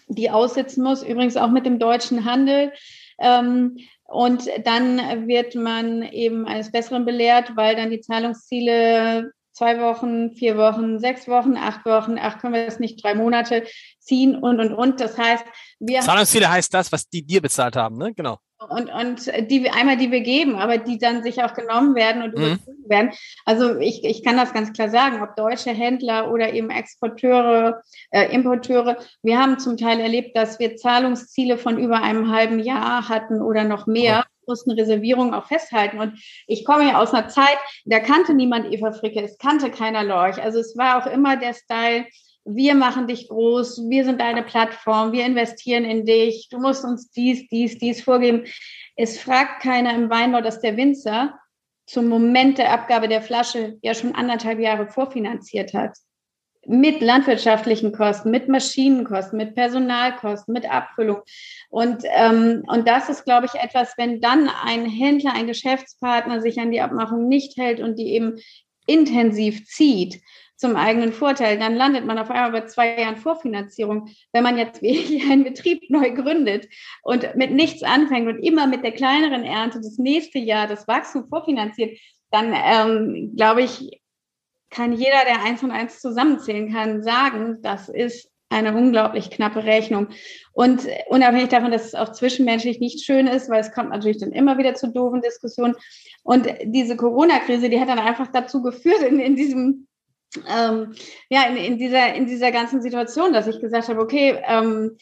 die 0.09 0.31
aussitzen 0.31 0.85
muss. 0.85 1.03
Übrigens 1.03 1.37
auch 1.39 1.51
mit 1.51 1.65
dem 1.65 1.79
deutschen 1.79 2.27
Handel. 2.27 2.73
Ähm, 3.19 3.79
und 4.13 4.49
dann 4.65 5.27
wird 5.27 5.55
man 5.55 6.03
eben 6.03 6.47
eines 6.47 6.71
Besseren 6.71 7.05
belehrt, 7.05 7.57
weil 7.57 7.77
dann 7.77 7.91
die 7.91 8.01
Zahlungsziele 8.01 9.33
zwei 9.53 9.81
Wochen, 9.81 10.33
vier 10.33 10.57
Wochen, 10.57 10.99
sechs 10.99 11.29
Wochen, 11.29 11.57
acht 11.57 11.85
Wochen, 11.87 12.17
ach, 12.21 12.39
können 12.39 12.55
wir 12.55 12.67
das 12.67 12.79
nicht 12.79 13.03
drei 13.03 13.15
Monate 13.15 13.65
ziehen 13.99 14.37
und, 14.37 14.61
und, 14.61 14.75
und. 14.75 15.01
Das 15.01 15.17
heißt, 15.17 15.45
wir. 15.81 16.01
Zahlungsziele 16.01 16.51
heißt 16.51 16.73
das, 16.75 16.93
was 16.93 17.09
die 17.09 17.25
dir 17.25 17.41
bezahlt 17.41 17.75
haben, 17.77 17.97
ne? 17.97 18.13
Genau. 18.15 18.39
Und, 18.69 18.91
und 18.91 19.51
die 19.51 19.71
einmal 19.71 19.97
die 19.97 20.11
wir 20.11 20.21
geben, 20.21 20.57
aber 20.57 20.79
die 20.79 20.99
dann 20.99 21.23
sich 21.23 21.43
auch 21.43 21.55
genommen 21.55 21.95
werden 21.95 22.23
und 22.23 22.37
mhm. 22.37 22.59
werden. 22.87 23.11
Also 23.45 23.79
ich, 23.79 24.05
ich 24.05 24.23
kann 24.23 24.37
das 24.37 24.53
ganz 24.53 24.73
klar 24.73 24.89
sagen, 24.89 25.23
ob 25.23 25.37
deutsche 25.37 25.71
Händler 25.71 26.31
oder 26.31 26.53
eben 26.53 26.71
Exporteure, 26.71 27.83
äh, 28.11 28.33
Importeure, 28.35 28.97
wir 29.23 29.39
haben 29.39 29.59
zum 29.59 29.77
Teil 29.77 30.01
erlebt, 30.01 30.37
dass 30.37 30.59
wir 30.59 30.77
Zahlungsziele 30.77 31.59
von 31.59 31.79
über 31.79 32.03
einem 32.03 32.31
halben 32.31 32.59
Jahr 32.59 33.09
hatten 33.09 33.43
oder 33.43 33.65
noch 33.65 33.87
mehr. 33.87 34.25
Oh 34.27 34.33
mussten 34.47 34.73
Reservierungen 34.73 35.35
auch 35.35 35.47
festhalten. 35.47 35.99
Und 35.99 36.21
ich 36.47 36.65
komme 36.65 36.89
ja 36.89 37.01
aus 37.01 37.15
einer 37.15 37.29
Zeit, 37.29 37.59
da 37.85 38.01
kannte 38.01 38.35
niemand 38.35 38.73
Eva 38.73 38.93
Fricke, 38.93 39.23
es 39.23 39.39
kannte 39.39 39.71
keiner 39.71 40.05
Lorch. 40.05 40.43
Also 40.43 40.59
es 40.59 40.77
war 40.77 41.01
auch 41.01 41.07
immer 41.07 41.37
der 41.37 41.55
Style, 41.55 42.07
wir 42.45 42.75
machen 42.75 43.07
dich 43.07 43.29
groß, 43.29 43.89
wir 43.89 44.05
sind 44.05 44.21
deine 44.21 44.43
Plattform, 44.43 45.13
wir 45.13 45.25
investieren 45.25 45.85
in 45.85 46.05
dich, 46.05 46.49
du 46.51 46.59
musst 46.59 46.85
uns 46.85 47.11
dies, 47.11 47.49
dies, 47.49 47.79
dies 47.79 48.03
vorgeben. 48.03 48.45
Es 48.97 49.21
fragt 49.21 49.63
keiner 49.63 49.95
im 49.95 50.11
Weinbau, 50.11 50.41
dass 50.41 50.61
der 50.61 50.77
Winzer 50.77 51.39
zum 51.87 52.09
Moment 52.09 52.59
der 52.59 52.73
Abgabe 52.73 53.09
der 53.09 53.23
Flasche 53.23 53.79
ja 53.83 53.95
schon 53.95 54.15
anderthalb 54.15 54.59
Jahre 54.59 54.89
vorfinanziert 54.89 55.73
hat. 55.75 55.97
Mit 56.65 57.01
landwirtschaftlichen 57.01 57.93
Kosten, 57.93 58.31
mit 58.31 58.49
Maschinenkosten, 58.49 59.37
mit 59.37 59.57
Personalkosten, 59.57 60.55
mit 60.55 60.71
Abfüllung. 60.71 61.23
Und, 61.71 62.05
ähm, 62.05 62.63
und 62.69 62.87
das 62.87 63.09
ist, 63.09 63.25
glaube 63.25 63.47
ich, 63.47 63.61
etwas, 63.61 63.95
wenn 63.99 64.21
dann 64.21 64.49
ein 64.65 64.87
Händler, 64.87 65.33
ein 65.35 65.49
Geschäftspartner 65.49 66.41
sich 66.41 66.61
an 66.61 66.71
die 66.71 66.81
Abmachung 66.81 67.27
nicht 67.27 67.57
hält 67.57 67.81
und 67.81 67.99
die 67.99 68.13
eben 68.13 68.39
intensiv 68.87 69.67
zieht, 69.67 70.21
zum 70.63 70.77
eigenen 70.77 71.13
Vorteil, 71.13 71.59
dann 71.59 71.75
landet 71.75 72.07
man 72.07 72.19
auf 72.19 72.31
einmal 72.31 72.53
bei 72.53 72.67
zwei 72.67 72.99
Jahren 72.99 73.17
Vorfinanzierung. 73.17 74.09
Wenn 74.33 74.45
man 74.45 74.57
jetzt 74.57 74.81
wie 74.83 75.21
einen 75.31 75.45
Betrieb 75.45 75.91
neu 75.91 76.13
gründet 76.13 76.69
und 77.03 77.35
mit 77.35 77.51
nichts 77.51 77.83
anfängt 77.83 78.29
und 78.29 78.39
immer 78.39 78.69
mit 78.69 78.85
der 78.85 78.93
kleineren 78.93 79.43
Ernte 79.45 79.79
das 79.79 79.99
nächste 79.99 80.39
Jahr 80.39 80.69
das 80.69 80.87
Wachstum 80.87 81.29
vorfinanziert, 81.29 81.99
dann 82.31 82.55
ähm, 82.55 83.35
glaube 83.37 83.63
ich, 83.63 84.01
kann 84.71 84.93
jeder, 84.93 85.25
der 85.27 85.43
eins 85.45 85.63
und 85.63 85.73
eins 85.73 86.01
zusammenzählen 86.01 86.73
kann, 86.73 87.03
sagen, 87.03 87.59
das 87.61 87.91
ist 87.91 88.31
eine 88.49 88.75
unglaublich 88.75 89.31
knappe 89.31 89.65
Rechnung. 89.65 90.09
Und 90.53 90.87
unabhängig 91.09 91.49
davon, 91.49 91.73
dass 91.73 91.87
es 91.87 91.95
auch 91.95 92.13
zwischenmenschlich 92.13 92.79
nicht 92.79 93.05
schön 93.05 93.27
ist, 93.27 93.51
weil 93.51 93.61
es 93.61 93.73
kommt 93.73 93.91
natürlich 93.91 94.19
dann 94.19 94.33
immer 94.33 94.59
wieder 94.59 94.75
zu 94.75 94.93
doofen 94.93 95.23
Diskussionen. 95.23 95.75
Und 96.23 96.47
diese 96.65 96.97
Corona-Krise, 96.97 97.69
die 97.69 97.81
hat 97.81 97.89
dann 97.89 97.99
einfach 97.99 98.29
dazu 98.33 98.63
geführt, 98.63 99.03
in, 99.03 99.19
in 99.19 99.37
diesem 99.37 99.89
ähm, 100.49 100.95
ja, 101.29 101.45
in, 101.45 101.57
in, 101.57 101.79
dieser, 101.79 102.15
in 102.15 102.27
dieser 102.27 102.53
ganzen 102.53 102.81
Situation, 102.83 103.33
dass 103.33 103.47
ich 103.47 103.61
gesagt 103.61 103.89
habe, 103.89 104.01
okay, 104.01 104.41
ähm, 104.47 104.97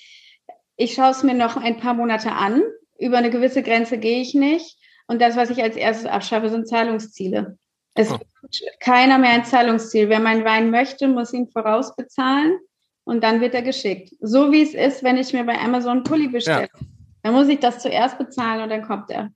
ich 0.76 0.94
schaue 0.94 1.10
es 1.10 1.22
mir 1.22 1.34
noch 1.34 1.56
ein 1.56 1.78
paar 1.78 1.94
Monate 1.94 2.32
an. 2.32 2.62
Über 2.98 3.18
eine 3.18 3.30
gewisse 3.30 3.62
Grenze 3.62 3.98
gehe 3.98 4.20
ich 4.20 4.34
nicht. 4.34 4.76
Und 5.06 5.20
das, 5.20 5.36
was 5.36 5.50
ich 5.50 5.62
als 5.62 5.76
erstes 5.76 6.06
abschaffe, 6.06 6.50
sind 6.50 6.68
Zahlungsziele. 6.68 7.58
Es 7.94 8.10
oh. 8.10 8.18
gibt 8.18 8.80
keiner 8.80 9.18
mehr 9.18 9.30
ein 9.30 9.44
Zahlungsziel. 9.44 10.08
Wer 10.08 10.20
meinen 10.20 10.44
Wein 10.44 10.70
möchte, 10.70 11.08
muss 11.08 11.32
ihn 11.32 11.50
vorausbezahlen 11.50 12.58
und 13.04 13.22
dann 13.22 13.40
wird 13.40 13.54
er 13.54 13.62
geschickt. 13.62 14.14
So 14.20 14.52
wie 14.52 14.62
es 14.62 14.74
ist, 14.74 15.02
wenn 15.02 15.16
ich 15.16 15.32
mir 15.32 15.44
bei 15.44 15.58
Amazon 15.58 16.04
Pulli 16.04 16.28
bestelle. 16.28 16.68
Ja. 16.72 16.86
Dann 17.22 17.34
muss 17.34 17.48
ich 17.48 17.58
das 17.58 17.80
zuerst 17.80 18.18
bezahlen 18.18 18.62
und 18.62 18.70
dann 18.70 18.82
kommt 18.82 19.10
er. 19.10 19.30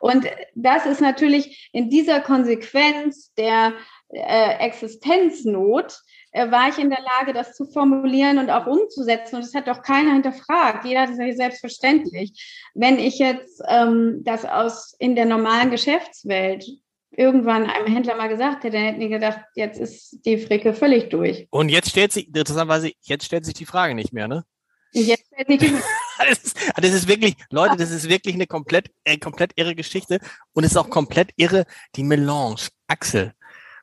Und 0.00 0.26
das 0.54 0.86
ist 0.86 1.00
natürlich 1.00 1.68
in 1.72 1.90
dieser 1.90 2.20
Konsequenz 2.20 3.32
der 3.34 3.72
äh, 4.10 4.58
Existenznot, 4.58 6.00
äh, 6.32 6.50
war 6.50 6.68
ich 6.68 6.78
in 6.78 6.90
der 6.90 7.02
Lage, 7.02 7.32
das 7.32 7.54
zu 7.54 7.66
formulieren 7.66 8.38
und 8.38 8.50
auch 8.50 8.66
umzusetzen. 8.66 9.36
Und 9.36 9.44
das 9.44 9.54
hat 9.54 9.68
doch 9.68 9.82
keiner 9.82 10.12
hinterfragt. 10.12 10.84
Jeder 10.84 11.02
hat 11.02 11.10
es 11.10 11.18
ja 11.18 11.32
selbstverständlich. 11.32 12.68
Wenn 12.74 12.98
ich 12.98 13.18
jetzt 13.18 13.62
ähm, 13.68 14.22
das 14.24 14.44
aus 14.44 14.94
in 14.98 15.14
der 15.14 15.26
normalen 15.26 15.70
Geschäftswelt 15.70 16.64
irgendwann 17.10 17.68
einem 17.68 17.86
Händler 17.86 18.16
mal 18.16 18.28
gesagt 18.28 18.64
hätte, 18.64 18.76
dann 18.76 18.86
hätten 18.86 19.00
die 19.00 19.08
gedacht, 19.08 19.40
jetzt 19.54 19.80
ist 19.80 20.18
die 20.24 20.38
Fricke 20.38 20.74
völlig 20.74 21.10
durch. 21.10 21.48
Und 21.50 21.68
jetzt 21.68 21.90
stellt 21.90 22.12
sich, 22.12 22.28
interessanterweise, 22.28 22.92
jetzt 23.02 23.24
stellt 23.24 23.44
sich 23.44 23.54
die 23.54 23.66
Frage 23.66 23.94
nicht 23.94 24.12
mehr, 24.12 24.28
ne? 24.28 24.44
Jetzt 24.92 25.26
stellt 25.26 25.48
sich 25.48 25.58
die 25.58 25.68
Frage. 25.68 25.84
das, 26.28 26.44
ist, 26.44 26.56
das 26.76 26.90
ist 26.92 27.08
wirklich, 27.08 27.34
Leute, 27.50 27.76
das 27.76 27.90
ist 27.90 28.08
wirklich 28.08 28.34
eine 28.34 28.46
komplett, 28.46 28.90
äh, 29.04 29.18
komplett 29.18 29.52
irre 29.56 29.74
Geschichte 29.74 30.20
und 30.52 30.64
es 30.64 30.72
ist 30.72 30.76
auch 30.76 30.90
komplett 30.90 31.30
irre, 31.36 31.64
die 31.96 32.04
Melange. 32.04 32.68
Axel, 32.90 33.34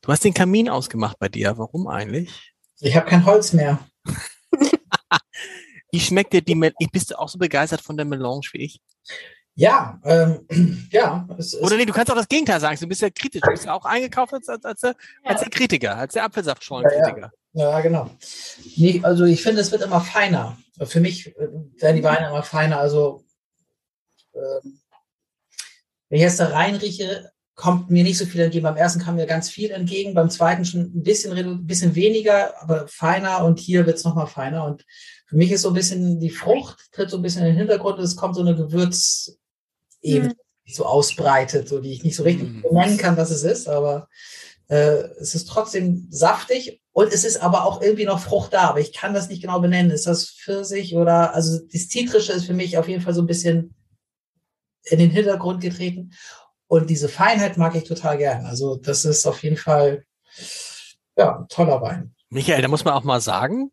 Du 0.05 0.11
hast 0.11 0.23
den 0.23 0.35
Kamin 0.35 0.69
ausgemacht 0.69 1.17
bei 1.17 1.29
dir. 1.29 1.57
Warum 1.57 1.87
eigentlich? 1.87 2.53
Ich 2.79 2.95
habe 2.95 3.09
kein 3.09 3.25
Holz 3.25 3.53
mehr. 3.53 3.79
wie 5.91 5.99
schmeckt 5.99 6.31
dir 6.33 6.43
die 6.43 6.53
Melange? 6.53 6.89
Bist 6.91 7.09
du 7.09 7.17
auch 7.17 7.27
so 7.27 7.39
begeistert 7.39 7.81
von 7.81 7.97
der 7.97 8.05
Melange 8.05 8.41
wie 8.51 8.65
ich? 8.65 8.81
Ja, 9.55 9.99
ähm, 10.05 10.45
ja. 10.91 11.27
Oder 11.59 11.77
nee, 11.77 11.87
du 11.87 11.93
kannst 11.93 12.11
auch 12.11 12.15
das 12.15 12.27
Gegenteil 12.27 12.59
sagen. 12.59 12.77
Du 12.79 12.87
bist 12.87 13.01
ja 13.01 13.09
kritisch. 13.09 13.41
Du 13.41 13.49
bist 13.49 13.65
ja 13.65 13.73
auch 13.73 13.85
eingekauft 13.85 14.35
als, 14.35 14.47
als, 14.47 14.63
als, 14.63 14.81
der, 14.81 14.95
als 15.23 15.41
der 15.41 15.49
Kritiker, 15.49 15.97
als 15.97 16.13
der 16.13 16.25
Apfelsaftschorlenkritiker. 16.25 17.31
Ja, 17.53 17.63
ja. 17.63 17.71
ja, 17.71 17.81
genau. 17.81 18.11
Nee, 18.75 19.01
also 19.01 19.23
ich 19.23 19.41
finde, 19.41 19.61
es 19.61 19.71
wird 19.71 19.81
immer 19.81 20.01
feiner. 20.01 20.55
Für 20.83 20.99
mich 20.99 21.35
äh, 21.35 21.47
werden 21.81 21.95
die 21.95 22.03
Weine 22.03 22.27
immer 22.27 22.43
feiner. 22.43 22.77
Also 22.77 23.23
ähm, 24.35 24.81
wenn 26.09 26.17
ich 26.17 26.21
jetzt 26.21 26.39
da 26.39 26.49
reinrieche, 26.49 27.31
kommt 27.55 27.89
mir 27.89 28.03
nicht 28.03 28.17
so 28.17 28.25
viel 28.25 28.41
entgegen. 28.41 28.63
Beim 28.63 28.75
ersten 28.75 29.01
kam 29.01 29.15
mir 29.15 29.25
ganz 29.25 29.49
viel 29.49 29.71
entgegen, 29.71 30.13
beim 30.13 30.29
zweiten 30.29 30.65
schon 30.65 30.81
ein 30.81 31.03
bisschen, 31.03 31.31
ein 31.37 31.65
bisschen 31.65 31.95
weniger, 31.95 32.61
aber 32.61 32.87
feiner 32.87 33.43
und 33.45 33.59
hier 33.59 33.85
wird 33.85 33.97
es 33.97 34.03
nochmal 34.03 34.27
feiner. 34.27 34.65
Und 34.65 34.85
für 35.25 35.37
mich 35.37 35.51
ist 35.51 35.61
so 35.61 35.69
ein 35.69 35.73
bisschen 35.73 36.19
die 36.19 36.29
Frucht, 36.29 36.91
tritt 36.91 37.09
so 37.09 37.17
ein 37.17 37.23
bisschen 37.23 37.41
in 37.41 37.47
den 37.47 37.57
Hintergrund 37.57 37.97
und 37.97 38.03
es 38.03 38.17
kommt 38.17 38.35
so 38.35 38.41
eine 38.41 38.55
Gewürzebene, 38.55 40.29
mhm. 40.29 40.33
die 40.67 40.73
so 40.73 40.85
ausbreitet, 40.85 41.69
so 41.69 41.79
die 41.79 41.93
ich 41.93 42.03
nicht 42.03 42.17
so 42.17 42.23
richtig 42.23 42.49
mhm. 42.49 42.61
benennen 42.61 42.97
kann, 42.97 43.17
was 43.17 43.31
es 43.31 43.43
ist, 43.43 43.69
aber 43.69 44.09
äh, 44.67 45.07
es 45.19 45.33
ist 45.33 45.47
trotzdem 45.47 46.07
saftig 46.09 46.81
und 46.91 47.13
es 47.13 47.23
ist 47.23 47.41
aber 47.41 47.65
auch 47.65 47.81
irgendwie 47.81 48.05
noch 48.05 48.19
Frucht 48.19 48.53
da, 48.53 48.69
aber 48.69 48.79
ich 48.79 48.91
kann 48.91 49.13
das 49.13 49.29
nicht 49.29 49.41
genau 49.41 49.59
benennen. 49.59 49.91
Ist 49.91 50.07
das 50.07 50.29
Pfirsich 50.29 50.95
oder, 50.95 51.33
also 51.33 51.59
das 51.71 51.87
Zitrische 51.87 52.33
ist 52.33 52.45
für 52.45 52.53
mich 52.53 52.77
auf 52.77 52.89
jeden 52.89 53.01
Fall 53.01 53.13
so 53.13 53.21
ein 53.21 53.27
bisschen 53.27 53.75
in 54.83 54.99
den 54.99 55.09
Hintergrund 55.09 55.61
getreten. 55.61 56.11
Und 56.67 56.89
diese 56.89 57.09
Feinheit 57.09 57.57
mag 57.57 57.75
ich 57.75 57.83
total 57.83 58.17
gern. 58.17 58.45
Also 58.45 58.75
das 58.75 59.05
ist 59.05 59.25
auf 59.25 59.43
jeden 59.43 59.57
Fall, 59.57 60.05
ja, 61.17 61.39
ein 61.39 61.47
toller 61.47 61.81
Wein. 61.81 62.15
Michael, 62.29 62.61
da 62.61 62.67
muss 62.67 62.85
man 62.85 62.93
auch 62.93 63.03
mal 63.03 63.21
sagen, 63.21 63.71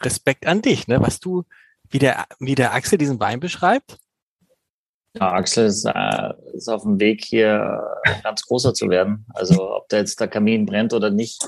Respekt 0.00 0.46
an 0.46 0.60
dich, 0.60 0.88
ne? 0.88 1.00
Was 1.00 1.20
du, 1.20 1.44
wie 1.88 1.98
der, 1.98 2.26
wie 2.40 2.56
der 2.56 2.74
Axel 2.74 2.98
diesen 2.98 3.20
Wein 3.20 3.40
beschreibt. 3.40 3.98
Ja, 5.16 5.32
Axel 5.32 5.66
ist, 5.66 5.84
äh, 5.84 6.32
ist 6.54 6.68
auf 6.68 6.82
dem 6.82 6.98
Weg 6.98 7.24
hier 7.24 7.80
äh, 8.04 8.22
ganz 8.24 8.42
großer 8.42 8.74
zu 8.74 8.88
werden. 8.88 9.24
Also 9.34 9.76
ob 9.76 9.88
da 9.88 9.98
jetzt 9.98 10.18
der 10.18 10.26
Kamin 10.26 10.66
brennt 10.66 10.92
oder 10.92 11.10
nicht 11.10 11.46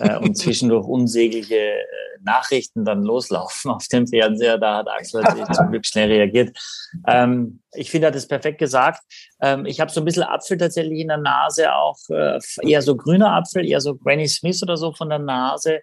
äh, 0.00 0.16
und 0.18 0.36
zwischendurch 0.36 0.84
unsägliche 0.84 1.54
äh, 1.54 1.84
Nachrichten 2.24 2.84
dann 2.84 3.04
loslaufen 3.04 3.70
auf 3.70 3.86
dem 3.86 4.08
Fernseher, 4.08 4.58
da 4.58 4.78
hat 4.78 4.88
Axel 4.88 5.22
natürlich 5.22 5.48
zum 5.50 5.70
Glück 5.70 5.86
schnell 5.86 6.10
reagiert. 6.10 6.58
Ähm, 7.06 7.60
ich 7.72 7.90
finde, 7.90 8.06
er 8.06 8.08
hat 8.08 8.16
es 8.16 8.26
perfekt 8.26 8.58
gesagt. 8.58 9.02
Ähm, 9.40 9.64
ich 9.64 9.78
habe 9.78 9.92
so 9.92 10.00
ein 10.00 10.04
bisschen 10.04 10.24
Apfel 10.24 10.58
tatsächlich 10.58 10.98
in 10.98 11.08
der 11.08 11.18
Nase, 11.18 11.72
auch 11.72 11.98
äh, 12.08 12.40
eher 12.62 12.82
so 12.82 12.96
grüner 12.96 13.32
Apfel, 13.32 13.64
eher 13.64 13.80
so 13.80 13.94
Granny 13.94 14.26
Smith 14.26 14.60
oder 14.62 14.76
so 14.76 14.92
von 14.92 15.08
der 15.08 15.20
Nase. 15.20 15.82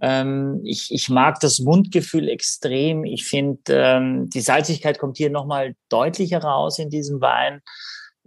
Ähm, 0.00 0.60
ich, 0.64 0.92
ich 0.92 1.08
mag 1.08 1.40
das 1.40 1.58
Mundgefühl 1.58 2.28
extrem. 2.28 3.04
Ich 3.04 3.24
finde, 3.24 3.60
ähm, 3.68 4.30
die 4.30 4.40
Salzigkeit 4.40 4.98
kommt 4.98 5.16
hier 5.16 5.30
nochmal 5.30 5.74
deutlicher 5.88 6.42
raus 6.42 6.78
in 6.78 6.90
diesem 6.90 7.20
Wein. 7.20 7.62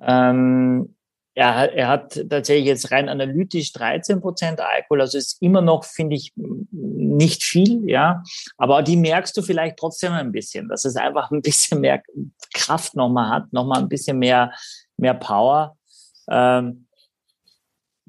Ähm, 0.02 0.96
er, 1.34 1.74
er 1.74 1.88
hat 1.88 2.22
tatsächlich 2.30 2.66
jetzt 2.66 2.92
rein 2.92 3.08
analytisch 3.08 3.72
13 3.72 4.20
Prozent 4.20 4.60
Alkohol, 4.60 5.02
also 5.02 5.18
ist 5.18 5.42
immer 5.42 5.62
noch, 5.62 5.86
finde 5.86 6.16
ich, 6.18 6.34
nicht 6.36 7.44
viel, 7.44 7.90
ja. 7.90 8.22
Aber 8.58 8.82
die 8.82 8.98
merkst 8.98 9.36
du 9.38 9.42
vielleicht 9.42 9.78
trotzdem 9.78 10.12
ein 10.12 10.34
bisschen, 10.34 10.68
dass 10.68 10.84
es 10.84 10.98
einfach 10.98 11.32
ein 11.32 11.42
bisschen 11.42 11.80
mehr 11.80 12.04
Kraft 12.54 12.96
nochmal 12.96 13.30
hat, 13.30 13.54
nochmal 13.54 13.80
ein 13.80 13.90
bisschen 13.90 14.20
mehr, 14.20 14.52
mehr 14.98 15.14
Power. 15.14 15.78
Ähm, 16.30 16.88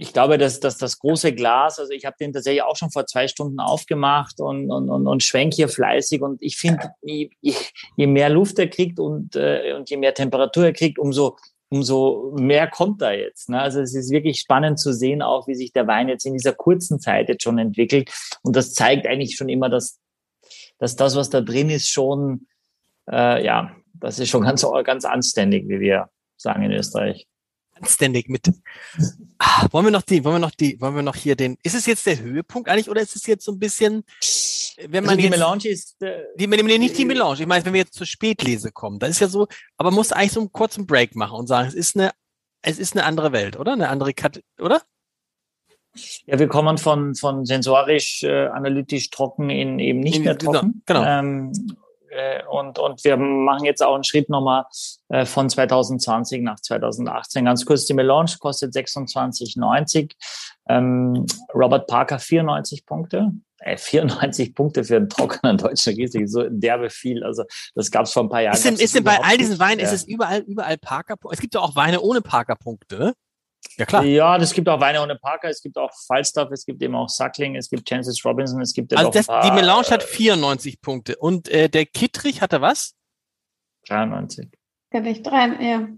ich 0.03 0.13
glaube, 0.13 0.37
dass, 0.37 0.59
dass 0.59 0.79
das 0.79 0.99
große 0.99 1.33
Glas, 1.33 1.79
also 1.79 1.93
ich 1.93 2.05
habe 2.05 2.17
den 2.19 2.33
tatsächlich 2.33 2.65
auch 2.65 2.75
schon 2.75 2.91
vor 2.91 3.07
zwei 3.07 3.29
Stunden 3.29 3.61
aufgemacht 3.61 4.41
und, 4.41 4.69
und, 4.69 4.91
und, 4.91 5.07
und 5.07 5.23
schwenk 5.23 5.55
hier 5.55 5.69
fleißig. 5.69 6.23
Und 6.23 6.43
ich 6.43 6.57
finde, 6.57 6.91
je, 7.03 7.31
je 7.41 8.07
mehr 8.09 8.29
Luft 8.29 8.59
er 8.59 8.67
kriegt 8.67 8.99
und, 8.99 9.37
äh, 9.37 9.75
und 9.77 9.89
je 9.89 9.97
mehr 9.97 10.13
Temperatur 10.13 10.65
er 10.65 10.73
kriegt, 10.73 10.99
umso, 10.99 11.37
umso 11.69 12.35
mehr 12.37 12.67
kommt 12.67 13.01
da 13.01 13.13
jetzt. 13.13 13.49
Ne? 13.49 13.61
Also 13.61 13.81
es 13.81 13.95
ist 13.95 14.11
wirklich 14.11 14.41
spannend 14.41 14.81
zu 14.81 14.93
sehen, 14.93 15.23
auch 15.23 15.47
wie 15.47 15.55
sich 15.55 15.73
der 15.73 15.87
Wein 15.87 16.09
jetzt 16.09 16.27
in 16.27 16.33
dieser 16.33 16.53
kurzen 16.53 16.99
Zeit 16.99 17.29
jetzt 17.29 17.45
schon 17.45 17.59
entwickelt. 17.59 18.11
Und 18.43 18.57
das 18.57 18.75
zeigt 18.75 19.07
eigentlich 19.07 19.37
schon 19.37 19.49
immer, 19.49 19.69
dass, 19.69 20.01
dass 20.79 20.97
das, 20.97 21.15
was 21.15 21.31
da 21.31 21.41
drin 21.41 21.71
ist, 21.71 21.89
schon, 21.89 22.49
äh, 23.09 23.45
ja, 23.45 23.71
das 23.95 24.19
ist 24.19 24.31
schon 24.31 24.43
ganz, 24.43 24.67
ganz 24.83 25.05
anständig, 25.05 25.69
wie 25.69 25.79
wir 25.79 26.11
sagen 26.37 26.65
in 26.65 26.73
Österreich 26.73 27.29
anständig 27.83 28.29
mit. 28.29 28.51
Ah, 29.39 29.67
wollen 29.71 29.87
wir 29.87 29.91
noch 29.91 30.03
die, 30.03 30.25
wollen 30.25 30.37
wir 30.37 30.41
noch 30.41 30.53
die, 30.53 30.81
wollen 30.81 30.95
wir 30.95 31.03
noch 31.03 31.17
hier 31.17 31.37
den, 31.37 31.59
ist 31.63 31.75
es 31.75 31.87
jetzt 31.87 32.07
der 32.07 32.21
Höhepunkt 32.21 32.69
eigentlich 32.69 32.89
oder 32.89 33.01
ist 33.01 33.17
es 33.17 33.27
jetzt 33.27 33.45
so 33.45 33.53
ein 33.53 33.59
bisschen, 33.59 34.05
wenn 34.79 35.05
man 35.05 35.11
also 35.11 35.17
die 35.17 35.25
jetzt, 35.25 35.31
Melange 35.31 35.69
ist, 35.69 36.03
äh, 36.03 36.23
die, 36.37 36.47
nee, 36.47 36.79
nicht 36.79 36.97
die 36.97 37.05
Melange. 37.05 37.41
Ich 37.41 37.47
meine, 37.47 37.65
wenn 37.65 37.73
wir 37.73 37.81
jetzt 37.81 37.95
zur 37.95 38.07
Spätlese 38.07 38.73
kommen, 38.73 38.99
da 38.99 39.07
ist 39.07 39.21
ja 39.21 39.29
so, 39.29 39.49
aber 39.77 39.91
man 39.91 39.97
muss 39.97 40.13
eigentlich 40.13 40.33
so 40.33 40.41
einen 40.41 40.53
kurzen 40.53 40.87
Break 40.87 41.17
machen 41.17 41.37
und 41.37 41.47
sagen, 41.49 41.69
es 41.69 41.75
ist 41.75 41.97
eine, 41.97 42.13
es 42.63 42.79
ist 42.79 42.95
eine 42.95 43.05
andere 43.05 43.33
Welt, 43.33 43.59
oder? 43.59 43.73
Eine 43.73 43.89
andere 43.89 44.15
Kat 44.15 44.41
oder? 44.61 44.83
Ja, 46.25 46.39
wir 46.39 46.49
kommen 46.49 46.79
von, 46.79 47.15
von 47.15 47.45
sensorisch, 47.45 48.23
äh, 48.23 48.47
analytisch 48.47 49.11
trocken 49.11 49.51
in 49.51 49.79
eben 49.79 50.01
nicht 50.01 50.17
in, 50.17 50.25
mehr 50.25 50.39
trocken. 50.39 50.83
Genau. 50.87 51.01
genau. 51.01 51.19
Ähm, 51.19 51.53
äh, 52.13 52.43
und, 52.47 52.79
und 52.79 53.03
wir 53.05 53.17
machen 53.17 53.65
jetzt 53.65 53.83
auch 53.83 53.95
einen 53.95 54.05
Schritt 54.05 54.29
nochmal 54.29 54.65
äh, 55.09 55.25
von 55.25 55.49
2020 55.49 56.43
nach 56.43 56.61
2018. 56.61 57.45
Ganz 57.45 57.65
kurz, 57.65 57.87
die 57.87 57.95
Melange 57.95 58.37
kostet 58.39 58.75
26,90. 58.75 60.13
Ähm, 60.69 61.27
Robert 61.55 61.87
Parker 61.87 62.19
94 62.19 62.85
Punkte. 62.85 63.33
Äh, 63.59 63.77
94 63.77 64.55
Punkte 64.55 64.85
für 64.85 64.97
einen 64.97 65.09
trockenen 65.09 65.57
deutschen 65.57 65.95
Riesling, 65.95 66.27
so 66.27 66.45
derbe 66.49 66.91
viel. 66.91 67.25
Also 67.25 67.45
das 67.75 67.91
gab 67.91 68.05
es 68.05 68.13
vor 68.13 68.25
ein 68.25 68.29
paar 68.29 68.43
Jahren. 68.43 68.55
Ist 68.55 68.65
denn, 68.65 68.75
ist 68.75 68.95
denn 68.95 69.05
bei 69.05 69.19
all 69.23 69.37
diesen 69.39 69.59
Weinen, 69.59 69.81
ja. 69.81 69.87
ist 69.87 69.93
es 69.93 70.05
überall, 70.05 70.41
überall 70.41 70.77
Parker? 70.79 71.17
Es 71.31 71.41
gibt 71.41 71.55
ja 71.55 71.61
auch 71.61 71.77
Weine 71.77 72.01
ohne 72.01 72.21
Parker-Punkte. 72.21 73.15
Ja, 73.77 73.87
klar. 73.87 74.05
Ja, 74.05 74.37
es 74.37 74.53
gibt 74.53 74.69
auch 74.69 74.81
Weine 74.81 75.03
ohne 75.03 75.17
Parker, 75.17 75.49
es 75.49 75.63
gibt 75.63 75.77
auch 75.79 75.91
Falstaff, 76.07 76.51
es 76.51 76.65
gibt 76.65 76.83
eben 76.83 76.95
auch 76.95 77.09
Suckling, 77.09 77.57
es 77.57 77.71
gibt 77.71 77.89
Chances 77.89 78.25
Robinson, 78.25 78.61
es 78.61 78.75
gibt 78.75 78.95
also 78.95 79.11
das, 79.11 79.27
paar, 79.27 79.43
die 79.43 79.51
Melange 79.51 79.89
hat 79.89 80.03
94 80.03 80.75
äh, 80.75 80.77
Punkte 80.81 81.17
und 81.17 81.49
äh, 81.49 81.69
der 81.69 81.87
Kittrich 81.87 82.43
hatte 82.43 82.61
was? 82.61 82.95
93. 83.89 84.49
Kann 84.91 85.07
ich 85.07 85.23
drei, 85.23 85.49
ja. 85.61 85.89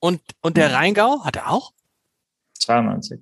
Und, 0.00 0.20
und 0.42 0.56
der 0.56 0.72
Rheingau 0.72 1.24
hat 1.24 1.36
er 1.36 1.50
auch? 1.50 1.72
92. 2.58 3.20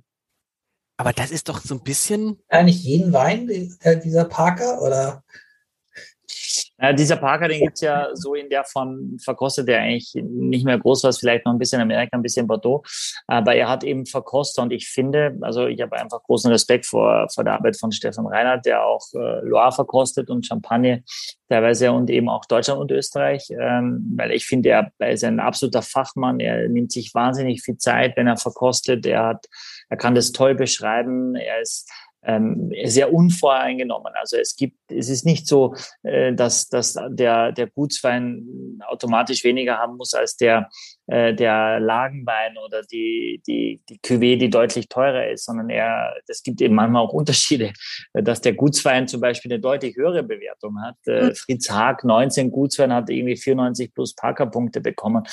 Aber 0.97 1.12
das 1.12 1.31
ist 1.31 1.48
doch 1.48 1.60
so 1.60 1.74
ein 1.74 1.82
bisschen. 1.82 2.39
Eigentlich 2.48 2.82
jeden 2.82 3.12
Wein, 3.12 3.48
äh, 3.48 4.01
dieser 4.01 4.24
Parker, 4.24 4.82
oder? 4.82 5.24
Äh, 6.83 6.97
dieser 6.97 7.17
Parker, 7.17 7.47
den 7.47 7.61
gibt's 7.61 7.81
ja 7.81 8.09
so 8.13 8.35
in 8.35 8.51
der 8.51 8.65
Form, 8.65 9.17
verkostet 9.23 9.69
er 9.69 9.83
eigentlich 9.83 10.13
nicht 10.15 10.65
mehr 10.65 10.79
groß 10.79 11.05
was, 11.05 11.19
vielleicht 11.19 11.47
noch 11.47 11.53
ein 11.53 11.59
bisschen 11.59 11.81
Amerika, 11.81 12.17
ein 12.17 12.23
bisschen 12.23 12.49
Bordeaux. 12.49 12.83
Aber 13.29 13.55
er 13.55 13.69
hat 13.69 13.85
eben 13.85 14.05
verkostet 14.05 14.65
und 14.65 14.73
ich 14.73 14.89
finde, 14.89 15.39
also 15.43 15.69
ich 15.69 15.81
habe 15.81 15.97
einfach 15.97 16.21
großen 16.25 16.51
Respekt 16.51 16.87
vor, 16.87 17.29
vor 17.33 17.45
der 17.45 17.55
Arbeit 17.55 17.79
von 17.79 17.93
Stefan 17.93 18.27
Reinhardt, 18.27 18.67
der 18.67 18.85
auch 18.85 19.07
äh, 19.15 19.47
Loire 19.47 19.71
verkostet 19.71 20.29
und 20.29 20.45
Champagne 20.45 21.05
teilweise 21.49 21.93
und 21.93 22.11
eben 22.11 22.29
auch 22.29 22.47
Deutschland 22.47 22.81
und 22.81 22.91
Österreich, 22.91 23.49
ähm, 23.51 24.15
weil 24.17 24.33
ich 24.33 24.47
finde, 24.47 24.71
er, 24.71 24.91
er 24.99 25.11
ist 25.13 25.23
ein 25.23 25.39
absoluter 25.39 25.83
Fachmann, 25.83 26.41
er 26.41 26.69
nimmt 26.69 26.91
sich 26.91 27.15
wahnsinnig 27.15 27.63
viel 27.63 27.77
Zeit, 27.77 28.17
wenn 28.17 28.27
er 28.27 28.39
verkostet, 28.39 29.07
er 29.07 29.25
hat, 29.25 29.47
er 29.89 29.99
kann 29.99 30.15
das 30.17 30.33
toll 30.33 30.57
beschreiben, 30.57 31.37
er 31.37 31.61
ist 31.61 31.89
ähm, 32.24 32.73
sehr 32.85 33.12
unvoreingenommen. 33.12 34.12
Also 34.15 34.36
es 34.36 34.57
gibt, 34.57 34.77
es 34.90 35.09
ist 35.09 35.24
nicht 35.24 35.47
so, 35.47 35.74
äh, 36.03 36.32
dass, 36.32 36.69
dass 36.69 36.97
der, 37.09 37.53
der 37.53 37.66
Gutswein 37.69 38.78
automatisch 38.86 39.44
weniger 39.44 39.78
haben 39.78 39.97
muss 39.97 40.15
als 40.15 40.36
der, 40.36 40.69
äh, 41.07 41.35
der 41.35 41.81
Lagenwein 41.81 42.57
oder 42.65 42.82
die, 42.82 43.43
die, 43.47 43.82
die 43.89 43.99
Cuvée, 43.99 44.36
die 44.36 44.51
deutlich 44.51 44.89
teurer 44.89 45.28
ist, 45.28 45.47
sondern 45.47 45.70
er, 45.70 46.15
es 46.28 46.43
gibt 46.43 46.61
eben 46.61 46.74
manchmal 46.74 47.03
auch 47.03 47.12
Unterschiede, 47.12 47.73
dass 48.15 48.40
der 48.40 48.55
Gutswein 48.55 49.09
zum 49.09 49.20
Beispiel 49.20 49.53
eine 49.53 49.61
deutlich 49.61 49.97
höhere 49.97 50.23
Bewertung 50.23 50.81
hat. 50.81 50.97
Äh, 51.07 51.28
hm. 51.28 51.35
Fritz 51.35 51.70
Haag, 51.70 52.05
19 52.05 52.51
Gutswein, 52.51 52.93
hat 52.93 53.11
irgendwie 53.11 53.36
94 53.36 53.93
plus 53.93 54.15
Parker-Punkte 54.15 54.81
bekommen 54.81 55.24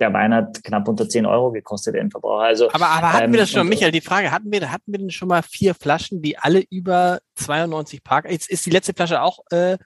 der 0.00 0.12
Wein 0.12 0.34
hat 0.34 0.64
knapp 0.64 0.88
unter 0.88 1.08
10 1.08 1.26
Euro 1.26 1.52
gekostet, 1.52 1.94
den 1.94 2.10
Verbraucher. 2.10 2.44
Also, 2.44 2.72
aber, 2.72 2.88
aber 2.88 3.12
hatten 3.12 3.24
ähm, 3.26 3.32
wir 3.32 3.40
das 3.40 3.50
schon, 3.50 3.68
Michael, 3.68 3.92
die 3.92 4.00
Frage, 4.00 4.30
hatten 4.30 4.50
wir, 4.50 4.72
hatten 4.72 4.90
wir 4.90 4.98
denn 4.98 5.10
schon 5.10 5.28
mal 5.28 5.42
vier 5.42 5.74
Flaschen, 5.74 6.22
die 6.22 6.38
alle 6.38 6.64
über 6.70 7.20
92 7.36 8.02
Park, 8.02 8.30
jetzt 8.30 8.50
ist 8.50 8.64
die 8.64 8.70
letzte 8.70 8.94
Flasche 8.94 9.22
auch, 9.22 9.40
äh, 9.50 9.76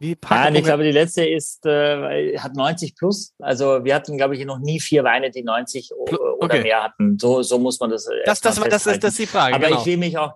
wie 0.00 0.16
Parker? 0.16 0.44
Nein, 0.44 0.56
ich 0.56 0.64
glaube, 0.64 0.82
die 0.82 0.90
letzte 0.90 1.24
ist, 1.24 1.64
äh, 1.66 2.36
hat 2.38 2.56
90 2.56 2.96
plus. 2.96 3.32
Also 3.38 3.84
wir 3.84 3.94
hatten, 3.94 4.16
glaube 4.16 4.36
ich, 4.36 4.44
noch 4.44 4.58
nie 4.58 4.80
vier 4.80 5.04
Weine, 5.04 5.30
die 5.30 5.42
90 5.42 5.92
okay. 5.96 6.16
oder 6.40 6.60
mehr 6.60 6.82
hatten. 6.82 7.18
So, 7.18 7.42
so 7.42 7.58
muss 7.58 7.78
man 7.78 7.90
das. 7.90 8.06
Äh, 8.06 8.24
das, 8.26 8.40
das, 8.40 8.56
das, 8.56 8.68
das, 8.68 8.86
ist, 8.86 9.04
das 9.04 9.10
ist 9.12 9.18
die 9.20 9.26
Frage. 9.26 9.54
Aber 9.54 9.68
genau. 9.68 9.80
ich 9.80 9.86
will 9.86 9.96
mich 9.96 10.18
auch, 10.18 10.34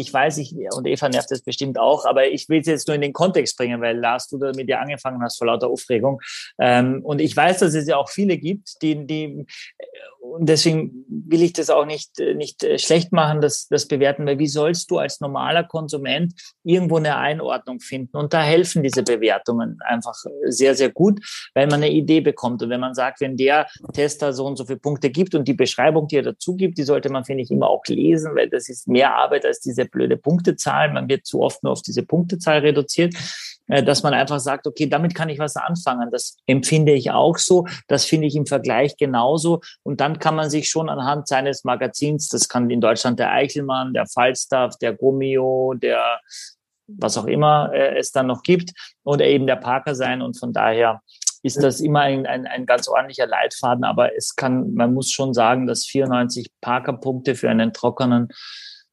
ich 0.00 0.12
weiß, 0.12 0.38
ich, 0.38 0.54
und 0.74 0.86
Eva 0.86 1.08
nervt 1.08 1.30
das 1.30 1.42
bestimmt 1.42 1.78
auch, 1.78 2.04
aber 2.04 2.28
ich 2.28 2.48
will 2.48 2.60
es 2.60 2.66
jetzt 2.66 2.88
nur 2.88 2.94
in 2.94 3.00
den 3.00 3.12
Kontext 3.12 3.56
bringen, 3.56 3.80
weil 3.80 3.98
Lars, 3.98 4.28
du 4.28 4.38
da 4.38 4.52
mit 4.54 4.68
dir 4.68 4.80
angefangen 4.80 5.22
hast 5.22 5.38
vor 5.38 5.46
lauter 5.46 5.68
Aufregung. 5.68 6.20
Ähm, 6.58 7.00
und 7.04 7.20
ich 7.20 7.36
weiß, 7.36 7.58
dass 7.60 7.74
es 7.74 7.86
ja 7.86 7.96
auch 7.96 8.08
viele 8.08 8.38
gibt, 8.38 8.82
die, 8.82 9.06
die 9.06 9.46
und 10.20 10.48
deswegen 10.48 11.04
will 11.08 11.42
ich 11.42 11.52
das 11.54 11.70
auch 11.70 11.86
nicht, 11.86 12.18
nicht 12.18 12.64
schlecht 12.80 13.12
machen, 13.12 13.40
das, 13.40 13.68
das 13.68 13.88
bewerten, 13.88 14.26
weil 14.26 14.38
wie 14.38 14.46
sollst 14.46 14.90
du 14.90 14.98
als 14.98 15.20
normaler 15.20 15.64
Konsument 15.64 16.34
irgendwo 16.62 16.98
eine 16.98 17.16
Einordnung 17.16 17.80
finden? 17.80 18.16
Und 18.16 18.32
da 18.32 18.42
helfen 18.42 18.82
diese 18.82 19.02
Bewertungen 19.02 19.78
einfach 19.84 20.14
sehr, 20.46 20.74
sehr 20.74 20.90
gut, 20.90 21.20
weil 21.54 21.66
man 21.66 21.82
eine 21.82 21.90
Idee 21.90 22.20
bekommt. 22.20 22.62
Und 22.62 22.70
wenn 22.70 22.80
man 22.80 22.94
sagt, 22.94 23.20
wenn 23.20 23.36
der 23.36 23.66
Tester 23.92 24.32
so 24.32 24.44
und 24.46 24.56
so 24.56 24.64
viele 24.64 24.78
Punkte 24.78 25.10
gibt 25.10 25.34
und 25.34 25.48
die 25.48 25.54
Beschreibung, 25.54 26.06
die 26.06 26.16
er 26.16 26.22
dazu 26.22 26.54
gibt, 26.54 26.78
die 26.78 26.84
sollte 26.84 27.10
man, 27.10 27.24
finde 27.24 27.42
ich, 27.42 27.50
immer 27.50 27.68
auch 27.68 27.84
lesen, 27.86 28.34
weil 28.34 28.48
das 28.50 28.68
ist 28.68 28.88
mehr 28.88 29.14
Arbeit 29.14 29.46
als 29.46 29.60
diese 29.60 29.86
blöde 29.86 30.16
Punktezahl. 30.16 30.92
Man 30.92 31.08
wird 31.08 31.26
zu 31.26 31.40
oft 31.40 31.62
nur 31.62 31.72
auf 31.72 31.82
diese 31.82 32.02
Punktezahl 32.02 32.58
reduziert. 32.58 33.14
Äh, 33.70 33.82
dass 33.82 34.02
man 34.02 34.14
einfach 34.14 34.40
sagt, 34.40 34.66
okay, 34.66 34.86
damit 34.86 35.14
kann 35.14 35.28
ich 35.28 35.38
was 35.38 35.56
anfangen. 35.56 36.10
Das 36.10 36.36
empfinde 36.46 36.92
ich 36.92 37.10
auch 37.10 37.38
so. 37.38 37.66
Das 37.88 38.04
finde 38.04 38.26
ich 38.26 38.36
im 38.36 38.46
Vergleich 38.46 38.96
genauso. 38.96 39.60
Und 39.82 40.00
dann 40.00 40.18
kann 40.18 40.36
man 40.36 40.50
sich 40.50 40.68
schon 40.68 40.88
anhand 40.88 41.28
seines 41.28 41.64
Magazins, 41.64 42.28
das 42.28 42.48
kann 42.48 42.70
in 42.70 42.80
Deutschland 42.80 43.18
der 43.18 43.32
Eichelmann, 43.32 43.94
der 43.94 44.06
Falstaff, 44.06 44.76
der 44.78 44.92
Gummio, 44.92 45.74
der 45.74 46.20
was 46.98 47.16
auch 47.16 47.26
immer 47.26 47.70
äh, 47.72 47.98
es 47.98 48.10
dann 48.10 48.26
noch 48.26 48.42
gibt 48.42 48.72
oder 49.04 49.24
eben 49.24 49.46
der 49.46 49.56
Parker 49.56 49.94
sein. 49.94 50.22
Und 50.22 50.38
von 50.38 50.52
daher 50.52 51.00
ist 51.42 51.62
das 51.62 51.80
immer 51.80 52.00
ein, 52.00 52.26
ein, 52.26 52.46
ein 52.46 52.66
ganz 52.66 52.88
ordentlicher 52.88 53.26
Leitfaden. 53.26 53.84
Aber 53.84 54.16
es 54.16 54.34
kann, 54.34 54.74
man 54.74 54.92
muss 54.92 55.10
schon 55.10 55.32
sagen, 55.32 55.66
dass 55.66 55.86
94 55.86 56.50
Parker-Punkte 56.60 57.34
für 57.34 57.48
einen 57.48 57.72
trockenen 57.72 58.28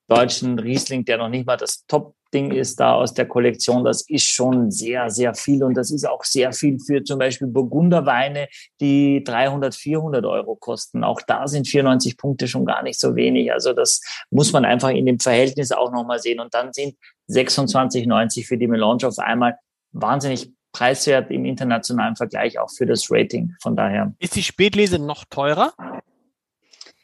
deutschen 0.07 0.57
Riesling, 0.59 1.03
der 1.05 1.17
noch 1.17 1.29
nicht 1.29 1.45
mal 1.45 1.57
das 1.57 1.85
Top-Ding 2.27 2.51
ist 2.51 2.79
da 2.79 2.93
aus 2.93 3.13
der 3.13 3.27
Kollektion, 3.27 3.83
das 3.83 4.01
ist 4.07 4.25
schon 4.25 4.71
sehr, 4.71 5.09
sehr 5.09 5.33
viel. 5.33 5.63
Und 5.63 5.75
das 5.75 5.91
ist 5.91 6.07
auch 6.07 6.23
sehr 6.23 6.51
viel 6.51 6.79
für 6.79 7.03
zum 7.03 7.19
Beispiel 7.19 7.47
Burgunderweine, 7.47 8.47
die 8.79 9.23
300, 9.23 9.73
400 9.75 10.25
Euro 10.25 10.55
kosten. 10.55 11.03
Auch 11.03 11.21
da 11.21 11.47
sind 11.47 11.67
94 11.67 12.17
Punkte 12.17 12.47
schon 12.47 12.65
gar 12.65 12.83
nicht 12.83 12.99
so 12.99 13.15
wenig. 13.15 13.51
Also 13.51 13.73
das 13.73 14.01
muss 14.29 14.51
man 14.53 14.65
einfach 14.65 14.89
in 14.89 15.05
dem 15.05 15.19
Verhältnis 15.19 15.71
auch 15.71 15.91
nochmal 15.91 16.19
sehen. 16.19 16.39
Und 16.39 16.53
dann 16.53 16.73
sind 16.73 16.95
26,90 17.29 18.45
für 18.45 18.57
die 18.57 18.67
Melange 18.67 19.07
auf 19.07 19.19
einmal 19.19 19.57
wahnsinnig 19.91 20.51
preiswert 20.73 21.31
im 21.31 21.45
internationalen 21.45 22.15
Vergleich 22.15 22.59
auch 22.59 22.69
für 22.69 22.85
das 22.85 23.09
Rating. 23.09 23.55
Von 23.61 23.75
daher. 23.75 24.13
Ist 24.19 24.35
die 24.35 24.43
Spätlese 24.43 24.99
noch 24.99 25.25
teurer? 25.29 25.73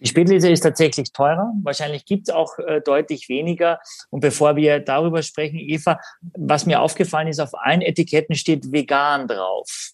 Die 0.03 0.09
Spätlese 0.09 0.49
ist 0.49 0.61
tatsächlich 0.61 1.13
teurer. 1.13 1.53
Wahrscheinlich 1.63 2.05
gibt 2.05 2.27
es 2.27 2.35
auch 2.35 2.59
äh, 2.59 2.81
deutlich 2.81 3.29
weniger. 3.29 3.79
Und 4.09 4.19
bevor 4.19 4.57
wir 4.57 4.79
darüber 4.79 5.23
sprechen, 5.23 5.57
Eva, 5.59 5.97
was 6.35 6.65
mir 6.65 6.81
aufgefallen 6.81 7.29
ist, 7.29 7.39
auf 7.39 7.53
allen 7.53 7.81
Etiketten 7.81 8.35
steht 8.35 8.69
vegan 8.71 9.29
drauf. 9.29 9.93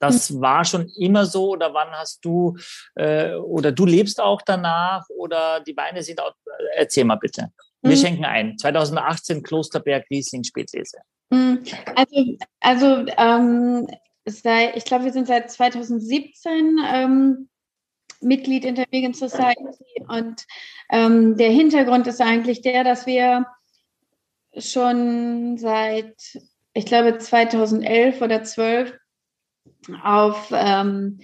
Das 0.00 0.30
hm. 0.30 0.40
war 0.40 0.64
schon 0.64 0.88
immer 0.98 1.24
so 1.24 1.50
oder 1.50 1.72
wann 1.72 1.90
hast 1.92 2.24
du 2.24 2.56
äh, 2.96 3.34
oder 3.34 3.70
du 3.70 3.86
lebst 3.86 4.20
auch 4.20 4.42
danach 4.42 5.08
oder 5.10 5.60
die 5.60 5.76
Weine 5.76 6.02
sind 6.02 6.20
auch. 6.20 6.32
Äh, 6.46 6.78
erzähl 6.78 7.04
mal 7.04 7.16
bitte. 7.16 7.52
Wir 7.82 7.96
mhm. 7.96 8.00
schenken 8.00 8.24
ein. 8.24 8.58
2018 8.58 9.42
Klosterberg 9.42 10.04
Riesling 10.10 10.42
Spätlese. 10.42 10.98
Hm. 11.32 11.62
Also, 11.94 12.36
also 12.58 13.06
ähm, 13.16 13.86
sei, 14.26 14.72
ich 14.74 14.84
glaube, 14.84 15.04
wir 15.04 15.12
sind 15.12 15.28
seit 15.28 15.50
2017 15.50 16.78
ähm, 16.92 17.49
Mitglied 18.20 18.64
in 18.64 18.74
der 18.74 18.86
Vegan 18.90 19.14
Society. 19.14 20.04
Und 20.08 20.46
ähm, 20.90 21.36
der 21.36 21.50
Hintergrund 21.50 22.06
ist 22.06 22.20
eigentlich 22.20 22.62
der, 22.62 22.84
dass 22.84 23.06
wir 23.06 23.46
schon 24.56 25.56
seit, 25.58 26.16
ich 26.72 26.86
glaube, 26.86 27.18
2011 27.18 28.20
oder 28.20 28.42
12 28.42 28.92
auf 30.02 30.52
ähm, 30.52 31.20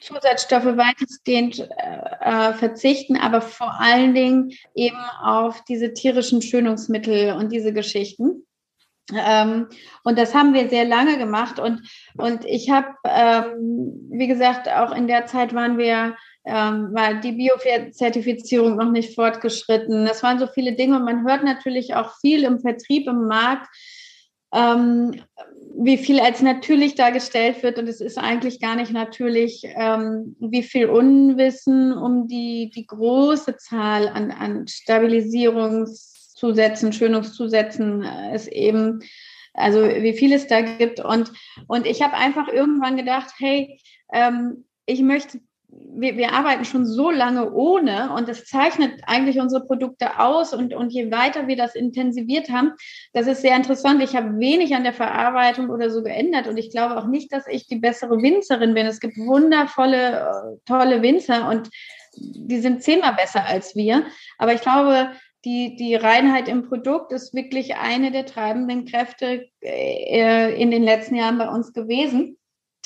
Zusatzstoffe 0.00 0.64
weitestgehend 0.64 1.60
äh, 1.60 2.54
verzichten, 2.54 3.16
aber 3.16 3.42
vor 3.42 3.78
allen 3.78 4.14
Dingen 4.14 4.52
eben 4.74 4.98
auf 5.22 5.62
diese 5.64 5.92
tierischen 5.92 6.40
Schönungsmittel 6.40 7.34
und 7.34 7.52
diese 7.52 7.72
Geschichten. 7.72 8.46
Ähm, 9.14 9.66
und 10.04 10.18
das 10.18 10.34
haben 10.34 10.54
wir 10.54 10.68
sehr 10.68 10.84
lange 10.84 11.18
gemacht. 11.18 11.58
Und, 11.58 11.82
und 12.16 12.44
ich 12.44 12.70
habe, 12.70 12.88
ähm, 13.04 14.08
wie 14.10 14.26
gesagt, 14.26 14.68
auch 14.68 14.94
in 14.94 15.06
der 15.06 15.26
Zeit 15.26 15.54
waren 15.54 15.78
wir, 15.78 16.16
ähm, 16.44 16.90
war 16.92 17.14
die 17.14 17.32
Bio-Zertifizierung 17.32 18.76
noch 18.76 18.90
nicht 18.90 19.14
fortgeschritten. 19.14 20.04
Das 20.04 20.22
waren 20.22 20.38
so 20.38 20.46
viele 20.46 20.74
Dinge. 20.74 20.96
Und 20.96 21.04
man 21.04 21.26
hört 21.26 21.44
natürlich 21.44 21.94
auch 21.94 22.14
viel 22.20 22.44
im 22.44 22.60
Vertrieb, 22.60 23.06
im 23.06 23.26
Markt, 23.26 23.68
ähm, 24.52 25.20
wie 25.76 25.98
viel 25.98 26.20
als 26.20 26.42
natürlich 26.42 26.94
dargestellt 26.94 27.62
wird. 27.62 27.78
Und 27.78 27.88
es 27.88 28.00
ist 28.00 28.18
eigentlich 28.18 28.60
gar 28.60 28.76
nicht 28.76 28.92
natürlich, 28.92 29.62
ähm, 29.76 30.36
wie 30.40 30.62
viel 30.62 30.86
Unwissen 30.86 31.92
um 31.92 32.26
die, 32.26 32.70
die 32.74 32.86
große 32.86 33.56
Zahl 33.56 34.08
an, 34.08 34.30
an 34.30 34.66
Stabilisierungs- 34.66 36.19
Zusätzen, 36.40 36.92
Schönungszusätzen 36.92 38.02
äh, 38.02 38.34
es 38.34 38.48
eben, 38.48 39.00
also 39.52 39.82
wie 39.82 40.14
viel 40.14 40.32
es 40.32 40.46
da 40.46 40.62
gibt. 40.62 40.98
Und, 40.98 41.32
und 41.68 41.86
ich 41.86 42.02
habe 42.02 42.14
einfach 42.14 42.48
irgendwann 42.48 42.96
gedacht, 42.96 43.34
hey, 43.38 43.78
ähm, 44.12 44.64
ich 44.86 45.02
möchte, 45.02 45.40
wir, 45.68 46.16
wir 46.16 46.32
arbeiten 46.32 46.64
schon 46.64 46.86
so 46.86 47.10
lange 47.10 47.52
ohne 47.52 48.14
und 48.14 48.26
das 48.26 48.46
zeichnet 48.46 49.02
eigentlich 49.06 49.38
unsere 49.38 49.66
Produkte 49.66 50.18
aus 50.18 50.54
und, 50.54 50.72
und 50.72 50.90
je 50.94 51.12
weiter 51.12 51.46
wir 51.46 51.56
das 51.56 51.74
intensiviert 51.74 52.48
haben, 52.48 52.72
das 53.12 53.26
ist 53.26 53.42
sehr 53.42 53.54
interessant. 53.54 54.02
Ich 54.02 54.16
habe 54.16 54.38
wenig 54.38 54.74
an 54.74 54.82
der 54.82 54.94
Verarbeitung 54.94 55.68
oder 55.68 55.90
so 55.90 56.02
geändert 56.02 56.48
und 56.48 56.56
ich 56.56 56.70
glaube 56.70 56.96
auch 56.96 57.06
nicht, 57.06 57.32
dass 57.32 57.46
ich 57.46 57.68
die 57.68 57.78
bessere 57.78 58.22
Winzerin 58.22 58.72
bin. 58.72 58.86
Es 58.86 58.98
gibt 58.98 59.18
wundervolle, 59.18 60.20
äh, 60.20 60.56
tolle 60.64 61.02
Winzer 61.02 61.48
und 61.50 61.68
die 62.16 62.60
sind 62.60 62.82
zehnmal 62.82 63.12
besser 63.12 63.44
als 63.44 63.76
wir. 63.76 64.04
Aber 64.38 64.54
ich 64.54 64.62
glaube, 64.62 65.10
die, 65.44 65.76
die 65.76 65.94
Reinheit 65.94 66.48
im 66.48 66.68
Produkt 66.68 67.12
ist 67.12 67.34
wirklich 67.34 67.76
eine 67.76 68.10
der 68.10 68.26
treibenden 68.26 68.84
Kräfte 68.84 69.48
äh, 69.62 70.60
in 70.60 70.70
den 70.70 70.82
letzten 70.82 71.14
Jahren 71.14 71.38
bei 71.38 71.48
uns 71.48 71.72
gewesen. 71.72 72.36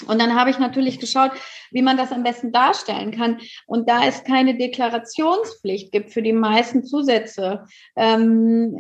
Und 0.09 0.21
dann 0.21 0.35
habe 0.35 0.51
ich 0.51 0.59
natürlich 0.59 0.99
geschaut, 0.99 1.31
wie 1.71 1.83
man 1.83 1.97
das 1.97 2.13
am 2.13 2.25
besten 2.25 2.53
darstellen 2.53 3.13
kann. 3.13 3.41
Und 3.67 3.89
da 3.89 4.05
es 4.05 4.25
keine 4.25 4.57
Deklarationspflicht 4.57 5.93
gibt 5.93 6.13
für 6.13 6.23
die 6.23 6.33
meisten 6.33 6.85
Zusätze, 6.85 7.65
ähm, 7.97 8.77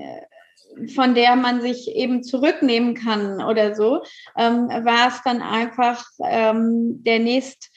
von 0.94 1.14
der 1.14 1.36
man 1.36 1.60
sich 1.60 1.88
eben 1.94 2.24
zurücknehmen 2.24 2.94
kann 2.94 3.42
oder 3.42 3.76
so, 3.76 4.02
ähm, 4.36 4.68
war 4.68 5.08
es 5.08 5.22
dann 5.24 5.40
einfach 5.40 6.04
ähm, 6.24 7.02
der 7.04 7.20
nächst 7.20 7.70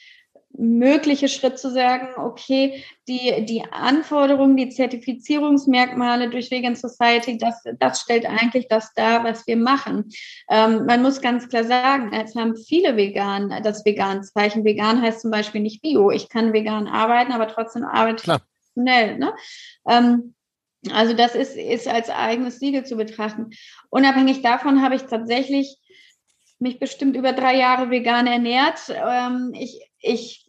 mögliche 0.58 1.28
Schritt 1.28 1.58
zu 1.58 1.70
sagen, 1.70 2.08
okay, 2.16 2.84
die, 3.06 3.44
die 3.46 3.62
Anforderungen, 3.70 4.56
die 4.56 4.68
Zertifizierungsmerkmale 4.68 6.28
durch 6.30 6.50
Vegan 6.50 6.74
Society, 6.74 7.38
das, 7.38 7.62
das 7.78 8.00
stellt 8.00 8.26
eigentlich 8.26 8.66
das 8.68 8.92
dar, 8.94 9.24
was 9.24 9.46
wir 9.46 9.56
machen. 9.56 10.10
Ähm, 10.50 10.84
man 10.86 11.00
muss 11.00 11.20
ganz 11.20 11.48
klar 11.48 11.64
sagen, 11.64 12.12
es 12.12 12.34
haben 12.34 12.56
viele 12.56 12.96
vegan 12.96 13.62
das 13.62 13.84
Vegan-Zeichen. 13.84 14.64
Vegan 14.64 15.00
heißt 15.00 15.22
zum 15.22 15.30
Beispiel 15.30 15.60
nicht 15.60 15.80
Bio. 15.80 16.10
Ich 16.10 16.28
kann 16.28 16.52
vegan 16.52 16.88
arbeiten, 16.88 17.32
aber 17.32 17.48
trotzdem 17.48 17.84
arbeite 17.84 18.22
ich 18.32 18.72
schnell. 18.72 19.18
Ne? 19.18 19.32
Ähm, 19.88 20.34
also 20.92 21.14
das 21.14 21.34
ist, 21.34 21.56
ist 21.56 21.88
als 21.88 22.10
eigenes 22.10 22.58
Siegel 22.58 22.84
zu 22.84 22.96
betrachten. 22.96 23.50
Unabhängig 23.90 24.42
davon 24.42 24.82
habe 24.82 24.94
ich 24.94 25.02
tatsächlich 25.02 25.76
mich 26.60 26.78
bestimmt 26.78 27.16
über 27.16 27.32
drei 27.32 27.56
Jahre 27.56 27.90
vegan 27.90 28.26
ernährt. 28.26 28.80
Ähm, 28.88 29.52
ich 29.54 29.88
ich 30.00 30.46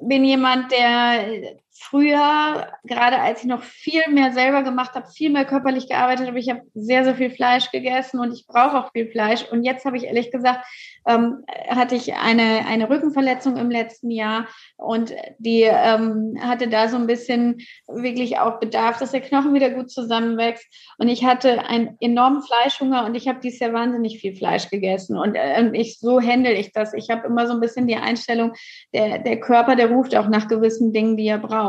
bin 0.00 0.24
jemand, 0.24 0.70
der 0.72 1.56
früher, 1.74 2.68
gerade 2.84 3.18
als 3.18 3.42
ich 3.42 3.46
noch 3.46 3.62
viel 3.62 4.02
mehr 4.10 4.32
selber 4.32 4.62
gemacht 4.62 4.94
habe, 4.94 5.08
viel 5.08 5.30
mehr 5.30 5.44
körperlich 5.44 5.88
gearbeitet 5.88 6.26
habe, 6.26 6.38
ich 6.38 6.50
habe 6.50 6.62
sehr, 6.74 7.04
sehr 7.04 7.14
viel 7.14 7.30
Fleisch 7.30 7.70
gegessen 7.70 8.20
und 8.20 8.32
ich 8.32 8.46
brauche 8.46 8.78
auch 8.78 8.92
viel 8.92 9.10
Fleisch. 9.10 9.44
Und 9.50 9.64
jetzt 9.64 9.84
habe 9.84 9.96
ich 9.96 10.04
ehrlich 10.04 10.30
gesagt, 10.30 10.66
ähm, 11.06 11.44
hatte 11.68 11.94
ich 11.94 12.14
eine, 12.14 12.66
eine 12.66 12.88
Rückenverletzung 12.88 13.56
im 13.56 13.70
letzten 13.70 14.10
Jahr 14.10 14.46
und 14.76 15.12
die 15.38 15.62
ähm, 15.62 16.38
hatte 16.40 16.68
da 16.68 16.88
so 16.88 16.96
ein 16.96 17.06
bisschen 17.06 17.58
wirklich 17.88 18.38
auch 18.38 18.60
Bedarf, 18.60 18.98
dass 18.98 19.12
der 19.12 19.20
Knochen 19.20 19.54
wieder 19.54 19.70
gut 19.70 19.90
zusammenwächst. 19.90 20.66
Und 20.98 21.08
ich 21.08 21.24
hatte 21.24 21.66
einen 21.66 21.96
enormen 22.00 22.42
Fleischhunger 22.42 23.04
und 23.06 23.14
ich 23.14 23.28
habe 23.28 23.40
dieses 23.40 23.60
Jahr 23.60 23.72
wahnsinnig 23.72 24.20
viel 24.20 24.36
Fleisch 24.36 24.68
gegessen. 24.70 25.16
Und 25.16 25.34
äh, 25.34 25.70
ich 25.72 25.98
so 25.98 26.20
handle 26.20 26.52
ich 26.52 26.72
das. 26.72 26.92
Ich 26.94 27.10
habe 27.10 27.26
immer 27.26 27.46
so 27.46 27.54
ein 27.54 27.60
bisschen 27.60 27.86
die 27.86 27.96
Einstellung, 27.96 28.52
der, 28.94 29.18
der 29.18 29.40
Körper, 29.40 29.74
der 29.74 29.90
ruft 29.90 30.14
auch 30.14 30.28
nach 30.28 30.48
gewissen 30.48 30.92
Dingen, 30.92 31.16
die 31.16 31.26
er 31.26 31.38
braucht. 31.38 31.62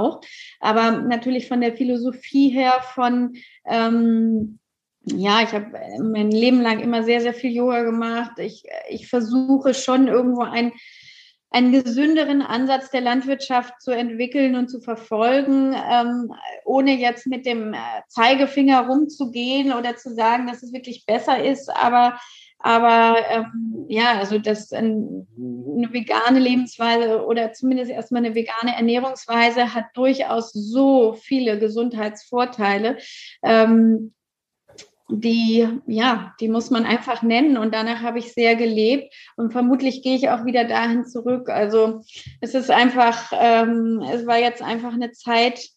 Aber 0.60 0.92
natürlich 0.92 1.48
von 1.48 1.62
der 1.62 1.76
Philosophie 1.76 2.50
her, 2.50 2.74
von 2.94 3.34
ähm, 3.66 4.60
ja, 5.06 5.42
ich 5.42 5.52
habe 5.52 5.68
mein 6.02 6.32
Leben 6.32 6.62
lang 6.62 6.80
immer 6.80 7.04
sehr, 7.04 7.20
sehr 7.22 7.34
viel 7.34 7.52
Yoga 7.52 7.84
gemacht. 7.84 8.40
Ich, 8.40 8.64
ich 8.90 9.08
versuche 9.10 9.74
schon 9.74 10.08
irgendwo 10.08 10.44
ein, 10.44 10.72
einen 11.50 11.72
gesünderen 11.72 12.42
Ansatz 12.42 12.90
der 12.90 13.02
Landwirtschaft 13.02 13.82
zu 13.82 13.92
entwickeln 13.92 14.56
und 14.56 14.70
zu 14.70 14.80
verfolgen, 14.80 15.76
ähm, 15.92 16.34
ohne 16.66 16.96
jetzt 16.96 17.28
mit 17.28 17.46
dem 17.46 17.74
äh, 17.74 17.78
Zeigefinger 18.08 18.88
rumzugehen 18.88 19.74
oder 19.74 19.98
zu 19.98 20.14
sagen, 20.16 20.48
dass 20.48 20.64
es 20.64 20.74
wirklich 20.74 21.06
besser 21.06 21.44
ist. 21.44 21.70
Aber, 21.70 22.18
aber 22.64 23.18
ähm, 23.30 23.86
ja, 23.90 24.18
also 24.18 24.40
das 24.40 24.72
eine 24.72 25.28
vegane 25.92 26.40
Lebensweise 26.40 27.26
oder 27.26 27.52
zumindest 27.52 27.92
erstmal 27.92 28.26
eine 28.26 28.36
vegane 28.36 28.76
Ernährungsweise 28.76 29.74
hat 29.74 29.88
durchaus 29.96 30.54
so 30.54 31.14
viele 31.14 31.60
Gesundheitsvorteile. 31.60 32.98
Ähm, 33.44 34.14
die, 35.10 35.68
ja, 35.86 36.34
die 36.40 36.48
muss 36.48 36.70
man 36.70 36.86
einfach 36.86 37.22
nennen 37.22 37.58
und 37.58 37.74
danach 37.74 38.02
habe 38.02 38.20
ich 38.20 38.34
sehr 38.34 38.56
gelebt 38.56 39.14
und 39.36 39.52
vermutlich 39.52 40.02
gehe 40.02 40.16
ich 40.16 40.30
auch 40.30 40.46
wieder 40.46 40.64
dahin 40.64 41.06
zurück. 41.06 41.50
Also 41.50 42.02
es 42.40 42.56
ist 42.56 42.72
einfach, 42.72 43.32
ähm, 43.38 44.02
es 44.10 44.26
war 44.26 44.40
jetzt 44.40 44.62
einfach 44.62 44.94
eine 44.94 45.12
Zeit, 45.12 45.68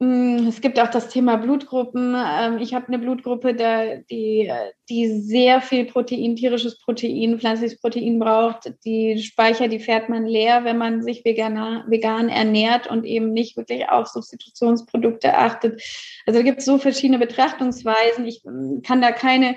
es 0.00 0.60
gibt 0.60 0.80
auch 0.80 0.88
das 0.88 1.08
Thema 1.08 1.36
Blutgruppen. 1.36 2.16
Ähm, 2.16 2.58
ich 2.58 2.74
habe 2.74 2.88
eine 2.88 2.98
Blutgruppe, 2.98 3.54
die, 4.10 4.52
die 4.88 5.20
sehr 5.20 5.60
viel 5.60 5.84
Protein, 5.84 6.34
tierisches 6.34 6.80
Protein, 6.80 7.38
pflanzliches 7.38 7.80
Protein 7.80 8.18
braucht. 8.18 8.72
Die 8.84 9.18
Speicher, 9.22 9.68
die 9.68 9.78
fährt 9.78 10.08
man 10.08 10.26
leer, 10.26 10.64
wenn 10.64 10.78
man 10.78 11.02
sich 11.02 11.24
vegan, 11.24 11.84
vegan 11.86 12.28
ernährt 12.28 12.88
und 12.88 13.04
eben 13.04 13.32
nicht 13.32 13.56
wirklich 13.56 13.88
auf 13.88 14.08
Substitutionsprodukte 14.08 15.36
achtet. 15.36 15.80
Also 16.26 16.40
da 16.40 16.44
gibt 16.44 16.58
es 16.58 16.64
so 16.64 16.78
verschiedene 16.78 17.20
Betrachtungsweisen. 17.20 18.26
Ich 18.26 18.42
mm, 18.44 18.82
kann 18.82 19.00
da 19.00 19.12
keine 19.12 19.56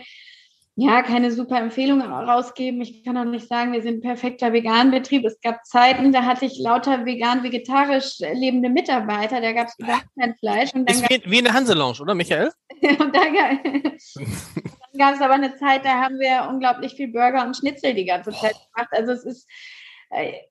ja, 0.80 1.02
keine 1.02 1.32
super 1.32 1.60
Empfehlung 1.60 2.02
rausgeben. 2.04 2.80
Ich 2.82 3.04
kann 3.04 3.18
auch 3.18 3.26
nicht 3.26 3.48
sagen, 3.48 3.74
wir 3.74 3.82
sind 3.82 3.98
ein 3.98 4.02
perfekter 4.02 4.54
Veganbetrieb. 4.54 5.26
Es 5.26 5.42
gab 5.42 5.66
Zeiten, 5.66 6.12
da 6.14 6.24
hatte 6.24 6.46
ich 6.46 6.60
lauter 6.60 7.04
vegan-vegetarisch 7.04 8.20
lebende 8.34 8.70
Mitarbeiter, 8.70 9.42
da 9.42 9.54
gab 9.54 9.70
es 9.70 9.80
überhaupt 9.80 10.06
kein 10.20 10.36
Fleisch. 10.36 10.76
Und 10.76 10.88
dann 10.88 10.96
ist 10.96 11.10
wie, 11.10 11.32
wie 11.32 11.40
in 11.40 11.46
der 11.46 11.56
Hanse-Lounge, 11.56 12.00
oder 12.00 12.14
Michael? 12.14 12.52
und 12.82 13.00
dann, 13.16 13.58
gab 15.00 15.16
es 15.16 15.22
aber 15.22 15.34
eine 15.34 15.56
Zeit, 15.56 15.84
da 15.84 16.00
haben 16.00 16.20
wir 16.20 16.48
unglaublich 16.48 16.94
viel 16.94 17.08
Burger 17.08 17.44
und 17.44 17.58
Schnitzel 17.58 17.96
die 17.96 18.06
ganze 18.06 18.30
Zeit 18.30 18.56
gemacht. 18.72 18.90
Also 18.92 19.14
es 19.14 19.26
ist, 19.26 19.48
äh, 19.48 19.52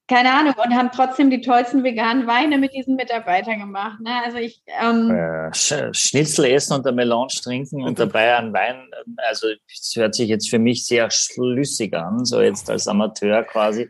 keine 0.07 0.35
Ahnung, 0.35 0.55
und 0.63 0.75
haben 0.75 0.91
trotzdem 0.95 1.31
die 1.31 1.41
tollsten 1.41 1.83
veganen 1.83 2.27
Weine 2.27 2.59
mit 2.59 2.75
diesen 2.75 2.95
Mitarbeitern 2.97 3.59
gemacht. 3.59 3.99
Ne? 4.01 4.11
Also 4.25 4.37
ich 4.39 4.63
ähm, 4.81 5.11
äh, 5.11 5.95
Schnitzel 5.95 6.45
essen 6.47 6.75
und 6.75 6.87
eine 6.87 6.95
Melange 6.95 7.35
trinken 7.43 7.83
und 7.83 7.99
dabei 7.99 8.37
einen 8.37 8.53
Wein, 8.53 8.89
also 9.17 9.49
das 9.49 9.93
hört 9.97 10.15
sich 10.15 10.29
jetzt 10.29 10.51
für 10.51 10.59
mich 10.59 10.85
sehr 10.85 11.11
schlüssig 11.11 11.95
an, 11.95 12.25
so 12.25 12.41
jetzt 12.41 12.69
als 12.69 12.87
Amateur 12.87 13.45
quasi. 13.45 13.89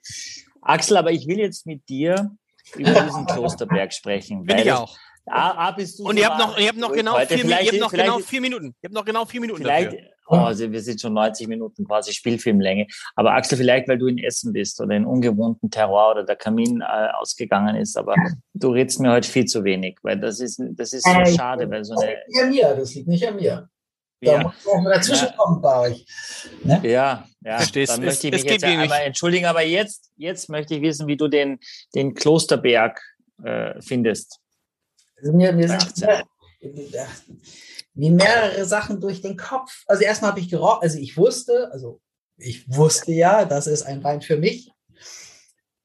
Axel, 0.62 0.96
aber 0.96 1.10
ich 1.10 1.26
will 1.26 1.38
jetzt 1.38 1.66
mit 1.66 1.88
dir 1.88 2.30
über 2.76 3.00
diesen 3.02 3.26
Klosterberg 3.26 3.92
sprechen. 3.92 4.44
Bin 4.44 4.58
ich 4.58 4.72
auch. 4.72 4.96
A, 5.26 5.68
A 5.68 5.70
bist 5.72 5.98
du 5.98 6.08
und 6.08 6.16
ihr 6.16 6.26
habt 6.26 6.38
noch, 6.38 6.56
ihr 6.56 6.68
habt 6.68 6.78
noch 6.78 6.92
genau 6.92 7.18
vier, 7.18 7.44
ihr 7.44 7.56
habt 7.56 7.80
noch 7.80 7.90
genau 7.90 8.18
vier 8.20 8.40
Minuten. 8.40 8.66
Ihr 8.80 8.86
habt 8.86 8.94
noch 8.94 9.04
genau 9.04 9.24
vier 9.24 9.40
Minuten 9.40 9.62
vielleicht, 9.62 9.88
dafür. 9.88 10.15
Oh, 10.28 10.36
also 10.36 10.70
wir 10.70 10.80
sind 10.80 11.00
schon 11.00 11.14
90 11.14 11.48
Minuten 11.48 11.84
quasi 11.84 12.12
Spielfilmlänge. 12.12 12.86
Aber 13.14 13.34
Axel, 13.34 13.58
vielleicht, 13.58 13.88
weil 13.88 13.98
du 13.98 14.08
in 14.08 14.18
Essen 14.18 14.52
bist 14.52 14.80
oder 14.80 14.96
in 14.96 15.06
ungewohnten 15.06 15.70
Terror 15.70 16.12
oder 16.12 16.24
der 16.24 16.36
Kamin 16.36 16.80
äh, 16.80 17.08
ausgegangen 17.18 17.76
ist, 17.76 17.96
aber 17.96 18.14
du 18.54 18.70
redest 18.70 19.00
mir 19.00 19.12
heute 19.12 19.28
viel 19.28 19.44
zu 19.44 19.64
wenig, 19.64 19.98
weil 20.02 20.18
das 20.18 20.40
ist, 20.40 20.60
das 20.72 20.92
ist 20.92 21.04
so 21.04 21.10
äh, 21.10 21.26
schade, 21.26 21.70
weil 21.70 21.84
so 21.84 21.94
eine. 21.94 22.06
Das 22.06 22.16
liegt 22.16 22.28
nicht 22.28 22.42
an 22.42 22.50
mir, 22.50 22.76
das 22.76 22.94
liegt 22.94 23.08
nicht 23.08 23.28
an 23.28 23.36
mir. 23.36 23.68
Da 24.20 24.32
ja. 24.32 24.42
muss 24.42 24.54
dazwischen 24.64 25.26
ja. 25.26 25.34
kommen 25.36 25.60
bei 25.60 25.80
euch. 25.80 26.06
Ne? 26.64 26.80
Ja, 26.82 27.24
ja. 27.42 27.56
Verstehst, 27.58 27.92
Dann 27.92 28.04
möchte 28.04 28.28
ich 28.28 28.32
mich 28.32 28.44
jetzt 28.44 28.64
einmal 28.64 29.02
entschuldigen, 29.02 29.44
aber 29.44 29.62
jetzt, 29.62 30.10
jetzt 30.16 30.48
möchte 30.48 30.74
ich 30.74 30.82
wissen, 30.82 31.06
wie 31.06 31.16
du 31.16 31.28
den, 31.28 31.58
den 31.94 32.14
Klosterberg 32.14 33.00
äh, 33.44 33.80
findest. 33.82 34.40
Also 35.18 35.32
mir, 35.32 35.52
mir 35.52 35.68
sind 35.68 36.06
mir 37.94 38.10
mehrere 38.10 38.64
Sachen 38.64 39.00
durch 39.00 39.22
den 39.22 39.36
Kopf. 39.36 39.84
Also 39.86 40.02
erstmal 40.02 40.30
habe 40.30 40.40
ich 40.40 40.48
geraucht, 40.48 40.82
also 40.82 40.98
ich 40.98 41.16
wusste, 41.16 41.70
also 41.72 42.00
ich 42.36 42.68
wusste 42.68 43.12
ja, 43.12 43.44
das 43.44 43.66
ist 43.66 43.82
ein 43.82 44.04
Wein 44.04 44.20
für 44.20 44.36
mich. 44.36 44.70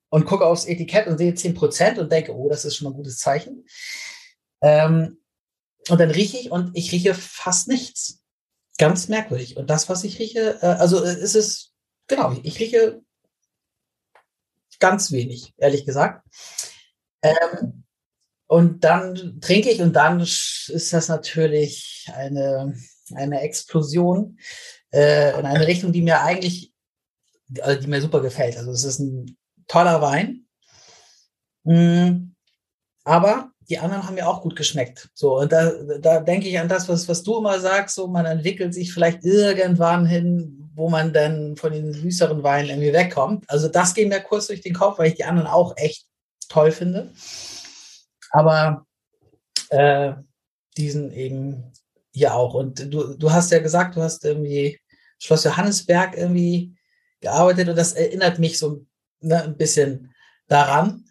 Und 0.09 0.25
gucke 0.25 0.45
aufs 0.45 0.65
Etikett 0.65 1.07
und 1.07 1.17
sehe 1.17 1.31
10% 1.31 1.99
und 1.99 2.11
denke, 2.11 2.35
oh, 2.35 2.49
das 2.49 2.65
ist 2.65 2.75
schon 2.75 2.85
mal 2.85 2.91
ein 2.91 2.97
gutes 2.97 3.17
Zeichen. 3.19 3.65
Ähm, 4.61 5.21
und 5.89 5.99
dann 5.99 6.11
rieche 6.11 6.37
ich 6.37 6.51
und 6.51 6.75
ich 6.75 6.91
rieche 6.91 7.13
fast 7.13 7.69
nichts. 7.69 8.21
Ganz 8.77 9.07
merkwürdig. 9.07 9.55
Und 9.55 9.69
das, 9.69 9.87
was 9.87 10.03
ich 10.03 10.19
rieche, 10.19 10.59
äh, 10.61 10.65
also 10.65 11.03
äh, 11.03 11.17
ist 11.17 11.35
es, 11.35 11.73
genau, 12.07 12.35
ich 12.43 12.59
rieche 12.59 13.01
ganz 14.79 15.11
wenig, 15.11 15.53
ehrlich 15.57 15.85
gesagt. 15.85 16.27
Ähm, 17.21 17.85
und 18.51 18.83
dann 18.83 19.39
trinke 19.39 19.69
ich 19.69 19.81
und 19.81 19.93
dann 19.93 20.19
ist 20.19 20.89
das 20.91 21.07
natürlich 21.07 22.05
eine, 22.13 22.75
eine 23.15 23.39
Explosion 23.39 24.37
äh, 24.93 25.39
in 25.39 25.45
eine 25.45 25.65
Richtung, 25.67 25.93
die 25.93 26.01
mir 26.01 26.19
eigentlich, 26.19 26.73
also 27.61 27.79
die 27.79 27.87
mir 27.87 28.01
super 28.01 28.19
gefällt. 28.19 28.57
Also 28.57 28.71
es 28.71 28.83
ist 28.83 28.99
ein 28.99 29.37
toller 29.69 30.01
Wein. 30.01 30.47
Mm, 31.63 32.33
aber 33.05 33.51
die 33.69 33.79
anderen 33.79 34.05
haben 34.05 34.15
mir 34.15 34.27
auch 34.27 34.41
gut 34.41 34.57
geschmeckt. 34.57 35.07
So, 35.13 35.39
und 35.39 35.49
da, 35.53 35.71
da 36.01 36.19
denke 36.19 36.49
ich 36.49 36.59
an 36.59 36.67
das, 36.67 36.89
was, 36.89 37.07
was 37.07 37.23
du 37.23 37.37
immer 37.37 37.57
sagst, 37.61 37.95
so 37.95 38.09
man 38.09 38.25
entwickelt 38.25 38.73
sich 38.73 38.93
vielleicht 38.93 39.23
irgendwann 39.23 40.05
hin, 40.05 40.69
wo 40.75 40.89
man 40.89 41.13
dann 41.13 41.55
von 41.55 41.71
den 41.71 41.93
süßeren 41.93 42.43
Weinen 42.43 42.67
irgendwie 42.67 42.91
wegkommt. 42.91 43.49
Also 43.49 43.69
das 43.69 43.93
geht 43.93 44.09
mir 44.09 44.19
kurz 44.19 44.47
durch 44.47 44.59
den 44.59 44.73
Kopf, 44.73 44.99
weil 44.99 45.07
ich 45.07 45.15
die 45.15 45.23
anderen 45.23 45.47
auch 45.47 45.77
echt 45.77 46.05
toll 46.49 46.73
finde. 46.73 47.13
Aber 48.31 48.85
äh, 49.69 50.13
diesen 50.77 51.11
eben 51.11 51.71
hier 52.13 52.33
auch. 52.33 52.53
Und 52.53 52.93
du, 52.93 53.15
du 53.15 53.31
hast 53.31 53.51
ja 53.51 53.59
gesagt, 53.59 53.95
du 53.95 54.01
hast 54.01 54.25
irgendwie 54.25 54.79
Schloss 55.19 55.43
Johannesberg 55.43 56.17
irgendwie 56.17 56.75
gearbeitet 57.19 57.69
und 57.69 57.77
das 57.77 57.93
erinnert 57.93 58.39
mich 58.39 58.57
so 58.57 58.85
ne, 59.21 59.43
ein 59.43 59.57
bisschen 59.57 60.13
daran. 60.47 61.05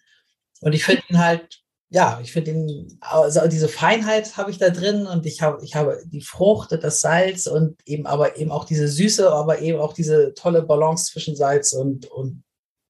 Und 0.60 0.74
ich 0.74 0.84
finde 0.84 1.02
ihn 1.08 1.18
halt, 1.18 1.62
ja, 1.88 2.20
ich 2.22 2.32
finde 2.32 2.52
ihn, 2.52 2.98
also 3.00 3.46
diese 3.48 3.68
Feinheit 3.68 4.36
habe 4.36 4.50
ich 4.50 4.58
da 4.58 4.70
drin 4.70 5.06
und 5.06 5.26
ich 5.26 5.42
habe, 5.42 5.64
ich 5.64 5.74
habe 5.74 6.02
die 6.06 6.20
Frucht, 6.20 6.72
das 6.72 7.00
Salz 7.00 7.46
und 7.46 7.80
eben 7.86 8.06
aber 8.06 8.36
eben 8.36 8.50
auch 8.50 8.64
diese 8.64 8.88
Süße, 8.88 9.32
aber 9.32 9.60
eben 9.60 9.78
auch 9.80 9.92
diese 9.92 10.34
tolle 10.34 10.62
Balance 10.62 11.06
zwischen 11.06 11.34
Salz 11.34 11.72
und, 11.72 12.06
und 12.06 12.44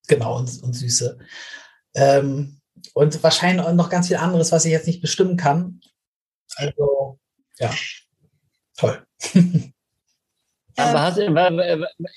genau 0.08 0.38
und, 0.38 0.62
und 0.62 0.74
Süße. 0.74 1.18
Ähm, 1.94 2.59
und 2.94 3.22
wahrscheinlich 3.22 3.66
noch 3.72 3.90
ganz 3.90 4.08
viel 4.08 4.16
anderes, 4.16 4.52
was 4.52 4.64
ich 4.64 4.72
jetzt 4.72 4.86
nicht 4.86 5.00
bestimmen 5.00 5.36
kann. 5.36 5.80
Also, 6.56 7.18
ja, 7.58 7.70
toll. 8.76 9.04
Aber 10.80 11.14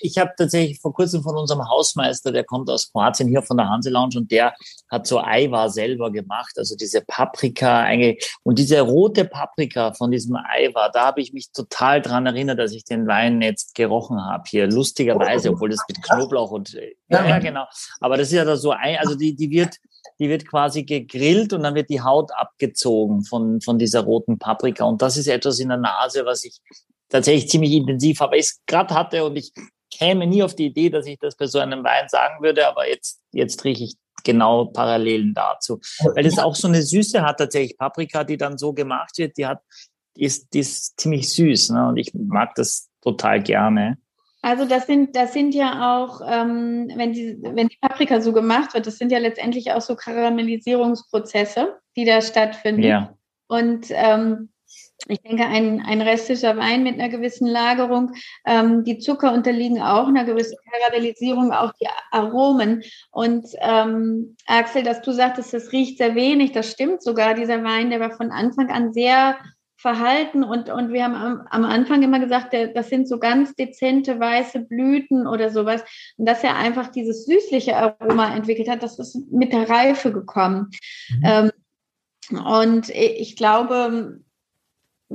ich 0.00 0.18
habe 0.18 0.32
tatsächlich 0.36 0.80
vor 0.80 0.92
kurzem 0.92 1.22
von 1.22 1.36
unserem 1.36 1.68
Hausmeister, 1.68 2.32
der 2.32 2.44
kommt 2.44 2.70
aus 2.70 2.90
Kroatien, 2.90 3.28
hier 3.28 3.42
von 3.42 3.56
der 3.56 3.68
Hanse 3.68 3.90
Lounge 3.90 4.16
und 4.16 4.30
der 4.30 4.54
hat 4.90 5.06
so 5.06 5.20
Eiwa 5.20 5.68
selber 5.68 6.10
gemacht, 6.10 6.52
also 6.56 6.76
diese 6.76 7.02
Paprika 7.02 7.80
eigentlich. 7.80 8.36
Und 8.42 8.58
diese 8.58 8.80
rote 8.80 9.24
Paprika 9.24 9.92
von 9.92 10.10
diesem 10.10 10.36
Eiwa, 10.36 10.88
da 10.88 11.06
habe 11.06 11.20
ich 11.20 11.32
mich 11.32 11.50
total 11.52 12.00
dran 12.00 12.26
erinnert, 12.26 12.58
dass 12.58 12.72
ich 12.72 12.84
den 12.84 13.06
Wein 13.06 13.42
jetzt 13.42 13.74
gerochen 13.74 14.20
habe 14.22 14.44
hier, 14.46 14.66
lustigerweise, 14.66 15.50
obwohl 15.50 15.70
das 15.70 15.80
mit 15.88 16.02
Knoblauch 16.02 16.50
und, 16.50 16.72
ja, 17.08 17.26
ja 17.26 17.38
genau. 17.38 17.66
Aber 18.00 18.16
das 18.16 18.28
ist 18.28 18.34
ja 18.34 18.44
da 18.44 18.56
so 18.56 18.70
ein, 18.70 18.96
also 18.98 19.14
die, 19.14 19.34
die 19.34 19.50
wird, 19.50 19.76
die 20.18 20.28
wird 20.28 20.46
quasi 20.46 20.84
gegrillt 20.84 21.52
und 21.52 21.62
dann 21.62 21.74
wird 21.74 21.90
die 21.90 22.00
Haut 22.00 22.30
abgezogen 22.32 23.24
von, 23.24 23.60
von 23.60 23.78
dieser 23.78 24.00
roten 24.00 24.38
Paprika. 24.38 24.84
Und 24.84 25.02
das 25.02 25.16
ist 25.16 25.26
etwas 25.26 25.58
in 25.58 25.68
der 25.68 25.78
Nase, 25.78 26.24
was 26.24 26.44
ich 26.44 26.60
tatsächlich 27.08 27.48
ziemlich 27.48 27.72
intensiv 27.72 28.20
habe, 28.20 28.36
ich 28.36 28.52
gerade 28.66 28.94
hatte 28.94 29.24
und 29.24 29.36
ich 29.36 29.52
käme 29.90 30.26
nie 30.26 30.42
auf 30.42 30.54
die 30.54 30.66
Idee, 30.66 30.90
dass 30.90 31.06
ich 31.06 31.18
das 31.18 31.36
bei 31.36 31.46
so 31.46 31.58
einem 31.58 31.84
Wein 31.84 32.08
sagen 32.08 32.42
würde, 32.42 32.66
aber 32.66 32.88
jetzt, 32.88 33.20
jetzt 33.32 33.64
rieche 33.64 33.84
ich 33.84 33.94
genau 34.24 34.66
Parallelen 34.66 35.34
dazu. 35.34 35.80
Weil 36.14 36.26
es 36.26 36.38
auch 36.38 36.54
so 36.54 36.66
eine 36.66 36.82
Süße 36.82 37.22
hat 37.22 37.38
tatsächlich. 37.38 37.78
Paprika, 37.78 38.24
die 38.24 38.36
dann 38.36 38.58
so 38.58 38.72
gemacht 38.72 39.16
wird, 39.18 39.36
die 39.36 39.46
hat, 39.46 39.60
ist, 40.16 40.54
ist 40.54 40.98
ziemlich 40.98 41.30
süß. 41.30 41.70
Ne? 41.70 41.88
Und 41.88 41.96
ich 41.98 42.12
mag 42.14 42.54
das 42.56 42.88
total 43.02 43.42
gerne. 43.42 43.98
Also 44.44 44.66
das 44.66 44.86
sind, 44.86 45.16
das 45.16 45.32
sind 45.32 45.54
ja 45.54 45.96
auch, 45.96 46.20
ähm, 46.28 46.92
wenn, 46.96 47.14
die, 47.14 47.38
wenn 47.40 47.68
die 47.68 47.78
Paprika 47.80 48.20
so 48.20 48.34
gemacht 48.34 48.74
wird, 48.74 48.86
das 48.86 48.98
sind 48.98 49.10
ja 49.10 49.18
letztendlich 49.18 49.72
auch 49.72 49.80
so 49.80 49.96
Karamellisierungsprozesse, 49.96 51.78
die 51.96 52.04
da 52.04 52.20
stattfinden. 52.20 52.82
Ja. 52.82 53.14
Und 53.48 53.86
ähm, 53.88 54.50
ich 55.08 55.22
denke, 55.22 55.46
ein, 55.46 55.80
ein 55.80 56.02
restischer 56.02 56.58
Wein 56.58 56.82
mit 56.82 57.00
einer 57.00 57.08
gewissen 57.08 57.46
Lagerung, 57.46 58.12
ähm, 58.44 58.84
die 58.84 58.98
Zucker 58.98 59.32
unterliegen 59.32 59.80
auch 59.80 60.08
einer 60.08 60.24
gewissen 60.24 60.58
Karamellisierung, 60.70 61.50
auch 61.52 61.72
die 61.80 61.88
Aromen. 62.10 62.82
Und 63.12 63.46
ähm, 63.62 64.36
Axel, 64.46 64.82
dass 64.82 65.00
du 65.00 65.12
sagtest, 65.12 65.54
das 65.54 65.72
riecht 65.72 65.96
sehr 65.96 66.14
wenig, 66.14 66.52
das 66.52 66.70
stimmt 66.70 67.02
sogar. 67.02 67.32
Dieser 67.32 67.64
Wein, 67.64 67.88
der 67.88 68.00
war 68.00 68.10
von 68.10 68.30
Anfang 68.30 68.70
an 68.70 68.92
sehr 68.92 69.38
Verhalten 69.84 70.44
und, 70.44 70.70
und 70.70 70.94
wir 70.94 71.04
haben 71.04 71.14
am, 71.14 71.46
am 71.50 71.64
Anfang 71.66 72.02
immer 72.02 72.18
gesagt, 72.18 72.54
das 72.74 72.88
sind 72.88 73.06
so 73.06 73.18
ganz 73.18 73.54
dezente 73.54 74.18
weiße 74.18 74.60
Blüten 74.60 75.26
oder 75.26 75.50
sowas. 75.50 75.84
Und 76.16 76.26
dass 76.26 76.42
er 76.42 76.56
einfach 76.56 76.88
dieses 76.88 77.26
süßliche 77.26 77.76
Aroma 77.76 78.34
entwickelt 78.34 78.70
hat, 78.70 78.82
das 78.82 78.98
ist 78.98 79.30
mit 79.30 79.52
der 79.52 79.68
Reife 79.68 80.10
gekommen. 80.10 80.70
Mhm. 81.10 81.22
Ähm, 81.22 81.50
und 82.46 82.88
ich 82.88 83.36
glaube, 83.36 84.20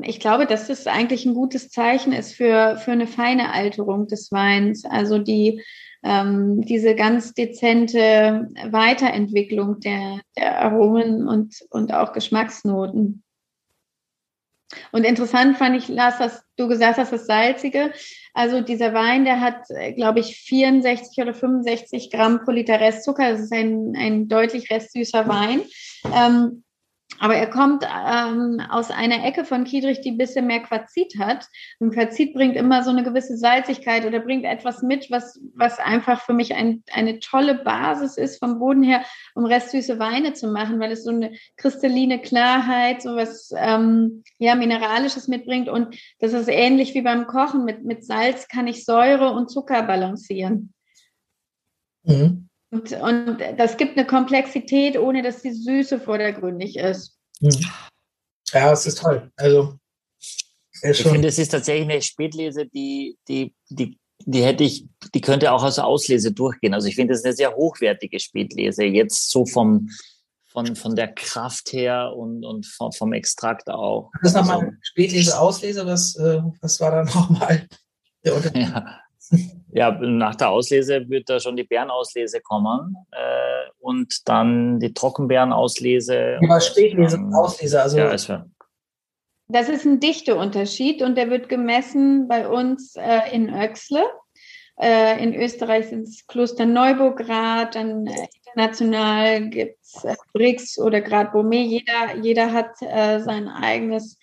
ich 0.03 0.19
glaube, 0.19 0.45
dass 0.45 0.67
das 0.67 0.85
eigentlich 0.85 1.25
ein 1.25 1.33
gutes 1.33 1.69
Zeichen 1.69 2.13
ist 2.13 2.35
für, 2.35 2.77
für 2.77 2.91
eine 2.91 3.07
feine 3.07 3.51
Alterung 3.51 4.05
des 4.05 4.31
Weins. 4.31 4.85
Also 4.85 5.17
die, 5.17 5.63
ähm, 6.03 6.61
diese 6.61 6.93
ganz 6.93 7.33
dezente 7.33 8.47
Weiterentwicklung 8.69 9.79
der, 9.79 10.19
der 10.37 10.61
Aromen 10.61 11.27
und, 11.27 11.55
und 11.71 11.91
auch 11.91 12.13
Geschmacksnoten. 12.13 13.23
Und 14.91 15.03
interessant 15.03 15.57
fand 15.57 15.75
ich, 15.75 15.87
Lars, 15.87 16.17
dass 16.19 16.43
du 16.57 16.67
gesagt 16.67 16.97
hast, 16.97 17.11
das 17.11 17.25
Salzige. 17.25 17.91
Also 18.33 18.61
dieser 18.61 18.93
Wein, 18.93 19.25
der 19.25 19.41
hat, 19.41 19.63
glaube 19.95 20.19
ich, 20.19 20.37
64 20.41 21.21
oder 21.21 21.33
65 21.33 22.11
Gramm 22.11 22.43
pro 22.43 22.51
Liter 22.51 22.79
Restzucker. 22.79 23.31
Das 23.31 23.41
ist 23.41 23.53
ein, 23.53 23.95
ein 23.97 24.27
deutlich 24.27 24.69
restsüßer 24.69 25.27
Wein. 25.27 25.61
Ähm, 26.15 26.63
aber 27.19 27.35
er 27.35 27.49
kommt 27.49 27.83
ähm, 27.83 28.61
aus 28.69 28.91
einer 28.91 29.25
Ecke 29.25 29.43
von 29.45 29.65
Kiedrich, 29.65 30.01
die 30.01 30.11
ein 30.11 30.17
bisschen 30.17 30.47
mehr 30.47 30.61
Quarzit 30.61 31.15
hat. 31.19 31.47
Und 31.79 31.93
Quarzit 31.93 32.33
bringt 32.33 32.55
immer 32.55 32.83
so 32.83 32.89
eine 32.89 33.03
gewisse 33.03 33.37
Salzigkeit 33.37 34.05
oder 34.05 34.19
bringt 34.19 34.45
etwas 34.45 34.81
mit, 34.81 35.11
was, 35.11 35.39
was 35.53 35.79
einfach 35.79 36.21
für 36.21 36.33
mich 36.33 36.55
ein, 36.55 36.83
eine 36.91 37.19
tolle 37.19 37.55
Basis 37.55 38.17
ist 38.17 38.39
vom 38.39 38.59
Boden 38.59 38.83
her, 38.83 39.03
um 39.35 39.45
restsüße 39.45 39.99
Weine 39.99 40.33
zu 40.33 40.47
machen, 40.47 40.79
weil 40.79 40.91
es 40.91 41.03
so 41.03 41.11
eine 41.11 41.33
kristalline 41.57 42.19
Klarheit, 42.19 43.01
so 43.01 43.15
was 43.15 43.53
ähm, 43.55 44.23
ja, 44.37 44.55
Mineralisches 44.55 45.27
mitbringt. 45.27 45.69
Und 45.69 45.97
das 46.19 46.33
ist 46.33 46.47
ähnlich 46.47 46.93
wie 46.93 47.01
beim 47.01 47.27
Kochen. 47.27 47.65
Mit, 47.65 47.83
mit 47.83 48.05
Salz 48.05 48.47
kann 48.47 48.67
ich 48.67 48.85
Säure 48.85 49.31
und 49.31 49.49
Zucker 49.49 49.83
balancieren. 49.83 50.73
Mhm. 52.03 52.48
Und, 52.71 52.91
und 52.91 53.39
das 53.57 53.77
gibt 53.77 53.97
eine 53.97 54.05
Komplexität, 54.05 54.97
ohne 54.97 55.23
dass 55.23 55.41
die 55.41 55.53
Süße 55.53 55.99
vordergründig 55.99 56.77
ist. 56.77 57.17
Mhm. 57.39 57.65
Ja, 58.51 58.71
es 58.71 58.85
ist 58.85 58.99
toll. 58.99 59.31
Also, 59.37 59.79
ich 60.81 61.03
finde, 61.03 61.27
es 61.27 61.39
ist 61.39 61.49
tatsächlich 61.49 61.89
eine 61.89 62.01
Spätlese, 62.01 62.65
die, 62.67 63.17
die, 63.27 63.53
die, 63.69 63.99
die 64.25 64.43
hätte 64.43 64.63
ich, 64.63 64.85
die 65.13 65.21
könnte 65.21 65.51
auch 65.51 65.63
als 65.63 65.79
Auslese 65.79 66.31
durchgehen. 66.31 66.73
Also 66.73 66.87
ich 66.87 66.95
finde, 66.95 67.13
das 67.13 67.19
ist 67.19 67.25
eine 67.25 67.35
sehr 67.35 67.55
hochwertige 67.55 68.19
Spätlese. 68.19 68.85
Jetzt 68.85 69.29
so 69.29 69.45
vom, 69.45 69.89
von, 70.47 70.75
von 70.75 70.95
der 70.95 71.13
Kraft 71.13 71.73
her 71.73 72.13
und, 72.15 72.45
und 72.45 72.65
vom, 72.65 72.91
vom 72.91 73.13
Extrakt 73.13 73.69
auch. 73.69 74.11
Das 74.21 74.33
nochmal 74.33 74.59
also, 74.59 74.71
Spätlese, 74.81 75.39
Auslese, 75.39 75.85
was, 75.85 76.15
äh, 76.15 76.41
was 76.61 76.79
war 76.79 76.91
da 76.91 77.03
nochmal 77.03 77.67
der 78.23 78.35
Unterschied? 78.35 78.61
Ja. 78.61 78.99
Ja, 79.71 79.91
nach 79.91 80.35
der 80.35 80.49
Auslese 80.49 81.09
wird 81.09 81.29
da 81.29 81.39
schon 81.39 81.55
die 81.55 81.63
Bärenauslese 81.63 82.41
kommen 82.41 82.95
äh, 83.11 83.69
und 83.79 84.27
dann 84.27 84.79
die 84.79 84.93
Trockenbeerenauslese. 84.93 86.39
Was 86.47 86.67
steht 86.67 86.93
Lese 86.93 87.19
Auslese? 87.33 87.81
Also 87.81 87.97
ja, 87.99 88.09
ist 88.09 88.31
das 89.51 89.67
ist 89.67 89.85
ein 89.85 89.99
Dichteunterschied 89.99 91.01
und 91.01 91.17
der 91.17 91.31
wird 91.31 91.49
gemessen 91.49 92.27
bei 92.27 92.47
uns 92.47 92.95
äh, 92.95 93.33
in 93.33 93.51
Oechsle. 93.51 94.05
Äh, 94.79 95.21
in 95.23 95.33
Österreich 95.33 95.87
sind 95.89 96.03
es 96.03 96.25
Kloster 96.27 96.67
Neubograd, 96.67 97.73
dann 97.73 98.05
äh, 98.05 98.27
international 98.45 99.49
gibt 99.49 99.77
es 99.81 100.03
äh, 100.03 100.15
Brix 100.33 100.77
oder 100.77 101.01
Grad 101.01 101.33
Beaumet. 101.33 101.65
Jeder, 101.65 102.15
jeder 102.21 102.53
hat 102.53 102.75
äh, 102.81 103.19
sein 103.21 103.47
eigenes 103.47 104.19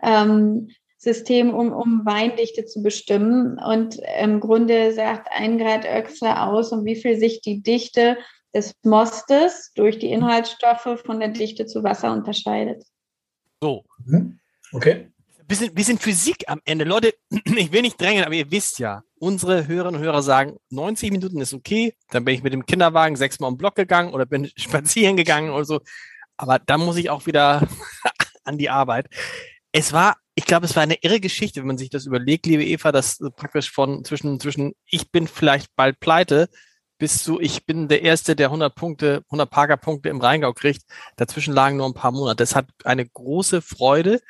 ähm, 0.00 0.70
System, 0.98 1.54
um, 1.54 1.72
um 1.72 2.04
Weindichte 2.04 2.66
zu 2.66 2.82
bestimmen. 2.82 3.58
Und 3.58 4.00
im 4.20 4.40
Grunde 4.40 4.92
sagt 4.92 5.28
ein 5.30 5.56
Grad 5.56 5.84
Oechsle 5.84 6.42
aus, 6.42 6.72
um 6.72 6.84
wie 6.84 6.96
viel 6.96 7.18
sich 7.18 7.40
die 7.40 7.62
Dichte 7.62 8.18
des 8.54 8.74
Mostes 8.82 9.72
durch 9.74 9.98
die 9.98 10.10
Inhaltsstoffe 10.10 11.00
von 11.04 11.20
der 11.20 11.28
Dichte 11.28 11.66
zu 11.66 11.84
Wasser 11.84 12.12
unterscheidet. 12.12 12.84
So. 13.60 13.84
Mhm. 14.04 14.40
Okay. 14.72 15.08
Bisschen, 15.46 15.72
bisschen 15.72 15.98
Physik 15.98 16.44
am 16.48 16.60
Ende. 16.64 16.84
Leute, 16.84 17.14
ich 17.30 17.72
will 17.72 17.82
nicht 17.82 18.00
drängen, 18.00 18.24
aber 18.24 18.34
ihr 18.34 18.50
wisst 18.50 18.80
ja, 18.80 19.02
unsere 19.18 19.66
Hörerinnen 19.66 20.00
und 20.00 20.06
Hörer 20.06 20.22
sagen, 20.22 20.56
90 20.70 21.12
Minuten 21.12 21.40
ist 21.40 21.54
okay. 21.54 21.94
Dann 22.10 22.24
bin 22.24 22.34
ich 22.34 22.42
mit 22.42 22.52
dem 22.52 22.66
Kinderwagen 22.66 23.16
sechsmal 23.16 23.50
um 23.50 23.56
Block 23.56 23.76
gegangen 23.76 24.12
oder 24.12 24.26
bin 24.26 24.50
spazieren 24.56 25.16
gegangen 25.16 25.50
oder 25.50 25.64
so. 25.64 25.80
Aber 26.36 26.58
dann 26.58 26.80
muss 26.80 26.96
ich 26.96 27.08
auch 27.08 27.26
wieder 27.26 27.68
an 28.44 28.58
die 28.58 28.68
Arbeit. 28.68 29.06
Es 29.72 29.92
war 29.92 30.16
ich 30.38 30.44
glaube, 30.44 30.66
es 30.66 30.76
war 30.76 30.84
eine 30.84 31.02
irre 31.02 31.18
Geschichte, 31.18 31.58
wenn 31.58 31.66
man 31.66 31.78
sich 31.78 31.90
das 31.90 32.06
überlegt, 32.06 32.46
liebe 32.46 32.64
Eva, 32.64 32.92
dass 32.92 33.18
praktisch 33.34 33.72
von 33.72 34.04
zwischen, 34.04 34.38
zwischen 34.38 34.72
ich 34.86 35.10
bin 35.10 35.26
vielleicht 35.26 35.74
bald 35.74 35.98
pleite 35.98 36.48
bis 36.96 37.24
zu 37.24 37.40
ich 37.40 37.66
bin 37.66 37.88
der 37.88 38.02
Erste, 38.02 38.36
der 38.36 38.46
100 38.46 38.72
Punkte, 38.72 39.24
100 39.26 39.50
Parker-Punkte 39.50 40.08
im 40.10 40.20
Rheingau 40.20 40.52
kriegt. 40.52 40.84
Dazwischen 41.16 41.54
lagen 41.54 41.76
nur 41.76 41.86
ein 41.86 41.94
paar 41.94 42.12
Monate. 42.12 42.36
Das 42.36 42.54
hat 42.54 42.68
eine 42.84 43.04
große 43.04 43.62
Freude 43.62 44.20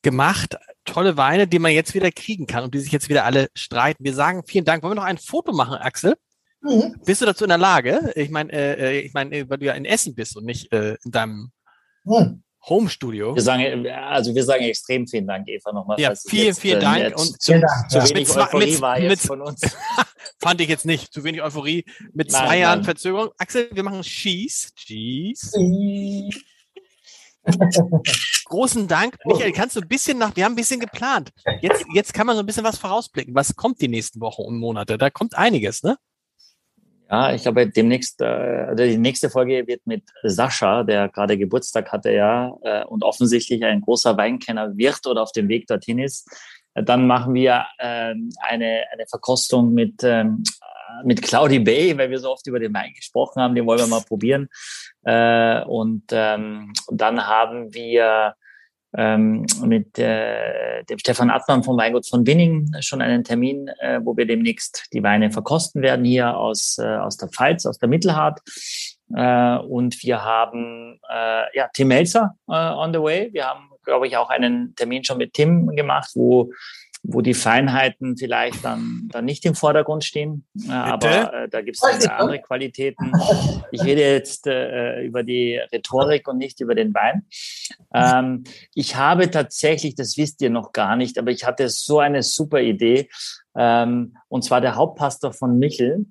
gemacht. 0.00 0.56
Tolle 0.86 1.18
Weine, 1.18 1.46
die 1.46 1.58
man 1.58 1.72
jetzt 1.72 1.92
wieder 1.92 2.10
kriegen 2.10 2.46
kann 2.46 2.64
und 2.64 2.72
die 2.74 2.78
sich 2.78 2.92
jetzt 2.92 3.10
wieder 3.10 3.26
alle 3.26 3.48
streiten. 3.54 4.02
Wir 4.02 4.14
sagen 4.14 4.44
vielen 4.46 4.64
Dank. 4.64 4.82
Wollen 4.82 4.92
wir 4.92 5.02
noch 5.02 5.04
ein 5.04 5.18
Foto 5.18 5.52
machen, 5.52 5.74
Axel? 5.74 6.14
Mhm. 6.62 7.02
Bist 7.04 7.20
du 7.20 7.26
dazu 7.26 7.44
in 7.44 7.50
der 7.50 7.58
Lage? 7.58 8.12
Ich 8.16 8.30
meine, 8.30 8.50
äh, 8.50 8.96
äh 8.96 9.00
ich 9.00 9.12
meine, 9.12 9.50
weil 9.50 9.58
du 9.58 9.66
ja 9.66 9.74
in 9.74 9.84
Essen 9.84 10.14
bist 10.14 10.38
und 10.38 10.46
nicht 10.46 10.72
äh, 10.72 10.96
in 11.04 11.10
deinem 11.10 11.52
mhm. 12.04 12.44
Home 12.68 12.88
Studio. 12.88 13.34
Wir 13.34 13.42
sagen, 13.42 13.86
also 13.88 14.34
wir 14.34 14.42
sagen 14.42 14.64
extrem 14.64 15.06
vielen 15.06 15.26
Dank, 15.26 15.48
Eva, 15.48 15.72
nochmal. 15.72 16.00
Ja, 16.00 16.12
vielen, 16.16 16.46
jetzt, 16.46 16.60
vielen 16.60 16.80
Dank. 16.80 17.16
und 17.16 17.40
zu, 17.40 17.52
Dank. 17.52 17.90
zu 17.90 17.98
wenig 18.02 18.28
mit, 18.28 18.36
Euphorie 18.36 18.70
mit, 18.72 18.80
war 18.80 18.98
jetzt 18.98 19.10
mit, 19.10 19.20
von 19.20 19.40
uns. 19.40 19.60
fand 20.40 20.60
ich 20.60 20.68
jetzt 20.68 20.84
nicht. 20.84 21.12
Zu 21.12 21.22
wenig 21.22 21.42
Euphorie. 21.42 21.84
Mit 22.12 22.30
nein, 22.30 22.40
zwei 22.40 22.46
nein. 22.46 22.60
Jahren 22.60 22.84
Verzögerung. 22.84 23.30
Axel, 23.38 23.68
wir 23.72 23.82
machen 23.84 24.02
Schieß. 24.02 24.72
Schieß. 24.74 25.52
Großen 28.46 28.88
Dank. 28.88 29.16
Michael, 29.24 29.52
kannst 29.52 29.76
du 29.76 29.80
ein 29.80 29.88
bisschen 29.88 30.18
nach, 30.18 30.34
wir 30.34 30.44
haben 30.44 30.52
ein 30.52 30.56
bisschen 30.56 30.80
geplant. 30.80 31.30
Jetzt, 31.60 31.84
jetzt 31.94 32.12
kann 32.12 32.26
man 32.26 32.34
so 32.34 32.42
ein 32.42 32.46
bisschen 32.46 32.64
was 32.64 32.78
vorausblicken. 32.78 33.34
Was 33.34 33.54
kommt 33.54 33.80
die 33.80 33.88
nächsten 33.88 34.20
Wochen 34.20 34.42
und 34.42 34.58
Monate? 34.58 34.98
Da 34.98 35.10
kommt 35.10 35.36
einiges, 35.36 35.84
ne? 35.84 35.98
Ja, 37.08 37.32
ich 37.32 37.42
glaube, 37.42 37.68
demnächst, 37.68 38.20
äh, 38.20 38.24
also 38.24 38.82
die 38.82 38.98
nächste 38.98 39.30
Folge 39.30 39.66
wird 39.66 39.86
mit 39.86 40.02
Sascha, 40.24 40.82
der 40.82 41.08
gerade 41.08 41.38
Geburtstag 41.38 41.92
hatte, 41.92 42.10
ja, 42.10 42.52
äh, 42.62 42.84
und 42.84 43.04
offensichtlich 43.04 43.64
ein 43.64 43.80
großer 43.80 44.16
Weinkenner 44.16 44.76
wird 44.76 45.06
oder 45.06 45.22
auf 45.22 45.30
dem 45.30 45.48
Weg 45.48 45.68
dorthin 45.68 46.00
ist. 46.00 46.28
Äh, 46.74 46.82
dann 46.82 47.06
machen 47.06 47.34
wir 47.34 47.64
äh, 47.78 48.14
eine, 48.40 48.84
eine 48.92 49.06
Verkostung 49.08 49.72
mit, 49.72 50.02
ähm, 50.02 50.42
mit 51.04 51.22
Cloudy 51.22 51.60
Bay, 51.60 51.96
weil 51.96 52.10
wir 52.10 52.18
so 52.18 52.32
oft 52.32 52.46
über 52.48 52.58
den 52.58 52.74
Wein 52.74 52.92
gesprochen 52.94 53.40
haben, 53.40 53.54
den 53.54 53.66
wollen 53.66 53.78
wir 53.78 53.86
mal 53.86 54.02
probieren. 54.02 54.48
Äh, 55.04 55.62
und 55.64 56.04
ähm, 56.10 56.72
dann 56.90 57.24
haben 57.24 57.72
wir 57.72 58.34
ähm, 58.96 59.46
mit 59.62 59.98
äh, 59.98 60.82
dem 60.84 60.98
Stefan 60.98 61.30
Attmann 61.30 61.62
vom 61.62 61.76
Weingut 61.76 62.08
von 62.08 62.26
Winning 62.26 62.70
schon 62.80 63.02
einen 63.02 63.24
Termin, 63.24 63.68
äh, 63.80 64.00
wo 64.02 64.16
wir 64.16 64.26
demnächst 64.26 64.88
die 64.92 65.02
Weine 65.02 65.30
verkosten 65.30 65.82
werden 65.82 66.04
hier 66.04 66.36
aus, 66.36 66.78
äh, 66.78 66.96
aus 66.96 67.16
der 67.16 67.28
Pfalz, 67.28 67.66
aus 67.66 67.78
der 67.78 67.88
Mittelhart. 67.88 68.40
Äh, 69.14 69.58
und 69.58 70.02
wir 70.02 70.24
haben 70.24 70.98
äh, 71.10 71.56
ja, 71.56 71.68
Tim 71.74 71.88
Melzer 71.88 72.36
äh, 72.48 72.52
on 72.52 72.92
the 72.92 73.00
way. 73.00 73.28
Wir 73.32 73.46
haben, 73.46 73.70
glaube 73.84 74.06
ich, 74.06 74.16
auch 74.16 74.30
einen 74.30 74.74
Termin 74.74 75.04
schon 75.04 75.18
mit 75.18 75.34
Tim 75.34 75.68
gemacht, 75.76 76.10
wo 76.14 76.50
wo 77.08 77.20
die 77.20 77.34
Feinheiten 77.34 78.16
vielleicht 78.16 78.64
dann, 78.64 79.08
dann 79.12 79.24
nicht 79.24 79.44
im 79.44 79.54
Vordergrund 79.54 80.04
stehen. 80.04 80.46
Äh, 80.68 80.72
aber 80.72 81.32
äh, 81.32 81.48
da 81.48 81.62
gibt 81.62 81.76
es 81.76 82.08
andere 82.08 82.40
Qualitäten. 82.40 83.12
Ich 83.70 83.82
rede 83.82 84.00
jetzt 84.00 84.46
äh, 84.46 85.02
über 85.02 85.22
die 85.22 85.60
Rhetorik 85.72 86.26
und 86.28 86.38
nicht 86.38 86.60
über 86.60 86.74
den 86.74 86.92
Wein. 86.94 87.26
Ähm, 87.94 88.44
ich 88.74 88.96
habe 88.96 89.30
tatsächlich, 89.30 89.94
das 89.94 90.16
wisst 90.16 90.42
ihr 90.42 90.50
noch 90.50 90.72
gar 90.72 90.96
nicht, 90.96 91.18
aber 91.18 91.30
ich 91.30 91.44
hatte 91.44 91.68
so 91.68 92.00
eine 92.00 92.22
super 92.22 92.60
Idee. 92.60 93.08
Ähm, 93.56 94.16
und 94.28 94.42
zwar 94.42 94.60
der 94.60 94.74
Hauptpastor 94.74 95.32
von 95.32 95.58
Michel, 95.58 96.06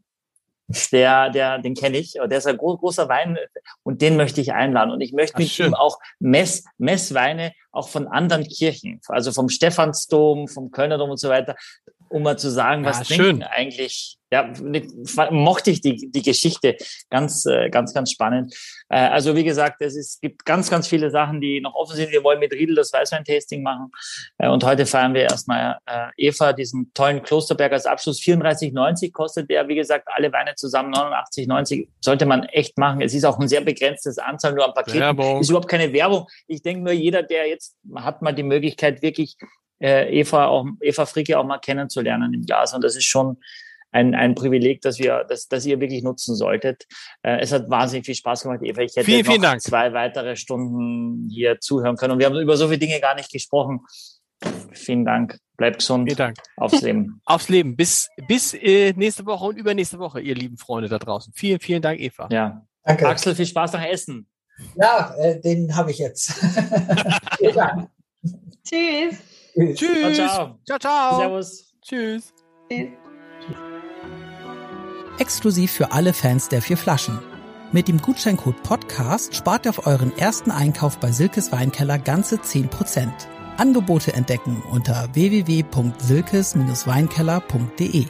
der, 0.68 1.30
der, 1.30 1.60
den 1.60 1.76
kenne 1.76 1.98
ich, 1.98 2.14
der 2.14 2.38
ist 2.38 2.48
ein 2.48 2.58
großer 2.58 3.08
Wein 3.08 3.38
und 3.84 4.02
den 4.02 4.18
möchte 4.18 4.42
ich 4.42 4.54
einladen. 4.54 4.92
Und 4.92 5.02
ich 5.02 5.14
möchte 5.14 5.36
Ach, 5.36 5.40
mit 5.40 5.50
schön. 5.50 5.68
ihm 5.68 5.74
auch 5.74 6.00
Mess, 6.20 6.66
Messweine 6.78 7.54
auch 7.72 7.90
von 7.90 8.08
anderen 8.08 8.46
Kirchen, 8.46 9.02
also 9.08 9.32
vom 9.32 9.50
Stephansdom, 9.50 10.48
vom 10.48 10.72
Kölner 10.72 10.98
Dom 10.98 11.12
und 11.12 11.18
so 11.20 11.30
weiter, 11.30 11.56
um 12.10 12.24
mal 12.24 12.38
zu 12.38 12.50
sagen, 12.50 12.86
was 12.86 13.10
ja, 13.10 13.16
trinken 13.16 13.44
eigentlich 13.44 14.18
ja, 14.32 14.52
mochte 15.32 15.72
ich 15.72 15.82
die, 15.82 16.12
die 16.12 16.22
Geschichte 16.22 16.76
ganz, 17.10 17.46
äh, 17.46 17.70
ganz, 17.70 17.94
ganz 17.94 18.12
spannend. 18.12 18.56
Äh, 18.90 18.98
also 18.98 19.36
wie 19.36 19.44
gesagt, 19.44 19.82
es 19.82 19.96
ist, 19.96 20.22
gibt 20.22 20.46
ganz, 20.46 20.70
ganz 20.70 20.88
viele 20.88 21.12
Sachen, 21.12 21.42
die 21.42 21.62
noch 21.62 21.76
offen 21.76 21.96
sind. 21.96 22.12
Wir 22.12 22.24
wollen 22.24 22.40
mit 22.40 22.52
Riedel 22.52 22.76
das 22.76 22.92
Weißwein-Tasting 22.92 23.62
machen. 23.62 23.92
Äh, 24.38 24.50
und 24.50 24.64
heute 24.64 24.86
feiern 24.86 25.14
wir 25.14 25.22
erstmal 25.22 25.78
Eva, 26.18 26.54
diesen 26.54 26.92
tollen 26.94 27.22
Klosterberg 27.22 27.72
als 27.72 27.86
Abschluss. 27.86 28.20
34,90 28.20 29.12
kostet 29.12 29.50
der. 29.50 29.68
Wie 29.68 29.76
gesagt, 29.76 30.08
alle 30.08 30.32
Weine 30.32 30.56
zusammen 30.56 30.94
89,90 30.94 31.88
sollte 32.02 32.26
man 32.26 32.44
echt 32.44 32.78
machen. 32.78 33.02
Es 33.02 33.14
ist 33.14 33.26
auch 33.26 33.40
ein 33.40 33.48
sehr 33.48 33.62
begrenztes 33.62 34.18
Anzahl 34.18 34.54
nur 34.54 34.66
am 34.66 34.74
Paket. 34.74 34.96
Werbung. 34.96 35.40
Ist 35.40 35.50
überhaupt 35.50 35.70
keine 35.70 35.94
Werbung. 35.94 36.28
Ich 36.48 36.62
denke 36.62 36.84
nur, 36.84 36.94
jeder, 36.94 37.24
der 37.24 37.48
jetzt 37.48 37.76
hat 37.96 38.22
mal 38.22 38.34
die 38.34 38.44
Möglichkeit, 38.44 39.02
wirklich 39.02 39.38
Eva 39.86 40.48
auch 40.48 40.66
Eva 40.82 41.06
Fricke 41.06 41.38
auch 41.38 41.46
mal 41.46 41.60
kennenzulernen 41.60 42.34
im 42.34 42.46
Glas 42.46 42.74
und 42.74 42.84
das 42.84 42.96
ist 42.96 43.06
schon 43.06 43.38
ein, 43.96 44.14
ein 44.14 44.36
Privileg, 44.36 44.82
das 44.82 45.00
wir, 45.00 45.26
das, 45.28 45.48
das 45.48 45.66
ihr 45.66 45.80
wirklich 45.80 46.04
nutzen 46.04 46.36
solltet. 46.36 46.86
Äh, 47.24 47.40
es 47.40 47.54
hat 47.54 47.70
wahnsinnig 47.70 48.06
viel 48.06 48.16
Spaß 48.16 48.44
gemacht, 48.44 48.60
Eva. 48.62 48.82
Ich 48.82 48.96
hätte 48.96 49.06
vielen, 49.06 49.24
vielen 49.24 49.42
Dank. 49.42 49.62
zwei 49.62 49.94
weitere 49.94 50.36
Stunden 50.36 51.30
hier 51.30 51.62
zuhören 51.62 51.96
können. 51.96 52.14
Und 52.14 52.20
wir 52.20 52.26
haben 52.26 52.36
über 52.38 52.58
so 52.58 52.68
viele 52.68 52.80
Dinge 52.80 53.00
gar 53.00 53.16
nicht 53.16 53.32
gesprochen. 53.32 53.80
Vielen 54.74 55.06
Dank. 55.06 55.40
Bleibt 55.56 55.78
gesund. 55.80 56.10
Vielen 56.10 56.18
Dank. 56.18 56.38
Aufs 56.58 56.82
Leben. 56.82 57.22
Aufs 57.26 57.48
Leben. 57.48 57.78
Bis, 57.78 58.10
bis 58.28 58.54
äh, 58.54 58.92
nächste 58.98 59.26
Woche 59.26 59.46
und 59.46 59.58
übernächste 59.58 59.98
Woche, 59.98 60.20
ihr 60.20 60.36
lieben 60.36 60.58
Freunde 60.58 60.90
da 60.90 61.00
draußen. 61.00 61.32
Vielen, 61.34 61.62
vielen 61.62 61.82
Dank, 61.82 62.02
Eva. 62.02 62.28
Ja. 62.30 62.68
Danke. 62.84 63.08
Axel, 63.08 63.34
viel 63.34 63.46
Spaß 63.46 63.74
nach 63.74 63.86
Essen. 63.86 64.28
Ja, 64.76 65.16
äh, 65.18 65.40
den 65.40 65.76
habe 65.76 65.92
ich 65.92 66.00
jetzt. 66.00 66.34
Tschüss. 68.68 69.35
Tschüss. 69.56 69.80
Ciao, 69.80 70.14
ciao. 70.14 70.60
Ciao, 70.66 70.80
ciao. 70.80 71.20
Servus. 71.20 71.74
Tschüss. 71.82 72.34
Tschüss 72.70 72.90
exklusiv 75.18 75.72
für 75.72 75.92
alle 75.92 76.14
Fans 76.14 76.48
der 76.50 76.62
vier 76.62 76.78
Flaschen. 76.78 77.18
Mit 77.72 77.88
dem 77.88 78.00
Gutscheincode 78.02 78.62
Podcast 78.64 79.36
spart 79.36 79.66
ihr 79.66 79.72
auf 79.72 79.88
euren 79.88 80.16
ersten 80.18 80.52
Einkauf 80.52 81.00
bei 81.00 81.12
Silkes 81.12 81.52
Weinkeller 81.52 81.98
ganze 82.00 82.38
10%. 82.38 83.10
Angebote 83.58 84.14
entdecken 84.14 84.64
unter 84.72 85.10
www.silkes-weinkeller.de. 85.14 88.06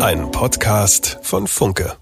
Ein 0.00 0.30
Podcast 0.30 1.18
von 1.22 1.46
Funke. 1.46 1.96